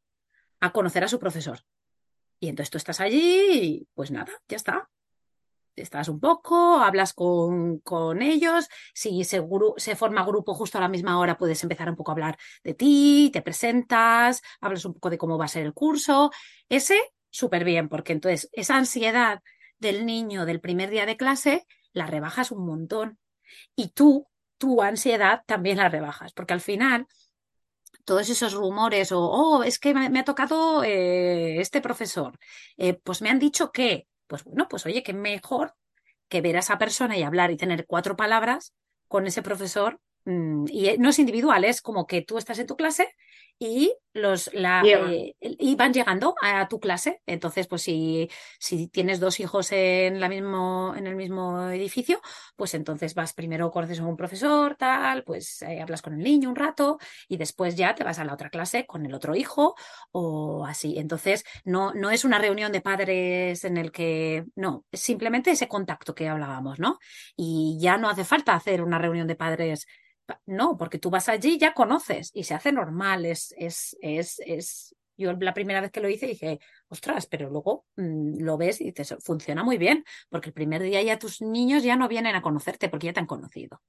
a 0.60 0.72
conocer 0.72 1.02
a 1.02 1.08
su 1.08 1.18
profesor. 1.18 1.60
Y 2.40 2.48
entonces 2.48 2.70
tú 2.70 2.76
estás 2.76 3.00
allí 3.00 3.48
y 3.52 3.88
pues 3.94 4.10
nada, 4.10 4.30
ya 4.48 4.56
está. 4.56 4.90
Estás 5.74 6.08
un 6.08 6.20
poco, 6.20 6.76
hablas 6.76 7.14
con, 7.14 7.78
con 7.78 8.20
ellos, 8.20 8.68
si 8.92 9.24
se, 9.24 9.42
se, 9.78 9.96
forma 9.96 10.26
grupo 10.26 10.54
justo 10.54 10.76
a 10.76 10.82
la 10.82 10.88
misma 10.88 11.18
hora, 11.18 11.38
puedes 11.38 11.62
empezar 11.62 11.88
un 11.88 11.96
poco 11.96 12.10
a 12.10 12.14
hablar 12.14 12.38
de 12.64 12.74
ti, 12.74 13.30
te 13.32 13.40
presentas, 13.40 14.42
hablas 14.60 14.84
un 14.84 14.94
poco 14.94 15.08
de 15.08 15.18
cómo 15.18 15.38
va 15.38 15.46
a 15.46 15.48
ser 15.48 15.64
el 15.64 15.74
curso. 15.74 16.30
Ese, 16.68 16.98
súper 17.30 17.64
bien, 17.64 17.88
porque 17.88 18.12
entonces 18.12 18.50
esa 18.52 18.76
ansiedad 18.76 19.40
del 19.78 20.06
niño 20.06 20.46
del 20.46 20.60
primer 20.60 20.90
día 20.90 21.06
de 21.06 21.16
clase, 21.16 21.66
la 21.92 22.06
rebajas 22.06 22.50
un 22.50 22.66
montón. 22.66 23.18
Y 23.74 23.88
tú, 23.88 24.26
tu 24.58 24.82
ansiedad 24.82 25.42
también 25.46 25.78
la 25.78 25.88
rebajas, 25.88 26.32
porque 26.32 26.54
al 26.54 26.60
final 26.60 27.06
todos 28.04 28.28
esos 28.30 28.54
rumores 28.54 29.12
o, 29.12 29.20
oh, 29.20 29.62
es 29.64 29.78
que 29.78 29.92
me, 29.92 30.18
ha 30.18 30.24
tocado 30.24 30.84
eh, 30.84 31.60
este 31.60 31.80
profesor, 31.80 32.38
eh, 32.76 32.94
pues 32.94 33.20
me 33.20 33.30
han 33.30 33.38
dicho 33.38 33.72
que, 33.72 34.06
pues 34.26 34.44
bueno, 34.44 34.68
pues 34.68 34.86
oye, 34.86 35.02
que 35.02 35.12
mejor 35.12 35.74
que 36.28 36.40
ver 36.40 36.56
a 36.56 36.60
esa 36.60 36.78
persona 36.78 37.16
y 37.16 37.22
hablar 37.22 37.50
y 37.50 37.56
tener 37.56 37.86
cuatro 37.86 38.16
palabras 38.16 38.74
con 39.08 39.26
ese 39.26 39.42
profesor. 39.42 40.00
Mm, 40.24 40.66
y 40.70 40.98
no 40.98 41.10
es 41.10 41.18
individual, 41.18 41.64
es 41.64 41.80
como 41.82 42.06
que 42.06 42.22
tú 42.22 42.38
estás 42.38 42.58
en 42.58 42.66
tu 42.66 42.76
clase 42.76 43.08
y 43.58 43.94
los 44.12 44.50
la, 44.54 44.82
eh, 44.84 45.34
y 45.40 45.76
van 45.76 45.92
llegando 45.92 46.34
a 46.42 46.66
tu 46.68 46.80
clase. 46.80 47.22
Entonces, 47.26 47.66
pues 47.66 47.82
si, 47.82 48.28
si 48.58 48.88
tienes 48.88 49.20
dos 49.20 49.40
hijos 49.40 49.72
en 49.72 50.20
la 50.20 50.28
mismo, 50.28 50.94
en 50.96 51.06
el 51.06 51.16
mismo 51.16 51.68
edificio, 51.70 52.20
pues 52.56 52.74
entonces 52.74 53.14
vas 53.14 53.34
primero 53.34 53.70
conoces 53.70 54.00
a 54.00 54.06
un 54.06 54.16
profesor, 54.16 54.76
tal, 54.76 55.22
pues 55.24 55.62
eh, 55.62 55.80
hablas 55.82 56.02
con 56.02 56.14
el 56.14 56.24
niño 56.24 56.48
un 56.48 56.56
rato 56.56 56.98
y 57.28 57.36
después 57.36 57.76
ya 57.76 57.94
te 57.94 58.04
vas 58.04 58.18
a 58.18 58.24
la 58.24 58.34
otra 58.34 58.50
clase 58.50 58.86
con 58.86 59.04
el 59.04 59.14
otro 59.14 59.34
hijo 59.34 59.74
o 60.12 60.64
así. 60.66 60.98
Entonces, 60.98 61.44
no, 61.64 61.92
no 61.94 62.10
es 62.10 62.24
una 62.24 62.38
reunión 62.38 62.72
de 62.72 62.80
padres 62.80 63.64
en 63.64 63.76
el 63.76 63.92
que, 63.92 64.44
no, 64.54 64.86
es 64.90 65.00
simplemente 65.00 65.50
ese 65.50 65.68
contacto 65.68 66.14
que 66.14 66.28
hablábamos, 66.28 66.78
¿no? 66.78 66.98
Y 67.36 67.78
ya 67.80 67.98
no 67.98 68.08
hace 68.08 68.24
falta 68.24 68.54
hacer 68.54 68.82
una 68.82 68.98
reunión 68.98 69.26
de 69.26 69.36
padres 69.36 69.86
no, 70.46 70.76
porque 70.76 70.98
tú 70.98 71.10
vas 71.10 71.28
allí 71.28 71.54
y 71.54 71.58
ya 71.58 71.74
conoces 71.74 72.30
y 72.34 72.44
se 72.44 72.54
hace 72.54 72.72
normal. 72.72 73.26
Es, 73.26 73.54
es, 73.56 73.96
es, 74.00 74.40
es... 74.44 74.96
Yo 75.18 75.32
la 75.32 75.54
primera 75.54 75.80
vez 75.80 75.90
que 75.90 76.00
lo 76.00 76.10
hice 76.10 76.26
dije, 76.26 76.60
ostras, 76.88 77.26
pero 77.26 77.48
luego 77.48 77.86
mm, 77.96 78.42
lo 78.42 78.58
ves 78.58 78.82
y 78.82 78.92
dices, 78.92 79.16
funciona 79.20 79.64
muy 79.64 79.78
bien, 79.78 80.04
porque 80.28 80.50
el 80.50 80.52
primer 80.52 80.82
día 80.82 81.02
ya 81.02 81.18
tus 81.18 81.40
niños 81.40 81.82
ya 81.82 81.96
no 81.96 82.06
vienen 82.06 82.36
a 82.36 82.42
conocerte 82.42 82.90
porque 82.90 83.06
ya 83.06 83.12
te 83.14 83.20
han 83.20 83.26
conocido. 83.26 83.80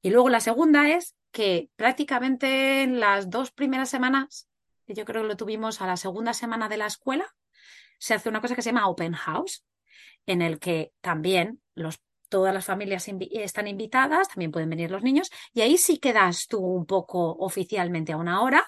Y 0.00 0.10
luego 0.10 0.28
la 0.28 0.40
segunda 0.40 0.90
es 0.90 1.16
que 1.32 1.70
prácticamente 1.74 2.82
en 2.82 3.00
las 3.00 3.30
dos 3.30 3.50
primeras 3.50 3.88
semanas, 3.88 4.48
que 4.86 4.94
yo 4.94 5.04
creo 5.04 5.22
que 5.22 5.28
lo 5.28 5.36
tuvimos 5.36 5.80
a 5.80 5.86
la 5.86 5.96
segunda 5.96 6.34
semana 6.34 6.68
de 6.68 6.76
la 6.76 6.86
escuela, 6.86 7.34
se 7.98 8.14
hace 8.14 8.28
una 8.28 8.40
cosa 8.40 8.54
que 8.54 8.62
se 8.62 8.70
llama 8.70 8.88
open 8.88 9.14
house, 9.14 9.64
en 10.26 10.42
el 10.42 10.58
que 10.58 10.92
también 11.00 11.60
los, 11.74 12.00
todas 12.34 12.52
las 12.52 12.64
familias 12.64 13.06
están 13.30 13.68
invitadas, 13.68 14.26
también 14.26 14.50
pueden 14.50 14.68
venir 14.68 14.90
los 14.90 15.04
niños, 15.04 15.30
y 15.52 15.60
ahí 15.60 15.78
sí 15.78 15.98
que 15.98 16.12
das 16.12 16.48
tú 16.48 16.58
un 16.58 16.84
poco 16.84 17.30
oficialmente 17.30 18.12
a 18.12 18.16
una 18.16 18.42
hora, 18.42 18.66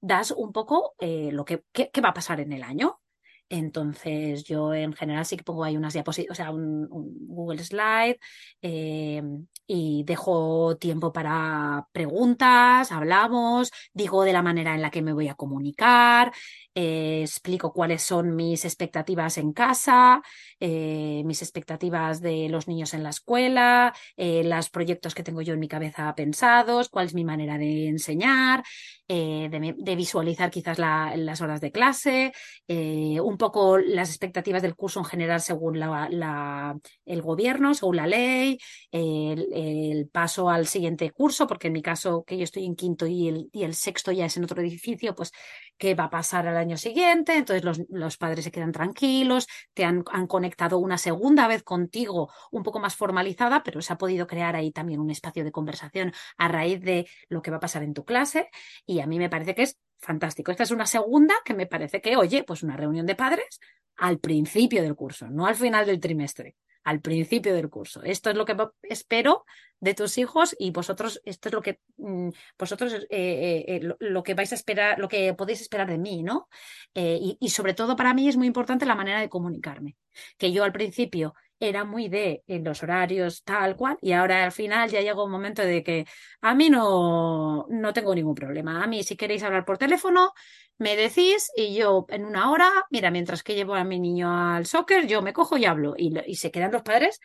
das 0.00 0.30
un 0.30 0.52
poco 0.52 0.94
eh, 1.00 1.30
lo 1.32 1.44
que 1.44 1.64
qué, 1.72 1.90
va 2.00 2.10
a 2.10 2.14
pasar 2.14 2.38
en 2.38 2.52
el 2.52 2.62
año. 2.62 3.00
Entonces, 3.50 4.44
yo 4.44 4.74
en 4.74 4.92
general 4.92 5.24
sí 5.24 5.36
que 5.38 5.44
pongo 5.44 5.64
ahí 5.64 5.76
unas 5.76 5.94
diapositivas, 5.94 6.38
o 6.38 6.42
sea, 6.42 6.50
un, 6.50 6.86
Google 6.90 7.64
Slide 7.64 8.18
eh, 8.60 9.22
y 9.66 10.04
dejo 10.04 10.76
tiempo 10.76 11.12
para 11.12 11.86
preguntas, 11.92 12.92
hablamos, 12.92 13.70
digo 13.94 14.24
de 14.24 14.34
la 14.34 14.42
manera 14.42 14.74
en 14.74 14.82
la 14.82 14.90
que 14.90 15.00
me 15.00 15.14
voy 15.14 15.28
a 15.28 15.34
comunicar, 15.34 16.32
eh, 16.74 17.22
explico 17.22 17.72
cuáles 17.72 18.02
son 18.02 18.36
mis 18.36 18.64
expectativas 18.66 19.38
en 19.38 19.52
casa, 19.52 20.22
eh, 20.60 21.22
mis 21.24 21.40
expectativas 21.40 22.20
de 22.20 22.48
los 22.50 22.68
niños 22.68 22.92
en 22.92 23.02
la 23.02 23.10
escuela, 23.10 23.94
los 24.16 24.70
proyectos 24.70 25.14
que 25.14 25.22
tengo 25.22 25.40
yo 25.42 25.54
en 25.54 25.60
mi 25.60 25.68
cabeza 25.68 26.14
pensados, 26.14 26.88
cuál 26.90 27.06
es 27.06 27.14
mi 27.14 27.24
manera 27.24 27.56
de 27.56 27.88
enseñar, 27.88 28.62
de, 29.08 29.94
visualizar 29.96 30.50
quizás 30.50 30.78
las 30.78 31.40
horas 31.40 31.60
de 31.60 31.72
clase, 31.72 32.32
un 32.68 33.36
poco 33.38 33.78
las 33.78 34.10
expectativas 34.10 34.62
del 34.62 34.76
curso 34.76 35.00
en 35.00 35.06
general 35.06 35.40
según 35.40 35.76
el 35.76 37.22
gobierno, 37.22 37.74
según 37.74 37.96
la 37.96 38.06
ley, 38.06 38.58
el, 38.92 40.08
paso 40.12 40.50
al 40.50 40.66
siguiente 40.66 41.10
curso, 41.10 41.46
porque 41.46 41.68
en 41.68 41.72
mi 41.72 41.82
caso, 41.82 42.24
que 42.24 42.36
yo 42.36 42.44
estoy 42.44 42.64
en 42.66 42.76
quinto 42.76 43.06
y 43.06 43.28
el, 43.28 43.48
y 43.52 43.64
el 43.64 43.74
sexto 43.74 44.12
ya 44.12 44.26
es 44.26 44.36
en 44.36 44.44
otro 44.44 44.60
edificio, 44.60 45.14
pues 45.14 45.32
qué 45.78 45.94
va 45.94 46.04
a 46.04 46.10
pasar 46.10 46.46
al 46.46 46.56
año 46.56 46.76
siguiente, 46.76 47.36
entonces 47.36 47.86
los, 47.88 48.16
padres 48.16 48.44
se 48.44 48.50
quedan 48.50 48.72
tranquilos, 48.72 49.46
te 49.74 49.84
han, 49.84 50.02
conectado 50.02 50.78
una 50.78 50.98
segunda 50.98 51.46
vez 51.46 51.62
contigo 51.62 52.30
un 52.50 52.62
poco 52.62 52.80
más 52.80 52.96
formalizada, 52.96 53.62
pero 53.62 53.80
se 53.80 53.92
ha 53.92 53.98
podido 53.98 54.26
crear 54.26 54.56
ahí 54.56 54.72
también 54.72 55.00
un 55.00 55.10
espacio 55.10 55.44
de 55.44 55.52
conversación 55.52 56.12
a 56.36 56.48
raíz 56.48 56.80
de 56.80 57.08
lo 57.28 57.40
que 57.40 57.50
va 57.50 57.58
a 57.58 57.60
pasar 57.60 57.82
en 57.84 57.94
tu 57.94 58.04
clase 58.04 58.48
y 58.84 58.97
a 59.00 59.06
mí 59.06 59.18
me 59.18 59.30
parece 59.30 59.54
que 59.54 59.62
es 59.62 59.78
fantástico. 59.98 60.50
Esta 60.50 60.62
es 60.62 60.70
una 60.70 60.86
segunda 60.86 61.34
que 61.44 61.54
me 61.54 61.66
parece 61.66 62.00
que, 62.00 62.16
oye, 62.16 62.44
pues 62.44 62.62
una 62.62 62.76
reunión 62.76 63.06
de 63.06 63.14
padres 63.14 63.60
al 63.96 64.18
principio 64.18 64.82
del 64.82 64.94
curso, 64.94 65.28
no 65.28 65.46
al 65.46 65.56
final 65.56 65.86
del 65.86 66.00
trimestre 66.00 66.56
al 66.88 67.02
principio 67.02 67.54
del 67.54 67.68
curso. 67.68 68.02
Esto 68.02 68.30
es 68.30 68.36
lo 68.36 68.46
que 68.46 68.56
espero 68.82 69.44
de 69.78 69.92
tus 69.92 70.16
hijos 70.16 70.56
y 70.58 70.70
vosotros, 70.70 71.20
esto 71.26 71.50
es 71.50 71.52
lo 71.52 71.60
que 71.60 71.80
mm, 71.98 72.30
vosotros 72.58 72.94
eh, 72.94 73.06
eh, 73.10 73.64
eh, 73.68 73.94
lo, 73.98 74.22
que 74.22 74.32
vais 74.32 74.50
a 74.52 74.54
esperar, 74.54 74.98
lo 74.98 75.06
que 75.06 75.34
podéis 75.34 75.60
esperar 75.60 75.86
de 75.86 75.98
mí, 75.98 76.22
¿no? 76.22 76.48
y, 76.94 77.36
y, 77.38 77.50
sobre 77.50 77.74
todo 77.74 77.94
para 77.94 78.14
mí 78.14 78.26
es 78.26 78.38
muy 78.38 78.46
importante 78.46 78.86
la 78.86 78.94
manera 78.94 79.20
de 79.20 79.28
comunicarme. 79.28 79.96
Que 80.38 80.50
yo 80.50 80.64
al 80.64 80.72
principio 80.72 81.34
era 81.60 81.84
muy 81.84 82.08
de 82.08 82.42
en 82.46 82.64
los 82.64 82.82
horarios 82.82 83.42
tal 83.44 83.76
cual 83.76 83.98
y 84.00 84.12
ahora 84.12 84.44
al 84.44 84.52
final 84.52 84.90
ya 84.90 85.00
llega 85.00 85.22
un 85.22 85.30
momento 85.30 85.62
de 85.62 85.82
que 85.82 86.06
a 86.40 86.54
mí 86.54 86.70
no, 86.70 87.66
no 87.68 87.92
tengo 87.92 88.14
ningún 88.14 88.34
problema. 88.34 88.82
A 88.82 88.86
mí 88.86 89.02
si 89.02 89.16
queréis 89.16 89.42
hablar 89.42 89.64
por 89.64 89.78
teléfono, 89.78 90.32
me 90.78 90.96
decís 90.96 91.50
y 91.56 91.74
yo 91.74 92.06
en 92.08 92.24
una 92.24 92.50
hora, 92.50 92.70
mira, 92.90 93.10
mientras 93.10 93.42
que 93.42 93.54
llevo 93.54 93.74
a 93.74 93.84
mi 93.84 93.98
niño 93.98 94.30
al 94.30 94.66
soccer, 94.66 95.06
yo 95.06 95.22
me 95.22 95.32
cojo 95.32 95.56
y 95.56 95.64
hablo 95.64 95.94
y, 95.96 96.14
y 96.26 96.36
se 96.36 96.50
quedan 96.50 96.72
los 96.72 96.82
padres 96.82 97.20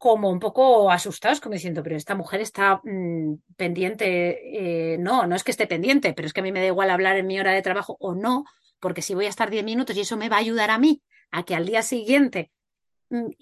como 0.00 0.30
un 0.30 0.40
poco 0.40 0.90
asustados, 0.90 1.40
como 1.42 1.52
diciendo, 1.52 1.82
pero 1.82 1.94
esta 1.94 2.14
mujer 2.14 2.40
está 2.40 2.80
mm, 2.82 3.34
pendiente. 3.54 4.94
Eh, 4.94 4.98
no, 4.98 5.26
no 5.26 5.36
es 5.36 5.44
que 5.44 5.50
esté 5.50 5.66
pendiente, 5.66 6.14
pero 6.14 6.24
es 6.26 6.32
que 6.32 6.40
a 6.40 6.42
mí 6.42 6.52
me 6.52 6.60
da 6.60 6.66
igual 6.68 6.88
hablar 6.88 7.18
en 7.18 7.26
mi 7.26 7.38
hora 7.38 7.52
de 7.52 7.60
trabajo 7.60 7.98
o 8.00 8.14
no, 8.14 8.44
porque 8.80 9.02
si 9.02 9.14
voy 9.14 9.26
a 9.26 9.28
estar 9.28 9.50
10 9.50 9.62
minutos 9.62 9.94
y 9.96 10.00
eso 10.00 10.16
me 10.16 10.30
va 10.30 10.36
a 10.36 10.40
ayudar 10.40 10.70
a 10.70 10.78
mí 10.78 11.02
a 11.30 11.42
que 11.42 11.54
al 11.54 11.66
día 11.66 11.82
siguiente 11.82 12.50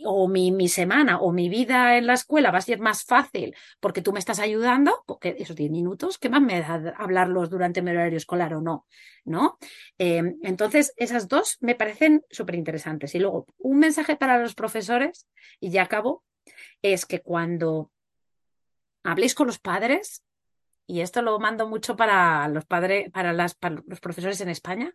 o 0.04 0.28
mi, 0.28 0.50
mi, 0.50 0.68
semana 0.68 1.20
o 1.20 1.32
mi 1.32 1.48
vida 1.48 1.98
en 1.98 2.06
la 2.06 2.14
escuela 2.14 2.50
va 2.50 2.58
a 2.58 2.62
ser 2.62 2.78
más 2.80 3.04
fácil 3.04 3.54
porque 3.80 4.00
tú 4.00 4.12
me 4.12 4.18
estás 4.18 4.38
ayudando, 4.38 5.04
porque 5.06 5.36
esos 5.38 5.56
10 5.56 5.70
minutos, 5.70 6.18
¿qué 6.18 6.28
más 6.28 6.40
me 6.40 6.60
da 6.60 6.94
hablarlos 6.96 7.50
durante 7.50 7.82
mi 7.82 7.90
horario 7.90 8.16
escolar 8.16 8.54
o 8.54 8.60
no? 8.60 8.86
¿No? 9.24 9.58
Em, 9.98 10.38
entonces, 10.42 10.94
esas 10.96 11.28
dos 11.28 11.58
me 11.60 11.74
parecen 11.74 12.24
súper 12.30 12.54
interesantes. 12.54 13.14
Y 13.14 13.18
luego, 13.18 13.46
un 13.58 13.78
mensaje 13.78 14.16
para 14.16 14.38
los 14.38 14.54
profesores, 14.54 15.28
y 15.60 15.70
ya 15.70 15.82
acabo, 15.82 16.24
es 16.80 17.04
que 17.04 17.20
cuando 17.20 17.90
habléis 19.02 19.34
con 19.34 19.46
los 19.46 19.58
padres, 19.58 20.24
y 20.86 21.02
esto 21.02 21.20
lo 21.20 21.38
mando 21.38 21.68
mucho 21.68 21.96
para 21.96 22.48
los 22.48 22.64
padres, 22.64 23.10
para, 23.10 23.34
las, 23.34 23.54
para 23.54 23.82
los 23.86 24.00
profesores 24.00 24.40
en 24.40 24.48
España, 24.48 24.94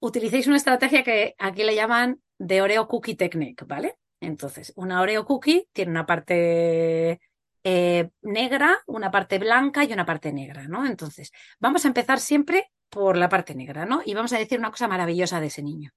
utilicéis 0.00 0.46
una 0.46 0.56
estrategia 0.56 1.02
que 1.02 1.34
aquí 1.38 1.64
le 1.64 1.74
llaman 1.74 2.20
de 2.38 2.62
Oreo 2.62 2.86
Cookie 2.88 3.16
Technique, 3.16 3.64
¿vale? 3.64 3.96
Entonces, 4.20 4.72
una 4.76 5.00
Oreo 5.00 5.24
Cookie 5.24 5.68
tiene 5.72 5.90
una 5.90 6.06
parte 6.06 7.20
eh, 7.64 8.10
negra, 8.22 8.78
una 8.86 9.10
parte 9.10 9.38
blanca 9.38 9.84
y 9.84 9.92
una 9.92 10.06
parte 10.06 10.32
negra, 10.32 10.68
¿no? 10.68 10.86
Entonces, 10.86 11.32
vamos 11.58 11.84
a 11.84 11.88
empezar 11.88 12.20
siempre 12.20 12.70
por 12.88 13.16
la 13.16 13.28
parte 13.28 13.54
negra, 13.54 13.84
¿no? 13.86 14.02
Y 14.04 14.14
vamos 14.14 14.32
a 14.32 14.38
decir 14.38 14.58
una 14.58 14.70
cosa 14.70 14.88
maravillosa 14.88 15.40
de 15.40 15.48
ese 15.48 15.62
niño. 15.62 15.90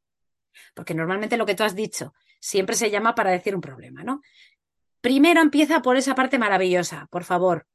Porque 0.74 0.94
normalmente 0.94 1.38
lo 1.38 1.46
que 1.46 1.56
tú 1.56 1.64
has 1.64 1.76
dicho 1.76 2.14
siempre 2.40 2.76
se 2.76 2.90
llama 2.90 3.16
para 3.16 3.32
decir 3.32 3.56
un 3.56 3.62
problema, 3.62 4.04
¿no? 4.04 4.22
Primero 5.02 5.42
empieza 5.42 5.82
por 5.82 5.96
esa 5.96 6.16
parte 6.16 6.38
maravillosa, 6.40 7.08
por 7.10 7.24
favor, 7.24 7.68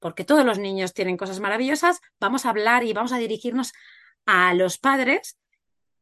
porque 0.00 0.24
todos 0.24 0.44
los 0.44 0.58
niños 0.58 0.92
tienen 0.92 1.16
cosas 1.16 1.40
maravillosas. 1.40 2.00
Vamos 2.20 2.44
a 2.44 2.50
hablar 2.50 2.84
y 2.84 2.92
vamos 2.92 3.12
a 3.12 3.18
dirigirnos 3.18 3.72
a 4.26 4.52
los 4.54 4.78
padres 4.78 5.38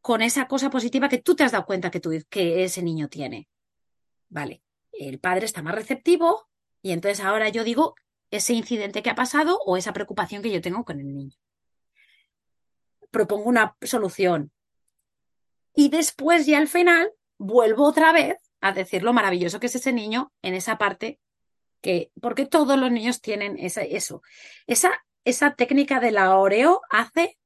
con 0.06 0.22
esa 0.22 0.46
cosa 0.46 0.70
positiva 0.70 1.08
que 1.08 1.18
tú 1.18 1.34
te 1.34 1.42
has 1.42 1.50
dado 1.50 1.66
cuenta 1.66 1.90
que, 1.90 2.00
que 2.30 2.62
ese 2.62 2.80
niño 2.80 3.08
tiene. 3.08 3.48
Vale, 4.28 4.62
el 4.92 5.18
padre 5.18 5.46
está 5.46 5.62
más 5.62 5.74
receptivo 5.74 6.48
y 6.80 6.92
entonces 6.92 7.24
ahora 7.24 7.48
yo 7.48 7.64
digo 7.64 7.96
ese 8.30 8.52
incidente 8.52 9.02
que 9.02 9.10
ha 9.10 9.16
pasado 9.16 9.58
o 9.66 9.76
esa 9.76 9.92
preocupación 9.92 10.42
que 10.42 10.52
yo 10.52 10.60
tengo 10.60 10.84
con 10.84 11.00
el 11.00 11.12
niño. 11.12 11.36
Propongo 13.10 13.48
una 13.48 13.76
solución. 13.82 14.52
Y 15.74 15.88
después 15.88 16.46
ya 16.46 16.58
al 16.58 16.68
final 16.68 17.10
vuelvo 17.36 17.88
otra 17.88 18.12
vez 18.12 18.36
a 18.60 18.70
decir 18.70 19.02
lo 19.02 19.12
maravilloso 19.12 19.58
que 19.58 19.66
es 19.66 19.74
ese 19.74 19.92
niño 19.92 20.32
en 20.40 20.54
esa 20.54 20.78
parte 20.78 21.18
que, 21.80 22.12
porque 22.20 22.46
todos 22.46 22.78
los 22.78 22.92
niños 22.92 23.20
tienen 23.20 23.56
eso. 23.58 24.22
Esa, 24.68 25.04
esa 25.24 25.56
técnica 25.56 25.98
de 25.98 26.12
la 26.12 26.36
Oreo 26.36 26.80
hace 26.90 27.36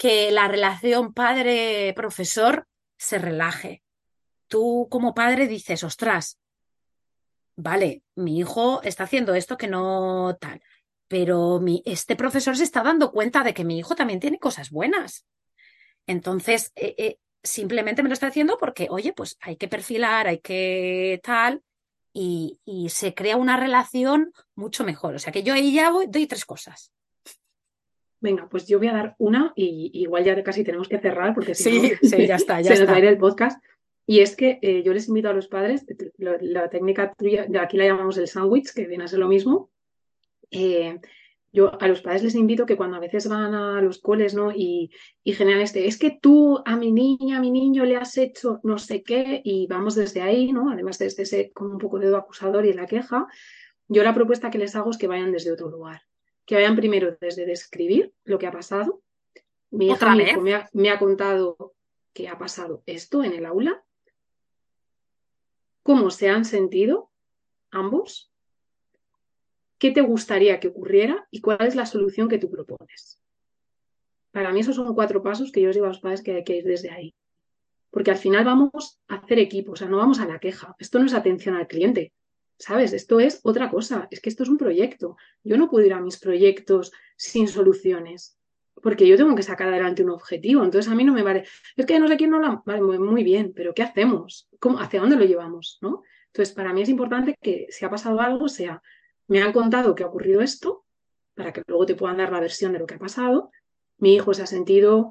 que 0.00 0.30
la 0.30 0.48
relación 0.48 1.12
padre-profesor 1.12 2.66
se 2.96 3.18
relaje. 3.18 3.82
Tú 4.48 4.88
como 4.90 5.12
padre 5.12 5.46
dices, 5.46 5.84
ostras, 5.84 6.38
vale, 7.54 8.02
mi 8.14 8.38
hijo 8.38 8.80
está 8.82 9.04
haciendo 9.04 9.34
esto 9.34 9.58
que 9.58 9.68
no 9.68 10.38
tal, 10.40 10.62
pero 11.06 11.60
mi, 11.60 11.82
este 11.84 12.16
profesor 12.16 12.56
se 12.56 12.64
está 12.64 12.82
dando 12.82 13.12
cuenta 13.12 13.42
de 13.42 13.52
que 13.52 13.62
mi 13.62 13.78
hijo 13.78 13.94
también 13.94 14.20
tiene 14.20 14.38
cosas 14.38 14.70
buenas. 14.70 15.26
Entonces, 16.06 16.72
eh, 16.76 16.94
eh, 16.96 17.18
simplemente 17.42 18.02
me 18.02 18.08
lo 18.08 18.14
está 18.14 18.28
haciendo 18.28 18.56
porque, 18.56 18.86
oye, 18.88 19.12
pues 19.12 19.36
hay 19.42 19.56
que 19.56 19.68
perfilar, 19.68 20.28
hay 20.28 20.38
que 20.38 21.20
tal, 21.22 21.62
y, 22.14 22.58
y, 22.64 22.88
se 22.88 23.12
crea 23.12 23.36
una 23.36 23.58
relación 23.58 24.32
mucho 24.54 24.82
mejor. 24.82 25.14
O 25.14 25.18
sea 25.18 25.30
que 25.30 25.42
yo 25.42 25.52
ahí 25.52 25.74
ya 25.74 25.90
voy, 25.90 26.06
doy 26.08 26.26
tres 26.26 26.46
cosas. 26.46 26.90
Venga, 28.20 28.48
pues 28.50 28.66
yo 28.66 28.78
voy 28.78 28.88
a 28.88 28.92
dar 28.92 29.14
una 29.18 29.52
y 29.56 29.90
igual 29.94 30.24
ya 30.24 30.42
casi 30.42 30.62
tenemos 30.62 30.88
que 30.88 30.98
cerrar 30.98 31.34
porque 31.34 31.54
si 31.54 31.64
sí, 31.64 31.80
no, 31.80 31.88
sí, 32.08 32.26
ya 32.26 32.36
está, 32.36 32.60
ya 32.60 32.74
se 32.76 32.80
nos 32.80 32.90
va 32.90 32.96
a 32.96 32.98
ir 32.98 33.06
el 33.06 33.18
podcast. 33.18 33.62
Y 34.06 34.20
es 34.20 34.36
que 34.36 34.58
eh, 34.60 34.82
yo 34.82 34.92
les 34.92 35.08
invito 35.08 35.28
a 35.28 35.32
los 35.32 35.48
padres, 35.48 35.86
la, 36.18 36.68
técnica 36.68 37.14
tuya, 37.14 37.46
de 37.46 37.58
aquí 37.58 37.76
la 37.76 37.86
llamamos 37.86 38.18
el 38.18 38.26
sándwich, 38.26 38.72
que 38.74 38.86
viene 38.86 39.04
a 39.04 39.08
ser 39.08 39.20
lo 39.20 39.28
mismo. 39.28 39.70
Eh, 40.50 40.98
yo 41.52 41.80
a 41.80 41.88
los 41.88 42.02
padres 42.02 42.24
les 42.24 42.34
invito 42.34 42.66
que 42.66 42.76
cuando 42.76 42.96
a 42.96 43.00
veces 43.00 43.28
van 43.28 43.54
a 43.54 43.80
los 43.80 44.00
coles 44.00 44.34
¿no? 44.34 44.52
y, 44.52 44.90
y 45.24 45.32
generan 45.32 45.62
este, 45.62 45.86
es 45.86 45.98
que 45.98 46.18
tú 46.20 46.60
a 46.64 46.76
mi 46.76 46.92
niña, 46.92 47.38
a 47.38 47.40
mi 47.40 47.50
niño 47.50 47.84
le 47.84 47.96
has 47.96 48.16
hecho 48.18 48.60
no 48.62 48.78
sé 48.78 49.02
qué, 49.02 49.40
y 49.44 49.66
vamos 49.68 49.94
desde 49.94 50.22
ahí, 50.22 50.52
¿no? 50.52 50.70
Además 50.70 50.98
desde 50.98 51.22
ese 51.22 51.52
como 51.52 51.70
un 51.70 51.78
poco 51.78 51.98
dedo 51.98 52.16
acusador 52.16 52.66
y 52.66 52.72
la 52.72 52.86
queja, 52.86 53.26
yo 53.88 54.02
la 54.02 54.14
propuesta 54.14 54.50
que 54.50 54.58
les 54.58 54.76
hago 54.76 54.90
es 54.90 54.98
que 54.98 55.08
vayan 55.08 55.32
desde 55.32 55.52
otro 55.52 55.70
lugar 55.70 56.02
que 56.50 56.56
vayan 56.56 56.74
primero 56.74 57.16
desde 57.20 57.46
describir 57.46 58.12
lo 58.24 58.36
que 58.40 58.48
ha 58.48 58.50
pasado. 58.50 59.04
Mi 59.70 59.86
hija 59.86 60.16
me, 60.72 60.90
ha, 60.90 60.98
contado 60.98 61.76
que 62.12 62.26
ha 62.26 62.36
pasado 62.38 62.82
esto 62.86 63.22
en 63.22 63.34
el 63.34 63.46
aula, 63.46 63.84
cómo 65.84 66.10
se 66.10 66.28
han 66.28 66.44
sentido 66.44 67.12
ambos, 67.70 68.32
qué 69.78 69.92
te 69.92 70.00
gustaría 70.00 70.58
que 70.58 70.66
ocurriera 70.66 71.28
y 71.30 71.40
cuál 71.40 71.68
es 71.68 71.76
la 71.76 71.86
solución 71.86 72.28
que 72.28 72.38
tú 72.38 72.50
propones. 72.50 73.22
Para 74.32 74.50
mí 74.50 74.58
esos 74.58 74.74
son 74.74 74.92
cuatro 74.96 75.22
pasos 75.22 75.52
que 75.52 75.60
yo 75.60 75.68
os 75.68 75.76
digo 75.76 75.86
a 75.86 75.90
los 75.90 76.00
padres 76.00 76.20
que 76.20 76.34
hay 76.34 76.42
que 76.42 76.56
ir 76.56 76.64
desde 76.64 76.90
ahí. 76.90 77.14
Porque 77.92 78.10
al 78.10 78.18
final 78.18 78.44
vamos 78.44 78.98
a 79.06 79.18
hacer 79.18 79.38
equipo, 79.38 79.70
o 79.70 79.76
sea, 79.76 79.86
no 79.86 79.98
vamos 79.98 80.18
a 80.18 80.26
la 80.26 80.40
queja. 80.40 80.74
Esto 80.80 80.98
no 80.98 81.06
es 81.06 81.14
atención 81.14 81.54
al 81.54 81.68
cliente. 81.68 82.12
¿Sabes? 82.60 82.92
Esto 82.92 83.20
es 83.20 83.40
otra 83.42 83.70
cosa, 83.70 84.06
es 84.10 84.20
que 84.20 84.28
esto 84.28 84.42
es 84.42 84.50
un 84.50 84.58
proyecto. 84.58 85.16
Yo 85.42 85.56
no 85.56 85.70
puedo 85.70 85.86
ir 85.86 85.94
a 85.94 86.00
mis 86.00 86.18
proyectos 86.18 86.92
sin 87.16 87.48
soluciones. 87.48 88.36
porque 88.82 89.06
yo 89.06 89.16
tengo 89.16 89.34
que 89.34 89.42
sacar 89.42 89.68
adelante 89.68 90.02
un 90.02 90.10
objetivo. 90.10 90.62
Entonces 90.62 90.90
a 90.90 90.94
mí 90.94 91.04
no 91.04 91.12
me 91.12 91.22
vale, 91.22 91.44
es 91.76 91.86
que 91.86 91.98
no 91.98 92.08
sé 92.08 92.16
quién 92.16 92.30
no 92.30 92.38
la 92.38 92.62
vale 92.64 92.80
muy 92.82 93.24
bien, 93.24 93.52
pero 93.54 93.74
¿qué 93.74 93.82
hacemos? 93.82 94.48
¿Cómo, 94.58 94.78
¿Hacia 94.78 95.00
dónde 95.00 95.16
lo 95.16 95.24
llevamos? 95.24 95.78
¿no? 95.82 96.02
Entonces 96.26 96.54
para 96.54 96.72
mí 96.72 96.82
es 96.82 96.88
importante 96.88 97.36
que 97.42 97.66
si 97.70 97.84
ha 97.84 97.90
pasado 97.90 98.20
algo 98.20 98.48
sea, 98.48 98.82
me 99.26 99.42
han 99.42 99.52
contado 99.52 99.94
que 99.94 100.02
ha 100.02 100.06
ocurrido 100.06 100.40
esto, 100.40 100.84
para 101.34 101.52
que 101.52 101.62
luego 101.66 101.86
te 101.86 101.94
puedan 101.94 102.18
dar 102.18 102.32
la 102.32 102.40
versión 102.40 102.72
de 102.72 102.78
lo 102.78 102.86
que 102.86 102.94
ha 102.94 102.98
pasado. 102.98 103.50
Mi 103.98 104.14
hijo 104.14 104.32
se 104.34 104.42
ha 104.42 104.46
sentido 104.46 105.10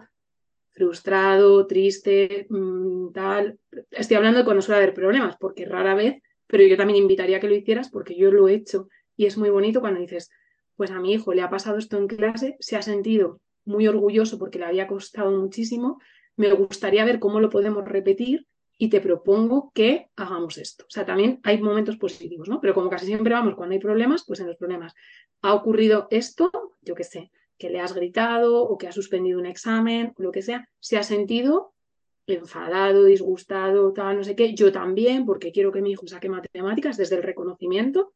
frustrado, 0.72 1.68
triste, 1.68 2.48
mm, 2.50 3.12
tal. 3.12 3.60
Estoy 3.92 4.18
hablando 4.18 4.40
de 4.40 4.46
cuando 4.46 4.62
suele 4.62 4.82
haber 4.82 4.94
problemas, 4.94 5.36
porque 5.38 5.66
rara 5.66 5.94
vez, 5.94 6.22
pero 6.50 6.64
yo 6.64 6.76
también 6.76 6.98
invitaría 6.98 7.38
a 7.38 7.40
que 7.40 7.48
lo 7.48 7.56
hicieras 7.56 7.90
porque 7.90 8.16
yo 8.16 8.32
lo 8.32 8.48
he 8.48 8.56
hecho. 8.56 8.90
Y 9.16 9.28
es 9.28 9.38
muy 9.38 9.52
bonito 9.52 9.82
cuando 9.82 10.00
dices, 10.00 10.32
pues 10.76 10.90
a 10.90 11.00
mi 11.00 11.14
hijo 11.14 11.34
le 11.34 11.44
ha 11.44 11.50
pasado 11.50 11.78
esto 11.78 11.98
en 11.98 12.08
clase, 12.08 12.58
se 12.60 12.76
ha 12.76 12.82
sentido 12.82 13.40
muy 13.66 13.88
orgulloso 13.88 14.40
porque 14.40 14.58
le 14.58 14.66
había 14.66 14.88
costado 14.88 15.30
muchísimo, 15.32 16.00
me 16.38 16.52
gustaría 16.54 17.06
ver 17.06 17.20
cómo 17.20 17.40
lo 17.40 17.50
podemos 17.50 17.86
repetir 17.86 18.48
y 18.80 18.90
te 18.90 19.00
propongo 19.00 19.72
que 19.76 20.10
hagamos 20.16 20.58
esto. 20.58 20.86
O 20.88 20.90
sea, 20.90 21.06
también 21.06 21.40
hay 21.44 21.62
momentos 21.62 21.98
positivos, 21.98 22.50
¿no? 22.50 22.60
Pero 22.62 22.74
como 22.74 22.90
casi 22.90 23.06
siempre 23.06 23.34
vamos 23.34 23.56
cuando 23.56 23.74
hay 23.74 23.80
problemas, 23.80 24.24
pues 24.26 24.40
en 24.40 24.48
los 24.48 24.56
problemas 24.56 24.96
ha 25.42 25.54
ocurrido 25.54 26.08
esto, 26.10 26.50
yo 26.82 26.96
qué 26.96 27.04
sé, 27.04 27.32
que 27.60 27.70
le 27.70 27.80
has 27.80 27.94
gritado 27.94 28.64
o 28.64 28.78
que 28.78 28.88
ha 28.88 28.92
suspendido 28.92 29.38
un 29.38 29.46
examen, 29.46 30.14
lo 30.18 30.32
que 30.32 30.42
sea, 30.42 30.68
se 30.80 30.98
ha 30.98 31.04
sentido 31.04 31.74
enfadado, 32.36 33.06
disgustado, 33.06 33.94
tal, 33.94 34.18
no 34.18 34.24
sé 34.24 34.36
qué, 34.36 34.54
yo 34.54 34.72
también, 34.72 35.26
porque 35.26 35.52
quiero 35.52 35.72
que 35.72 35.82
mi 35.82 35.92
hijo 35.92 36.08
saque 36.08 36.30
matemáticas 36.30 36.98
desde 36.98 37.16
el 37.16 37.24
reconocimiento, 37.24 38.14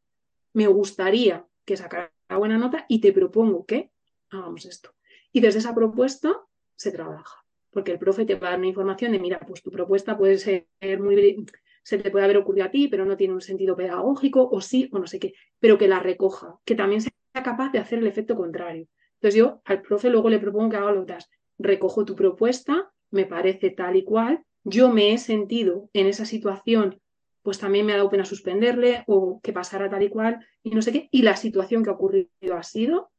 me 0.52 0.66
gustaría 0.66 1.46
que 1.64 1.76
sacara 1.76 2.12
buena 2.38 2.58
nota 2.58 2.86
y 2.88 3.00
te 3.00 3.12
propongo 3.12 3.64
que 3.66 3.90
hagamos 4.30 4.64
esto. 4.66 4.90
Y 5.32 5.40
desde 5.40 5.58
esa 5.58 5.74
propuesta 5.74 6.40
se 6.76 6.92
trabaja, 6.92 7.44
porque 7.70 7.92
el 7.92 7.98
profe 7.98 8.24
te 8.24 8.34
va 8.34 8.48
a 8.48 8.50
dar 8.50 8.58
una 8.58 8.68
información 8.68 9.12
de, 9.12 9.18
mira, 9.18 9.40
pues 9.40 9.62
tu 9.62 9.70
propuesta 9.70 10.16
puede 10.16 10.38
ser 10.38 10.66
muy, 11.00 11.44
se 11.82 11.98
te 11.98 12.10
puede 12.10 12.24
haber 12.24 12.38
ocurrido 12.38 12.66
a 12.66 12.70
ti, 12.70 12.88
pero 12.88 13.04
no 13.04 13.16
tiene 13.16 13.34
un 13.34 13.40
sentido 13.40 13.76
pedagógico, 13.76 14.48
o 14.50 14.60
sí, 14.60 14.88
o 14.92 14.98
no 14.98 15.06
sé 15.06 15.18
qué, 15.18 15.34
pero 15.60 15.76
que 15.78 15.88
la 15.88 16.00
recoja, 16.00 16.58
que 16.64 16.74
también 16.74 17.00
sea 17.00 17.12
capaz 17.32 17.70
de 17.70 17.78
hacer 17.78 17.98
el 17.98 18.06
efecto 18.06 18.36
contrario. 18.36 18.88
Entonces 19.14 19.38
yo 19.38 19.60
al 19.64 19.82
profe 19.82 20.10
luego 20.10 20.30
le 20.30 20.38
propongo 20.38 20.70
que 20.70 20.76
haga 20.76 20.92
lo 20.92 21.04
que 21.04 21.18
recojo 21.58 22.04
tu 22.04 22.14
propuesta, 22.14 22.92
me 23.14 23.26
parece 23.26 23.70
tal 23.70 23.96
y 23.96 24.04
cual, 24.04 24.44
yo 24.64 24.90
me 24.90 25.12
he 25.12 25.18
sentido 25.18 25.88
en 25.92 26.06
esa 26.06 26.24
situación, 26.24 27.00
pues 27.42 27.58
también 27.58 27.86
me 27.86 27.92
ha 27.92 27.96
dado 27.96 28.10
pena 28.10 28.24
suspenderle 28.24 29.04
o 29.06 29.40
que 29.42 29.52
pasara 29.52 29.88
tal 29.88 30.02
y 30.02 30.08
cual 30.08 30.46
y 30.62 30.70
no 30.70 30.82
sé 30.82 30.92
qué, 30.92 31.08
y 31.10 31.22
la 31.22 31.36
situación 31.36 31.84
que 31.84 31.90
ha 31.90 31.94
ocurrido 31.94 32.28
ha 32.56 32.62
sido, 32.62 33.10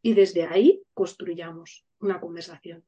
y 0.00 0.14
desde 0.14 0.44
ahí 0.44 0.82
construyamos 0.94 1.84
una 2.00 2.20
conversación. 2.20 2.84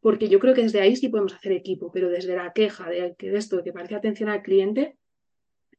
Porque 0.00 0.28
yo 0.28 0.38
creo 0.38 0.54
que 0.54 0.62
desde 0.62 0.80
ahí 0.80 0.96
sí 0.96 1.08
podemos 1.08 1.34
hacer 1.34 1.52
equipo, 1.52 1.90
pero 1.92 2.08
desde 2.08 2.34
la 2.34 2.52
queja 2.52 2.88
de, 2.88 3.14
de 3.18 3.36
esto 3.36 3.56
de 3.56 3.64
que 3.64 3.72
parece 3.72 3.94
atención 3.94 4.30
al 4.30 4.42
cliente, 4.42 4.96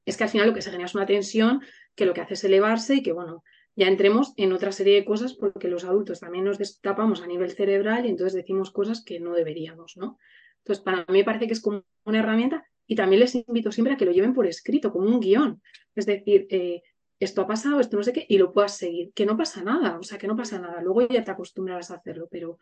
es 0.06 0.18
que 0.18 0.24
al 0.24 0.30
final 0.30 0.48
lo 0.48 0.54
que 0.54 0.62
se 0.62 0.70
genera 0.72 0.86
es 0.88 0.96
una 0.96 1.06
tensión 1.06 1.62
que 1.96 2.06
lo 2.06 2.14
que 2.14 2.22
hace 2.22 2.36
es 2.36 2.44
elevarse 2.44 2.96
y 2.96 3.04
que, 3.04 3.12
bueno, 3.12 3.44
ya 3.76 3.88
entremos 3.88 4.34
en 4.38 4.54
otra 4.54 4.72
serie 4.72 4.96
de 4.96 5.06
cosas 5.06 5.34
porque 5.34 5.68
los 5.68 5.86
adultos 5.86 6.20
también 6.20 6.44
nos 6.44 6.58
destapamos 6.58 7.22
a 7.22 7.28
nivel 7.28 7.52
cerebral 7.52 8.06
y 8.06 8.10
entonces 8.10 8.34
decimos 8.34 8.72
cosas 8.72 9.04
que 9.04 9.20
no 9.20 9.34
deberíamos, 9.34 9.98
¿no? 9.98 10.18
Entonces, 10.60 10.84
para 10.84 10.98
mí 11.00 11.20
me 11.20 11.24
parece 11.24 11.48
que 11.48 11.54
es 11.54 11.62
como 11.62 11.84
una 12.04 12.20
herramienta 12.20 12.66
y 12.86 12.96
también 12.96 13.22
les 13.22 13.36
invito 13.36 13.72
siempre 13.72 13.94
a 13.94 13.98
que 13.98 14.06
lo 14.06 14.12
lleven 14.12 14.34
por 14.34 14.46
escrito, 14.46 14.92
como 14.92 15.08
un 15.08 15.20
guion. 15.20 15.62
Es 15.96 16.06
decir, 16.06 16.48
eh, 16.50 16.82
esto 17.20 17.42
ha 17.42 17.48
pasado, 17.48 17.80
esto 17.80 17.98
no 17.98 18.04
sé 18.04 18.14
qué, 18.14 18.26
y 18.28 18.38
lo 18.38 18.52
puedas 18.52 18.78
seguir, 18.78 19.12
que 19.14 19.26
no 19.26 19.38
pasa 19.38 19.64
nada, 19.64 19.98
o 19.98 20.04
sea, 20.04 20.18
que 20.18 20.28
no 20.28 20.36
pasa 20.36 20.60
nada. 20.60 20.82
Luego 20.82 21.08
ya 21.08 21.24
te 21.24 21.32
acostumbrarás 21.32 21.92
a 21.92 21.96
hacerlo, 21.96 22.28
pero 22.30 22.60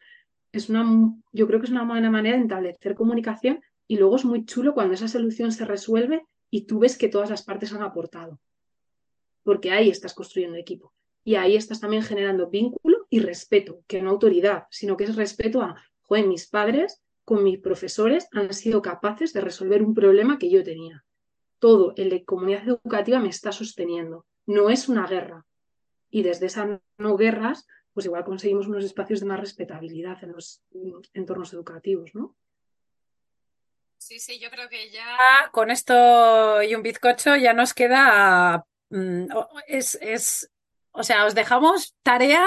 es 0.51 0.69
una, 0.69 0.85
yo 1.31 1.47
creo 1.47 1.59
que 1.59 1.65
es 1.65 1.71
una 1.71 1.85
buena 1.85 2.09
manera 2.09 2.37
de 2.37 2.43
establecer 2.43 2.95
comunicación 2.95 3.61
y 3.87 3.97
luego 3.97 4.17
es 4.17 4.25
muy 4.25 4.45
chulo 4.45 4.73
cuando 4.73 4.93
esa 4.93 5.07
solución 5.07 5.51
se 5.51 5.65
resuelve 5.65 6.25
y 6.49 6.65
tú 6.65 6.79
ves 6.79 6.97
que 6.97 7.09
todas 7.09 7.29
las 7.29 7.43
partes 7.43 7.73
han 7.73 7.83
aportado, 7.83 8.39
porque 9.49 9.71
ahí 9.71 9.89
estás 9.89 10.13
construyendo 10.13 10.59
equipo. 10.59 10.93
Y 11.23 11.33
ahí 11.33 11.55
estás 11.55 11.79
también 11.79 12.03
generando 12.03 12.51
vínculo 12.51 13.07
y 13.09 13.19
respeto, 13.19 13.81
que 13.87 13.99
no 13.99 14.11
autoridad, 14.11 14.67
sino 14.69 14.95
que 14.95 15.05
es 15.05 15.15
respeto 15.15 15.63
a, 15.63 15.83
joder, 16.03 16.27
mis 16.27 16.45
padres 16.45 17.01
con 17.25 17.43
mis 17.43 17.57
profesores 17.57 18.27
han 18.31 18.53
sido 18.53 18.83
capaces 18.83 19.33
de 19.33 19.41
resolver 19.41 19.81
un 19.81 19.95
problema 19.95 20.37
que 20.37 20.51
yo 20.51 20.63
tenía. 20.63 21.03
Todo 21.57 21.93
el 21.97 22.11
de 22.11 22.25
comunidad 22.25 22.61
educativa 22.67 23.17
me 23.17 23.29
está 23.29 23.51
sosteniendo. 23.51 24.27
No 24.45 24.69
es 24.69 24.87
una 24.87 25.07
guerra. 25.07 25.47
Y 26.11 26.21
desde 26.21 26.45
esas 26.45 26.79
no 26.99 27.17
guerras, 27.17 27.65
pues 27.91 28.05
igual 28.05 28.25
conseguimos 28.25 28.67
unos 28.67 28.85
espacios 28.85 29.19
de 29.19 29.25
más 29.25 29.39
respetabilidad 29.39 30.23
en 30.23 30.33
los 30.33 30.61
entornos 31.15 31.51
educativos, 31.53 32.11
¿no? 32.13 32.35
Sí, 33.97 34.19
sí, 34.19 34.37
yo 34.39 34.51
creo 34.51 34.69
que 34.69 34.91
ya 34.91 35.17
con 35.51 35.71
esto 35.71 36.61
y 36.61 36.75
un 36.75 36.83
bizcocho 36.83 37.35
ya 37.35 37.53
nos 37.53 37.73
queda. 37.73 38.63
Mm, 38.89 39.27
es, 39.67 39.97
es 40.01 40.49
o 40.91 41.03
sea, 41.03 41.25
os 41.25 41.35
dejamos 41.35 41.95
tarea 42.03 42.45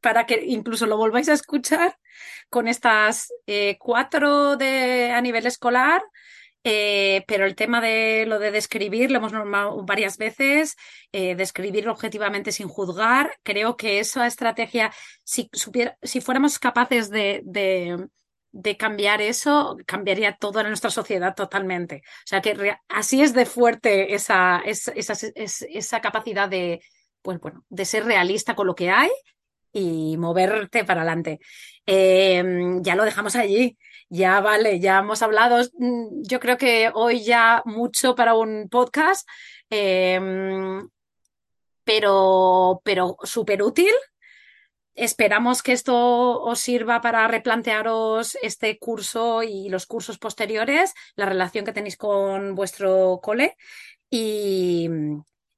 para 0.00 0.26
que 0.26 0.42
incluso 0.46 0.86
lo 0.86 0.96
volváis 0.96 1.28
a 1.28 1.32
escuchar 1.32 1.96
con 2.50 2.68
estas 2.68 3.32
eh, 3.46 3.76
cuatro 3.78 4.56
de, 4.56 5.12
a 5.12 5.20
nivel 5.20 5.46
escolar. 5.46 6.02
Eh, 6.66 7.24
pero 7.26 7.44
el 7.44 7.54
tema 7.54 7.82
de 7.82 8.24
lo 8.26 8.38
de 8.38 8.50
describir, 8.50 9.10
lo 9.10 9.18
hemos 9.18 9.32
normado 9.32 9.84
varias 9.84 10.16
veces, 10.16 10.76
eh, 11.12 11.34
describir 11.34 11.86
objetivamente 11.90 12.52
sin 12.52 12.68
juzgar, 12.68 13.36
creo 13.42 13.76
que 13.76 13.98
esa 13.98 14.26
estrategia, 14.26 14.90
si, 15.24 15.50
si 16.02 16.20
fuéramos 16.22 16.58
capaces 16.58 17.10
de, 17.10 17.42
de, 17.44 18.08
cambiar 18.78 19.20
eso, 19.20 19.76
cambiaría 19.86 20.36
toda 20.36 20.62
nuestra 20.62 20.90
sociedad 20.90 21.34
totalmente. 21.34 22.02
O 22.06 22.26
sea 22.26 22.40
que 22.40 22.76
así 22.88 23.22
es 23.22 23.34
de 23.34 23.46
fuerte 23.46 24.14
esa, 24.14 24.62
esa, 24.64 24.92
esa 25.02 26.00
capacidad 26.00 26.48
de, 26.48 26.80
pues 27.22 27.40
bueno, 27.40 27.64
de 27.68 27.84
ser 27.84 28.04
realista 28.04 28.54
con 28.54 28.66
lo 28.66 28.74
que 28.74 28.90
hay 28.90 29.10
y 29.72 30.16
moverte 30.18 30.84
para 30.84 31.02
adelante. 31.02 31.40
Em, 31.86 32.82
ya 32.82 32.94
lo 32.94 33.04
dejamos 33.04 33.36
allí, 33.36 33.76
ya 34.08 34.40
vale, 34.40 34.80
ya 34.80 35.00
hemos 35.00 35.22
hablado, 35.22 35.62
mm, 35.78 36.22
yo 36.22 36.40
creo 36.40 36.56
que 36.56 36.90
hoy 36.94 37.24
ya 37.24 37.62
mucho 37.66 38.14
para 38.14 38.34
un 38.34 38.68
podcast, 38.70 39.28
em, 39.70 40.88
pero, 41.84 42.80
pero 42.84 43.16
súper 43.24 43.62
útil. 43.62 43.92
Esperamos 44.94 45.62
que 45.62 45.72
esto 45.72 46.40
os 46.40 46.60
sirva 46.60 47.00
para 47.00 47.26
replantearos 47.26 48.36
este 48.42 48.78
curso 48.78 49.42
y 49.42 49.68
los 49.68 49.86
cursos 49.86 50.18
posteriores, 50.18 50.94
la 51.16 51.26
relación 51.26 51.64
que 51.64 51.72
tenéis 51.72 51.96
con 51.96 52.54
vuestro 52.54 53.18
cole. 53.22 53.56
Y, 54.08 54.88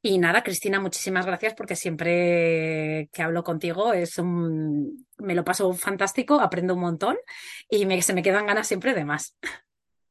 y 0.01 0.19
nada, 0.19 0.43
Cristina, 0.43 0.81
muchísimas 0.81 1.27
gracias 1.27 1.55
porque 1.55 1.77
siempre 1.77 3.11
que 3.13 3.23
hablo 3.23 3.45
contigo 3.45 3.93
es 3.93 4.19
un, 4.19 5.07
me 5.19 5.35
lo 5.35 5.45
paso 5.45 5.73
fantástico, 5.75 6.41
aprendo 6.41 6.75
un 6.75 6.81
montón 6.81 7.17
y 7.69 7.85
se 8.03 8.15
me 8.15 8.23
quedan 8.23 8.47
ganas 8.47 8.67
siempre 8.67 8.95
de 8.95 9.05
más. 9.05 9.37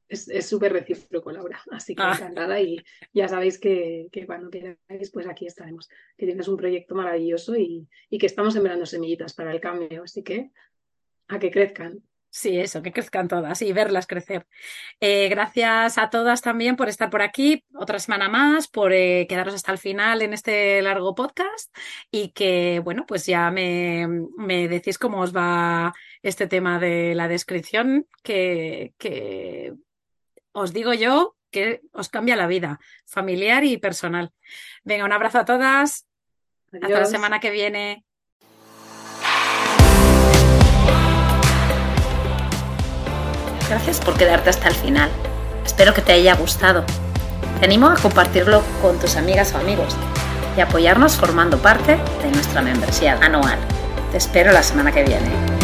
Es 0.08 0.48
súper 0.48 0.72
recíproco, 0.74 1.32
Laura, 1.32 1.60
así 1.72 1.96
que 1.96 2.04
ah. 2.04 2.14
encantada 2.16 2.62
y 2.62 2.78
ya 3.12 3.28
sabéis 3.28 3.58
que, 3.60 4.08
cuando 4.28 4.50
queráis, 4.50 5.12
pues 5.12 5.28
aquí 5.28 5.48
estaremos, 5.48 5.90
que 6.16 6.26
tienes 6.26 6.48
un 6.48 6.58
proyecto 6.58 6.94
maravilloso 6.94 7.56
y, 7.56 7.88
y 8.10 8.18
que 8.18 8.28
estamos 8.28 8.54
sembrando 8.54 8.86
semillitas 8.86 9.34
para 9.34 9.52
el 9.52 9.60
cambio, 9.60 10.04
así 10.04 10.24
que 10.24 10.52
a 11.28 11.40
que 11.40 11.50
crezcan. 11.50 12.04
Sí, 12.36 12.60
eso, 12.60 12.82
que 12.82 12.92
crezcan 12.92 13.30
todas 13.30 13.62
y 13.62 13.72
verlas 13.72 14.08
crecer. 14.08 14.46
Eh, 15.00 15.30
gracias 15.30 15.98
a 15.98 16.10
todas 16.10 16.42
también 16.42 16.76
por 16.76 16.90
estar 16.90 17.10
por 17.10 17.22
aquí 17.22 17.64
otra 17.74 17.98
semana 17.98 18.28
más, 18.28 18.68
por 18.68 18.92
eh, 18.92 19.26
quedaros 19.30 19.54
hasta 19.54 19.72
el 19.72 19.78
final 19.78 20.22
en 20.22 20.34
este 20.34 20.82
largo 20.82 21.16
podcast 21.16 21.74
y 22.12 22.32
que, 22.34 22.82
bueno, 22.84 23.06
pues 23.08 23.26
ya 23.26 23.52
me, 23.52 24.06
me 24.38 24.68
decís 24.68 24.98
cómo 24.98 25.22
os 25.22 25.34
va 25.34 25.94
este 26.24 26.46
tema 26.48 26.78
de 26.78 27.16
la 27.16 27.30
descripción, 27.30 28.06
que, 28.22 28.94
que 28.98 29.74
os 30.56 30.72
digo 30.72 30.94
yo 30.94 31.36
que 31.52 31.82
os 31.92 32.10
cambia 32.10 32.36
la 32.36 32.48
vida, 32.48 32.80
familiar 33.06 33.64
y 33.66 33.78
personal. 33.78 34.32
Venga, 34.84 35.06
un 35.06 35.12
abrazo 35.12 35.40
a 35.40 35.46
todas. 35.46 36.08
Hasta 36.72 37.00
la 37.00 37.06
semana 37.06 37.40
que 37.40 37.52
viene. 37.52 38.06
Gracias 43.70 44.00
por 44.00 44.18
quedarte 44.18 44.50
hasta 44.50 44.70
el 44.70 44.76
final. 44.76 45.10
Espero 45.66 45.94
que 45.94 46.02
te 46.02 46.14
haya 46.14 46.36
gustado. 46.36 46.86
Te 47.60 47.66
animo 47.66 47.88
a 47.88 47.96
compartirlo 47.96 48.64
con 48.82 49.00
tus 49.00 49.18
amigas 49.18 49.54
o 49.54 49.58
amigos 49.58 49.96
y 50.58 50.62
apoyarnos 50.62 51.18
formando 51.18 51.58
parte 51.62 51.98
de 52.24 52.32
nuestra 52.32 52.62
membresía 52.62 53.18
anual. 53.22 53.60
Te 54.12 54.18
espero 54.18 54.52
la 54.54 54.64
semana 54.64 54.92
que 54.92 55.04
viene. 55.04 55.55